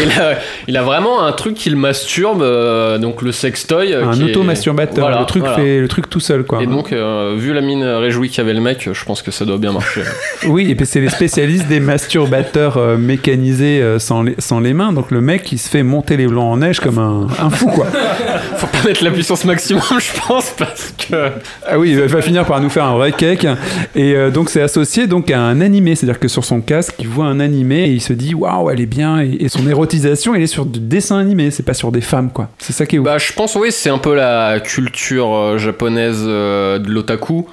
Et 0.00 0.06
là, 0.06 0.38
il 0.66 0.76
a 0.78 0.82
vraiment 0.82 1.22
un 1.24 1.32
truc 1.32 1.54
qu'il 1.56 1.76
masturbe, 1.76 2.40
euh, 2.40 2.96
donc 2.96 3.20
le 3.20 3.32
sextoy. 3.32 3.92
euh, 3.92 4.06
un 4.06 4.18
est- 4.18 4.22
automasturbateur. 4.30 5.04
Voilà, 5.04 5.20
le 5.20 5.26
truc 5.26 5.42
voilà. 5.42 5.56
fait 5.58 5.78
le 5.78 5.88
truc 5.88 6.08
tout 6.08 6.20
seul 6.20 6.44
quoi. 6.44 6.62
Et 6.62 6.66
donc, 6.66 6.92
euh, 6.92 7.34
vu 7.36 7.52
la 7.52 7.60
mine 7.60 7.84
réjouie 7.84 8.30
qu'avait 8.30 8.54
le 8.54 8.62
mec, 8.62 8.88
je 8.90 9.04
pense 9.04 9.20
que 9.20 9.30
ça 9.30 9.44
doit 9.44 9.58
bien 9.58 9.72
marcher. 9.72 10.00
Oui, 10.46 10.70
et 10.70 10.74
puis 10.74 10.86
c'est 10.86 11.00
les 11.00 11.08
spécialistes 11.08 11.68
des 11.68 11.80
masturbateurs 11.80 12.76
euh, 12.76 12.96
mécanisés 12.98 13.80
euh, 13.82 13.98
sans, 13.98 14.22
les, 14.22 14.34
sans 14.38 14.60
les 14.60 14.72
mains. 14.74 14.92
Donc 14.92 15.10
le 15.10 15.20
mec, 15.20 15.50
il 15.52 15.58
se 15.58 15.68
fait 15.68 15.82
monter 15.82 16.16
les 16.16 16.26
blancs 16.26 16.52
en 16.52 16.56
neige 16.58 16.80
comme 16.80 16.98
un, 16.98 17.26
un 17.42 17.50
fou, 17.50 17.66
quoi. 17.68 17.86
Faut 18.56 18.66
pas 18.66 18.86
mettre 18.88 19.02
la 19.04 19.10
puissance 19.10 19.44
maximum, 19.44 19.82
je 19.98 20.20
pense, 20.26 20.50
parce 20.56 20.94
que. 20.98 21.30
Ah 21.66 21.78
oui, 21.78 21.90
il 21.92 22.00
va 22.00 22.22
finir 22.22 22.44
par 22.44 22.53
nous 22.60 22.70
faire 22.70 22.84
un 22.84 22.96
vrai 22.96 23.12
cake. 23.12 23.46
Et 23.94 24.14
euh, 24.14 24.30
donc 24.30 24.50
c'est 24.50 24.62
associé 24.62 25.06
donc 25.06 25.30
à 25.30 25.40
un 25.40 25.60
animé, 25.60 25.94
c'est-à-dire 25.94 26.20
que 26.20 26.28
sur 26.28 26.44
son 26.44 26.60
casque, 26.60 26.94
il 26.98 27.08
voit 27.08 27.26
un 27.26 27.40
animé 27.40 27.84
et 27.84 27.90
il 27.90 28.00
se 28.00 28.12
dit 28.12 28.34
waouh, 28.34 28.70
elle 28.70 28.80
est 28.80 28.86
bien. 28.86 29.20
Et, 29.20 29.36
et 29.40 29.48
son 29.48 29.66
érotisation, 29.68 30.34
elle 30.34 30.42
est 30.42 30.46
sur 30.46 30.66
du 30.66 30.80
dessin 30.80 31.18
animé, 31.18 31.50
c'est 31.50 31.62
pas 31.62 31.74
sur 31.74 31.92
des 31.92 32.00
femmes, 32.00 32.30
quoi. 32.30 32.48
C'est 32.58 32.72
ça 32.72 32.86
qui 32.86 32.96
est 32.96 32.98
ouf. 32.98 33.04
Bah, 33.04 33.18
je 33.18 33.32
pense, 33.32 33.54
oui, 33.56 33.68
c'est 33.70 33.90
un 33.90 33.98
peu 33.98 34.14
la 34.14 34.60
culture 34.60 35.34
euh, 35.34 35.58
japonaise 35.58 36.24
euh, 36.26 36.78
de 36.78 36.88
l'otaku, 36.88 37.46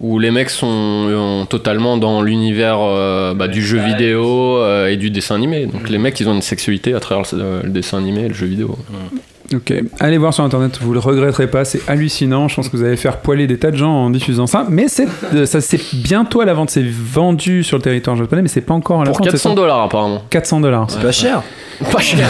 où 0.00 0.18
les 0.18 0.30
mecs 0.30 0.48
sont 0.48 0.66
euh, 1.10 1.44
totalement 1.44 1.98
dans 1.98 2.22
l'univers 2.22 2.78
euh, 2.80 3.34
bah, 3.34 3.48
du 3.48 3.62
jeu 3.62 3.78
vidéo 3.78 4.56
euh, 4.56 4.88
et 4.88 4.96
du 4.96 5.10
dessin 5.10 5.34
animé. 5.34 5.66
Donc 5.66 5.90
les 5.90 5.98
mecs, 5.98 6.18
ils 6.20 6.28
ont 6.28 6.34
une 6.34 6.40
sexualité 6.42 6.94
à 6.94 7.00
travers 7.00 7.26
le, 7.32 7.60
le 7.64 7.70
dessin 7.70 7.98
animé 7.98 8.22
et 8.22 8.28
le 8.28 8.34
jeu 8.34 8.46
vidéo. 8.46 8.78
Ok, 9.52 9.74
allez 9.98 10.16
voir 10.16 10.32
sur 10.32 10.44
internet, 10.44 10.78
vous 10.80 10.92
le 10.92 11.00
regretterez 11.00 11.48
pas, 11.50 11.64
c'est 11.64 11.80
hallucinant. 11.88 12.46
Je 12.46 12.54
pense 12.54 12.68
que 12.68 12.76
vous 12.76 12.84
allez 12.84 12.96
faire 12.96 13.16
poiler 13.16 13.48
des 13.48 13.58
tas 13.58 13.72
de 13.72 13.76
gens 13.76 13.90
en 13.92 14.08
diffusant 14.10 14.46
ça. 14.46 14.64
Mais 14.68 14.86
c'est, 14.86 15.08
euh, 15.34 15.44
ça, 15.44 15.60
c'est 15.60 15.80
bientôt 15.94 16.40
à 16.40 16.44
la 16.44 16.54
vente, 16.54 16.70
c'est 16.70 16.84
vendu 16.88 17.64
sur 17.64 17.76
le 17.76 17.82
territoire 17.82 18.14
japonais, 18.14 18.42
mais 18.42 18.48
c'est 18.48 18.60
pas 18.60 18.74
encore 18.74 19.00
à 19.00 19.04
la 19.04 19.10
Pour 19.10 19.18
vente. 19.18 19.26
c'est 19.26 19.32
400 19.32 19.48
ça 19.50 19.54
dollars, 19.56 19.82
apparemment. 19.82 20.22
400 20.30 20.60
dollars. 20.60 20.86
C'est 20.88 21.02
pas 21.02 21.10
cher. 21.10 21.42
Pas 21.90 21.98
cher. 21.98 22.28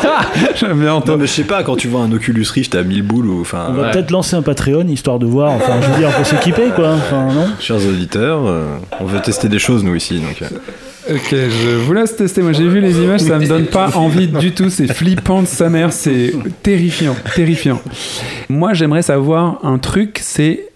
J'aime 0.54 0.78
bien 0.78 0.90
Non, 0.90 0.96
entendre. 0.98 1.18
mais 1.18 1.26
je 1.26 1.32
sais 1.32 1.44
pas, 1.44 1.64
quand 1.64 1.74
tu 1.76 1.88
vois 1.88 2.02
un 2.02 2.12
Oculus 2.12 2.46
Rift 2.54 2.74
à 2.76 2.84
1000 2.84 3.02
boules 3.02 3.26
ou. 3.26 3.40
Enfin, 3.40 3.66
On 3.68 3.72
va 3.72 3.82
Ouais. 3.84 3.90
peut-être 3.90 4.10
lancer 4.12 4.36
un 4.36 4.42
Patreon 4.42 4.86
histoire 4.86 5.18
de 5.18 5.26
voir. 5.26 5.50
Enfin, 5.52 5.80
je 5.82 5.88
veux 5.90 5.98
dire, 5.98 6.10
pour 6.10 6.24
s'équiper, 6.26 6.68
quoi. 6.76 6.90
Enfin, 6.92 7.26
non? 7.32 7.48
Chers 7.58 7.84
auditeurs, 7.84 8.46
euh, 8.46 8.66
on 9.00 9.04
veut 9.06 9.20
tester 9.20 9.48
des 9.48 9.58
choses 9.58 9.82
nous 9.82 9.96
ici. 9.96 10.20
Donc, 10.20 10.42
euh. 10.42 10.46
Ok, 11.14 11.30
je 11.30 11.76
vous 11.76 11.92
laisse 11.92 12.16
tester. 12.16 12.40
Moi, 12.40 12.52
j'ai 12.52 12.68
vu 12.68 12.80
les 12.80 12.98
images, 12.98 13.20
ça 13.20 13.38
me 13.38 13.46
donne 13.46 13.66
pas 13.66 13.96
envie 13.96 14.28
du 14.28 14.52
tout. 14.52 14.70
C'est 14.70 14.90
flippant 14.90 15.42
de 15.42 15.46
sa 15.46 15.68
mère, 15.68 15.92
c'est 15.92 16.32
terrifiant, 16.62 17.14
terrifiant. 17.34 17.82
Moi, 18.48 18.72
j'aimerais 18.72 19.02
savoir 19.02 19.62
un 19.62 19.78
truc, 19.78 20.20
c'est. 20.22 20.68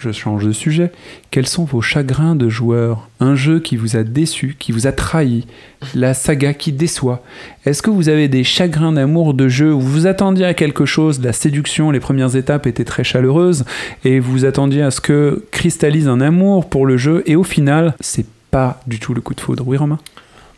Je 0.00 0.10
change 0.10 0.44
de 0.44 0.50
sujet. 0.50 0.90
Quels 1.30 1.46
sont 1.46 1.64
vos 1.64 1.80
chagrins 1.80 2.34
de 2.34 2.48
joueurs 2.48 3.08
Un 3.20 3.36
jeu 3.36 3.60
qui 3.60 3.76
vous 3.76 3.94
a 3.94 4.02
déçu, 4.02 4.56
qui 4.58 4.72
vous 4.72 4.88
a 4.88 4.92
trahi, 4.92 5.46
la 5.94 6.14
saga 6.14 6.52
qui 6.52 6.72
déçoit. 6.72 7.22
Est-ce 7.64 7.80
que 7.80 7.90
vous 7.90 8.08
avez 8.08 8.26
des 8.26 8.42
chagrins 8.42 8.90
d'amour 8.90 9.34
de 9.34 9.46
jeu? 9.46 9.72
Où 9.72 9.80
vous 9.80 10.08
attendiez 10.08 10.46
à 10.46 10.54
quelque 10.54 10.84
chose, 10.84 11.22
la 11.22 11.32
séduction, 11.32 11.92
les 11.92 12.00
premières 12.00 12.34
étapes 12.34 12.66
étaient 12.66 12.84
très 12.84 13.04
chaleureuses, 13.04 13.64
et 14.04 14.18
vous 14.18 14.44
attendiez 14.44 14.82
à 14.82 14.90
ce 14.90 15.00
que 15.00 15.44
cristallise 15.52 16.08
un 16.08 16.20
amour 16.20 16.68
pour 16.68 16.86
le 16.86 16.96
jeu, 16.96 17.22
et 17.26 17.36
au 17.36 17.44
final, 17.44 17.94
c'est 18.00 18.26
pas 18.54 18.78
du 18.86 19.00
tout 19.00 19.14
le 19.14 19.20
coup 19.20 19.34
de 19.34 19.40
foudre. 19.40 19.64
Oui, 19.66 19.76
Romain 19.76 19.98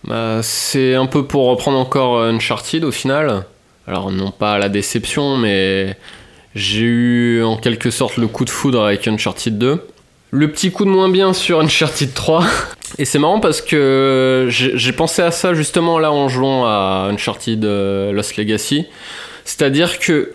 Bah, 0.05 0.41
c'est 0.43 0.95
un 0.95 1.07
peu 1.07 1.27
pour 1.27 1.47
reprendre 1.47 1.79
encore 1.79 2.21
Uncharted 2.21 2.85
au 2.85 2.91
final. 2.91 3.47
Alors, 3.87 4.13
non 4.13 4.31
pas 4.33 4.59
la 4.59 4.69
déception, 4.69 5.39
mais 5.39 5.97
j'ai 6.55 6.83
eu 6.83 7.43
en 7.43 7.57
quelque 7.57 7.91
sorte 7.91 8.19
le 8.19 8.27
coup 8.27 8.45
de 8.45 8.51
foudre 8.51 8.85
avec 8.85 9.09
Uncharted 9.09 9.57
2. 9.57 9.87
Le 10.31 10.53
petit 10.53 10.73
coup 10.73 10.85
de 10.85 10.91
moins 10.91 11.09
bien 11.09 11.33
sur 11.33 11.61
Uncharted 11.61 12.13
3. 12.13 12.45
Et 12.99 13.07
c'est 13.07 13.19
marrant 13.19 13.41
parce 13.41 13.63
que 13.63 14.47
j'ai 14.51 14.77
j'ai 14.77 14.93
pensé 14.93 15.23
à 15.23 15.31
ça 15.31 15.55
justement 15.55 15.99
là 15.99 16.13
en 16.13 16.29
jouant 16.29 16.67
à 16.67 17.09
Uncharted 17.11 17.65
euh, 17.65 18.13
Lost 18.13 18.37
Legacy. 18.37 18.85
C'est-à-dire 19.47 19.99
que 20.01 20.35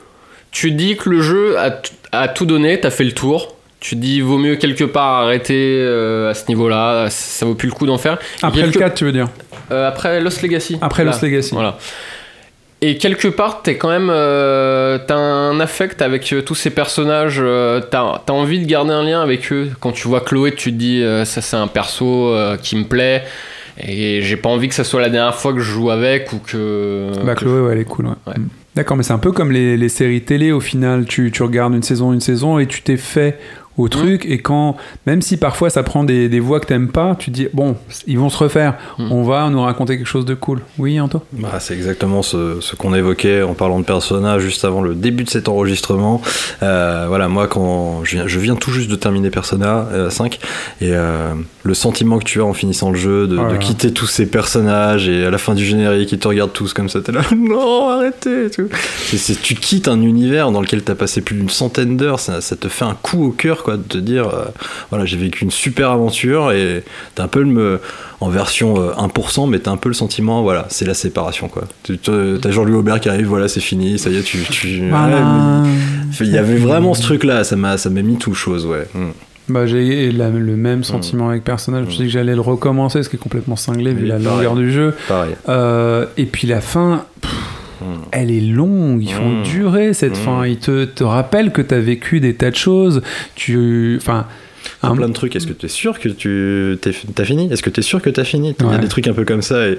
tu 0.50 0.72
dis 0.72 0.98
que 0.98 1.12
le 1.12 1.22
jeu 1.22 1.60
a, 1.60 1.80
a 2.12 2.28
tout 2.28 2.48
donné, 2.48 2.80
t'as 2.80 2.90
fait 2.90 3.04
le 3.04 3.12
tour. 3.12 3.56
Tu 3.82 3.96
dis 3.96 4.22
vaut 4.22 4.38
mieux 4.38 4.56
quelque 4.58 4.84
part 4.84 5.24
arrêter 5.24 5.78
euh, 5.82 6.30
à 6.30 6.34
ce 6.36 6.48
niveau-là, 6.48 7.08
ça 7.10 7.46
vaut 7.48 7.56
plus 7.56 7.68
le 7.68 7.74
coup 7.74 7.88
d'en 7.88 7.98
faire. 7.98 8.20
Après 8.44 8.62
quelque- 8.62 8.76
le 8.76 8.80
4, 8.80 8.94
tu 8.94 9.06
veux 9.06 9.12
dire 9.12 9.28
euh, 9.72 9.88
après 9.88 10.22
Lost 10.22 10.42
Legacy. 10.44 10.78
Après. 10.82 11.04
Lost 11.04 11.22
Legacy. 11.24 11.54
Voilà. 11.54 11.78
Et 12.82 12.98
quelque 12.98 13.28
part, 13.28 13.62
t'es 13.64 13.78
quand 13.78 13.90
même, 13.90 14.10
euh, 14.12 14.98
t'as 15.08 15.16
un 15.16 15.60
affect 15.60 16.02
avec 16.02 16.34
tous 16.46 16.56
ces 16.56 16.70
personnages. 16.70 17.42
t'as, 17.92 18.20
t'as 18.26 18.34
envie 18.34 18.60
de 18.60 18.66
garder 18.66 18.92
un 18.92 19.04
lien 19.04 19.22
avec 19.22 19.52
eux. 19.52 19.70
Quand 19.80 19.92
tu 19.92 20.08
vois 20.08 20.22
Chloé, 20.22 20.54
tu 20.56 20.72
te 20.72 20.78
dis 20.78 21.04
ça 21.26 21.42
c'est 21.42 21.58
un 21.58 21.68
perso 21.68 22.36
qui 22.62 22.76
me 22.76 22.84
plaît. 22.86 23.24
Et 23.84 24.22
j'ai 24.22 24.36
pas 24.36 24.50
envie 24.50 24.68
que 24.68 24.76
ça 24.76 24.84
soit 24.84 25.02
la 25.02 25.10
dernière 25.10 25.34
fois 25.36 25.54
que 25.54 25.60
je 25.60 25.72
joue 25.72 25.90
avec 25.90 26.34
ou 26.34 26.38
que. 26.40 27.12
Bah, 27.26 27.34
Chloé, 27.36 27.62
ouais, 27.62 27.74
elle 27.74 27.80
est 27.80 27.86
cool. 27.86 28.06
ouais. 28.08 28.12
Ouais. 28.28 28.34
D'accord, 28.76 28.96
mais 28.96 29.04
c'est 29.04 29.14
un 29.14 29.18
peu 29.18 29.32
comme 29.32 29.52
les, 29.52 29.76
les 29.76 29.90
séries 29.90 30.22
télé 30.22 30.52
au 30.52 30.60
final. 30.60 31.06
Tu, 31.06 31.32
tu 31.32 31.44
regardes 31.44 31.74
une 31.74 31.84
saison, 31.84 32.14
une 32.14 32.22
saison 32.22 32.58
et 32.60 32.68
tu 32.68 32.82
t'es 32.82 32.96
fait 32.98 33.38
au 33.78 33.88
truc. 33.88 34.26
Et 34.26 34.40
quand, 34.40 34.78
même 35.06 35.22
si 35.22 35.38
parfois 35.38 35.70
ça 35.70 35.84
prend 35.84 36.04
des, 36.04 36.30
des 36.30 36.40
voix 36.40 36.60
que 36.60 36.68
t'aimes 36.68 36.90
pas, 36.90 37.16
tu 37.16 37.32
te 37.32 37.36
dis 37.36 37.48
bon, 37.54 37.76
ils 38.08 38.20
vont 38.20 38.30
se 38.30 38.38
refaire. 38.38 38.78
On 38.98 39.24
va 39.24 39.50
nous 39.50 39.62
raconter 39.62 39.98
quelque 39.98 40.08
chose 40.08 40.26
de 40.26 40.34
cool. 40.34 40.62
Oui, 40.78 41.00
Anto 41.00 41.22
Bah, 41.34 41.60
c'est 41.60 41.74
exactement 41.74 42.22
ce, 42.22 42.60
ce 42.62 42.76
qu'on 42.76 42.94
évoquait 42.94 43.42
en 43.42 43.54
parlant 43.54 43.80
de 43.80 43.86
Persona 43.86 44.40
juste 44.40 44.66
avant 44.66 44.82
le 44.82 44.96
début 44.96 45.24
de 45.24 45.30
cet 45.30 45.48
enregistrement. 45.48 46.22
Euh, 46.64 47.06
voilà, 47.08 47.28
moi, 47.28 47.48
quand 47.48 48.04
je 48.04 48.16
viens, 48.16 48.28
je 48.28 48.40
viens 48.40 48.56
tout 48.56 48.72
juste 48.72 48.90
de 48.90 48.96
terminer 48.96 49.30
Persona 49.30 49.88
euh, 49.92 50.10
5, 50.10 50.40
et 50.82 50.92
euh, 50.92 51.34
le 51.64 51.74
sentiment 51.74 52.20
que 52.20 52.24
tu 52.24 52.42
as 52.42 52.46
en 52.46 52.54
finissant 52.54 52.92
le 52.92 52.98
jeu, 52.98 53.28
de, 53.28 53.38
Oh 53.38 53.52
de 53.52 53.58
quitter 53.58 53.92
tous 53.92 54.08
ces 54.08 54.26
personnages, 54.26 55.08
et 55.08 55.26
à 55.26 55.32
la 55.32 55.38
fin 55.38 55.54
du 55.54 55.66
générique, 55.66 56.12
ils 56.12 56.20
te 56.20 56.28
regardent 56.28 56.54
tous 56.54 56.74
comme 56.74 56.90
ça, 56.90 57.02
t'es 57.02 57.12
là, 57.12 57.22
non, 57.36 57.90
arrêtez 57.90 58.46
et 58.46 58.50
tout. 58.50 58.70
Tu 59.44 59.56
quittes 59.56 59.88
un 59.88 60.02
univers 60.02 60.52
dans 60.52 60.62
lequel 60.62 60.84
t'as 60.84 60.96
passé 60.96 61.22
plus 61.22 61.36
d'une 61.36 61.50
centaine 61.50 61.98
d'heures, 61.98 62.20
ça, 62.20 62.42
ça 62.42 62.56
te 62.56 62.68
fait 62.68 62.86
un 62.86 62.96
coup 63.02 63.26
au 63.26 63.32
cœur, 63.32 63.61
quoi, 63.64 63.78
de 63.78 63.84
te 63.84 63.98
dire, 63.98 64.28
euh, 64.28 64.46
voilà, 64.90 65.06
j'ai 65.06 65.18
vécu 65.18 65.44
une 65.44 65.52
super 65.52 65.92
aventure, 65.92 66.52
et 66.52 66.84
t'as 67.16 67.24
un 67.24 67.28
peu 67.28 67.42
le, 67.44 67.80
en 68.20 68.30
version 68.30 68.76
euh, 68.82 68.92
1%, 68.94 69.50
mais 69.50 69.60
t'as 69.60 69.72
un 69.72 69.78
peu 69.78 69.90
le 69.90 69.96
sentiment, 69.96 70.42
voilà, 70.44 70.66
c'est 70.70 70.86
la 70.86 70.94
séparation, 70.94 71.48
quoi. 71.48 71.64
T'as 71.84 72.52
Jean-Louis 72.52 72.76
Aubert 72.78 73.00
qui 73.00 73.10
arrive, 73.10 73.28
voilà, 73.28 73.48
c'est 73.48 73.60
fini, 73.62 73.98
ça 74.00 74.10
y 74.10 74.18
est, 74.18 74.24
tu. 74.24 74.40
tu- 74.50 74.90
Voilà. 74.90 75.18
ouais, 75.64 75.70
mais 76.20 76.26
Il 76.28 76.32
y 76.32 76.38
avait 76.38 76.58
vraiment 76.58 76.94
ce 76.94 77.02
truc-là, 77.02 77.44
ça 77.44 77.56
m'a 77.56 77.78
ça 77.78 77.90
m'a 77.90 78.02
mis 78.02 78.18
tout 78.18 78.34
chose, 78.34 78.66
ouais. 78.66 78.88
Mm. 78.94 79.10
Bah, 79.50 79.66
j'ai 79.66 80.12
le 80.12 80.56
même 80.56 80.84
sentiment 80.84 81.30
avec 81.30 81.44
Persona. 81.44 81.80
Je 81.82 81.86
me 81.86 81.90
suis 81.90 82.00
dit 82.00 82.06
que 82.06 82.12
j'allais 82.12 82.36
le 82.36 82.42
recommencer, 82.42 83.04
ce 83.04 83.10
qui 83.10 83.18
est 83.18 83.20
complètement 83.20 83.56
cinglé 83.58 83.92
vu 83.94 84.04
Oui, 84.04 84.08
la 84.08 84.16
pareil. 84.16 84.28
longueur 84.30 84.56
du 84.56 84.72
jeu. 84.72 84.94
Euh, 85.50 86.06
et 86.16 86.26
puis 86.26 86.48
la 86.48 86.62
fin, 86.62 87.04
pff, 87.22 87.32
Mm. 87.32 87.36
Elle 88.12 88.32
est 88.32 88.42
longue. 88.42 89.02
Ils 89.04 89.12
font 89.14 89.30
Mm. 89.40 89.44
durer 89.44 89.94
cette 89.94 90.14
Mm. 90.14 90.24
fin. 90.24 90.46
Ils 90.46 90.58
te, 90.58 90.86
te 90.86 91.04
rappellent 91.04 91.52
que 91.52 91.62
tu 91.62 91.74
as 91.74 91.80
vécu 91.80 92.20
des 92.20 92.34
tas 92.36 92.52
de 92.52 92.56
choses. 92.56 93.02
Tu, 93.36 93.98
enfin, 94.02 94.26
un- 94.84 94.96
plein 94.96 95.08
de 95.10 95.14
trucs. 95.14 95.36
Est-ce 95.36 95.48
que 95.48 95.54
tu 95.54 95.66
es 95.66 95.70
sûr 95.70 96.00
que 96.00 96.10
tu 96.10 96.78
t'es- 96.82 96.92
t'as 97.16 97.26
fini? 97.26 97.52
Est-ce 97.52 97.64
que 97.64 97.70
tu 97.70 97.80
es 97.80 97.84
sûr 97.84 98.02
que 98.02 98.10
t'as 98.10 98.24
fini? 98.24 98.56
Il 98.60 98.66
y 98.66 98.70
a 98.74 98.78
des 98.78 98.88
trucs 98.88 99.08
un 99.08 99.14
peu 99.14 99.26
comme 99.26 99.42
ça. 99.42 99.68
Et, 99.68 99.78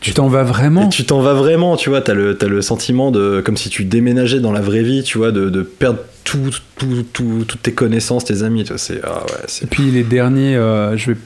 tu 0.00 0.12
t'en 0.12 0.26
vas 0.28 0.42
vraiment? 0.42 0.86
et 0.86 0.88
tu 0.88 1.04
t'en 1.04 1.20
vas 1.20 1.34
vraiment, 1.34 1.76
tu 1.76 1.88
vois. 1.88 2.00
T'as 2.00 2.14
le, 2.14 2.36
t'as 2.36 2.48
le 2.48 2.60
sentiment 2.62 3.10
de. 3.12 3.40
Comme 3.44 3.56
si 3.56 3.68
tu 3.68 3.84
déménageais 3.84 4.40
dans 4.40 4.50
la 4.52 4.60
vraie 4.60 4.82
vie, 4.82 5.02
tu 5.04 5.18
vois, 5.18 5.30
de, 5.30 5.48
de 5.48 5.62
perdre 5.62 6.00
tout, 6.24 6.50
tout, 6.76 7.04
tout- 7.12 7.44
toutes 7.46 7.62
tes 7.62 7.72
connaissances, 7.72 8.24
tes 8.24 8.42
amis. 8.42 8.64
tu 8.64 8.72
C'est. 8.76 9.00
Ah 9.04 9.22
ouais. 9.24 9.46
Et 9.62 9.66
puis 9.66 9.84
les 9.92 10.02
derniers, 10.02 10.56
euh, 10.56 10.96
je 10.96 11.12
vais, 11.12 11.16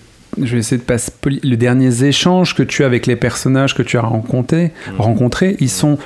je 0.40 0.52
vais 0.52 0.58
essayer 0.58 0.78
de 0.78 0.86
passer 0.86 1.12
les 1.42 1.56
derniers 1.56 2.04
échanges 2.04 2.54
que 2.54 2.62
tu 2.62 2.82
as 2.82 2.86
avec 2.86 3.06
les 3.06 3.16
personnages 3.16 3.74
que 3.74 3.82
tu 3.82 3.96
as 3.96 4.02
rencontrés, 4.02 4.72
rencontrés, 4.98 5.56
ils 5.60 5.70
sont, 5.70 5.98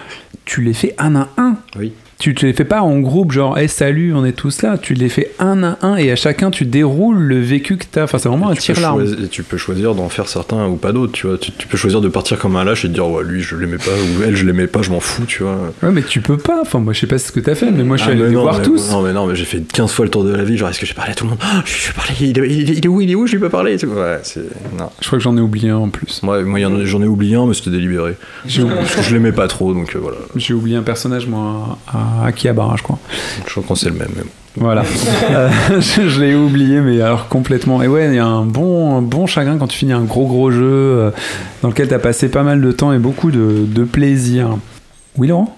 tu 0.44 0.62
les 0.62 0.74
fais 0.74 0.94
un 0.98 1.16
à 1.16 1.28
un. 1.36 1.56
Oui. 1.78 1.92
Tu 2.20 2.34
te 2.34 2.44
les 2.44 2.52
fais 2.52 2.66
pas 2.66 2.82
en 2.82 2.98
groupe, 3.00 3.32
genre, 3.32 3.56
hey, 3.56 3.66
salut, 3.66 4.12
on 4.14 4.26
est 4.26 4.32
tous 4.32 4.60
là. 4.60 4.76
Tu 4.76 4.92
les 4.92 5.08
fais 5.08 5.30
un 5.38 5.62
à 5.62 5.78
un 5.80 5.96
et 5.96 6.10
à 6.12 6.16
chacun, 6.16 6.50
tu 6.50 6.66
déroules 6.66 7.18
le 7.18 7.40
vécu 7.40 7.78
que 7.78 7.86
tu 7.90 7.98
as. 7.98 8.04
Enfin, 8.04 8.18
c'est 8.18 8.28
vraiment 8.28 8.50
un 8.50 8.54
tir-larme. 8.54 8.98
choisir, 9.00 9.24
et 9.24 9.28
tu 9.28 9.42
peux 9.42 9.56
choisir 9.56 9.94
d'en 9.94 10.10
faire 10.10 10.28
certains 10.28 10.66
ou 10.68 10.76
pas 10.76 10.92
d'autres, 10.92 11.12
tu 11.12 11.26
vois. 11.26 11.38
Tu, 11.38 11.50
tu 11.52 11.66
peux 11.66 11.78
choisir 11.78 12.02
de 12.02 12.08
partir 12.08 12.38
comme 12.38 12.56
un 12.56 12.64
lâche 12.64 12.84
et 12.84 12.88
de 12.88 12.92
dire, 12.92 13.08
ouais, 13.08 13.24
lui, 13.24 13.40
je 13.40 13.56
l'aimais 13.56 13.78
pas, 13.78 13.90
ou 13.92 14.22
elle, 14.22 14.36
je 14.36 14.44
l'aimais 14.44 14.66
pas, 14.66 14.82
je 14.82 14.90
m'en 14.90 15.00
fous, 15.00 15.24
tu 15.24 15.44
vois. 15.44 15.56
Ouais, 15.82 15.90
mais 15.90 16.02
tu 16.02 16.20
peux 16.20 16.36
pas. 16.36 16.58
Enfin, 16.60 16.78
moi, 16.80 16.92
je 16.92 17.00
sais 17.00 17.06
pas 17.06 17.16
ce 17.16 17.32
que 17.32 17.40
t'as 17.40 17.54
fait, 17.54 17.70
mais 17.70 17.84
moi, 17.84 17.96
je 17.96 18.02
suis 18.02 18.10
Ah, 18.12 18.14
allé 18.14 18.24
les 18.26 18.32
non, 18.34 18.42
voir 18.42 18.58
mais- 18.58 18.64
tous. 18.64 18.90
Non, 18.92 19.00
mais 19.00 19.14
non, 19.14 19.24
mais 19.26 19.34
j'ai 19.34 19.46
fait 19.46 19.60
15 19.72 19.90
fois 19.90 20.04
le 20.04 20.10
tour 20.10 20.22
de 20.24 20.34
la 20.34 20.44
vie. 20.44 20.58
Genre, 20.58 20.68
est-ce 20.68 20.78
que 20.80 20.84
j'ai 20.84 20.92
parlé 20.92 21.12
à 21.12 21.14
tout 21.14 21.24
le 21.24 21.30
monde? 21.30 21.38
Ah, 21.42 21.62
Je 21.64 21.86
vais 21.88 21.94
parler, 21.94 22.12
il 22.20 22.38
est, 22.38 22.50
il 22.54 22.70
est- 22.70 22.74
il 22.76 22.84
est 22.84 22.88
où 22.88 23.00
Il 23.00 23.10
est 23.10 23.14
où? 23.14 23.26
Je 23.26 23.32
lui 23.32 23.38
ai 23.38 23.40
pas 23.40 23.48
parlé. 23.48 23.82
Ouais, 23.82 24.18
c'est. 24.24 24.40
Non. 24.78 24.90
Je 25.00 25.06
crois 25.06 25.18
que 25.18 25.22
j'en 25.24 25.38
ai 25.38 25.40
oublié 25.40 25.70
un 25.70 25.76
en 25.78 25.88
plus. 25.88 26.22
Moi, 26.22 26.42
moi, 26.42 26.58
j'en 26.84 27.02
ai 27.02 27.06
oublié 27.06 27.36
un, 27.36 27.46
mais 27.46 27.54
c'était 27.54 27.70
délibéré. 27.70 28.16
Parce 28.42 28.56
que 28.96 29.02
je 29.04 29.14
l'aimais 29.14 29.32
pas 29.32 29.48
trop, 29.48 29.72
donc 29.72 29.96
euh, 29.96 29.98
voilà. 30.02 30.18
j'ai 30.36 30.52
oublié 30.52 30.76
un 30.76 30.82
personnage, 30.82 31.26
moi, 31.26 31.78
à 31.88 32.09
Akihabara, 32.24 32.76
je 32.76 32.82
crois. 32.82 32.98
Je 33.46 33.50
crois 33.50 33.62
qu'on 33.66 33.74
c'est 33.74 33.90
le 33.90 33.96
même. 33.96 34.08
mais 34.16 34.22
bon. 34.22 34.28
Voilà. 34.56 34.82
Euh, 35.30 35.48
je 35.80 36.08
je 36.08 36.20
l'ai 36.20 36.34
oublié, 36.34 36.80
mais 36.80 37.00
alors 37.00 37.28
complètement. 37.28 37.82
Et 37.82 37.88
ouais, 37.88 38.08
il 38.08 38.14
y 38.14 38.18
a 38.18 38.26
un 38.26 38.44
bon, 38.44 38.96
un 38.96 39.02
bon 39.02 39.26
chagrin 39.26 39.58
quand 39.58 39.68
tu 39.68 39.78
finis 39.78 39.92
un 39.92 40.02
gros 40.02 40.26
gros 40.26 40.50
jeu 40.50 40.60
euh, 40.62 41.10
dans 41.62 41.68
lequel 41.68 41.86
tu 41.88 41.94
as 41.94 41.98
passé 42.00 42.28
pas 42.28 42.42
mal 42.42 42.60
de 42.60 42.72
temps 42.72 42.92
et 42.92 42.98
beaucoup 42.98 43.30
de, 43.30 43.64
de 43.66 43.84
plaisir. 43.84 44.56
Oui, 45.16 45.28
Laurent? 45.28 45.54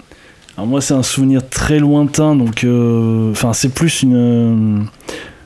Alors 0.57 0.67
moi, 0.67 0.81
c'est 0.81 0.93
un 0.93 1.01
souvenir 1.01 1.41
très 1.49 1.79
lointain, 1.79 2.35
donc 2.35 2.63
euh, 2.63 3.31
enfin, 3.31 3.53
c'est 3.53 3.73
plus 3.73 4.03
une. 4.03 4.15
euh, 4.15 4.83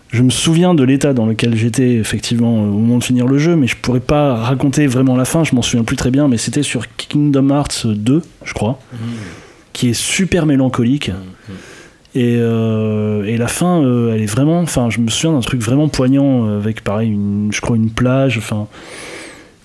je 0.09 0.23
me 0.23 0.29
souviens 0.29 0.73
de 0.73 0.83
l'état 0.83 1.13
dans 1.13 1.25
lequel 1.25 1.55
j'étais 1.55 1.91
effectivement 1.95 2.53
au 2.63 2.65
moment 2.65 2.97
de 2.97 3.03
finir 3.03 3.27
le 3.27 3.37
jeu, 3.37 3.55
mais 3.55 3.67
je 3.67 3.75
pourrais 3.77 3.99
pas 4.01 4.35
raconter 4.35 4.87
vraiment 4.87 5.15
la 5.15 5.25
fin. 5.25 5.43
Je 5.45 5.55
m'en 5.55 5.61
souviens 5.61 5.83
plus 5.85 5.95
très 5.97 6.11
bien, 6.11 6.27
mais 6.27 6.37
c'était 6.37 6.63
sur 6.63 6.83
Kingdom 6.97 7.49
Hearts 7.49 7.85
2, 7.87 8.21
je 8.43 8.53
crois, 8.53 8.79
qui 9.77 9.89
est 9.89 9.93
super 9.93 10.47
mélancolique. 10.47 11.11
Et, 12.15 12.37
euh, 12.39 13.23
et 13.25 13.37
la 13.37 13.47
fin, 13.47 13.83
euh, 13.83 14.11
elle 14.11 14.23
est 14.23 14.25
vraiment. 14.25 14.59
Enfin, 14.61 14.89
je 14.89 14.99
me 14.99 15.07
souviens 15.07 15.33
d'un 15.33 15.41
truc 15.41 15.61
vraiment 15.61 15.87
poignant 15.87 16.47
euh, 16.47 16.57
avec, 16.57 16.83
pareil, 16.83 17.11
une, 17.11 17.49
je 17.51 17.61
crois 17.61 17.75
une 17.75 17.91
plage, 17.91 18.39
enfin, 18.39 18.65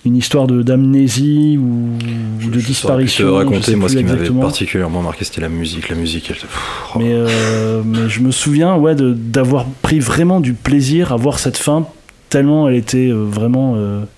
une 0.05 0.15
histoire 0.15 0.45
de 0.45 0.61
d'amnésie 0.61 1.57
ou, 1.57 1.97
ou 2.45 2.49
de 2.51 2.59
Je 2.59 2.65
disparition. 2.67 3.25
te 3.25 3.29
je 3.31 3.35
raconter, 3.35 3.75
moi, 3.75 3.89
ce 3.89 3.97
qui 3.97 4.03
m'avait 4.03 4.29
particulièrement 4.29 5.01
marqué, 5.01 5.25
c'était 5.25 5.41
la 5.41 5.49
musique. 5.49 5.89
La 5.89 5.95
musique, 5.95 6.29
elle. 6.29 6.35
pff, 6.35 6.91
oh. 6.93 6.99
Mais, 6.99 7.11
euh, 7.11 7.81
mais 7.83 8.07
je 8.07 8.19
me 8.19 8.29
souviens 8.29 8.75
ouais, 8.75 8.93
d'avoir 8.95 9.65
pris 9.81 9.97
vraiment 9.99 10.41
du 10.41 10.53
plaisir 10.53 11.11
à 11.11 11.15
voir 11.15 11.39
cette 11.39 11.57
fin, 11.57 11.87
tellement 12.29 12.69
elle 12.69 12.75
était 12.75 13.09
vraiment 13.11 13.75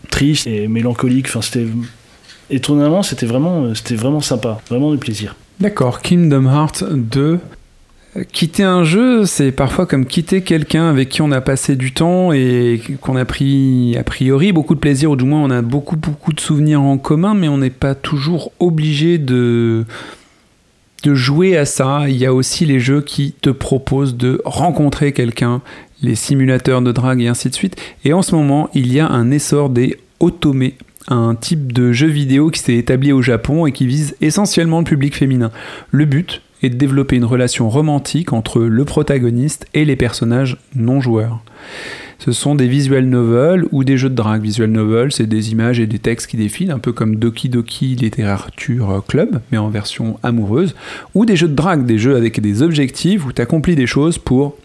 triste 0.10 0.46
et 0.46 0.68
mélancolique. 0.68 1.28
Enfin, 1.30 1.42
c'était 1.42 1.68
étonnamment, 2.50 3.02
c'était 3.02 3.28
vraiment, 3.28 3.74
c'était 3.74 3.96
vraiment 3.96 4.20
sympa, 4.20 4.60
vraiment 4.70 4.92
du 4.92 4.98
plaisir. 4.98 5.36
D'accord, 5.60 6.02
Kingdom 6.02 6.48
Hearts 6.48 6.84
2. 6.84 7.40
Euh, 8.18 8.24
Quitter 8.32 8.64
un 8.64 8.84
jeu, 8.84 9.26
c'est 9.26 9.54
parfois 9.54 9.86
comme 9.86 10.06
quitter 10.06 10.42
quelqu'un 10.42 10.90
avec 10.90 11.10
qui 11.10 11.22
on 11.22 11.32
a 11.32 11.40
passé 11.40 11.76
du 11.78 11.94
temps 11.94 12.34
et 12.34 12.82
qu'on 13.02 13.16
a 13.16 13.26
pris 13.26 13.96
a 13.98 14.04
priori 14.04 14.52
beaucoup 14.52 14.76
de 14.76 14.80
plaisir, 14.80 15.12
ou 15.12 15.16
du 15.16 15.24
moins 15.24 15.42
on 15.42 15.50
a 15.50 15.62
beaucoup 15.62 15.96
beaucoup 15.96 16.34
de 16.34 16.40
souvenirs 16.40 16.82
en 16.82 16.98
commun, 16.98 17.34
mais 17.36 17.48
on 17.48 17.58
n'est 17.58 17.70
pas 17.70 17.96
toujours 17.96 18.52
obligé 18.60 19.18
de 19.18 19.86
de 21.04 21.14
jouer 21.14 21.56
à 21.56 21.66
ça. 21.66 22.06
Il 22.08 22.18
y 22.18 22.26
a 22.26 22.34
aussi 22.34 22.66
les 22.66 22.80
jeux 22.80 23.02
qui 23.02 23.32
te 23.32 23.50
proposent 23.50 24.18
de 24.18 24.42
rencontrer 24.44 25.14
quelqu'un, 25.14 25.62
les 26.02 26.16
simulateurs 26.16 26.82
de 26.82 26.92
drague 26.92 27.22
et 27.22 27.28
ainsi 27.28 27.50
de 27.50 27.56
suite. 27.56 27.76
Et 28.04 28.12
en 28.12 28.22
ce 28.22 28.36
moment, 28.36 28.70
il 28.74 28.92
y 28.92 29.00
a 29.00 29.08
un 29.08 29.32
essor 29.32 29.70
des 29.70 29.98
otome, 30.20 30.72
un 31.08 31.36
type 31.36 31.72
de 31.72 31.92
jeu 31.92 32.08
vidéo 32.08 32.50
qui 32.50 32.60
s'est 32.60 32.76
établi 32.76 33.12
au 33.12 33.22
Japon 33.22 33.66
et 33.66 33.72
qui 33.72 33.86
vise 33.86 34.16
essentiellement 34.22 34.80
le 34.80 34.86
public 34.86 35.16
féminin. 35.16 35.52
Le 35.92 36.06
but 36.06 36.42
est 36.64 36.70
de 36.70 36.76
développer 36.76 37.16
une 37.16 37.26
relation 37.26 37.70
romantique 37.70 38.34
entre 38.34 38.62
le 38.62 38.86
protagoniste 38.86 39.68
et 39.74 39.86
les 39.86 39.96
personnages 39.96 40.58
non 40.76 41.02
joueurs. 41.02 41.42
Ce 42.18 42.32
sont 42.32 42.56
des 42.56 42.68
visual 42.68 43.06
novels 43.06 43.66
ou 43.72 43.84
des 43.84 43.98
jeux 43.98 44.10
de 44.10 44.16
drague. 44.16 44.42
Visual 44.42 44.70
novel, 44.70 45.12
c'est 45.12 45.28
des 45.28 45.52
images 45.52 45.80
et 45.80 45.86
des 45.86 46.00
textes 46.00 46.28
qui 46.28 46.38
défilent, 46.38 46.72
un 46.72 46.80
peu 46.80 46.94
comme 46.94 47.18
Doki 47.18 47.50
Doki 47.50 47.96
Littérature 47.96 49.04
Club, 49.08 49.42
mais 49.52 49.58
en 49.58 49.70
version 49.70 50.18
amoureuse. 50.24 50.76
Ou 51.14 51.26
des 51.26 51.36
jeux 51.36 51.50
de 51.50 51.54
drague, 51.54 51.86
des 51.86 51.98
jeux 52.00 52.16
avec 52.16 52.40
des 52.40 52.62
objectifs 52.62 53.26
où 53.26 53.34
tu 53.34 53.42
accomplis 53.42 53.76
des 53.76 53.86
choses 53.86 54.18
pour 54.18 54.56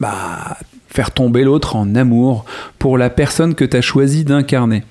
bah, 0.00 0.56
faire 0.88 1.10
tomber 1.10 1.44
l'autre 1.44 1.76
en 1.76 1.94
amour 1.94 2.44
pour 2.78 2.96
la 2.96 3.10
personne 3.10 3.54
que 3.54 3.64
tu 3.64 3.76
as 3.76 3.82
choisi 3.82 4.24
d'incarner. 4.24 4.84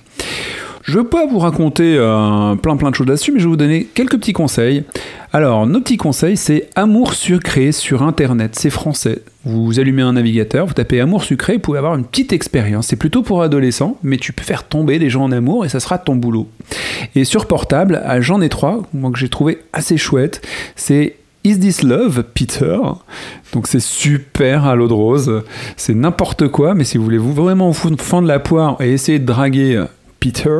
Je 0.88 1.02
pas 1.02 1.26
vous 1.26 1.40
raconter 1.40 1.98
euh, 1.98 2.56
plein 2.56 2.78
plein 2.78 2.92
de 2.92 2.96
choses 2.96 3.08
là-dessus, 3.08 3.34
mais 3.34 3.40
je 3.40 3.44
vais 3.44 3.50
vous 3.50 3.58
donner 3.58 3.84
quelques 3.94 4.18
petits 4.20 4.32
conseils. 4.32 4.86
Alors, 5.34 5.68
nos 5.68 5.82
petits 5.82 5.98
conseils, 5.98 6.38
c'est 6.38 6.70
Amour 6.76 7.14
sucré 7.14 7.74
sur 7.74 8.04
Internet, 8.04 8.56
c'est 8.56 8.70
français. 8.70 9.22
Vous 9.44 9.82
allumez 9.82 10.02
un 10.02 10.14
navigateur, 10.14 10.66
vous 10.66 10.74
tapez 10.74 11.02
Amour 11.02 11.26
sucré, 11.26 11.56
vous 11.56 11.60
pouvez 11.60 11.78
avoir 11.78 11.96
une 11.96 12.06
petite 12.06 12.32
expérience. 12.32 12.88
C'est 12.88 12.96
plutôt 12.96 13.22
pour 13.22 13.42
adolescents, 13.42 13.98
mais 14.02 14.16
tu 14.16 14.32
peux 14.32 14.46
faire 14.46 14.64
tomber 14.64 14.98
des 14.98 15.10
gens 15.10 15.24
en 15.24 15.34
amour 15.34 15.66
et 15.66 15.70
ça 15.70 15.82
sera 15.82 15.98
ton 15.98 16.16
boulot. 16.16 16.48
Et 17.16 17.26
sur 17.26 17.48
portable, 17.48 18.02
j'en 18.22 18.40
ai 18.40 18.48
trois, 18.48 18.82
moi 18.94 19.12
que 19.12 19.20
j'ai 19.20 19.28
trouvé 19.28 19.58
assez 19.74 19.98
chouette, 19.98 20.42
c'est 20.78 21.18
Is 21.44 21.60
This 21.60 21.84
Love, 21.84 22.24
Peter? 22.34 22.78
Donc 23.52 23.68
c'est 23.68 23.82
super 23.82 24.66
à 24.66 24.76
l'eau 24.76 24.88
de 24.88 24.94
rose, 24.94 25.44
c'est 25.76 25.96
n'importe 25.96 26.48
quoi, 26.48 26.74
mais 26.76 26.86
si 26.86 26.98
vous 26.98 27.04
voulez 27.04 27.18
vous 27.18 27.34
vraiment 27.34 27.72
vous 27.72 27.98
fendre 27.98 28.28
la 28.28 28.40
poire 28.40 28.78
et 28.80 28.94
essayer 28.94 29.20
de 29.20 29.26
draguer 29.26 29.84
Peter, 30.28 30.60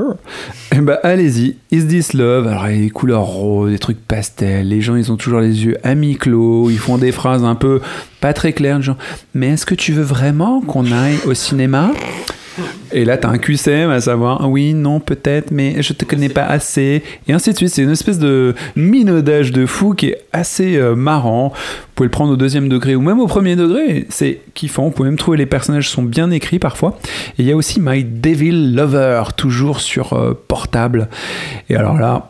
eh 0.72 0.80
ben 0.80 0.98
allez-y, 1.04 1.58
Is 1.72 1.88
This 1.88 2.14
Love? 2.14 2.48
Alors 2.48 2.70
il 2.70 2.76
y 2.76 2.80
a 2.80 2.82
des 2.84 2.90
couleurs 2.90 3.26
roses, 3.26 3.70
des 3.70 3.80
trucs 3.80 4.00
pastels, 4.00 4.70
les 4.70 4.80
gens 4.80 4.96
ils 4.96 5.12
ont 5.12 5.18
toujours 5.18 5.42
les 5.42 5.66
yeux 5.66 5.76
à 5.84 5.94
mi-clos, 5.94 6.70
ils 6.70 6.78
font 6.78 6.98
des 6.98 7.12
phrases 7.12 7.44
un 7.44 7.56
peu 7.56 7.82
pas 8.22 8.32
très 8.32 8.54
claires, 8.54 8.80
Mais 9.34 9.50
est-ce 9.50 9.66
que 9.66 9.76
tu 9.76 9.92
veux 9.92 10.04
vraiment 10.04 10.62
qu'on 10.62 10.90
aille 10.94 11.18
au 11.26 11.34
cinéma? 11.34 11.92
Et 12.92 13.06
là, 13.06 13.18
t'as 13.18 13.30
un 13.30 13.38
QCM 13.38 13.90
à 13.90 14.02
savoir, 14.02 14.40
ah 14.42 14.48
oui, 14.48 14.74
non, 14.74 15.00
peut-être, 15.00 15.52
mais 15.52 15.82
je 15.82 15.94
te 15.94 16.06
connais 16.06 16.30
pas 16.30 16.46
assez. 16.46 17.04
Et 17.28 17.34
ainsi 17.34 17.52
de 17.52 17.58
suite. 17.58 17.70
C'est 17.70 17.84
une 17.84 17.92
espèce 17.92 18.20
de 18.20 18.56
minaudage 18.76 19.52
de 19.52 19.66
fou 19.66 19.94
qui 19.94 20.08
est 20.08 20.26
assez 20.32 20.78
euh, 20.78 20.96
marrant. 20.96 21.50
Vous 21.50 21.88
pouvez 21.96 22.08
le 22.08 22.12
prendre 22.12 22.34
au 22.34 22.36
deuxième 22.36 22.70
degré 22.70 22.96
ou 22.96 23.02
même 23.02 23.20
au 23.20 23.28
premier 23.28 23.56
degré. 23.56 24.06
C'est 24.10 24.42
kiffant. 24.54 24.86
Vous 24.86 24.92
pouvez 24.92 25.10
même 25.10 25.18
trouver 25.18 25.38
les 25.38 25.46
personnages 25.46 25.90
sont 25.90 26.04
bien 26.04 26.32
écrits 26.32 26.60
parfois. 26.60 26.98
Et 27.38 27.44
il 27.44 27.46
y 27.46 27.52
a 27.52 27.56
aussi 27.56 27.80
My 27.80 28.04
Devil 28.04 28.74
Lover, 28.74 29.24
toujours 29.36 29.80
sur 29.80 30.14
euh, 30.14 30.34
portable. 30.48 31.10
Et 31.70 31.76
alors 31.76 31.98
là, 31.98 32.30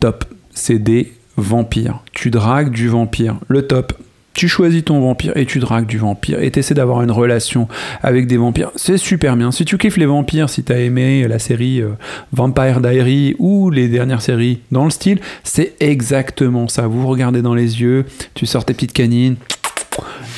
top. 0.00 0.24
C'est 0.54 0.78
des 0.78 1.12
vampire. 1.36 2.00
Tu 2.12 2.30
dragues 2.30 2.70
du 2.70 2.88
vampire. 2.88 3.36
Le 3.48 3.66
top. 3.66 3.94
Tu 4.34 4.48
choisis 4.48 4.84
ton 4.84 5.00
vampire 5.00 5.36
et 5.36 5.44
tu 5.44 5.58
dragues 5.58 5.86
du 5.86 5.98
vampire 5.98 6.40
et 6.42 6.50
t'essaies 6.50 6.74
d'avoir 6.74 7.02
une 7.02 7.10
relation 7.10 7.68
avec 8.02 8.26
des 8.26 8.36
vampires. 8.36 8.70
C'est 8.76 8.96
super 8.96 9.36
bien. 9.36 9.52
Si 9.52 9.64
tu 9.64 9.76
kiffes 9.78 9.98
les 9.98 10.06
vampires, 10.06 10.48
si 10.48 10.62
t'as 10.62 10.78
aimé 10.78 11.26
la 11.28 11.38
série 11.38 11.82
euh, 11.82 11.90
Vampire 12.32 12.80
Diary 12.80 13.36
ou 13.38 13.70
les 13.70 13.88
dernières 13.88 14.22
séries 14.22 14.60
dans 14.70 14.84
le 14.84 14.90
style, 14.90 15.20
c'est 15.44 15.74
exactement 15.80 16.68
ça. 16.68 16.86
Vous 16.86 17.06
regardez 17.06 17.42
dans 17.42 17.54
les 17.54 17.80
yeux, 17.80 18.06
tu 18.34 18.46
sors 18.46 18.64
tes 18.64 18.74
petites 18.74 18.92
canines. 18.92 19.36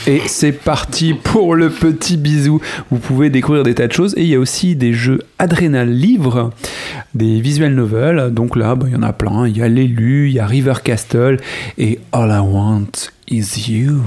Et 0.07 0.21
c'est 0.27 0.53
parti 0.53 1.15
pour 1.15 1.55
le 1.55 1.71
petit 1.71 2.19
bisou. 2.19 2.61
Vous 2.91 2.99
pouvez 2.99 3.31
découvrir 3.31 3.63
des 3.63 3.75
tas 3.75 3.87
de 3.87 3.93
choses. 3.93 4.15
Et 4.19 4.23
il 4.23 4.29
y 4.29 4.35
a 4.35 4.39
aussi 4.39 4.77
des 4.77 4.93
jeux 4.93 5.21
Adrénal 5.39 5.91
Livre, 5.91 6.51
des 7.15 7.41
visual 7.41 7.75
novels. 7.75 8.31
Donc 8.33 8.57
là, 8.57 8.75
bah, 8.75 8.87
il 8.89 8.93
y 8.93 8.97
en 8.97 9.03
a 9.03 9.15
plein. 9.15 9.47
Il 9.47 9.57
y 9.57 9.63
a 9.63 9.69
L'élu, 9.69 10.29
il 10.29 10.35
y 10.35 10.41
a 10.41 10.47
River 10.47 10.75
Castle 10.85 11.39
et 11.79 12.01
All 12.13 12.31
I 12.31 12.41
Want 12.41 13.14
Is 13.29 13.71
You. 13.71 14.03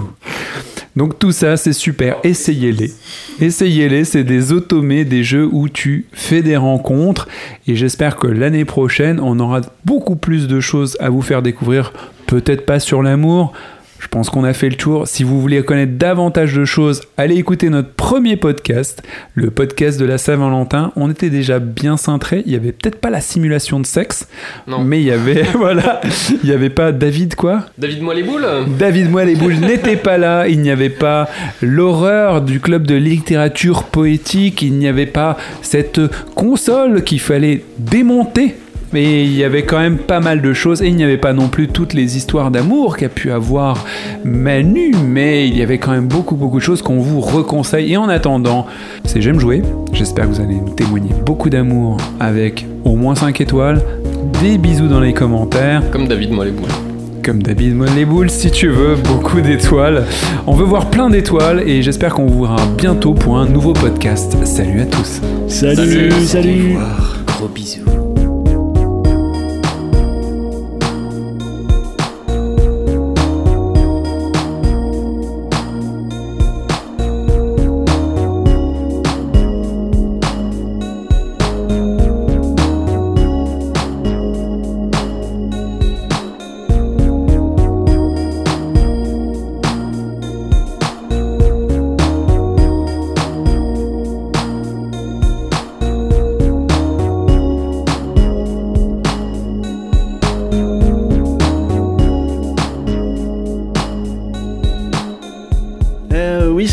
Donc 0.95 1.20
tout 1.20 1.32
ça, 1.32 1.57
c'est 1.57 1.74
super. 1.74 2.18
Essayez-les. 2.24 2.91
Essayez-les. 3.39 4.03
C'est 4.03 4.24
des 4.24 4.51
automés, 4.51 5.05
des 5.05 5.24
jeux 5.24 5.47
où 5.51 5.70
tu 5.70 6.07
fais 6.11 6.41
des 6.41 6.57
rencontres. 6.57 7.28
Et 7.68 7.76
j'espère 7.76 8.15
que 8.15 8.26
l'année 8.26 8.65
prochaine, 8.65 9.20
on 9.20 9.39
aura 9.39 9.61
beaucoup 9.86 10.15
plus 10.15 10.47
de 10.47 10.59
choses 10.59 10.97
à 10.99 11.09
vous 11.09 11.22
faire 11.22 11.43
découvrir. 11.43 11.93
Peut-être 12.26 12.65
pas 12.65 12.80
sur 12.80 13.03
l'amour. 13.03 13.53
Je 14.00 14.08
pense 14.08 14.30
qu'on 14.30 14.43
a 14.43 14.54
fait 14.54 14.70
le 14.70 14.76
tour. 14.76 15.08
Si 15.08 15.24
vous 15.24 15.41
voulez 15.41 15.64
connaître 15.64 15.93
davantage 15.98 16.54
de 16.54 16.66
choses, 16.66 17.02
allez 17.18 17.36
écouter 17.36 17.70
notre 17.70 17.91
premier 17.93 18.38
podcast, 18.38 19.02
le 19.34 19.50
podcast 19.50 20.00
de 20.00 20.06
la 20.06 20.18
Saint-Valentin. 20.18 20.91
On 20.95 21.10
était 21.10 21.30
déjà 21.32 21.60
bien 21.60 21.98
cintré. 21.98 22.43
Il 22.45 22.52
y 22.54 22.56
avait 22.56 22.72
peut-être 22.72 23.00
pas 23.00 23.10
la 23.10 23.22
simulation 23.22 23.80
de 23.80 23.86
sexe, 23.86 24.28
Non. 24.68 24.84
mais 24.84 25.00
il 25.02 25.06
y 25.08 25.12
avait 25.12 25.43
voilà, 25.56 26.00
il 26.43 26.50
y 26.50 26.54
avait 26.54 26.70
pas 26.70 26.91
David 26.91 27.36
quoi? 27.36 27.66
David 27.78 28.02
moi 28.04 28.14
les 28.14 28.24
boules? 28.24 28.45
David 28.78 29.10
Moelle 29.10 29.30
et 29.30 29.36
Boules 29.38 29.60
n'était 29.60 29.95
pas 29.98 30.18
là, 30.18 30.48
il 30.48 30.62
n'y 30.62 30.70
avait 30.72 30.89
pas 30.89 31.28
l'horreur 31.62 32.41
du 32.41 32.60
club 32.60 32.86
de 32.88 32.95
littérature 32.95 33.84
poétique, 33.84 34.62
il 34.62 34.74
n'y 34.74 34.88
avait 34.88 35.06
pas 35.08 35.38
cette 35.62 36.00
console 36.36 37.04
qu'il 37.04 37.20
fallait 37.20 37.64
démonter. 37.80 38.56
Mais 38.94 39.24
il 39.26 39.34
y 39.34 39.44
avait 39.44 39.64
quand 39.64 39.80
même 39.80 39.98
pas 39.98 40.20
mal 40.20 40.42
de 40.42 40.54
choses 40.54 40.82
et 40.82 40.88
il 40.88 40.96
n'y 40.96 41.04
avait 41.04 41.18
pas 41.18 41.34
non 41.34 41.48
plus 41.50 41.68
toutes 41.68 41.94
les 41.94 42.16
histoires 42.18 42.52
d'amour 42.52 42.96
qu'a 42.98 43.10
pu 43.10 43.32
avoir 43.32 43.86
Manu, 44.24 44.94
mais 45.06 45.48
il 45.48 45.58
y 45.58 45.62
avait 45.62 45.78
quand 45.78 45.92
même 45.92 46.08
beaucoup 46.08 46.36
beaucoup 46.36 46.58
de 46.58 46.64
choses 46.64 46.82
qu'on 46.82 47.00
vous 47.00 47.20
reconseille. 47.20 47.92
Et 47.94 47.98
en 47.98 48.10
attendant, 48.10 48.66
c'est 49.06 49.22
J'aime 49.22 49.40
jouer. 49.40 49.62
J'espère 49.92 50.26
que 50.26 50.36
vous 50.36 50.42
allez 50.42 50.56
nous 50.56 50.74
témoigner 50.74 51.10
beaucoup 51.26 51.50
d'amour 51.50 51.98
avec 52.20 52.66
au 52.86 52.96
moins 52.96 53.16
5 53.16 53.42
étoiles, 53.42 53.82
des 54.42 54.58
bisous 54.58 54.88
dans 54.88 55.02
les 55.02 55.14
commentaires 55.14 55.82
Comme 55.92 56.08
David 56.08 56.32
moi 56.32 56.46
les 56.46 56.52
boules. 56.52 56.70
comme 57.24 57.44
David 57.44 57.76
Moine 57.76 57.94
les 57.96 58.06
boules 58.06 58.30
si 58.30 58.52
tu 58.52 58.70
veux, 58.70 58.96
beaucoup 58.96 59.42
d'étoiles. 59.42 60.06
On 60.46 60.54
veut 60.54 60.64
voir 60.64 60.90
plein 60.90 61.10
d'étoiles 61.10 61.62
et 61.68 61.82
j'espère 61.82 62.14
qu'on 62.14 62.26
vous 62.26 62.44
verra 62.44 62.66
bientôt 62.78 63.14
pour 63.14 63.38
un 63.38 63.46
nouveau 63.48 63.74
podcast. 63.74 64.38
Salut 64.46 64.80
à 64.82 64.86
tous. 64.86 65.20
Salut, 65.50 66.12
salut. 66.26 66.78
Gros 67.28 67.50
bisous. 67.50 68.07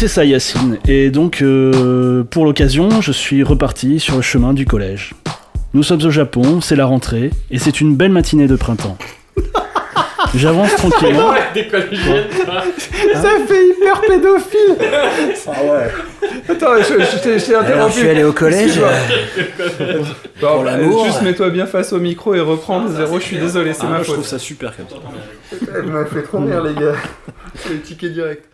C'est 0.06 0.08
ça, 0.16 0.24
Yacine. 0.26 0.76
Et 0.86 1.10
donc, 1.10 1.40
euh, 1.40 2.24
pour 2.24 2.44
l'occasion, 2.44 3.00
je 3.00 3.10
suis 3.10 3.42
reparti 3.42 3.98
sur 4.00 4.16
le 4.16 4.20
chemin 4.22 4.52
du 4.52 4.66
collège. 4.66 5.14
Nous 5.72 5.82
sommes 5.82 6.02
au 6.04 6.10
Japon, 6.10 6.60
c'est 6.60 6.76
la 6.76 6.84
rentrée, 6.84 7.30
et 7.50 7.58
c'est 7.58 7.80
une 7.80 7.96
belle 7.96 8.12
matinée 8.12 8.46
de 8.46 8.54
printemps. 8.54 8.98
J'avance 10.34 10.74
tranquillement. 10.76 11.32
Ça 13.14 13.30
fait 13.48 13.66
hyper 13.68 14.00
pédophile. 14.02 14.76
Ah 15.46 15.50
ouais. 15.64 16.30
Attends, 16.50 16.76
je, 16.78 17.02
je 17.02 17.22
t'ai- 17.22 17.38
je 17.38 17.44
t'ai 17.46 17.54
interrompu. 17.54 17.72
Alors, 17.72 17.88
je 17.88 17.94
suis 17.98 18.08
allé 18.08 18.24
au 18.24 18.32
collège. 18.32 18.78
Excuse-moi. 18.78 18.90
euh, 19.80 20.02
Bon, 20.40 20.46
pour 20.48 20.64
bah, 20.64 20.76
l'amour. 20.76 21.04
Juste 21.06 21.22
mets-toi 21.22 21.48
bien 21.48 21.64
face 21.66 21.92
au 21.94 21.98
micro 22.00 22.34
et 22.34 22.40
reprends 22.40 22.82
de 22.84 22.88
zéro. 22.94 23.18
Je 23.20 23.24
suis 23.24 23.38
désolé, 23.38 23.72
c'est 23.72 23.82
Ah, 23.82 23.84
ma 23.84 23.90
moi, 23.90 23.98
je 24.00 24.04
faute. 24.04 24.14
trouve 24.16 24.26
ça 24.26 24.38
super 24.38 24.74
comme 24.76 24.86
ça. 24.90 24.96
Elle 25.76 25.84
m'a 25.84 26.04
fait 26.04 26.22
trop 26.22 26.40
rire, 26.40 26.62
les 26.62 26.74
gars. 26.74 26.92
Je 27.64 27.72
vais 27.72 27.78
ticket 27.78 28.10
direct. 28.10 28.44